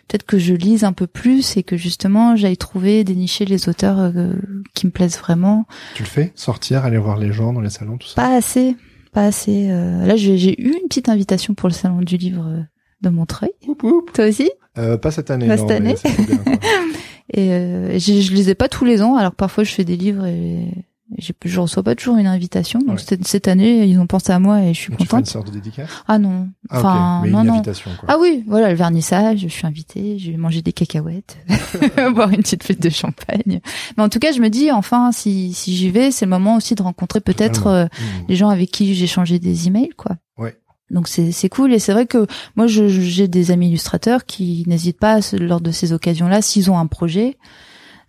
peut-être 0.08 0.26
que 0.26 0.38
je 0.38 0.54
lise 0.54 0.84
un 0.84 0.94
peu 0.94 1.08
plus 1.08 1.58
et 1.58 1.64
que 1.64 1.76
justement 1.78 2.36
j'aille 2.36 2.58
trouver, 2.58 3.04
dénicher 3.04 3.46
les 3.46 3.68
auteurs 3.70 4.00
euh, 4.00 4.34
qui 4.74 4.86
me 4.86 4.92
plaisent 4.92 5.18
vraiment. 5.18 5.66
Tu 5.96 6.04
le 6.04 6.10
fais? 6.10 6.32
Sortir, 6.36 6.86
aller 6.86 6.98
voir 6.98 7.18
les 7.18 7.32
gens 7.32 7.54
dans 7.54 7.62
les 7.62 7.70
salons, 7.70 7.98
tout 7.98 8.08
ça? 8.08 8.16
Pas 8.16 8.36
assez, 8.36 8.76
pas 9.14 9.26
assez. 9.26 9.68
euh, 9.70 10.06
là, 10.06 10.16
j'ai 10.16 10.62
eu 10.62 10.74
une 10.74 10.88
petite 10.88 11.10
invitation 11.10 11.54
pour 11.54 11.70
le 11.70 11.74
salon 11.74 12.02
du 12.02 12.18
livre 12.18 12.46
euh, 12.48 12.62
de 13.02 13.10
Montreuil. 13.10 13.52
Oup, 13.68 13.84
oup. 13.84 14.12
Toi 14.14 14.28
aussi? 14.28 14.50
Euh, 14.78 14.98
Pas 14.98 15.12
cette 15.12 15.32
année. 15.32 15.48
Pas 15.48 15.56
non, 15.58 15.68
cette 15.68 15.78
année. 15.78 15.96
bien. 16.28 16.40
Et 17.34 17.52
euh, 17.52 18.00
je, 18.00 18.22
je 18.22 18.32
les 18.34 18.50
ai 18.50 18.56
pas 18.56 18.70
tous 18.70 18.86
les 18.86 19.02
ans, 19.02 19.16
alors 19.18 19.34
parfois 19.34 19.66
je 19.66 19.72
fais 19.74 19.84
des 19.84 19.98
livres 19.98 20.26
et 20.26 20.70
j'ai- 21.18 21.34
je 21.46 21.60
reçois 21.60 21.84
pas 21.84 21.96
toujours 21.96 22.18
une 22.18 22.28
invitation. 22.28 22.80
Donc 22.80 22.98
Ouais. 22.98 23.04
cette, 23.06 23.28
cette 23.28 23.48
année, 23.48 23.86
ils 23.86 23.98
ont 24.00 24.08
pensé 24.08 24.32
à 24.32 24.40
moi 24.40 24.62
et 24.62 24.74
je 24.74 24.80
suis 24.80 24.92
Mais 24.92 24.98
tu 24.98 25.06
ferais 25.06 25.18
une 25.20 25.24
contente. 25.24 25.32
sorte 25.32 25.48
de 25.48 25.54
dédicace? 25.54 25.90
Ah 26.08 26.20
non, 26.20 26.50
Ah, 26.70 26.78
enfin. 26.80 27.22
Mais 27.24 27.30
non 27.32 27.42
une 27.42 27.48
non. 27.48 27.54
invitation, 27.56 27.92
quoi. 28.00 28.10
Ah 28.12 28.18
oui, 28.20 28.44
voilà 28.48 28.70
le 28.70 28.76
vernissage, 28.76 29.40
je 29.40 29.48
suis 29.48 29.66
invitée, 29.66 30.20
je 30.20 30.32
vais 30.32 30.38
manger 30.38 30.62
des 30.62 30.74
cacahuètes, 30.74 31.38
boire 32.14 32.30
une 32.32 32.38
petite 32.42 32.64
flûte 32.64 32.82
de 32.82 32.90
champagne. 32.90 33.62
Mais 33.98 34.04
en 34.04 34.10
tout 34.10 34.20
cas, 34.20 34.32
je 34.32 34.42
me 34.42 34.50
dis 34.50 34.72
enfin 34.72 35.12
si 35.12 35.54
si 35.54 35.76
j'y 35.76 35.90
vais, 35.90 36.12
c'est 36.12 36.26
le 36.26 36.30
moment 36.32 36.56
aussi 36.56 36.76
de 36.76 36.84
rencontrer 36.84 37.22
peut-être 37.22 37.68
euh, 37.68 37.84
Mhm. 37.86 38.26
les 38.30 38.36
gens 38.36 38.50
avec 38.50 38.72
qui 38.72 38.94
j'ai 38.96 39.08
changé 39.08 39.40
des 39.40 39.68
emails 39.68 39.90
quoi. 39.98 40.18
Ouais. 40.38 40.58
Donc 40.90 41.08
c'est 41.10 41.32
c'est 41.34 41.50
cool 41.50 41.74
et 41.74 41.80
c'est 41.80 41.92
vrai 41.92 42.06
que 42.06 42.28
moi 42.56 42.66
j'ai 42.68 43.28
des 43.28 43.52
amis 43.52 43.68
illustrateurs 43.68 44.26
qui 44.26 44.64
n'hésitent 44.68 45.00
pas 45.00 45.20
lors 45.38 45.60
de 45.62 45.72
ces 45.72 45.92
occasions-là 45.94 46.42
s'ils 46.42 46.72
ont 46.72 46.78
un 46.78 46.88
projet 46.88 47.38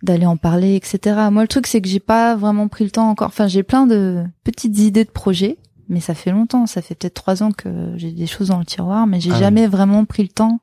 d'aller 0.03 0.25
en 0.25 0.37
parler 0.37 0.75
etc. 0.75 0.99
Moi 1.31 1.41
le 1.41 1.47
truc 1.47 1.67
c'est 1.67 1.81
que 1.81 1.87
j'ai 1.89 1.99
pas 1.99 2.35
vraiment 2.35 2.67
pris 2.67 2.83
le 2.85 2.91
temps 2.91 3.09
encore. 3.09 3.27
Enfin 3.27 3.47
j'ai 3.47 3.63
plein 3.63 3.85
de 3.87 4.23
petites 4.43 4.77
idées 4.79 5.05
de 5.05 5.09
projets 5.11 5.57
mais 5.89 5.99
ça 5.99 6.13
fait 6.13 6.31
longtemps, 6.31 6.67
ça 6.67 6.81
fait 6.81 6.95
peut-être 6.95 7.15
trois 7.15 7.41
ans 7.43 7.51
que 7.51 7.69
j'ai 7.97 8.11
des 8.11 8.27
choses 8.27 8.49
dans 8.49 8.59
le 8.59 8.65
tiroir 8.65 9.07
mais 9.07 9.19
j'ai 9.19 9.31
Ah 9.31 9.35
oui. 9.35 9.39
jamais 9.39 9.67
vraiment 9.67 10.05
pris 10.05 10.23
le 10.23 10.29
temps 10.29 10.59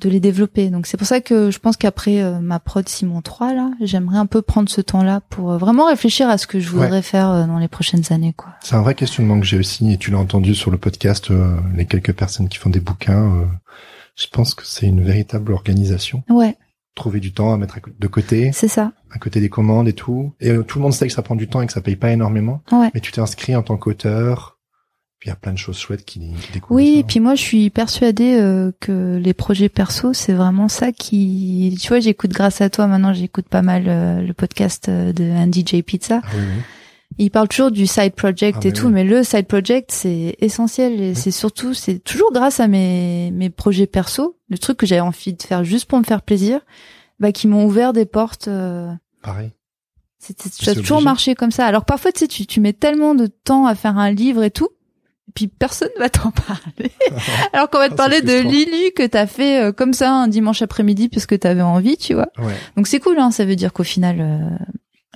de 0.00 0.08
les 0.10 0.18
développer. 0.20 0.70
Donc 0.70 0.86
c'est 0.86 0.96
pour 0.96 1.06
ça 1.06 1.20
que 1.20 1.50
je 1.52 1.58
pense 1.60 1.76
qu'après 1.76 2.20
euh, 2.20 2.40
ma 2.40 2.58
prod 2.58 2.86
Simon 2.88 3.22
3 3.22 3.54
là, 3.54 3.70
j'aimerais 3.80 4.18
un 4.18 4.26
peu 4.26 4.42
prendre 4.42 4.68
ce 4.68 4.80
temps-là 4.80 5.20
pour 5.30 5.52
euh, 5.52 5.56
vraiment 5.56 5.86
réfléchir 5.86 6.28
à 6.28 6.36
ce 6.36 6.46
que 6.48 6.58
je 6.60 6.68
Ouais. 6.74 6.82
voudrais 6.82 7.00
faire 7.00 7.30
euh, 7.30 7.46
dans 7.46 7.58
les 7.58 7.68
prochaines 7.68 8.02
années 8.10 8.34
quoi. 8.36 8.50
C'est 8.60 8.74
un 8.74 8.82
vrai 8.82 8.94
questionnement 8.96 9.38
que 9.38 9.46
j'ai 9.46 9.56
aussi, 9.58 9.90
et 9.92 9.96
tu 9.96 10.10
l'as 10.10 10.18
entendu 10.18 10.54
sur 10.56 10.70
le 10.72 10.78
podcast, 10.78 11.28
les 11.76 11.86
quelques 11.86 12.12
personnes 12.12 12.48
qui 12.48 12.58
font 12.58 12.70
des 12.70 12.80
bouquins. 12.80 13.46
je 14.16 14.26
pense 14.32 14.54
que 14.54 14.66
c'est 14.66 14.86
une 14.86 15.00
véritable 15.02 15.52
organisation. 15.52 16.22
Ouais, 16.28 16.56
Trouver 16.94 17.18
du 17.20 17.32
temps 17.32 17.52
à 17.52 17.56
mettre 17.56 17.78
de 17.98 18.06
côté, 18.06 18.50
c'est 18.52 18.68
ça. 18.68 18.92
à 19.10 19.18
côté 19.18 19.40
des 19.40 19.48
commandes 19.48 19.88
et 19.88 19.92
tout. 19.94 20.32
Et 20.40 20.50
euh, 20.50 20.62
tout 20.62 20.78
le 20.78 20.82
monde 20.84 20.92
sait 20.92 21.06
que 21.08 21.12
ça 21.12 21.22
prend 21.22 21.34
du 21.34 21.48
temps 21.48 21.60
et 21.60 21.66
que 21.66 21.72
ça 21.72 21.80
paye 21.80 21.96
pas 21.96 22.12
énormément. 22.12 22.62
Ouais. 22.70 22.90
Mais 22.94 23.00
tu 23.00 23.10
t'es 23.10 23.20
inscrit 23.20 23.56
en 23.56 23.62
tant 23.62 23.76
qu'auteur. 23.76 24.58
Puis 25.18 25.28
il 25.28 25.30
y 25.30 25.32
a 25.32 25.36
plein 25.36 25.52
de 25.52 25.58
choses 25.58 25.78
chouettes 25.78 26.04
qui, 26.04 26.18
de 26.20 26.60
Oui, 26.70 26.92
ça. 26.94 26.98
et 27.00 27.02
puis 27.04 27.18
moi 27.18 27.34
je 27.34 27.40
suis 27.42 27.70
persuadée 27.70 28.36
euh, 28.38 28.70
que 28.80 29.16
les 29.16 29.32
projets 29.32 29.68
perso 29.70 30.12
c'est 30.12 30.34
vraiment 30.34 30.68
ça 30.68 30.92
qui, 30.92 31.76
tu 31.80 31.88
vois, 31.88 31.98
j'écoute 32.00 32.30
grâce 32.30 32.60
à 32.60 32.68
toi 32.70 32.86
maintenant, 32.86 33.12
j'écoute 33.14 33.48
pas 33.48 33.62
mal 33.62 33.84
euh, 33.86 34.20
le 34.20 34.32
podcast 34.34 34.90
de 34.90 35.30
Andy 35.32 35.64
J 35.66 35.82
Pizza. 35.82 36.20
Ah 36.22 36.28
oui, 36.34 36.40
oui. 36.42 36.62
Il 37.18 37.30
parle 37.30 37.48
toujours 37.48 37.70
du 37.70 37.86
side 37.86 38.14
project 38.14 38.58
Ah, 38.64 38.68
et 38.68 38.72
tout, 38.72 38.86
oui. 38.86 38.92
mais 38.92 39.04
le 39.04 39.22
side 39.22 39.46
project 39.46 39.90
c'est 39.92 40.34
essentiel 40.40 41.00
et 41.00 41.14
c'est 41.14 41.30
surtout 41.30 41.72
c'est 41.74 41.98
toujours 42.00 42.32
grâce 42.32 42.58
à 42.60 42.66
mes 42.68 43.30
mes 43.32 43.50
projets 43.50 43.86
perso, 43.86 44.36
le 44.48 44.58
truc 44.58 44.76
que 44.78 44.86
j'avais 44.86 45.00
envie 45.00 45.32
de 45.34 45.42
faire 45.42 45.62
juste 45.64 45.86
pour 45.86 45.98
me 45.98 46.04
faire 46.04 46.22
plaisir, 46.22 46.60
bah 47.20 47.30
qui 47.32 47.46
m'ont 47.46 47.64
ouvert 47.64 47.92
des 47.92 48.04
portes. 48.06 48.48
euh, 48.48 48.90
Pareil. 49.22 49.52
C'est 50.18 50.40
ça 50.40 50.70
a 50.70 50.74
toujours 50.74 50.96
obligé. 50.96 51.04
marché 51.04 51.34
comme 51.34 51.50
ça. 51.50 51.66
Alors 51.66 51.84
parfois 51.84 52.10
tu 52.10 52.20
sais 52.20 52.28
tu 52.28 52.46
tu 52.46 52.60
mets 52.60 52.72
tellement 52.72 53.14
de 53.14 53.26
temps 53.26 53.66
à 53.66 53.74
faire 53.74 53.96
un 53.98 54.10
livre 54.10 54.42
et 54.42 54.50
tout, 54.50 54.70
et 55.28 55.32
puis 55.34 55.46
personne 55.48 55.90
va 55.98 56.08
t'en 56.08 56.30
parler. 56.48 56.90
Alors 57.52 57.70
qu'on 57.70 57.78
va 57.78 57.88
te 57.88 57.94
Ah, 57.94 57.96
parler 57.96 58.22
de. 58.22 58.40
Lulu 58.42 58.90
que 58.96 59.06
t'as 59.06 59.26
fait 59.26 59.62
euh, 59.62 59.72
comme 59.72 59.92
ça 59.92 60.10
un 60.12 60.26
dimanche 60.28 60.62
après-midi 60.62 61.08
puisque 61.10 61.38
t'avais 61.38 61.60
envie, 61.62 61.96
tu 61.96 62.14
vois. 62.14 62.28
Ouais. 62.38 62.54
Donc 62.76 62.86
c'est 62.88 62.98
cool, 63.00 63.18
hein, 63.20 63.30
ça 63.30 63.44
veut 63.44 63.54
dire 63.56 63.72
qu'au 63.72 63.84
final, 63.84 64.16
euh, 64.20 64.64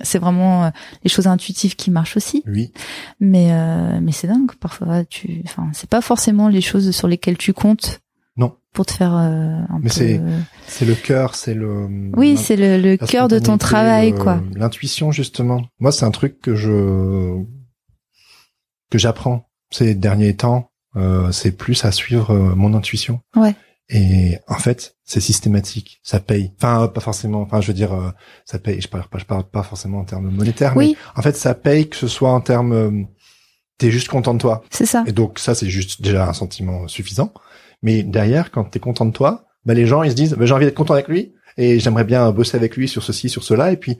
c'est 0.01 0.19
vraiment 0.19 0.65
euh, 0.65 0.69
les 1.03 1.09
choses 1.09 1.27
intuitives 1.27 1.75
qui 1.75 1.91
marchent 1.91 2.17
aussi. 2.17 2.43
Oui. 2.47 2.71
Mais 3.19 3.49
euh, 3.51 3.99
mais 4.01 4.11
c'est 4.11 4.27
dingue, 4.27 4.51
parfois 4.59 5.03
tu, 5.05 5.41
enfin 5.45 5.69
c'est 5.73 5.89
pas 5.89 6.01
forcément 6.01 6.47
les 6.49 6.61
choses 6.61 6.91
sur 6.91 7.07
lesquelles 7.07 7.37
tu 7.37 7.53
comptes. 7.53 8.01
Non. 8.37 8.55
Pour 8.73 8.85
te 8.85 8.93
faire 8.93 9.15
euh, 9.15 9.59
un 9.69 9.79
Mais 9.79 9.83
peu. 9.83 9.89
c'est- 9.89 10.21
C'est 10.67 10.85
le 10.85 10.95
cœur, 10.95 11.35
c'est 11.35 11.53
le. 11.53 11.87
Oui, 12.15 12.37
c'est 12.37 12.55
le, 12.55 12.77
le 12.81 12.95
cœur 12.97 13.27
de 13.27 13.37
ton 13.39 13.57
travail, 13.57 14.11
le- 14.11 14.17
quoi. 14.17 14.41
L'intuition 14.55 15.11
justement. 15.11 15.61
Moi, 15.79 15.91
c'est 15.91 16.05
un 16.05 16.11
truc 16.11 16.39
que 16.39 16.55
je 16.55 17.41
que 18.91 18.97
j'apprends 18.97 19.49
ces 19.71 19.95
derniers 19.95 20.35
temps. 20.35 20.71
Euh, 20.95 21.31
c'est 21.31 21.51
plus 21.51 21.85
à 21.85 21.91
suivre 21.91 22.31
euh, 22.31 22.55
mon 22.55 22.73
intuition. 22.73 23.21
Ouais. 23.35 23.55
Et 23.89 24.37
en 24.47 24.55
fait, 24.59 24.95
c'est 25.03 25.19
systématique. 25.19 25.99
Ça 26.03 26.19
paye. 26.19 26.53
Enfin, 26.57 26.87
pas 26.87 27.01
forcément. 27.01 27.41
Enfin, 27.41 27.59
je 27.61 27.67
veux 27.67 27.73
dire, 27.73 27.93
euh, 27.93 28.11
ça 28.45 28.59
paye. 28.59 28.79
Je 28.81 28.87
parle 28.87 29.07
pas, 29.09 29.17
je 29.17 29.25
parle 29.25 29.43
pas 29.49 29.63
forcément 29.63 29.99
en 29.99 30.05
termes 30.05 30.29
monétaires, 30.29 30.77
Oui, 30.77 30.95
mais 30.95 31.09
en 31.19 31.21
fait, 31.23 31.35
ça 31.35 31.55
paye 31.55 31.89
que 31.89 31.95
ce 31.95 32.07
soit 32.07 32.31
en 32.31 32.41
termes. 32.41 32.73
euh, 32.73 33.03
T'es 33.79 33.91
juste 33.91 34.09
content 34.09 34.33
de 34.33 34.39
toi. 34.39 34.61
c'est 34.69 34.85
ça. 34.85 35.03
Et 35.07 35.13
donc 35.13 35.39
ça, 35.39 35.55
c'est 35.55 35.69
juste 35.69 36.01
déjà 36.01 36.27
un 36.27 36.33
sentiment 36.33 36.87
suffisant. 36.89 37.33
Mais 37.81 38.03
derrière, 38.03 38.51
quand 38.51 38.65
t'es 38.65 38.79
content 38.79 39.05
de 39.05 39.11
toi, 39.13 39.47
bah, 39.65 39.73
les 39.73 39.85
gens 39.85 40.03
ils 40.03 40.11
se 40.11 40.15
disent, 40.15 40.33
bah, 40.33 40.45
j'ai 40.45 40.53
envie 40.53 40.65
d'être 40.65 40.75
content 40.75 40.93
avec 40.95 41.07
lui 41.07 41.33
et 41.57 41.79
j'aimerais 41.79 42.03
bien 42.03 42.29
bosser 42.31 42.57
avec 42.57 42.75
lui 42.75 42.89
sur 42.89 43.03
ceci, 43.03 43.29
sur 43.29 43.41
cela. 43.43 43.71
Et 43.71 43.77
puis 43.77 43.97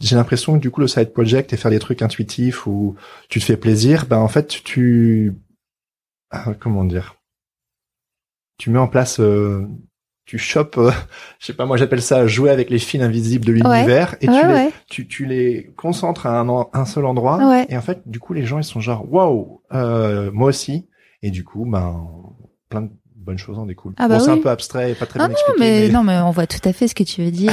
j'ai 0.00 0.16
l'impression 0.16 0.54
que 0.54 0.58
du 0.58 0.72
coup 0.72 0.80
le 0.80 0.88
side 0.88 1.12
project 1.12 1.52
et 1.52 1.56
faire 1.56 1.70
des 1.70 1.78
trucs 1.78 2.02
intuitifs 2.02 2.66
où 2.66 2.96
tu 3.28 3.38
te 3.38 3.44
fais 3.44 3.56
plaisir, 3.56 4.06
ben 4.06 4.18
en 4.18 4.28
fait 4.28 4.48
tu 4.48 5.32
ah, 6.32 6.52
comment 6.58 6.84
dire, 6.84 7.14
tu 8.60 8.70
mets 8.70 8.78
en 8.78 8.88
place, 8.88 9.18
euh, 9.20 9.66
tu 10.26 10.38
chopes, 10.38 10.76
euh, 10.78 10.92
je 11.40 11.46
sais 11.46 11.54
pas 11.54 11.66
moi 11.66 11.76
j'appelle 11.76 12.02
ça 12.02 12.26
jouer 12.26 12.50
avec 12.50 12.70
les 12.70 12.78
fils 12.78 13.02
invisibles 13.02 13.44
de 13.46 13.52
l'univers 13.52 14.14
et 14.20 14.26
tu, 14.26 14.32
Ouais, 14.32 14.66
les, 14.66 14.70
tu 14.88 15.08
tu 15.08 15.24
les 15.26 15.72
concentres 15.76 16.26
à 16.26 16.38
un, 16.38 16.48
en- 16.48 16.70
un 16.72 16.84
seul 16.84 17.04
endroit 17.06 17.38
Ouais. 17.48 17.66
et 17.68 17.76
en 17.76 17.80
fait 17.80 18.02
du 18.06 18.20
coup 18.20 18.32
les 18.34 18.44
gens 18.44 18.58
ils 18.58 18.64
sont 18.64 18.78
genre 18.80 19.10
waouh 19.12 19.62
euh, 19.72 20.30
moi 20.32 20.48
aussi 20.50 20.86
et 21.22 21.30
du 21.30 21.42
coup 21.42 21.64
ben 21.66 22.06
plein 22.68 22.82
de 22.82 22.90
bonnes 23.16 23.38
choses 23.38 23.58
en 23.58 23.66
découlent. 23.66 23.94
Ah 23.98 24.08
bah 24.08 24.18
bon 24.18 24.24
c'est 24.24 24.30
un 24.30 24.38
peu 24.38 24.48
abstrait 24.50 24.92
et 24.92 24.94
pas 24.94 25.06
très 25.06 25.18
Ah 25.20 25.26
bien 25.26 25.34
non, 25.34 25.34
expliqué 25.34 25.58
mais, 25.60 25.80
mais, 25.88 25.92
non, 25.92 26.04
mais 26.04 26.18
on 26.18 26.30
voit 26.30 26.46
tout 26.46 26.66
à 26.68 26.72
fait 26.72 26.86
ce 26.88 26.94
que 26.94 27.02
tu 27.02 27.22
veux 27.24 27.30
dire. 27.30 27.52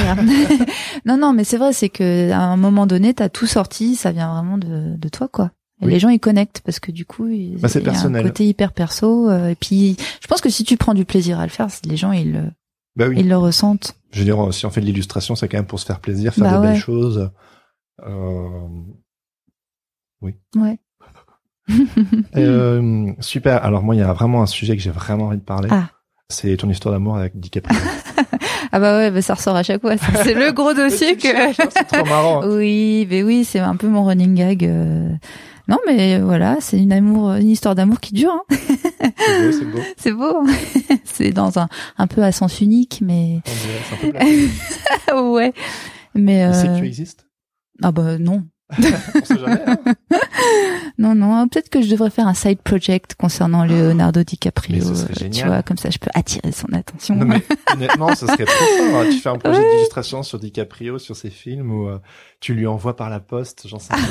non, 1.04 1.16
non, 1.18 1.32
mais 1.32 1.44
c'est 1.44 1.56
vrai, 1.58 1.72
c'est 1.72 1.88
que 1.90 2.30
à 2.30 2.40
un 2.40 2.56
moment 2.56 2.86
donné, 2.86 3.12
t'as 3.12 3.28
tout 3.28 3.46
sorti, 3.46 3.94
ça 3.96 4.10
vient 4.12 4.32
vraiment 4.32 4.56
de, 4.58 4.96
de 4.96 5.08
toi, 5.08 5.28
quoi. 5.28 5.50
Oui. 5.80 5.92
les 5.92 5.98
gens 6.00 6.08
ils 6.08 6.18
connectent 6.18 6.60
parce 6.64 6.80
que 6.80 6.90
du 6.90 7.04
coup, 7.06 7.28
il, 7.28 7.56
Bah, 7.58 7.68
c'est 7.68 7.80
il 7.80 7.86
y 7.86 7.90
a 7.90 8.00
un 8.04 8.22
côté 8.22 8.46
hyper 8.46 8.72
perso. 8.72 9.28
euh, 9.30 9.50
et 9.50 9.54
puis, 9.54 9.96
je 10.20 10.26
pense 10.26 10.40
que 10.40 10.50
si 10.50 10.64
tu 10.64 10.76
prends 10.76 10.94
du 10.94 11.04
plaisir 11.04 11.38
à 11.38 11.44
le 11.44 11.50
faire, 11.50 11.68
les 11.84 11.96
gens 11.96 12.10
ils 12.12 12.32
le, 12.32 12.42
bah 12.96 13.06
oui. 13.08 13.16
ils 13.18 13.28
le 13.28 13.36
ressentent. 13.36 13.94
Je 14.10 14.18
veux 14.20 14.24
dire, 14.24 14.52
si 14.52 14.66
on 14.66 14.70
fait 14.70 14.80
de 14.80 14.86
l'illustration, 14.86 15.36
c'est 15.36 15.48
quand 15.48 15.58
même 15.58 15.66
pour 15.66 15.78
se 15.78 15.86
faire 15.86 16.00
plaisir, 16.00 16.34
faire 16.34 16.44
Bah 16.50 16.56
de 16.58 16.62
belles 16.62 16.80
choses. 16.80 17.30
Euh, 18.06 18.48
Ouais. 20.56 20.78
euh, 22.36 23.12
super. 23.20 23.64
Alors 23.64 23.82
moi, 23.82 23.94
il 23.94 23.98
y 23.98 24.02
a 24.02 24.12
vraiment 24.12 24.42
un 24.42 24.46
sujet 24.46 24.76
que 24.76 24.82
j'ai 24.82 24.90
vraiment 24.90 25.26
envie 25.26 25.36
de 25.36 25.42
parler. 25.42 25.68
Ah. 25.70 25.90
C'est 26.28 26.56
ton 26.56 26.68
histoire 26.68 26.92
d'amour 26.94 27.16
avec 27.16 27.38
DiCaprio. 27.38 27.78
Ah 28.70 28.80
bah 28.80 28.98
ouais, 28.98 29.10
bah 29.10 29.22
ça 29.22 29.32
ressort 29.32 29.56
à 29.56 29.62
chaque 29.62 29.80
fois. 29.80 29.96
C'est 29.96 30.34
le 30.34 30.52
gros 30.52 30.74
dossier 30.74 31.16
que. 31.16 31.28
c'est 31.70 31.84
trop 31.84 32.04
marrant. 32.04 32.46
Oui, 32.46 33.06
mais 33.08 33.22
oui, 33.22 33.42
c'est 33.44 33.60
un 33.60 33.76
peu 33.76 33.88
mon 33.88 34.04
running 34.04 34.34
gag. 34.34 34.70
Euh. 35.68 35.72
Non, 35.72 35.78
mais 35.86 36.18
voilà, 36.20 36.56
c'est 36.60 36.78
une 36.78 36.92
amour, 36.92 37.32
une 37.34 37.50
histoire 37.50 37.74
d'amour 37.74 38.00
qui 38.00 38.14
dure. 38.14 38.32
hein. 38.32 38.56
C'est 39.18 39.42
beau, 39.42 39.52
c'est 39.52 39.64
beau. 39.64 39.78
C'est 39.96 40.12
beau. 40.12 40.46
c'est 41.04 41.30
dans 41.32 41.58
un 41.58 41.68
un 41.98 42.06
peu 42.06 42.22
à 42.22 42.32
sens 42.32 42.60
unique, 42.60 43.00
mais 43.02 43.40
On 43.46 44.06
dirait, 44.06 44.18
C'est 44.22 45.12
un 45.12 45.14
peu 45.14 45.20
ouais. 45.32 45.52
Mais 46.14 46.46
Il 46.48 46.54
sait 46.54 46.68
euh... 46.68 46.74
que 46.74 46.80
tu 46.80 46.86
existes? 46.86 47.26
ah 47.82 47.92
bah 47.92 48.18
non, 48.18 48.44
On 48.76 49.24
sait 49.24 49.38
jamais. 49.38 49.62
hein. 49.66 49.78
non, 50.98 51.14
non. 51.14 51.48
Peut-être 51.48 51.70
que 51.70 51.80
je 51.80 51.88
devrais 51.90 52.10
faire 52.10 52.26
un 52.26 52.34
side 52.34 52.60
project 52.60 53.14
concernant 53.14 53.64
Leonardo 53.64 54.22
DiCaprio. 54.22 54.76
Mais 54.76 54.84
ce 54.84 54.94
serait 54.94 55.10
euh, 55.12 55.14
Tu 55.14 55.20
génial. 55.34 55.48
vois, 55.48 55.62
comme 55.62 55.78
ça, 55.78 55.88
je 55.90 55.98
peux 55.98 56.10
attirer 56.14 56.52
son 56.52 56.70
attention. 56.74 57.14
Non 57.16 57.24
mais 57.24 57.42
honnêtement, 57.72 58.14
ce 58.14 58.26
serait 58.26 58.44
trop 58.44 58.64
fort. 58.90 59.04
Tu 59.10 59.18
fais 59.18 59.28
un 59.30 59.38
projet 59.38 59.60
d'illustration 59.70 60.22
sur 60.22 60.38
DiCaprio, 60.38 60.98
sur 60.98 61.16
ses 61.16 61.30
films, 61.30 61.70
ou 61.72 61.88
euh, 61.88 61.98
tu 62.40 62.52
lui 62.54 62.66
envoies 62.66 62.94
par 62.96 63.08
la 63.10 63.20
poste, 63.20 63.66
j'en 63.66 63.78
sais 63.78 63.94
rien. 63.94 64.04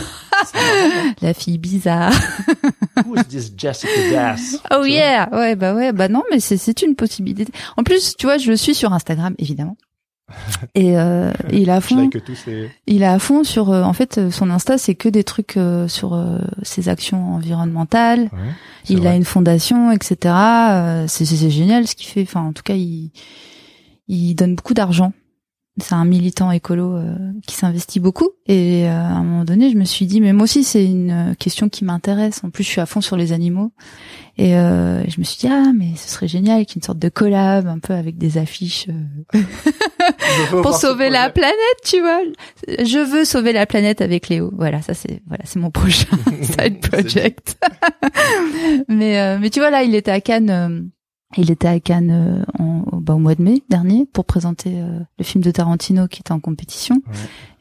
Marrant, 0.54 1.14
La 1.22 1.34
fille 1.34 1.58
bizarre. 1.60 2.12
hein. 2.12 3.04
Who 3.06 3.16
is 3.16 3.26
this 3.26 3.52
Jessica 3.56 3.92
Das 4.12 4.60
Oh 4.72 4.82
Tu 4.84 4.92
yeah, 4.92 5.30
ouais, 5.34 5.56
bah 5.56 5.74
ouais, 5.76 5.92
bah 5.94 6.08
non, 6.08 6.24
mais 6.32 6.40
c'est 6.40 6.58
c'est 6.58 6.82
une 6.82 6.96
possibilité. 6.96 7.46
En 7.78 7.84
plus, 7.84 8.16
tu 8.18 8.26
vois, 8.26 8.38
je 8.38 8.50
le 8.50 8.58
suis 8.58 8.74
sur 8.74 8.92
Instagram, 8.94 9.36
évidemment. 9.38 9.78
Et 10.76 10.98
euh, 10.98 11.32
il 11.52 11.70
est 11.70 11.72
à 11.72 11.80
fond, 11.82 12.10
il 12.86 13.04
à 13.04 13.18
fond 13.20 13.44
sur. 13.44 13.70
euh, 13.70 13.84
en 13.84 13.94
fait, 13.94 14.18
euh, 14.18 14.30
son 14.32 14.50
Insta, 14.50 14.78
c'est 14.78 14.96
que 14.96 15.08
des 15.08 15.24
trucs 15.24 15.56
euh, 15.56 15.88
sur 15.88 16.14
euh, 16.14 16.40
ses 16.64 16.90
actions 16.90 17.36
environnementales. 17.36 18.24
Ouais, 18.34 18.52
Il 18.90 19.00
vrai. 19.00 19.10
a 19.10 19.16
une 19.16 19.24
fondation, 19.24 19.92
etc. 19.92 20.36
C'est 21.08 21.50
génial 21.50 21.88
ce 21.88 21.96
qu'il 21.96 22.08
fait. 22.08 22.24
Enfin, 22.24 22.42
en 22.42 22.54
tout 22.54 22.64
cas, 22.64 22.76
il 22.76 23.12
il 24.10 24.36
donne 24.36 24.56
beaucoup 24.56 24.74
d'argent. 24.74 25.12
C'est 25.80 25.94
un 25.94 26.06
militant 26.06 26.52
écolo 26.52 26.96
euh, 26.96 27.16
qui 27.46 27.56
s'investit 27.56 28.00
beaucoup. 28.00 28.30
Et 28.48 28.88
euh, 28.88 28.92
à 28.92 29.14
un 29.14 29.24
moment 29.24 29.46
donné, 29.46 29.72
je 29.72 29.78
me 29.78 29.86
suis 29.86 30.06
dit, 30.06 30.22
mais 30.22 30.34
moi 30.34 30.44
aussi, 30.44 30.64
c'est 30.64 30.86
une 30.86 31.12
euh, 31.12 31.34
question 31.36 31.70
qui 31.70 31.86
m'intéresse. 31.86 32.42
En 32.44 32.50
plus, 32.50 32.64
je 32.64 32.70
suis 32.70 32.82
à 32.82 32.86
fond 32.86 33.02
sur 33.02 33.16
les 33.16 33.32
animaux. 33.32 33.72
Et 34.40 34.56
euh, 34.56 35.04
je 35.08 35.20
me 35.20 35.24
suis 35.24 35.40
dit, 35.40 35.48
ah, 35.50 35.72
mais 35.76 35.96
ce 35.96 36.10
serait 36.10 36.28
génial 36.28 36.66
qu'il 36.66 36.76
y 36.76 36.78
ait 36.78 36.82
une 36.82 36.86
sorte 36.86 37.00
de 37.00 37.10
collab, 37.10 37.68
un 37.68 37.80
peu 37.80 37.94
avec 37.94 38.20
des 38.20 38.38
affiches 38.38 38.88
euh, 39.34 39.42
pour 40.62 40.76
sauver 40.76 41.10
la 41.10 41.32
planète, 41.32 41.58
tu 41.84 42.00
vois. 42.02 42.22
Je 42.68 43.00
veux 43.00 43.26
sauver 43.26 43.52
la 43.52 43.66
planète 43.66 44.00
avec 44.00 44.30
Léo. 44.30 44.52
Voilà, 44.56 44.84
ça 44.84 44.94
c'est 44.94 45.22
voilà, 45.28 45.44
c'est 45.46 45.60
mon 45.60 45.72
prochain 45.72 46.18
side 46.44 46.80
project. 46.88 47.58
mais 48.88 49.20
euh, 49.20 49.40
mais 49.42 49.50
tu 49.50 49.60
vois 49.60 49.72
là, 49.72 49.82
il 49.82 49.96
était 49.96 50.12
à 50.12 50.22
Cannes. 50.22 50.92
Il 51.36 51.52
était 51.52 51.68
à 51.68 51.80
Cannes 51.80 52.12
euh, 52.12 52.64
en, 52.64 52.84
bah, 53.00 53.16
au 53.16 53.20
mois 53.20 53.36
de 53.36 53.42
mai 53.42 53.62
dernier 53.70 54.06
pour 54.06 54.26
présenter 54.26 54.74
euh, 54.76 55.00
le 55.18 55.24
film 55.24 55.44
de 55.44 55.52
Tarantino 55.52 56.08
qui 56.08 56.22
était 56.22 56.32
en 56.32 56.40
compétition. 56.40 56.96
Ouais. 57.08 57.14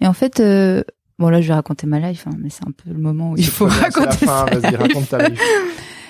Et 0.03 0.07
en 0.07 0.13
fait, 0.13 0.41
euh, 0.41 0.85
bon 1.19 1.29
là, 1.29 1.41
je 1.41 1.49
vais 1.49 1.55
raconter 1.55 1.87
ma 1.87 1.99
life, 1.99 2.27
hein, 2.27 2.37
mais 2.39 2.51
c'est 2.51 2.67
un 2.67 2.71
peu 2.71 2.91
le 2.91 2.99
moment 2.99 3.33
où 3.33 3.37
il 3.37 3.47
faut 3.47 3.67
bien, 3.67 3.75
c'est 3.91 4.01
la 4.01 4.07
raconter 4.07 4.27
fin, 4.27 4.47
sa 4.61 4.71
raconte 4.79 5.09
ta. 5.09 5.29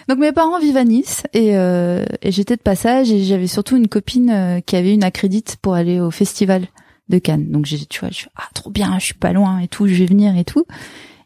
Donc 0.08 0.18
mes 0.18 0.32
parents 0.32 0.60
vivent 0.60 0.76
à 0.76 0.84
Nice 0.84 1.24
et, 1.32 1.56
euh, 1.56 2.04
et 2.22 2.30
j'étais 2.30 2.56
de 2.56 2.62
passage 2.62 3.10
et 3.10 3.24
j'avais 3.24 3.48
surtout 3.48 3.76
une 3.76 3.88
copine 3.88 4.30
euh, 4.30 4.60
qui 4.60 4.76
avait 4.76 4.94
une 4.94 5.02
accrédite 5.02 5.56
pour 5.60 5.74
aller 5.74 5.98
au 5.98 6.12
festival 6.12 6.66
de 7.08 7.18
Cannes. 7.18 7.50
Donc 7.50 7.66
j'ai, 7.66 7.84
tu 7.86 8.00
vois, 8.00 8.10
je 8.10 8.14
suis 8.14 8.28
ah 8.36 8.48
trop 8.54 8.70
bien, 8.70 8.98
je 9.00 9.06
suis 9.06 9.14
pas 9.14 9.32
loin 9.32 9.58
et 9.58 9.68
tout, 9.68 9.88
je 9.88 9.94
vais 9.94 10.06
venir 10.06 10.36
et 10.36 10.44
tout. 10.44 10.64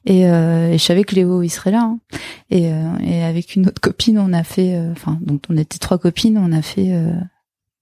Et, 0.06 0.26
euh, 0.28 0.70
et 0.72 0.78
je 0.78 0.82
savais 0.84 1.04
que 1.04 1.14
Léo 1.14 1.42
il 1.42 1.50
serait 1.50 1.70
là. 1.72 1.82
hein. 1.82 1.98
Et, 2.50 2.72
euh, 2.72 2.98
et 3.00 3.22
avec 3.22 3.54
une 3.54 3.66
autre 3.68 3.80
copine, 3.80 4.18
on 4.18 4.32
a 4.32 4.42
fait, 4.42 4.74
euh, 4.74 4.92
enfin 4.92 5.18
donc 5.20 5.42
on 5.50 5.56
était 5.56 5.78
trois 5.78 5.98
copines, 5.98 6.38
on 6.38 6.52
a 6.52 6.62
fait 6.62 6.92
euh, 6.92 7.12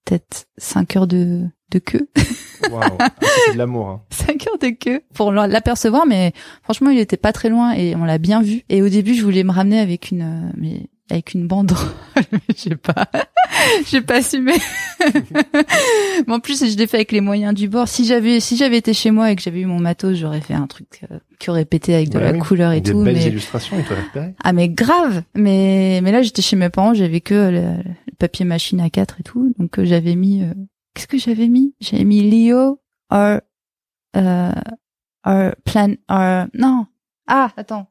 peut-être 0.05 0.47
cinq 0.57 0.97
heures 0.97 1.07
de 1.07 1.45
de 1.71 1.79
queue, 1.79 2.09
Waouh, 2.73 2.81
Ah, 2.99 3.11
c'est 3.47 3.53
de 3.53 3.59
l'amour. 3.59 3.89
Hein. 3.89 4.03
cinq 4.11 4.47
heures 4.49 4.59
de 4.59 4.71
queue 4.71 5.03
pour 5.14 5.33
l'apercevoir, 5.33 6.07
mais 6.07 6.33
franchement 6.62 6.89
il 6.91 6.99
était 6.99 7.19
pas 7.19 7.33
très 7.33 7.51
loin 7.51 7.73
et 7.73 7.95
on 7.95 8.05
l'a 8.05 8.16
bien 8.19 8.41
vu. 8.43 8.62
Et 8.71 8.81
au 8.83 8.89
début 8.89 9.14
je 9.14 9.23
voulais 9.23 9.45
me 9.45 9.53
ramener 9.53 9.79
avec 9.79 10.11
une, 10.11 10.23
euh, 10.23 10.51
mais 10.57 10.87
avec 11.11 11.35
une 11.35 11.47
banderole, 11.47 11.89
j'ai 12.57 12.77
pas, 12.77 13.09
j'ai 13.87 14.01
pas 14.01 14.17
assumé. 14.17 14.53
mais 16.27 16.33
en 16.35 16.41
plus, 16.41 16.65
je 16.71 16.77
l'ai 16.77 16.87
fait 16.87 16.99
avec 16.99 17.13
les 17.13 17.21
moyens 17.21 17.55
du 17.55 17.69
bord. 17.69 17.89
Si 17.89 18.05
j'avais, 18.05 18.41
si 18.41 18.57
j'avais 18.57 18.77
été 18.79 18.93
chez 18.93 19.11
moi 19.11 19.31
et 19.31 19.37
que 19.37 19.43
j'avais 19.43 19.61
eu 19.61 19.67
mon 19.67 19.79
matos, 19.81 20.17
j'aurais 20.17 20.41
fait 20.41 20.55
un 20.55 20.67
truc 20.67 21.05
euh, 21.11 21.19
qui 21.39 21.51
aurait 21.51 21.65
pété 21.65 21.95
avec 21.95 22.09
de 22.11 22.19
Bah 22.19 22.25
la 22.25 22.33
oui, 22.33 22.39
couleur 22.39 22.73
et 22.73 22.81
Des 22.81 22.91
tout. 22.93 23.03
belles 23.03 23.15
Mais 23.17 23.27
illustrations, 23.27 23.77
repéré. 23.77 24.35
ah 24.43 24.53
mais 24.53 24.69
grave. 24.69 25.23
Mais 25.35 26.01
mais 26.03 26.13
là, 26.13 26.23
j'étais 26.23 26.43
chez 26.43 26.57
mes 26.57 26.69
parents, 26.71 26.95
j'avais 26.95 27.21
que 27.21 27.35
le, 27.35 27.61
le 27.83 28.15
papier 28.19 28.45
machine 28.45 28.81
à 28.81 28.91
4 28.91 29.21
et 29.21 29.23
tout, 29.23 29.53
donc 29.59 29.79
euh, 29.79 29.85
j'avais 29.85 30.15
mis. 30.17 30.43
euh, 30.43 30.53
Qu'est-ce 30.95 31.07
que 31.09 31.19
j'avais 31.19 31.49
mis? 31.49 31.75
J'avais 31.81 32.05
mis 32.05 32.29
Leo 32.29 32.81
or 33.11 33.41
euh, 34.17 34.53
or 35.25 35.53
plan 35.65 35.95
or 36.09 36.47
non. 36.55 36.87
Ah 37.27 37.51
attends. 37.57 37.87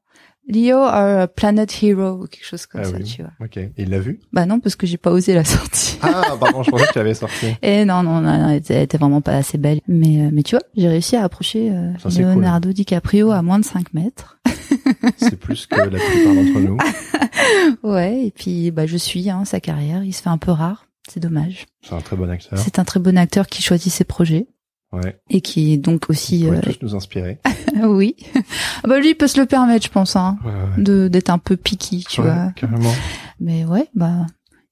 Leo 0.47 0.77
or 0.77 0.87
a 1.21 1.27
Planet 1.27 1.69
Hero 1.83 2.23
ou 2.23 2.27
quelque 2.27 2.45
chose 2.45 2.65
comme 2.65 2.81
Ah 2.81 2.85
ça, 2.85 2.97
oui. 2.97 3.03
tu 3.03 3.21
vois. 3.21 3.31
Ok, 3.41 3.57
Et 3.57 3.71
il 3.77 3.89
l'a 3.89 3.99
vu? 3.99 4.19
Bah 4.31 4.45
non, 4.45 4.59
parce 4.59 4.75
que 4.75 4.87
j'ai 4.87 4.97
pas 4.97 5.11
osé 5.11 5.33
la 5.33 5.43
sortir. 5.43 5.97
Ah, 6.01 6.35
pardon, 6.39 6.63
je 6.63 6.71
pensais 6.71 6.87
que 6.87 6.93
tu 6.93 6.97
l'avais 6.99 7.13
sorti. 7.13 7.47
Et 7.61 7.83
non, 7.85 8.01
non, 8.03 8.21
non, 8.21 8.37
non, 8.37 8.49
elle 8.49 8.57
était, 8.57 8.75
elle 8.75 8.83
était 8.83 8.97
vraiment 8.97 9.21
pas 9.21 9.33
assez 9.35 9.57
belle. 9.57 9.81
Mais, 9.87 10.21
euh, 10.21 10.29
mais 10.31 10.43
tu 10.43 10.55
vois, 10.55 10.63
j'ai 10.75 10.87
réussi 10.87 11.15
à 11.17 11.23
approcher 11.23 11.71
euh, 11.71 11.91
Ça, 11.99 12.09
c'est 12.09 12.23
cool. 12.23 12.33
Leonardo 12.33 12.71
DiCaprio 12.71 13.31
à 13.31 13.41
moins 13.41 13.59
de 13.59 13.65
5 13.65 13.93
mètres. 13.93 14.37
C'est 15.17 15.37
plus 15.37 15.65
que 15.65 15.75
la 15.75 15.87
plupart 15.87 16.33
d'entre 16.35 16.59
nous. 16.59 16.77
Ouais, 17.83 18.25
et 18.25 18.31
puis 18.31 18.71
bah 18.71 18.85
je 18.87 18.97
suis 18.97 19.29
hein, 19.29 19.45
sa 19.45 19.59
carrière. 19.59 20.03
Il 20.03 20.13
se 20.13 20.21
fait 20.21 20.29
un 20.29 20.37
peu 20.37 20.51
rare. 20.51 20.87
C'est 21.09 21.19
dommage. 21.19 21.65
C'est 21.81 21.93
un 21.93 22.01
très 22.01 22.15
bon 22.15 22.29
acteur. 22.29 22.57
C'est 22.59 22.79
un 22.79 22.83
très 22.83 22.99
bon 22.99 23.17
acteur 23.17 23.47
qui 23.47 23.61
choisit 23.61 23.91
ses 23.91 24.03
projets 24.03 24.47
Ouais. 24.93 25.17
et 25.29 25.41
qui 25.41 25.73
est 25.73 25.77
donc 25.77 26.09
aussi 26.09 26.45
pourrait 26.45 26.57
euh, 26.57 26.61
tous 26.61 26.77
nous 26.81 26.95
inspirer. 26.95 27.39
oui. 27.83 28.15
Ah 28.83 28.87
bah 28.87 28.99
lui 28.99 29.09
il 29.09 29.15
peut 29.15 29.27
se 29.27 29.39
le 29.39 29.45
permettre, 29.45 29.85
je 29.85 29.91
pense, 29.91 30.15
hein, 30.15 30.37
Ouais, 30.45 30.51
ouais. 30.51 30.83
de 30.83 31.07
d'être 31.07 31.29
un 31.29 31.37
peu 31.37 31.55
picky, 31.57 32.05
tu 32.09 32.21
Ouais, 32.21 32.27
vois. 32.27 32.51
Carrément. 32.55 32.93
Mais 33.39 33.65
ouais, 33.65 33.87
bah 33.95 34.25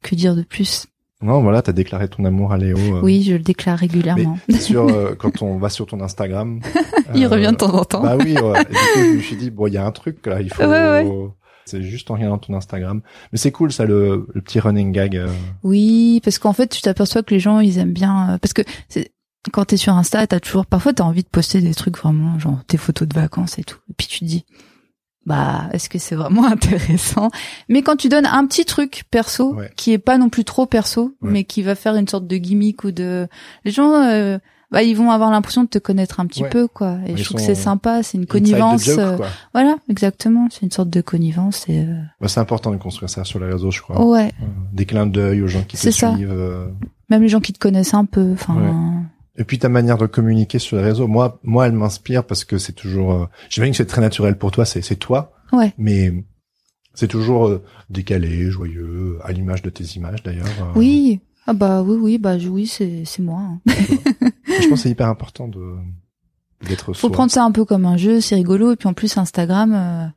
que 0.03 0.15
dire 0.15 0.35
de 0.35 0.43
plus? 0.43 0.87
Non, 1.21 1.41
voilà, 1.41 1.61
t'as 1.61 1.71
déclaré 1.71 2.07
ton 2.09 2.25
amour 2.25 2.51
à 2.51 2.57
Léo. 2.57 2.77
euh, 2.77 3.01
Oui, 3.01 3.23
je 3.23 3.33
le 3.33 3.39
déclare 3.39 3.79
régulièrement. 3.79 4.37
sur 4.59 4.87
euh, 4.89 5.15
quand 5.17 5.41
on 5.41 5.57
va 5.57 5.69
sur 5.69 5.85
ton 5.87 6.01
Instagram. 6.01 6.59
il 7.15 7.23
euh, 7.25 7.29
revient 7.29 7.51
de 7.51 7.55
temps 7.55 7.73
en 7.73 7.85
temps. 7.85 8.03
Bah 8.03 8.17
oui, 8.17 8.37
ouais. 8.37 8.61
Et 8.61 8.65
du 8.65 8.73
coup, 8.73 8.99
je 8.99 9.15
me 9.17 9.21
suis 9.21 9.35
dit 9.37 9.49
bon, 9.49 9.67
il 9.67 9.73
y 9.73 9.77
a 9.77 9.85
un 9.85 9.91
truc 9.91 10.23
là, 10.27 10.41
il 10.41 10.53
faut. 10.53 10.63
Ouais, 10.63 11.07
C'est 11.65 11.81
juste 11.81 12.11
en 12.11 12.15
regardant 12.15 12.37
ton 12.37 12.53
Instagram. 12.53 13.01
Mais 13.31 13.37
c'est 13.39 13.51
cool 13.51 13.71
ça, 13.71 13.85
le, 13.85 14.27
le 14.33 14.41
petit 14.41 14.59
running 14.59 14.91
gag. 14.91 15.19
Oui, 15.63 16.21
parce 16.23 16.37
qu'en 16.37 16.53
fait, 16.53 16.67
tu 16.67 16.81
t'aperçois 16.81 17.23
que 17.23 17.33
les 17.33 17.39
gens, 17.39 17.59
ils 17.59 17.79
aiment 17.79 17.93
bien, 17.93 18.37
parce 18.41 18.53
que 18.53 18.61
c'est, 18.89 19.11
quand 19.51 19.65
t'es 19.65 19.77
sur 19.77 19.93
Insta, 19.93 20.25
t'as 20.27 20.39
toujours, 20.39 20.65
parfois 20.65 20.93
t'as 20.93 21.03
envie 21.03 21.23
de 21.23 21.27
poster 21.29 21.61
des 21.61 21.73
trucs 21.73 21.97
vraiment, 21.97 22.37
genre 22.39 22.59
tes 22.67 22.77
photos 22.77 23.07
de 23.07 23.13
vacances 23.15 23.57
et 23.59 23.63
tout. 23.63 23.77
Et 23.89 23.93
puis 23.97 24.07
tu 24.07 24.19
te 24.19 24.25
dis, 24.25 24.45
bah, 25.25 25.69
est-ce 25.73 25.89
que 25.89 25.97
c'est 25.99 26.15
vraiment 26.15 26.45
intéressant? 26.51 27.29
Mais 27.69 27.81
quand 27.81 27.95
tu 27.95 28.09
donnes 28.09 28.25
un 28.27 28.45
petit 28.47 28.65
truc 28.65 29.03
perso, 29.11 29.53
Ouais. 29.55 29.71
qui 29.75 29.91
est 29.91 29.97
pas 29.97 30.17
non 30.17 30.29
plus 30.29 30.43
trop 30.45 30.65
perso, 30.65 31.15
Ouais. 31.21 31.31
mais 31.31 31.43
qui 31.43 31.61
va 31.63 31.75
faire 31.75 31.95
une 31.95 32.07
sorte 32.07 32.27
de 32.27 32.37
gimmick 32.37 32.83
ou 32.83 32.91
de, 32.91 33.27
les 33.63 33.71
gens, 33.71 33.93
euh, 33.93 34.37
bah, 34.71 34.83
ils 34.83 34.95
vont 34.95 35.11
avoir 35.11 35.31
l'impression 35.31 35.63
de 35.63 35.69
te 35.69 35.77
connaître 35.79 36.19
un 36.19 36.25
petit 36.25 36.43
Ouais. 36.43 36.49
peu, 36.49 36.67
quoi. 36.67 36.97
Et 37.07 37.11
Ils 37.11 37.17
je 37.17 37.23
trouve 37.23 37.37
que 37.39 37.45
c'est 37.45 37.55
sympa, 37.55 38.03
c'est 38.03 38.17
une 38.17 38.25
connivence. 38.25 38.83
joke, 38.83 38.99
euh, 38.99 39.17
voilà, 39.53 39.77
exactement. 39.89 40.47
C'est 40.51 40.61
une 40.63 40.71
sorte 40.71 40.89
de 40.89 41.01
connivence 41.01 41.65
et, 41.69 41.79
euh, 41.81 42.01
Bah, 42.19 42.27
c'est 42.27 42.39
important 42.39 42.71
de 42.71 42.77
construire 42.77 43.09
ça 43.09 43.23
sur 43.23 43.39
les 43.39 43.45
réseaux, 43.51 43.71
je 43.71 43.81
crois. 43.81 44.03
ouais. 44.05 44.31
Euh, 44.41 44.45
Des 44.73 44.85
clins 44.85 45.05
d'œil 45.07 45.41
aux 45.41 45.47
gens 45.47 45.61
qui 45.63 45.77
te 45.77 45.81
C'est 45.81 45.91
ça. 45.91 46.13
suivent. 46.15 46.33
Même 47.09 47.21
les 47.21 47.29
gens 47.29 47.39
qui 47.39 47.53
te 47.53 47.59
connaissent 47.59 47.93
un 47.93 48.05
peu, 48.05 48.31
enfin, 48.33 48.94
Et 49.37 49.43
puis 49.43 49.59
ta 49.59 49.67
manière 49.69 49.97
de 49.97 50.05
communiquer 50.05 50.59
sur 50.59 50.77
les 50.77 50.83
réseaux, 50.83 51.07
moi, 51.07 51.39
moi, 51.43 51.67
elle 51.67 51.73
m'inspire 51.73 52.23
parce 52.23 52.45
que 52.45 52.57
c'est 52.57 52.73
toujours. 52.73 53.13
Euh, 53.13 53.25
J'imagine 53.49 53.73
que 53.73 53.77
c'est 53.77 53.85
très 53.85 54.01
naturel 54.01 54.37
pour 54.37 54.51
toi, 54.51 54.65
c'est 54.65 54.81
c'est 54.81 54.95
toi. 54.95 55.33
Ouais. 55.51 55.73
Mais 55.77 56.13
c'est 56.93 57.07
toujours 57.09 57.47
euh, 57.47 57.63
décalé, 57.89 58.49
joyeux, 58.49 59.19
à 59.23 59.31
l'image 59.33 59.61
de 59.61 59.69
tes 59.69 59.83
images 59.95 60.23
d'ailleurs. 60.23 60.45
euh. 60.61 60.71
Oui. 60.75 61.19
Ah 61.47 61.53
bah 61.53 61.83
oui, 61.83 61.97
oui, 62.01 62.17
bah 62.17 62.35
oui, 62.49 62.65
c'est 62.65 63.03
c'est 63.05 63.21
moi. 63.21 63.39
hein. 63.41 63.59
Je 63.67 64.67
pense 64.67 64.69
que 64.69 64.75
c'est 64.77 64.89
hyper 64.89 65.07
important 65.09 65.47
de 65.47 65.75
d'être 66.67 66.85
Faut 66.85 66.93
soi. 66.93 67.11
prendre 67.11 67.31
ça 67.31 67.43
un 67.43 67.51
peu 67.51 67.65
comme 67.65 67.85
un 67.85 67.97
jeu, 67.97 68.21
c'est 68.21 68.35
rigolo. 68.35 68.71
Et 68.71 68.75
puis 68.77 68.87
en 68.87 68.93
plus 68.93 69.17
Instagram, 69.17 69.73
euh, 69.75 70.07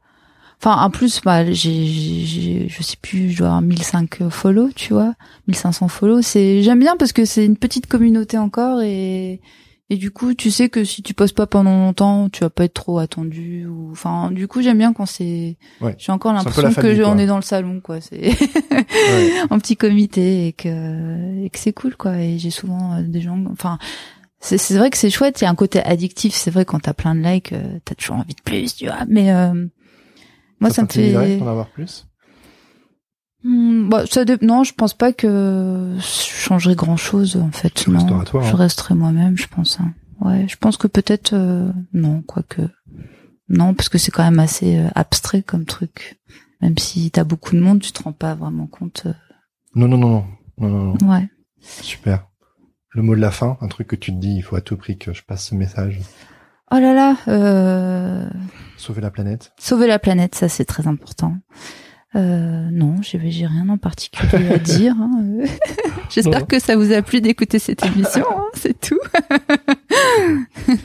enfin 0.60 0.80
en 0.82 0.90
plus, 0.90 1.20
bah 1.24 1.44
j'ai, 1.52 1.86
j'ai, 1.86 2.68
je 2.68 2.82
sais 2.82 2.96
plus, 3.00 3.30
je 3.30 3.38
dois 3.38 3.46
avoir 3.48 3.62
1005 3.62 4.28
follow, 4.30 4.70
tu 4.74 4.92
vois, 4.92 5.14
1500 5.46 5.88
follow. 5.88 6.22
C'est 6.22 6.62
j'aime 6.62 6.80
bien 6.80 6.96
parce 6.96 7.12
que 7.12 7.24
c'est 7.24 7.44
une 7.44 7.56
petite 7.56 7.86
communauté 7.86 8.38
encore 8.38 8.80
et 8.82 9.40
et 9.90 9.96
du 9.96 10.10
coup 10.10 10.34
tu 10.34 10.50
sais 10.50 10.68
que 10.68 10.84
si 10.84 11.02
tu 11.02 11.14
postes 11.14 11.34
pas 11.34 11.46
pendant 11.46 11.70
longtemps, 11.78 12.28
tu 12.28 12.40
vas 12.40 12.50
pas 12.50 12.64
être 12.64 12.74
trop 12.74 12.98
attendu. 12.98 13.66
Ou 13.66 13.90
enfin 13.92 14.30
du 14.30 14.46
coup 14.46 14.60
j'aime 14.60 14.78
bien 14.78 14.92
quand 14.92 15.06
c'est. 15.06 15.56
Ouais. 15.80 15.94
J'ai 15.98 16.12
encore 16.12 16.32
l'impression 16.34 16.72
que 16.74 16.94
je- 16.94 17.02
on 17.02 17.16
est 17.16 17.26
dans 17.26 17.36
le 17.36 17.42
salon 17.42 17.80
quoi. 17.80 18.00
C'est 18.02 18.20
Ouais. 18.70 19.32
en 19.50 19.58
petit 19.58 19.76
comité 19.76 20.48
et 20.48 20.52
que 20.52 21.42
et 21.44 21.48
que 21.48 21.58
c'est 21.58 21.72
cool 21.72 21.96
quoi. 21.96 22.18
Et 22.18 22.38
j'ai 22.38 22.50
souvent 22.50 22.94
euh, 22.96 23.02
des 23.02 23.20
gens, 23.20 23.38
enfin. 23.50 23.78
C'est 24.40 24.56
c'est 24.56 24.76
vrai 24.78 24.88
que 24.90 24.96
c'est 24.96 25.10
chouette, 25.10 25.40
il 25.40 25.44
y 25.44 25.46
a 25.48 25.50
un 25.50 25.56
côté 25.56 25.82
addictif, 25.82 26.32
c'est 26.32 26.52
vrai 26.52 26.64
quand 26.64 26.78
t'as 26.78 26.92
plein 26.92 27.16
de 27.16 27.20
likes, 27.22 27.52
euh, 27.52 27.78
t'as 27.84 27.96
toujours 27.96 28.18
envie 28.18 28.36
de 28.36 28.40
plus, 28.44 28.76
tu 28.76 28.84
vois. 28.86 28.98
Mais 29.08 29.32
euh, 29.32 29.66
moi 30.60 30.70
ça, 30.70 30.82
me 30.82 30.86
t'intimiderait 30.88 31.26
fait 31.34 31.38
d'en 31.38 31.48
avoir 31.48 31.68
plus. 31.68 32.06
Hmm, 33.44 33.88
bah, 33.88 34.04
ça 34.06 34.24
dé- 34.24 34.36
non, 34.42 34.64
je 34.64 34.74
pense 34.74 34.94
pas 34.94 35.12
que 35.12 35.94
je 35.96 36.00
changerais 36.02 36.74
grand 36.74 36.96
chose 36.96 37.36
en 37.36 37.52
fait. 37.52 37.70
Tu 37.70 37.90
non, 37.90 38.24
toi, 38.24 38.42
je 38.42 38.48
hein. 38.52 38.56
resterai 38.56 38.94
moi-même, 38.94 39.36
je 39.36 39.46
pense. 39.46 39.78
hein. 39.80 39.92
Ouais, 40.20 40.46
je 40.48 40.56
pense 40.56 40.76
que 40.76 40.88
peut-être 40.88 41.32
euh, 41.34 41.70
non, 41.92 42.22
quoique 42.22 42.62
non, 43.48 43.72
parce 43.74 43.88
que 43.88 43.96
c'est 43.98 44.10
quand 44.10 44.24
même 44.24 44.40
assez 44.40 44.78
euh, 44.78 44.88
abstrait 44.94 45.42
comme 45.42 45.64
truc. 45.64 46.20
Même 46.60 46.76
si 46.76 47.10
t'as 47.12 47.22
beaucoup 47.24 47.54
de 47.54 47.60
monde, 47.60 47.80
tu 47.80 47.92
te 47.92 48.02
rends 48.02 48.12
pas 48.12 48.34
vraiment 48.34 48.66
compte. 48.66 49.04
euh, 49.06 49.12
Non, 49.76 49.86
non, 49.86 49.96
non, 49.96 50.08
non, 50.58 50.68
non, 50.68 50.68
non, 50.68 50.94
non. 51.00 51.08
Ouais. 51.10 51.28
Super. 51.60 52.26
Le 52.90 53.02
mot 53.02 53.14
de 53.14 53.20
la 53.20 53.30
fin, 53.30 53.56
un 53.60 53.68
truc 53.68 53.86
que 53.86 53.96
tu 53.96 54.12
te 54.12 54.18
dis, 54.18 54.34
il 54.36 54.42
faut 54.42 54.56
à 54.56 54.60
tout 54.60 54.76
prix 54.76 54.98
que 54.98 55.12
je 55.14 55.22
passe 55.22 55.46
ce 55.50 55.54
message. 55.54 56.00
Oh 56.70 56.78
là 56.78 56.92
là, 56.92 57.16
euh, 57.28 58.28
Sauver 58.76 59.00
la 59.00 59.10
planète. 59.10 59.52
sauver 59.58 59.86
la 59.86 59.98
planète, 59.98 60.34
ça 60.34 60.48
c'est 60.48 60.64
très 60.66 60.86
important. 60.86 61.36
Euh, 62.14 62.68
non, 62.70 62.96
j'ai 63.02 63.18
j'ai 63.30 63.46
rien 63.46 63.68
en 63.68 63.78
particulier 63.78 64.48
à 64.50 64.58
dire. 64.58 64.94
hein. 64.98 65.44
J'espère 66.10 66.46
que 66.46 66.58
ça 66.58 66.76
vous 66.76 66.92
a 66.92 67.00
plu 67.02 67.20
d'écouter 67.20 67.58
cette 67.58 67.84
émission, 67.84 68.24
hein, 68.30 68.44
c'est 68.54 68.78
tout. 68.78 68.98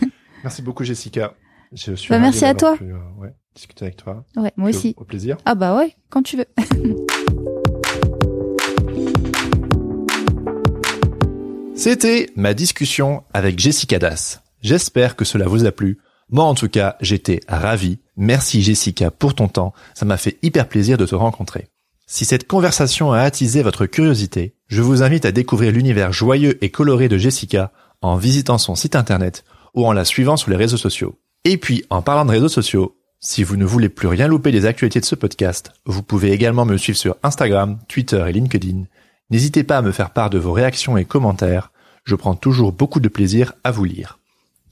Merci 0.43 0.61
beaucoup, 0.61 0.83
Jessica. 0.83 1.33
Je 1.73 1.93
suis 1.95 2.09
Bah, 2.09 2.19
merci 2.19 2.45
à 2.45 2.53
toi. 2.53 2.77
pu, 2.77 2.83
euh, 2.83 2.97
ouais, 3.19 3.33
discuter 3.55 3.85
avec 3.85 3.97
toi. 3.97 4.25
Ouais, 4.35 4.51
moi 4.57 4.69
Puis 4.69 4.75
au- 4.75 4.79
aussi. 4.79 4.93
Au 4.97 5.03
plaisir. 5.05 5.37
Ah 5.45 5.55
bah 5.55 5.75
ouais, 5.77 5.95
quand 6.09 6.21
tu 6.21 6.37
veux. 6.37 6.45
C'était 11.75 12.29
ma 12.35 12.53
discussion 12.53 13.23
avec 13.33 13.59
Jessica 13.59 13.99
Das. 13.99 14.42
J'espère 14.63 15.17
que 15.17 15.25
cela 15.25 15.45
vous 15.45 15.65
a 15.65 15.71
plu. 15.71 15.99
Moi, 16.29 16.45
en 16.45 16.55
tout 16.55 16.69
cas, 16.69 16.95
j'étais 17.01 17.41
ravi. 17.49 17.99
Merci 18.15 18.63
Jessica 18.63 19.11
pour 19.11 19.35
ton 19.35 19.49
temps. 19.49 19.73
Ça 19.93 20.05
m'a 20.05 20.17
fait 20.17 20.39
hyper 20.41 20.69
plaisir 20.69 20.97
de 20.97 21.05
te 21.05 21.15
rencontrer. 21.15 21.67
Si 22.07 22.25
cette 22.25 22.47
conversation 22.47 23.11
a 23.11 23.19
attisé 23.19 23.61
votre 23.61 23.85
curiosité, 23.85 24.55
je 24.67 24.81
vous 24.81 25.03
invite 25.03 25.25
à 25.25 25.31
découvrir 25.33 25.73
l'univers 25.73 26.13
joyeux 26.13 26.63
et 26.63 26.69
coloré 26.69 27.09
de 27.09 27.17
Jessica 27.17 27.71
en 28.01 28.15
visitant 28.15 28.57
son 28.57 28.75
site 28.75 28.95
internet 28.95 29.43
ou 29.73 29.85
en 29.85 29.93
la 29.93 30.05
suivant 30.05 30.37
sur 30.37 30.49
les 30.49 30.57
réseaux 30.57 30.77
sociaux. 30.77 31.19
Et 31.43 31.57
puis, 31.57 31.83
en 31.89 32.01
parlant 32.01 32.25
de 32.25 32.31
réseaux 32.31 32.49
sociaux, 32.49 32.97
si 33.19 33.43
vous 33.43 33.57
ne 33.57 33.65
voulez 33.65 33.89
plus 33.89 34.07
rien 34.07 34.27
louper 34.27 34.51
des 34.51 34.65
actualités 34.65 34.99
de 34.99 35.05
ce 35.05 35.15
podcast, 35.15 35.71
vous 35.85 36.03
pouvez 36.03 36.31
également 36.31 36.65
me 36.65 36.77
suivre 36.77 36.97
sur 36.97 37.17
Instagram, 37.23 37.79
Twitter 37.89 38.23
et 38.27 38.31
LinkedIn. 38.31 38.83
N'hésitez 39.29 39.63
pas 39.63 39.77
à 39.77 39.81
me 39.81 39.91
faire 39.91 40.11
part 40.11 40.29
de 40.29 40.37
vos 40.37 40.53
réactions 40.53 40.95
et 40.95 41.05
commentaires. 41.05 41.71
Je 42.05 42.15
prends 42.15 42.35
toujours 42.35 42.71
beaucoup 42.71 42.99
de 42.99 43.09
plaisir 43.09 43.53
à 43.63 43.71
vous 43.71 43.85
lire. 43.85 44.19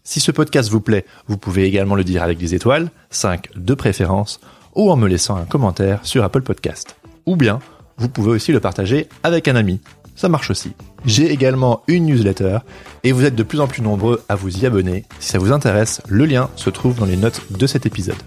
Si 0.03 0.19
ce 0.19 0.31
podcast 0.31 0.69
vous 0.71 0.81
plaît, 0.81 1.05
vous 1.27 1.37
pouvez 1.37 1.65
également 1.65 1.93
le 1.93 2.03
dire 2.03 2.23
avec 2.23 2.39
des 2.39 2.55
étoiles, 2.55 2.89
5 3.11 3.49
de 3.55 3.73
préférence, 3.75 4.39
ou 4.73 4.89
en 4.89 4.95
me 4.95 5.07
laissant 5.07 5.35
un 5.35 5.45
commentaire 5.45 5.99
sur 6.03 6.23
Apple 6.23 6.41
Podcast. 6.41 6.95
Ou 7.27 7.35
bien, 7.35 7.59
vous 7.97 8.09
pouvez 8.09 8.31
aussi 8.31 8.51
le 8.51 8.59
partager 8.59 9.07
avec 9.21 9.47
un 9.47 9.55
ami. 9.55 9.79
Ça 10.15 10.27
marche 10.27 10.49
aussi. 10.49 10.73
J'ai 11.05 11.31
également 11.31 11.83
une 11.87 12.07
newsletter 12.07 12.59
et 13.03 13.11
vous 13.11 13.25
êtes 13.25 13.35
de 13.35 13.43
plus 13.43 13.59
en 13.59 13.67
plus 13.67 13.83
nombreux 13.83 14.23
à 14.27 14.35
vous 14.35 14.57
y 14.57 14.65
abonner. 14.65 15.05
Si 15.19 15.29
ça 15.29 15.37
vous 15.37 15.51
intéresse, 15.51 16.01
le 16.07 16.25
lien 16.25 16.49
se 16.55 16.71
trouve 16.71 16.97
dans 16.97 17.05
les 17.05 17.17
notes 17.17 17.41
de 17.51 17.67
cet 17.67 17.85
épisode. 17.85 18.21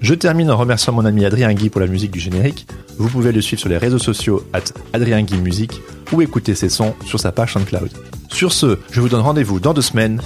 Je 0.00 0.14
termine 0.14 0.50
en 0.50 0.56
remerciant 0.56 0.92
mon 0.92 1.04
ami 1.04 1.24
Adrien 1.24 1.54
Guy 1.54 1.70
pour 1.70 1.80
la 1.80 1.86
musique 1.86 2.10
du 2.10 2.18
générique. 2.18 2.66
Vous 2.98 3.08
pouvez 3.08 3.30
le 3.30 3.40
suivre 3.40 3.60
sur 3.60 3.68
les 3.68 3.78
réseaux 3.78 4.00
sociaux 4.00 4.42
at 4.52 4.64
Adrien 4.92 5.22
Guy 5.22 5.68
ou 6.12 6.20
écouter 6.20 6.56
ses 6.56 6.68
sons 6.68 6.94
sur 7.06 7.20
sa 7.20 7.30
page 7.30 7.52
SoundCloud. 7.52 7.90
Sur 8.28 8.52
ce, 8.52 8.78
je 8.90 9.00
vous 9.00 9.08
donne 9.08 9.20
rendez-vous 9.20 9.60
dans 9.60 9.72
deux 9.72 9.82
semaines. 9.82 10.20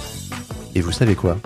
Et 0.77 0.81
vous 0.81 0.91
savez 0.91 1.15
quoi? 1.15 1.37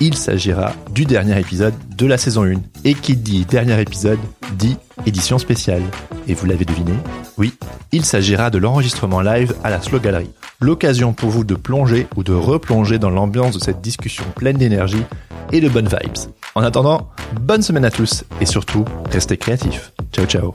Il 0.00 0.16
s'agira 0.16 0.72
du 0.92 1.04
dernier 1.04 1.38
épisode 1.38 1.74
de 1.94 2.06
la 2.06 2.16
saison 2.16 2.44
1. 2.44 2.54
Et 2.86 2.94
qui 2.94 3.16
dit 3.16 3.44
dernier 3.44 3.78
épisode 3.82 4.18
dit 4.56 4.78
édition 5.04 5.36
spéciale. 5.36 5.82
Et 6.26 6.32
vous 6.32 6.46
l'avez 6.46 6.64
deviné? 6.64 6.94
Oui, 7.36 7.52
il 7.92 8.06
s'agira 8.06 8.48
de 8.48 8.56
l'enregistrement 8.56 9.20
live 9.20 9.54
à 9.62 9.68
la 9.68 9.82
Slow 9.82 10.00
Gallery. 10.00 10.30
L'occasion 10.62 11.12
pour 11.12 11.28
vous 11.28 11.44
de 11.44 11.54
plonger 11.54 12.06
ou 12.16 12.22
de 12.22 12.32
replonger 12.32 12.98
dans 12.98 13.10
l'ambiance 13.10 13.58
de 13.58 13.62
cette 13.62 13.82
discussion 13.82 14.24
pleine 14.36 14.56
d'énergie 14.56 15.04
et 15.52 15.60
de 15.60 15.68
bonnes 15.68 15.88
vibes. 15.88 16.32
En 16.54 16.62
attendant, 16.62 17.10
bonne 17.42 17.60
semaine 17.60 17.84
à 17.84 17.90
tous 17.90 18.24
et 18.40 18.46
surtout, 18.46 18.86
restez 19.10 19.36
créatifs. 19.36 19.92
Ciao 20.12 20.24
ciao 20.24 20.54